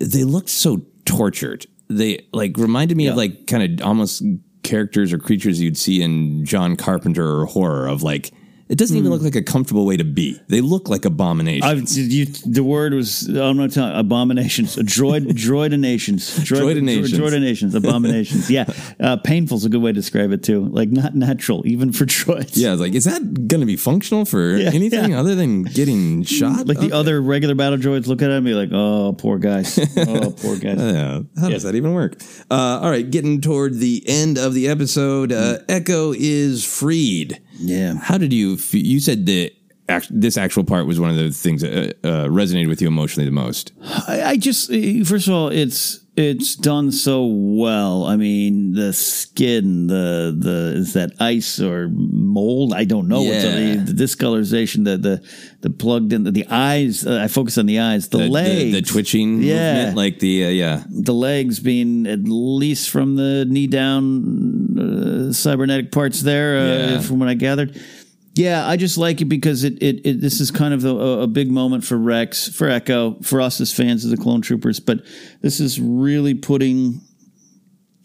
They 0.00 0.24
looked 0.24 0.50
so 0.50 0.82
tortured. 1.04 1.64
They 1.88 2.26
like 2.32 2.56
reminded 2.56 2.96
me 2.96 3.06
of 3.06 3.16
like 3.16 3.46
kind 3.46 3.80
of 3.80 3.86
almost 3.86 4.24
characters 4.62 5.12
or 5.12 5.18
creatures 5.18 5.60
you'd 5.60 5.78
see 5.78 6.02
in 6.02 6.44
John 6.44 6.76
Carpenter 6.76 7.40
or 7.40 7.46
horror 7.46 7.86
of 7.86 8.02
like 8.02 8.32
it 8.68 8.76
doesn't 8.78 8.96
even 8.96 9.10
look 9.10 9.22
like 9.22 9.34
a 9.36 9.42
comfortable 9.42 9.86
way 9.86 9.96
to 9.96 10.04
be. 10.04 10.38
They 10.48 10.60
look 10.60 10.88
like 10.88 11.04
abominations. 11.04 11.96
I've, 11.96 12.10
you, 12.10 12.26
the 12.26 12.62
word 12.62 12.92
was 12.94 13.26
I'm 13.28 13.56
not 13.56 13.70
telling 13.72 13.96
abominations. 13.96 14.76
Droid, 14.76 15.26
droidinations, 15.32 16.38
droid, 16.40 16.76
Droidinations. 16.80 17.18
droidinations, 17.18 17.74
abominations. 17.74 18.50
Yeah, 18.58 18.64
uh, 19.00 19.16
painful's 19.18 19.64
a 19.64 19.68
good 19.68 19.82
way 19.82 19.90
to 19.90 19.94
describe 19.94 20.32
it 20.32 20.42
too. 20.42 20.66
Like 20.68 20.90
not 20.90 21.14
natural, 21.14 21.66
even 21.66 21.92
for 21.92 22.04
droids. 22.06 22.52
yeah, 22.56 22.74
like 22.74 22.94
is 22.94 23.04
that 23.04 23.20
going 23.48 23.60
to 23.60 23.66
be 23.66 23.76
functional 23.76 24.24
for 24.24 24.56
Yeah, 24.56 24.70
anything 24.72 25.10
yeah. 25.10 25.20
other 25.20 25.34
than 25.34 25.64
getting 25.64 26.22
shot? 26.24 26.66
Like 26.66 26.78
the 26.80 26.92
other 26.92 27.20
regular 27.20 27.54
battle 27.54 27.78
droids 27.78 28.06
look 28.06 28.22
at 28.22 28.30
it 28.30 28.34
and 28.36 28.44
be 28.44 28.54
like, 28.54 28.70
"Oh, 28.72 29.14
poor 29.16 29.38
guys. 29.38 29.78
Oh, 29.96 30.30
poor 30.36 30.56
guys." 30.56 30.78
Yeah. 30.78 31.20
How 31.40 31.48
does 31.48 31.62
that 31.64 31.74
even 31.74 31.92
work? 31.94 32.20
Uh, 32.50 32.80
all 32.82 32.90
right, 32.90 33.08
getting 33.10 33.40
toward 33.40 33.74
the 33.78 34.02
end 34.06 34.38
of 34.38 34.54
the 34.54 34.68
episode, 34.68 35.32
uh, 35.32 35.58
Echo 35.68 36.12
is 36.16 36.64
freed. 36.64 37.40
Yeah. 37.58 37.94
How 37.94 38.18
did 38.18 38.32
you? 38.32 38.58
You 38.70 39.00
said 39.00 39.26
that 39.26 39.52
this 40.10 40.36
actual 40.36 40.64
part 40.64 40.86
was 40.86 41.00
one 41.00 41.10
of 41.10 41.16
the 41.16 41.30
things 41.30 41.62
that 41.62 41.96
uh, 42.04 42.08
uh, 42.08 42.26
resonated 42.26 42.68
with 42.68 42.82
you 42.82 42.88
emotionally 42.88 43.24
the 43.24 43.32
most. 43.32 43.72
I, 44.06 44.22
I 44.22 44.36
just 44.36 44.70
eh, 44.70 45.02
first 45.04 45.28
of 45.28 45.34
all, 45.34 45.48
it's 45.48 46.00
it's 46.18 46.56
done 46.56 46.90
so 46.90 47.24
well. 47.26 48.02
I 48.04 48.16
mean, 48.16 48.72
the 48.72 48.92
skin, 48.92 49.86
the 49.86 50.34
the 50.36 50.74
is 50.76 50.92
that 50.94 51.12
ice 51.20 51.60
or 51.60 51.88
mold? 51.88 52.74
I 52.74 52.84
don't 52.84 53.06
know. 53.06 53.22
Yeah. 53.22 53.42
the, 53.76 53.92
the 53.92 54.04
discolorization, 54.04 54.84
the 54.84 54.96
the 54.98 55.22
the 55.60 55.70
plugged 55.70 56.12
in 56.12 56.24
the, 56.24 56.32
the 56.32 56.46
eyes. 56.50 57.06
Uh, 57.06 57.20
I 57.22 57.28
focus 57.28 57.56
on 57.58 57.66
the 57.66 57.78
eyes, 57.78 58.08
the, 58.08 58.18
The, 58.18 58.28
legs, 58.28 58.72
the, 58.72 58.80
the 58.80 58.82
twitching, 58.82 59.42
Yeah. 59.42 59.74
movement, 59.74 59.96
like 59.96 60.18
the 60.18 60.46
uh, 60.46 60.48
yeah, 60.48 60.82
the 60.90 61.14
legs 61.14 61.60
being 61.60 62.06
at 62.06 62.20
least 62.24 62.90
from 62.90 63.14
the 63.16 63.44
knee 63.48 63.68
down 63.68 64.78
uh, 64.78 65.32
cybernetic 65.32 65.92
parts 65.92 66.22
there, 66.22 66.58
uh, 66.58 66.66
Yeah. 66.66 67.00
from 67.00 67.20
what 67.20 67.28
I 67.28 67.34
gathered. 67.34 67.80
Yeah, 68.38 68.64
I 68.64 68.76
just 68.76 68.96
like 68.98 69.20
it 69.20 69.24
because 69.24 69.64
it, 69.64 69.82
it, 69.82 70.06
it 70.06 70.20
this 70.20 70.40
is 70.40 70.52
kind 70.52 70.72
of 70.72 70.84
a, 70.84 71.22
a 71.22 71.26
big 71.26 71.50
moment 71.50 71.82
for 71.82 71.98
Rex, 71.98 72.48
for 72.48 72.68
Echo, 72.68 73.16
for 73.20 73.40
us 73.40 73.60
as 73.60 73.72
fans 73.72 74.04
of 74.04 74.12
the 74.12 74.16
Clone 74.16 74.42
Troopers. 74.42 74.78
But 74.78 75.04
this 75.40 75.58
is 75.58 75.80
really 75.80 76.34
putting 76.34 77.00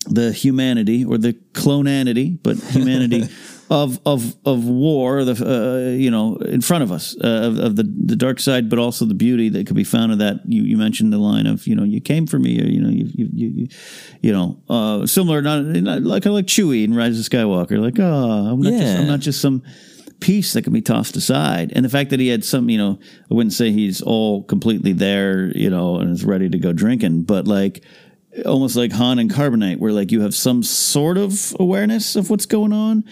the 0.07 0.31
humanity 0.31 1.05
or 1.05 1.19
the 1.19 1.34
clonanity, 1.53 2.39
but 2.41 2.57
humanity 2.57 3.29
of 3.69 3.99
of 4.07 4.36
of 4.43 4.65
war, 4.65 5.23
the 5.23 5.34
uh, 5.45 5.91
you 5.91 6.09
know, 6.09 6.38
in 6.38 6.61
front 6.61 6.84
of 6.84 6.91
us 6.91 7.15
uh, 7.23 7.27
of, 7.27 7.59
of 7.59 7.75
the 7.75 7.84
the 7.84 8.15
dark 8.15 8.39
side, 8.39 8.71
but 8.71 8.79
also 8.79 9.05
the 9.05 9.13
beauty 9.13 9.49
that 9.49 9.67
could 9.67 9.75
be 9.75 9.84
found 9.84 10.11
in 10.11 10.17
that. 10.17 10.38
You 10.47 10.63
you 10.63 10.77
mentioned 10.77 11.13
the 11.13 11.19
line 11.19 11.45
of 11.45 11.67
you 11.67 11.75
know 11.75 11.84
you 11.84 12.01
came 12.01 12.25
for 12.25 12.39
me, 12.39 12.59
or 12.59 12.65
you 12.65 12.81
know 12.81 12.89
you 12.89 13.05
you 13.13 13.29
you, 13.31 13.47
you, 13.49 13.67
you 14.21 14.34
know 14.34 14.59
uh, 14.67 15.05
similar, 15.05 15.43
not, 15.43 15.63
not 15.63 16.01
like 16.01 16.25
I 16.25 16.31
like 16.31 16.47
Chewie 16.47 16.84
in 16.84 16.95
Rise 16.95 17.19
of 17.19 17.25
Skywalker, 17.31 17.79
like 17.79 17.99
oh 17.99 18.51
I'm 18.51 18.61
not 18.61 18.71
just 18.71 18.99
I'm 18.99 19.07
not 19.07 19.19
just 19.19 19.39
some 19.39 19.61
piece 20.24 20.53
that 20.53 20.61
can 20.61 20.71
be 20.71 20.82
tossed 20.82 21.17
aside. 21.17 21.74
And 21.76 21.84
the 21.84 21.89
fact 21.89 22.09
that 22.11 22.19
he 22.19 22.30
had 22.30 22.45
some, 22.45 22.69
you 22.69 22.78
know, 22.78 22.97
I 23.30 23.34
wouldn't 23.34 23.51
say 23.51 23.71
he's 23.71 24.01
all 24.01 24.43
completely 24.43 24.93
there, 24.93 25.51
you 25.55 25.69
know, 25.69 25.97
and 25.97 26.09
is 26.09 26.24
ready 26.24 26.49
to 26.49 26.57
go 26.57 26.71
drinking, 26.71 27.24
but 27.24 27.45
like 27.45 27.84
almost 28.45 28.78
like 28.78 28.93
Han 28.93 29.19
and 29.19 29.30
Carbonite, 29.30 29.80
where 29.80 29.91
like 29.91 30.13
you 30.13 30.21
have 30.21 30.34
some 30.34 30.63
sort 30.63 31.17
of 31.17 31.53
awareness 31.59 32.15
of 32.15 32.30
what's 32.30 32.45
going 32.45 32.71
on. 32.71 33.03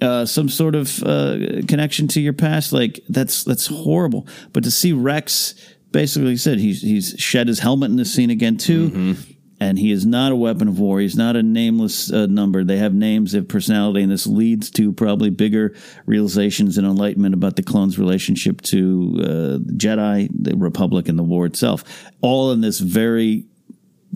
Uh, 0.00 0.24
some 0.24 0.48
sort 0.48 0.76
of 0.76 1.02
uh, 1.02 1.36
connection 1.66 2.06
to 2.06 2.20
your 2.20 2.32
past, 2.32 2.72
like 2.72 3.00
that's 3.08 3.42
that's 3.42 3.66
horrible. 3.66 4.28
But 4.52 4.62
to 4.62 4.70
see 4.70 4.92
Rex, 4.92 5.54
basically 5.90 6.36
said 6.36 6.58
he's 6.58 6.82
he's 6.82 7.14
shed 7.18 7.48
his 7.48 7.58
helmet 7.58 7.90
in 7.90 7.96
this 7.96 8.12
scene 8.14 8.30
again 8.30 8.56
too, 8.58 9.16
and 9.60 9.78
he 9.78 9.90
is 9.90 10.06
not 10.06 10.32
a 10.32 10.36
weapon 10.36 10.68
of 10.68 10.78
war. 10.78 11.00
He's 11.00 11.16
not 11.16 11.36
a 11.36 11.42
nameless 11.42 12.12
uh, 12.12 12.26
number. 12.26 12.64
They 12.64 12.76
have 12.76 12.94
names, 12.94 13.32
they 13.32 13.38
have 13.38 13.48
personality, 13.48 14.02
and 14.02 14.12
this 14.12 14.26
leads 14.26 14.70
to 14.72 14.92
probably 14.92 15.30
bigger 15.30 15.74
realizations 16.06 16.78
and 16.78 16.86
enlightenment 16.86 17.34
about 17.34 17.56
the 17.56 17.62
clones' 17.62 17.98
relationship 17.98 18.60
to 18.62 19.14
uh, 19.18 19.24
the 19.64 19.74
Jedi, 19.76 20.28
the 20.32 20.56
Republic, 20.56 21.08
and 21.08 21.18
the 21.18 21.24
war 21.24 21.46
itself. 21.46 21.84
All 22.20 22.52
in 22.52 22.60
this 22.60 22.78
very 22.78 23.46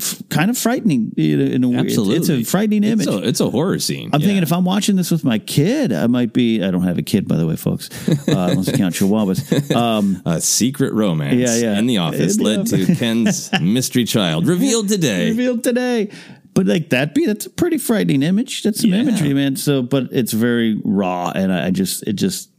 f- 0.00 0.22
kind 0.30 0.50
of 0.50 0.58
frightening. 0.58 1.12
In 1.16 1.40
a, 1.40 1.44
in 1.44 1.64
a 1.64 1.72
absolutely. 1.78 2.16
it's 2.16 2.28
a 2.28 2.42
frightening 2.44 2.84
image. 2.84 3.06
It's 3.06 3.16
a, 3.16 3.28
it's 3.28 3.40
a 3.40 3.50
horror 3.50 3.78
scene. 3.78 4.10
I'm 4.12 4.20
Yeah. 4.20 4.26
thinking 4.28 4.42
if 4.42 4.52
I'm 4.52 4.64
watching 4.64 4.96
this 4.96 5.10
with 5.10 5.24
my 5.24 5.38
kid, 5.38 5.92
I 5.92 6.06
might 6.06 6.32
be. 6.32 6.62
I 6.62 6.70
don't 6.70 6.82
have 6.84 6.98
a 6.98 7.02
kid, 7.02 7.26
by 7.28 7.36
the 7.36 7.46
way, 7.46 7.56
folks. 7.56 7.88
Uh, 8.28 8.48
unless 8.50 8.68
you 8.68 8.72
count 8.74 8.94
Chihuahuas. 8.94 9.74
Um, 9.74 10.22
a 10.26 10.40
secret 10.40 10.92
romance 10.94 11.36
Yeah, 11.36 11.56
yeah. 11.72 11.78
in 11.78 11.86
the 11.86 11.98
office 11.98 12.36
In 12.36 12.42
the 12.44 12.56
led 12.58 12.66
to 12.68 12.94
Ken's 12.96 13.50
mystery 13.60 14.04
child 14.04 14.46
revealed 14.46 14.88
today. 14.88 15.28
revealed 15.30 15.62
today. 15.64 16.10
But 16.54 16.66
like 16.66 16.90
that 16.90 17.14
be 17.14 17.24
that's 17.24 17.46
a 17.46 17.50
pretty 17.50 17.78
frightening 17.78 18.22
image. 18.22 18.62
That's 18.62 18.80
some 18.80 18.90
Yeah. 18.90 18.98
imagery, 19.00 19.32
man. 19.32 19.56
So, 19.56 19.82
but 19.82 20.08
it's 20.12 20.32
very 20.32 20.78
raw, 20.84 21.32
and 21.34 21.50
I, 21.52 21.68
I 21.68 21.70
just 21.70 22.02
it 22.06 22.12
just, 22.14 22.50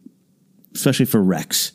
especially 0.74 1.06
for 1.06 1.22
Rex, 1.22 1.72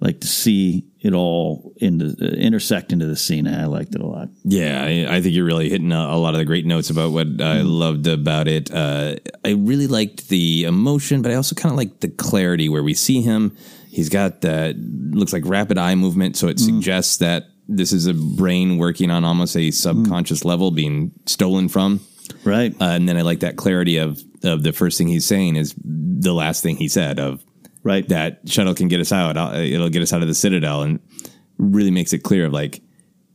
like 0.00 0.20
to 0.20 0.26
see 0.26 0.84
it 1.00 1.12
all 1.14 1.72
into 1.78 2.14
uh, 2.20 2.26
intersect 2.36 2.92
into 2.92 3.06
the 3.06 3.16
scene. 3.16 3.46
I 3.46 3.66
liked 3.66 3.94
it 3.94 4.00
a 4.00 4.06
lot. 4.06 4.28
Yeah, 4.44 4.82
I, 4.82 5.16
I 5.16 5.20
think 5.22 5.34
you're 5.34 5.44
really 5.46 5.68
hitting 5.70 5.92
a, 5.92 5.96
a 5.98 6.18
lot 6.18 6.34
of 6.34 6.38
the 6.38 6.44
great 6.44 6.66
notes 6.66 6.90
about 6.90 7.12
what 7.12 7.26
I 7.26 7.30
Mm-hmm. 7.58 7.68
loved 7.68 8.06
about 8.06 8.48
it. 8.48 8.70
Uh, 8.72 9.16
I 9.44 9.50
really 9.52 9.86
liked 9.86 10.28
the 10.28 10.64
emotion, 10.64 11.22
but 11.22 11.30
I 11.32 11.36
also 11.36 11.54
kind 11.54 11.72
of 11.72 11.76
liked 11.76 12.00
the 12.00 12.08
clarity 12.08 12.68
where 12.68 12.82
we 12.82 12.94
see 12.94 13.22
him. 13.22 13.56
He's 13.90 14.08
got 14.10 14.42
that 14.42 14.76
looks 14.78 15.32
like 15.32 15.44
rapid 15.46 15.78
eye 15.78 15.94
movement, 15.94 16.36
so 16.36 16.48
it 16.48 16.56
Mm-hmm. 16.58 16.76
suggests 16.76 17.16
that 17.18 17.46
this 17.68 17.92
is 17.92 18.06
a 18.06 18.14
brain 18.14 18.78
working 18.78 19.10
on 19.10 19.24
almost 19.24 19.56
a 19.56 19.70
subconscious 19.72 20.44
level, 20.44 20.70
being 20.70 21.10
stolen 21.26 21.68
from. 21.68 22.00
Right. 22.44 22.72
Uh, 22.80 22.84
and 22.84 23.08
then 23.08 23.16
I 23.16 23.22
like 23.22 23.40
that 23.40 23.56
clarity 23.56 23.96
of 23.98 24.20
of 24.44 24.62
the 24.62 24.72
first 24.72 24.98
thing 24.98 25.08
he's 25.08 25.24
saying 25.24 25.56
is 25.56 25.74
the 25.82 26.32
last 26.34 26.62
thing 26.62 26.76
he 26.76 26.86
said 26.88 27.18
of 27.18 27.42
Right. 27.86 28.08
that 28.08 28.40
shuttle 28.46 28.74
can 28.74 28.88
get 28.88 29.00
us 29.00 29.12
out. 29.12 29.36
It'll 29.56 29.88
get 29.88 30.02
us 30.02 30.12
out 30.12 30.22
of 30.22 30.28
the 30.28 30.34
citadel, 30.34 30.82
and 30.82 31.00
really 31.58 31.90
makes 31.90 32.12
it 32.12 32.18
clear 32.24 32.46
of 32.46 32.52
like 32.52 32.82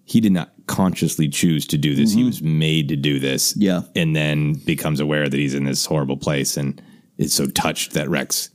he 0.03 0.19
did 0.19 0.31
not 0.31 0.51
consciously 0.67 1.29
choose 1.29 1.65
to 1.67 1.77
do 1.77 1.95
this. 1.95 2.13
He 2.13 2.23
was 2.23 2.41
made 2.41 2.89
to 2.89 2.95
do 2.95 3.19
this. 3.19 3.53
Mm-hmm. 3.53 3.61
Yeah. 3.61 3.81
and 3.95 4.15
then 4.15 4.53
becomes 4.65 4.99
aware 4.99 5.29
that 5.29 5.37
he's 5.37 5.53
in 5.53 5.63
this 5.63 5.85
horrible 5.85 6.17
place, 6.17 6.57
and 6.57 6.81
is 7.17 7.33
so 7.33 7.45
touched 7.47 7.93
that 7.93 8.09
Rex 8.09 8.49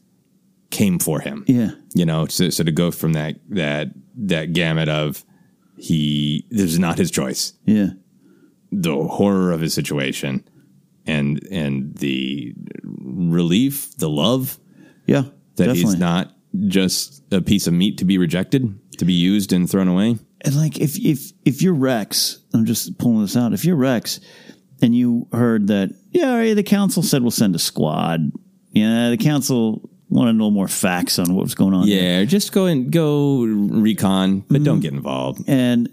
came 0.70 0.98
for 0.98 1.20
him. 1.20 1.44
Yeah. 1.46 1.70
You 1.94 2.04
know, 2.04 2.26
so, 2.26 2.50
so 2.50 2.62
to 2.64 2.72
go 2.72 2.90
from 2.90 3.12
that 3.14 3.36
that 3.50 3.88
that 4.16 4.52
gamut 4.52 4.88
of 4.88 5.24
he 5.78 6.46
this 6.50 6.72
is 6.72 6.78
not 6.78 6.98
his 6.98 7.10
choice. 7.10 7.52
Yeah. 7.64 7.90
The 8.72 8.94
horror 9.04 9.52
of 9.52 9.60
his 9.60 9.72
situation 9.74 10.46
and 11.06 11.42
and 11.50 11.94
the 11.96 12.54
relief, 12.82 13.96
the 13.96 14.10
love 14.10 14.58
Yeah. 15.06 15.24
That 15.56 15.66
definitely. 15.66 15.80
he's 15.82 15.94
not 15.96 16.32
just 16.68 17.22
a 17.32 17.40
piece 17.42 17.66
of 17.66 17.74
meat 17.74 17.98
to 17.98 18.04
be 18.04 18.18
rejected, 18.18 18.78
to 18.98 19.04
be 19.04 19.12
used 19.12 19.52
and 19.52 19.68
thrown 19.70 19.88
away. 19.88 20.18
And 20.42 20.56
like 20.56 20.78
if 20.78 20.98
if 20.98 21.32
if 21.44 21.62
you're 21.62 21.74
Rex, 21.74 22.38
I'm 22.54 22.64
just 22.66 22.98
pulling 22.98 23.22
this 23.22 23.36
out. 23.36 23.52
If 23.52 23.64
you're 23.64 23.76
Rex 23.76 24.20
and 24.82 24.94
you 24.94 25.26
heard 25.32 25.66
that, 25.68 25.90
yeah, 26.12 26.54
the 26.54 26.62
council 26.62 27.02
said 27.02 27.22
we'll 27.22 27.30
send 27.30 27.54
a 27.54 27.58
squad. 27.58 28.30
Yeah, 28.70 29.10
the 29.10 29.16
council 29.16 29.90
wanted 30.08 30.32
to 30.32 30.38
know 30.38 30.50
more 30.50 30.68
facts 30.68 31.18
on 31.18 31.34
what 31.34 31.42
was 31.42 31.54
going 31.54 31.74
on. 31.74 31.88
Yeah, 31.88 32.24
just 32.24 32.52
go 32.52 32.66
and 32.66 32.90
go 32.92 33.42
recon, 33.42 34.40
but 34.40 34.56
Mm-hmm. 34.56 34.64
don't 34.64 34.80
get 34.80 34.92
involved. 34.92 35.42
and 35.48 35.88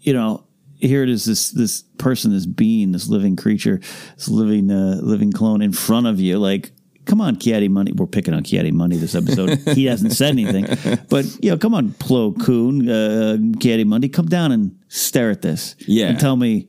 you 0.00 0.12
know 0.12 0.44
here 0.76 1.02
it 1.04 1.08
is 1.08 1.24
this 1.24 1.50
this 1.50 1.82
person 1.98 2.32
this 2.32 2.44
being 2.44 2.90
this 2.90 3.08
living 3.08 3.36
creature 3.36 3.80
this 4.16 4.28
living 4.28 4.68
uh, 4.70 4.98
living 5.00 5.30
clone 5.30 5.62
in 5.62 5.70
front 5.72 6.08
of 6.08 6.18
you 6.18 6.38
like 6.40 6.72
come 7.04 7.20
on 7.20 7.36
Ki-Adi-Mundi 7.36 7.92
we're 7.92 8.06
picking 8.06 8.34
on 8.34 8.42
Ki-Adi-Mundi 8.42 8.96
this 8.96 9.14
episode 9.14 9.58
he 9.74 9.86
hasn't 9.86 10.12
said 10.12 10.30
anything 10.30 10.66
but 11.08 11.24
you 11.42 11.50
know 11.50 11.58
come 11.58 11.74
on 11.74 11.90
Plo 11.90 12.38
Koon 12.44 12.88
uh, 12.88 13.36
Ki-Adi-Mundi 13.60 14.08
come 14.08 14.26
down 14.26 14.52
and 14.52 14.78
stare 14.88 15.30
at 15.30 15.42
this 15.42 15.74
Yeah. 15.86 16.08
and 16.08 16.20
tell 16.20 16.36
me 16.36 16.68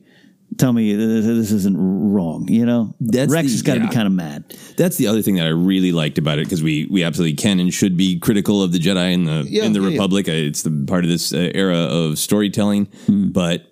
tell 0.56 0.72
me 0.72 0.94
this, 0.94 1.24
this 1.26 1.50
isn't 1.50 1.76
wrong 1.78 2.46
you 2.48 2.64
know 2.66 2.94
That's 3.00 3.32
Rex 3.32 3.46
the- 3.48 3.52
has 3.52 3.62
got 3.62 3.74
to 3.74 3.80
yeah. 3.80 3.88
be 3.88 3.94
kind 3.94 4.06
of 4.06 4.12
mad 4.12 4.54
That's 4.76 4.96
the 4.96 5.06
other 5.08 5.20
thing 5.22 5.34
that 5.36 5.46
I 5.46 5.50
really 5.50 5.90
liked 5.92 6.18
about 6.18 6.38
it 6.38 6.44
because 6.46 6.62
we 6.62 6.86
we 6.90 7.02
absolutely 7.04 7.36
can 7.36 7.58
and 7.60 7.72
should 7.74 7.96
be 7.96 8.18
critical 8.18 8.62
of 8.62 8.72
the 8.72 8.78
Jedi 8.78 9.12
in 9.12 9.24
the 9.24 9.44
Yeah, 9.48 9.64
in 9.64 9.72
the 9.72 9.80
yeah, 9.80 9.86
yeah. 9.88 9.92
Republic. 9.92 10.28
Uh, 10.28 10.32
It's 10.32 10.62
the 10.62 10.84
part 10.86 11.04
of 11.04 11.10
this 11.10 11.32
uh, 11.32 11.50
era 11.54 11.78
of 11.78 12.18
storytelling, 12.18 12.86
Hmm. 13.06 13.28
but 13.30 13.66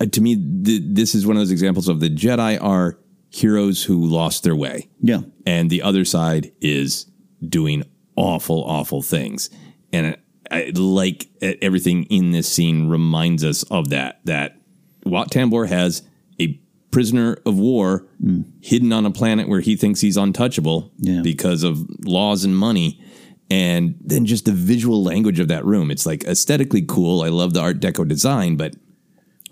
uh, 0.00 0.06
to 0.06 0.20
me, 0.20 0.34
th- 0.36 0.82
this 0.86 1.14
is 1.14 1.26
one 1.26 1.36
of 1.36 1.40
those 1.40 1.50
examples 1.50 1.88
of 1.88 2.00
the 2.00 2.08
Jedi 2.08 2.56
are 2.62 2.98
heroes 3.30 3.84
who 3.84 4.04
lost 4.04 4.42
their 4.42 4.56
way. 4.56 4.88
yeah 5.00 5.20
and 5.46 5.70
the 5.70 5.82
other 5.82 6.04
side 6.04 6.52
is 6.60 7.06
doing 7.46 7.84
awful, 8.16 8.62
awful 8.64 9.02
things. 9.02 9.50
And 9.92 10.16
I, 10.50 10.56
I 10.56 10.72
like 10.74 11.28
everything 11.40 12.04
in 12.04 12.32
this 12.32 12.48
scene 12.48 12.88
reminds 12.88 13.44
us 13.44 13.62
of 13.64 13.88
that. 13.90 14.20
That 14.24 14.56
Wat 15.04 15.30
Tambor 15.30 15.66
has 15.68 16.02
a 16.38 16.60
prisoner 16.90 17.38
of 17.46 17.58
war 17.58 18.06
mm. 18.22 18.44
hidden 18.60 18.92
on 18.92 19.06
a 19.06 19.10
planet 19.10 19.48
where 19.48 19.60
he 19.60 19.76
thinks 19.76 20.00
he's 20.00 20.16
untouchable 20.16 20.92
Yeah. 20.98 21.22
because 21.22 21.62
of 21.62 21.78
laws 22.04 22.44
and 22.44 22.56
money. 22.56 23.02
And 23.50 23.96
then 24.00 24.26
just 24.26 24.44
the 24.44 24.52
visual 24.52 25.02
language 25.02 25.40
of 25.40 25.48
that 25.48 25.64
room. 25.64 25.90
It's 25.90 26.06
like 26.06 26.22
aesthetically 26.24 26.82
cool. 26.82 27.22
I 27.22 27.28
love 27.28 27.52
the 27.54 27.60
Art 27.60 27.80
Deco 27.80 28.06
design, 28.06 28.56
but 28.56 28.74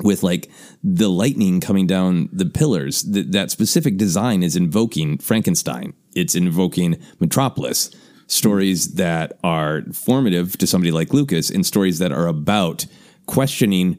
with 0.02 0.22
like 0.22 0.50
the 0.82 1.08
lightning 1.08 1.60
coming 1.60 1.86
down 1.86 2.28
the 2.32 2.46
pillars. 2.46 3.02
Th- 3.02 3.26
that 3.26 3.50
specific 3.50 3.96
design 3.96 4.42
is 4.42 4.56
invoking 4.56 5.18
Frankenstein. 5.18 5.94
It's 6.14 6.34
invoking 6.34 6.96
Metropolis. 7.18 7.90
Stories 8.26 8.94
that 8.94 9.38
are 9.42 9.82
formative 9.92 10.58
to 10.58 10.66
somebody 10.66 10.90
like 10.90 11.14
Lucas 11.14 11.50
and 11.50 11.64
stories 11.64 11.98
that 11.98 12.12
are 12.12 12.26
about 12.26 12.84
questioning 13.26 13.98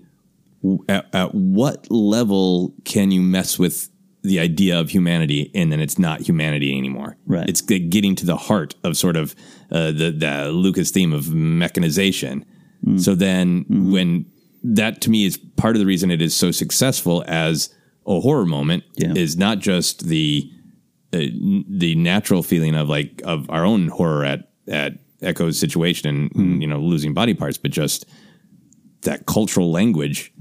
at, 0.87 1.13
at 1.15 1.33
what 1.33 1.89
level 1.89 2.75
can 2.85 3.09
you 3.09 3.21
mess 3.21 3.57
with 3.57 3.89
the 4.21 4.39
idea 4.39 4.79
of 4.79 4.89
humanity 4.89 5.49
and 5.55 5.71
then 5.71 5.79
it's 5.79 5.97
not 5.97 6.21
humanity 6.21 6.77
anymore. 6.77 7.17
Right. 7.25 7.49
It's 7.49 7.61
getting 7.61 8.15
to 8.15 8.25
the 8.25 8.35
heart 8.35 8.75
of 8.83 8.97
sort 8.97 9.15
of 9.15 9.33
uh, 9.71 9.91
the, 9.91 10.13
the 10.15 10.51
Lucas 10.51 10.91
theme 10.91 11.13
of 11.13 11.33
mechanization. 11.33 12.45
So 12.97 13.13
then 13.13 13.65
when 13.67 14.25
that 14.63 15.01
to 15.01 15.09
me 15.09 15.25
is 15.25 15.37
part 15.37 15.75
of 15.75 15.79
the 15.79 15.85
reason 15.85 16.11
it 16.11 16.21
is 16.21 16.35
so 16.35 16.51
successful 16.51 17.23
as 17.27 17.73
a 18.05 18.19
horror 18.19 18.45
moment 18.45 18.83
Yeah. 18.97 19.13
is 19.15 19.37
not 19.37 19.59
just 19.59 20.07
the 20.07 20.49
uh, 21.13 21.21
the 21.67 21.95
natural 21.95 22.43
feeling 22.43 22.75
of 22.75 22.87
like 22.89 23.21
of 23.23 23.49
our 23.49 23.65
own 23.65 23.87
horror 23.87 24.23
at 24.25 24.49
at 24.67 24.93
Echo's 25.21 25.57
situation 25.59 26.29
and 26.35 26.61
you 26.61 26.67
know 26.67 26.79
losing 26.79 27.13
body 27.13 27.33
parts, 27.33 27.57
but 27.57 27.71
just 27.71 28.05
that 29.01 29.25
cultural 29.25 29.71
language 29.71 30.31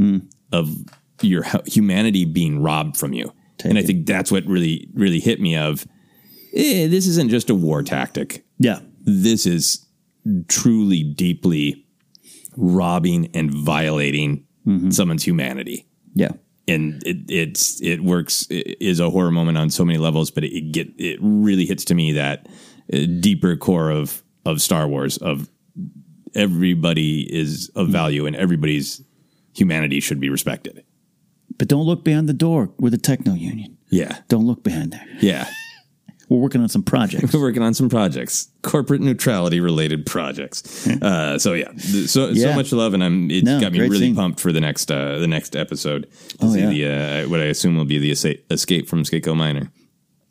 of 0.52 0.76
your 1.22 1.44
humanity 1.66 2.24
being 2.24 2.60
robbed 2.62 2.96
from 2.96 3.12
you. 3.12 3.32
and 3.64 3.76
I 3.78 3.82
think 3.82 4.06
that's 4.06 4.30
what 4.30 4.44
really 4.46 4.88
really 4.94 5.20
hit 5.20 5.40
me 5.40 5.56
of 5.56 5.86
eh, 6.54 6.86
this 6.86 7.06
isn't 7.06 7.28
just 7.30 7.50
a 7.50 7.54
war 7.54 7.82
tactic. 7.82 8.44
yeah 8.58 8.80
This 9.04 9.46
is 9.46 9.86
truly 10.48 11.02
deeply 11.02 11.86
robbing 12.58 13.30
and 13.34 13.50
violating 13.50 14.44
someone's 14.90 15.22
humanity 15.26 15.86
yeah 16.14 16.32
and 16.66 17.02
it, 17.06 17.16
it's 17.30 17.80
it 17.80 18.02
works 18.02 18.46
it 18.50 18.76
is 18.82 19.00
a 19.00 19.08
horror 19.08 19.30
moment 19.30 19.56
on 19.56 19.70
so 19.70 19.82
many 19.82 19.98
levels 19.98 20.30
but 20.30 20.44
it 20.44 20.72
get 20.72 20.88
it 20.98 21.18
really 21.22 21.64
hits 21.64 21.84
to 21.86 21.94
me 21.94 22.12
that 22.12 22.46
uh, 22.92 22.98
deeper 23.20 23.56
core 23.56 23.88
of 23.90 24.22
of 24.44 24.60
Star 24.60 24.86
Wars 24.86 25.16
of 25.18 25.48
everybody 26.34 27.22
is 27.34 27.70
of 27.74 27.88
value 27.88 28.26
and 28.26 28.36
everybody's 28.36 29.02
humanity 29.54 30.00
should 30.00 30.20
be 30.20 30.28
respected. 30.28 30.84
but 31.56 31.66
don't 31.68 31.86
look 31.86 32.04
behind 32.04 32.28
the 32.28 32.34
door 32.34 32.70
we're 32.78 32.90
the 32.90 32.98
techno 32.98 33.32
union 33.34 33.78
Yeah. 33.90 34.18
don't 34.28 34.46
look 34.46 34.62
behind 34.62 34.92
there 34.92 35.06
Yeah. 35.20 35.48
We're 36.28 36.38
working 36.38 36.60
on 36.60 36.68
some 36.68 36.82
projects 36.82 37.32
We're 37.34 37.40
working 37.40 37.62
on 37.62 37.74
some 37.74 37.88
projects, 37.88 38.48
corporate 38.62 39.00
neutrality 39.00 39.60
related 39.60 40.04
projects. 40.06 40.86
Uh, 40.86 41.38
so 41.38 41.54
yeah, 41.54 41.70
so 41.76 42.28
Yeah. 42.28 42.50
so 42.50 42.54
much 42.54 42.72
love, 42.72 42.94
and 42.94 43.02
I'm 43.02 43.30
it 43.30 43.44
no, 43.44 43.60
got 43.60 43.72
me 43.72 43.80
really 43.80 43.98
scene. 43.98 44.14
pumped 44.14 44.40
for 44.40 44.52
the 44.52 44.60
next 44.60 44.90
uh, 44.90 45.18
the 45.18 45.28
next 45.28 45.56
episode 45.56 46.02
to 46.40 46.46
Oh, 46.46 46.52
see 46.52 46.60
yeah. 46.60 46.68
the 46.70 47.24
uh, 47.24 47.28
what 47.30 47.40
I 47.40 47.44
assume 47.44 47.76
will 47.76 47.84
be 47.86 47.98
the 47.98 48.10
esa- 48.12 48.36
escape 48.52 48.88
from 48.88 49.04
Skako 49.04 49.34
Minor. 49.36 49.70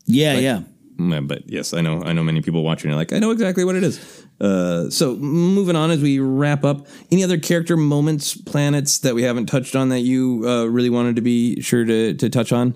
yeah 0.05 0.37
yeah 0.39 0.61
Mm, 0.99 1.27
But 1.27 1.47
yes, 1.47 1.73
I 1.75 1.81
know 1.81 2.01
I 2.03 2.11
know 2.13 2.23
many 2.23 2.41
people 2.41 2.63
watching 2.63 2.89
are 2.91 2.95
like, 2.95 3.13
I 3.13 3.19
know 3.19 3.29
exactly 3.29 3.63
what 3.63 3.75
it 3.75 3.83
is. 3.83 3.99
Uh, 4.39 4.89
so 4.89 5.15
moving 5.15 5.75
on 5.75 5.91
as 5.91 6.01
we 6.01 6.19
wrap 6.19 6.63
up, 6.63 6.87
any 7.11 7.23
other 7.23 7.37
character 7.37 7.75
moments, 7.75 8.35
planets 8.35 8.99
that 8.99 9.15
we 9.15 9.23
haven't 9.23 9.47
touched 9.47 9.75
on 9.75 9.89
that 9.89 10.01
you 10.01 10.43
uh, 10.47 10.65
really 10.65 10.89
wanted 10.89 11.15
to 11.15 11.21
be 11.21 11.59
sure 11.61 11.83
to 11.85 12.13
to 12.13 12.29
touch 12.29 12.51
on? 12.51 12.75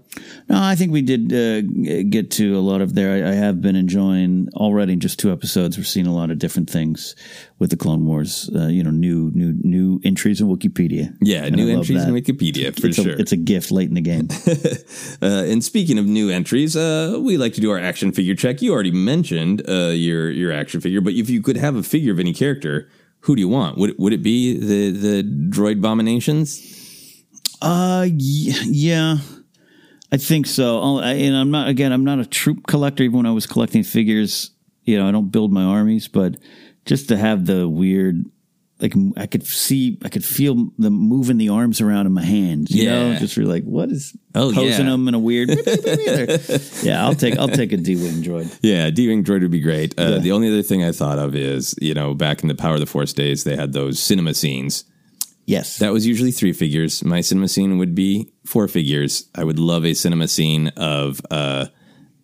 No, 0.50 0.58
I 0.62 0.76
think 0.76 0.92
we 0.92 1.02
did 1.02 1.32
uh, 1.32 1.62
get 2.10 2.32
to 2.32 2.58
a 2.58 2.62
lot 2.62 2.82
of 2.82 2.96
there. 2.96 3.26
I, 3.26 3.32
I 3.32 3.34
have 3.34 3.62
been 3.62 3.76
enjoying 3.76 4.50
already 4.56 4.96
just 4.96 5.20
two 5.20 5.32
episodes. 5.32 5.78
We're 5.78 5.84
seeing 5.84 6.08
a 6.08 6.14
lot 6.14 6.32
of 6.32 6.40
different 6.40 6.70
things 6.70 7.16
with 7.60 7.70
the 7.70 7.78
Clone 7.78 8.06
Wars. 8.06 8.50
Uh, 8.56 8.68
you 8.68 8.84
know, 8.84 8.90
new 8.90 9.32
new 9.36 9.54
new 9.62 10.02
entries 10.04 10.42
in 10.42 10.48
Wikipedia. 10.48 11.16
Yeah, 11.22 11.46
And 11.46 11.56
new 11.56 11.70
entries 11.70 12.04
in. 12.04 12.14
Wikipedia 12.14 12.78
for 12.80 12.88
it's 12.88 12.96
sure. 12.96 13.14
A, 13.14 13.20
it's 13.20 13.32
a 13.32 13.38
gift 13.38 13.72
late 13.72 13.88
in 13.90 13.96
the 13.96 14.02
game. 14.02 14.28
Uh, 15.22 15.44
and 15.46 15.64
speaking 15.64 16.00
of 16.00 16.06
new 16.06 16.30
entries, 16.30 16.76
uh, 16.76 17.18
we 17.20 17.38
like 17.38 17.54
to 17.54 17.62
do 17.62 17.70
our 17.70 17.78
action 17.80 18.12
figure 18.12 18.34
check. 18.34 18.62
You 18.62 18.74
already 18.74 18.92
mentioned 18.92 19.62
uh, 19.70 19.90
your 19.90 20.32
your 20.32 20.52
action 20.52 20.82
figure, 20.82 21.02
but 21.02 21.14
if 21.14 21.30
you 21.30 21.42
could 21.42 21.51
have 21.58 21.76
a 21.76 21.84
figure 21.84 22.12
of 22.12 22.20
any 22.20 22.34
character, 22.34 22.90
who 23.22 23.36
do 23.36 23.42
you 23.42 23.50
want? 23.50 23.78
Would 23.78 23.96
would 23.98 24.14
it 24.14 24.24
be 24.24 24.58
the 24.58 24.92
the 24.92 25.24
droid 25.24 25.78
abominations? 25.78 26.78
Uh, 27.62 28.08
yeah, 28.10 29.18
I 30.12 30.18
think 30.18 30.48
so. 30.48 30.98
I, 30.98 31.14
and 31.14 31.36
I'm 31.36 31.52
not 31.52 31.68
again. 31.68 31.92
I'm 31.92 32.04
not 32.04 32.20
a 32.20 32.26
troop 32.26 32.66
collector. 32.68 33.04
Even 33.04 33.18
when 33.18 33.26
I 33.26 33.32
was 33.32 33.46
collecting 33.46 33.84
figures, 33.84 34.52
you 34.84 34.98
know, 34.98 35.08
I 35.08 35.12
don't 35.12 35.32
build 35.32 35.52
my 35.52 35.64
armies, 35.64 36.08
but 36.08 36.38
just 36.86 37.08
to 37.10 37.18
have 37.18 37.46
the 37.46 37.70
weird, 37.70 38.26
like 38.82 38.94
I 39.16 39.28
could 39.28 39.46
see, 39.46 39.98
I 40.04 40.10
could 40.10 40.26
feel 40.26 40.70
them 40.80 40.94
moving 40.94 41.38
the 41.38 41.50
arms 41.50 41.80
around 41.82 42.08
in 42.08 42.14
my 42.14 42.24
hands. 42.24 42.72
You 42.72 42.86
know, 42.90 43.12
Yeah. 43.12 43.20
just 43.20 43.38
really 43.38 43.52
like 43.62 43.64
what 43.64 43.92
is 43.92 44.14
Oh, 44.34 44.52
posing 44.52 44.86
yeah. 44.86 44.92
them 44.92 45.08
in 45.08 45.14
a 45.14 45.20
weird. 45.20 45.50
yeah, 46.84 47.06
I'll 47.06 47.16
take 47.16 47.38
I'll 47.38 47.48
take 47.48 47.72
a 47.74 47.78
D-wing 47.78 48.24
droid. 48.24 48.58
Yeah, 48.62 48.90
D-Wing 48.90 49.24
droid 49.24 49.42
would 49.42 49.52
be 49.52 49.60
great. 49.60 49.94
Uh, 50.00 50.14
Yeah. 50.14 50.18
The 50.20 50.32
only 50.32 50.48
other 50.50 50.64
thing 50.64 50.84
I 50.84 50.92
thought 50.92 51.20
of 51.20 51.36
is, 51.36 51.76
you 51.82 51.94
know, 51.94 52.14
back 52.14 52.42
in 52.42 52.48
the 52.48 52.56
Power 52.56 52.74
of 52.76 52.80
the 52.80 52.86
Force 52.86 53.14
days, 53.14 53.44
they 53.44 53.56
had 53.56 53.74
those 53.74 54.00
cinema 54.00 54.34
scenes. 54.34 54.84
Yes, 55.46 55.80
That 55.80 55.92
was 55.92 56.06
usually 56.08 56.32
three 56.32 56.54
figures. 56.54 57.04
My 57.04 57.20
cinema 57.22 57.48
scene 57.48 57.78
would 57.78 57.94
be 57.96 58.32
four 58.46 58.68
figures. 58.68 59.26
I 59.36 59.44
would 59.44 59.60
love 59.60 59.86
a 59.86 59.94
cinema 59.94 60.28
scene 60.28 60.68
of 60.78 61.20
uh, 61.32 61.66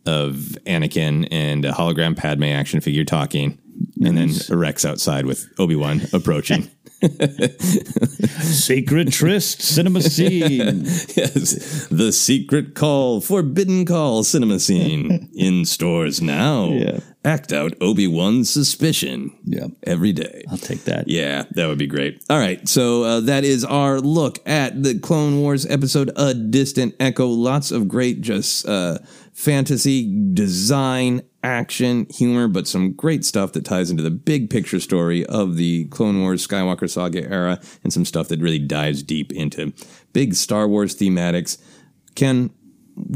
of 0.05 0.57
Anakin 0.65 1.27
and 1.31 1.65
a 1.65 1.71
hologram 1.71 2.15
Padme 2.15 2.43
action 2.45 2.79
figure 2.79 3.03
talking, 3.03 3.57
and 4.03 4.17
then 4.17 4.29
a 4.49 4.57
Rex 4.57 4.85
outside 4.85 5.25
with 5.25 5.47
Obi 5.59 5.75
Wan 5.75 6.01
approaching. 6.13 6.69
sacred 8.39 9.11
tryst 9.11 9.61
cinema 9.61 10.01
scene. 10.01 10.59
yes, 11.15 11.87
the 11.89 12.11
secret 12.11 12.73
call, 12.73 13.21
forbidden 13.21 13.85
call 13.85 14.23
cinema 14.23 14.59
scene 14.59 15.29
in 15.35 15.65
stores 15.65 16.21
now. 16.21 16.69
Yeah. 16.69 16.99
Act 17.23 17.51
out 17.51 17.73
Obi 17.81 18.07
Wan's 18.07 18.49
suspicion. 18.49 19.37
Yeah. 19.43 19.67
every 19.83 20.13
day. 20.13 20.45
I'll 20.49 20.57
take 20.57 20.85
that. 20.85 21.07
Yeah, 21.07 21.43
that 21.51 21.67
would 21.67 21.77
be 21.77 21.87
great. 21.87 22.23
All 22.29 22.39
right, 22.39 22.67
so 22.67 23.03
uh, 23.03 23.19
that 23.21 23.43
is 23.43 23.65
our 23.65 23.99
look 23.99 24.39
at 24.47 24.81
the 24.81 24.97
Clone 24.97 25.41
Wars 25.41 25.65
episode, 25.65 26.09
A 26.15 26.33
Distant 26.33 26.95
Echo. 26.99 27.27
Lots 27.27 27.71
of 27.71 27.87
great, 27.87 28.21
just 28.21 28.67
uh, 28.67 28.99
fantasy, 29.37 30.11
design, 30.33 31.21
action, 31.43 32.07
humor, 32.09 32.47
but 32.47 32.67
some 32.67 32.91
great 32.91 33.23
stuff 33.23 33.53
that 33.53 33.63
ties 33.63 33.91
into 33.91 34.01
the 34.01 34.09
big 34.09 34.49
picture 34.49 34.79
story 34.79 35.23
of 35.27 35.57
the 35.57 35.85
Clone 35.89 36.23
Wars 36.23 36.45
Skywalker 36.45 36.89
Saga 36.89 37.21
era 37.29 37.59
and 37.83 37.93
some 37.93 38.03
stuff 38.03 38.29
that 38.29 38.41
really 38.41 38.57
dives 38.57 39.03
deep 39.03 39.31
into 39.31 39.71
big 40.11 40.33
Star 40.33 40.67
Wars 40.67 40.95
thematics. 40.95 41.59
Ken, 42.15 42.49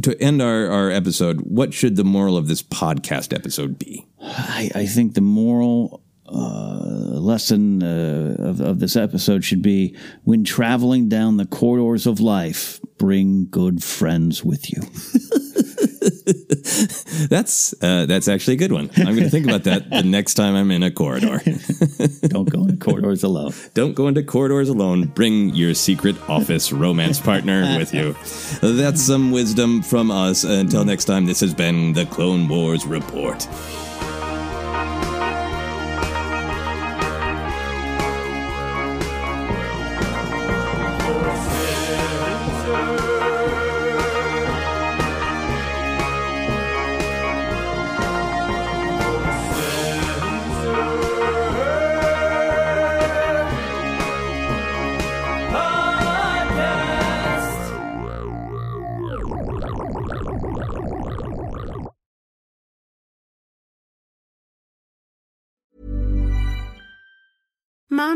to 0.03 0.15
end 0.22 0.43
our, 0.43 0.69
our 0.69 0.91
episode, 0.91 1.41
what 1.41 1.73
should 1.73 1.95
the 1.95 2.03
moral 2.03 2.38
of 2.38 2.48
this 2.48 2.61
podcast 2.61 3.34
episode 3.34 3.80
be? 3.80 4.06
I, 4.22 4.69
I 4.76 4.85
think 4.85 5.15
the 5.15 5.22
moral 5.22 6.03
uh, 6.27 7.18
lesson 7.18 7.81
uh, 7.81 8.35
of, 8.38 8.61
of 8.61 8.80
this 8.80 8.95
episode 8.95 9.43
should 9.43 9.64
be 9.64 9.98
when 10.23 10.43
traveling 10.43 11.10
down 11.10 11.38
the 11.38 11.48
corridors 11.48 12.06
of 12.06 12.19
life, 12.19 12.80
bring 12.99 13.48
good 13.49 13.84
friends 13.84 14.45
with 14.45 14.72
you. 14.72 14.84
that's 17.29 17.73
uh, 17.81 18.05
that's 18.05 18.27
actually 18.27 18.55
a 18.55 18.57
good 18.57 18.71
one. 18.71 18.89
I'm 18.97 19.15
going 19.15 19.23
to 19.23 19.29
think 19.29 19.45
about 19.45 19.63
that 19.63 19.89
the 19.89 20.03
next 20.03 20.35
time 20.35 20.55
I'm 20.55 20.71
in 20.71 20.83
a 20.83 20.91
corridor. 20.91 21.41
Don't 22.27 22.49
go 22.49 22.61
into 22.63 22.77
corridors 22.77 23.23
alone. 23.23 23.53
Don't 23.73 23.93
go 23.93 24.07
into 24.07 24.23
corridors 24.23 24.69
alone. 24.69 25.05
Bring 25.05 25.53
your 25.53 25.73
secret 25.73 26.15
office 26.29 26.71
romance 26.71 27.19
partner 27.19 27.77
with 27.77 27.93
you. 27.93 28.15
That's 28.61 29.01
some 29.01 29.31
wisdom 29.31 29.81
from 29.81 30.11
us. 30.11 30.43
Until 30.43 30.85
next 30.85 31.05
time, 31.05 31.25
this 31.25 31.39
has 31.41 31.53
been 31.53 31.93
the 31.93 32.05
Clone 32.05 32.47
Wars 32.47 32.85
Report. 32.85 33.47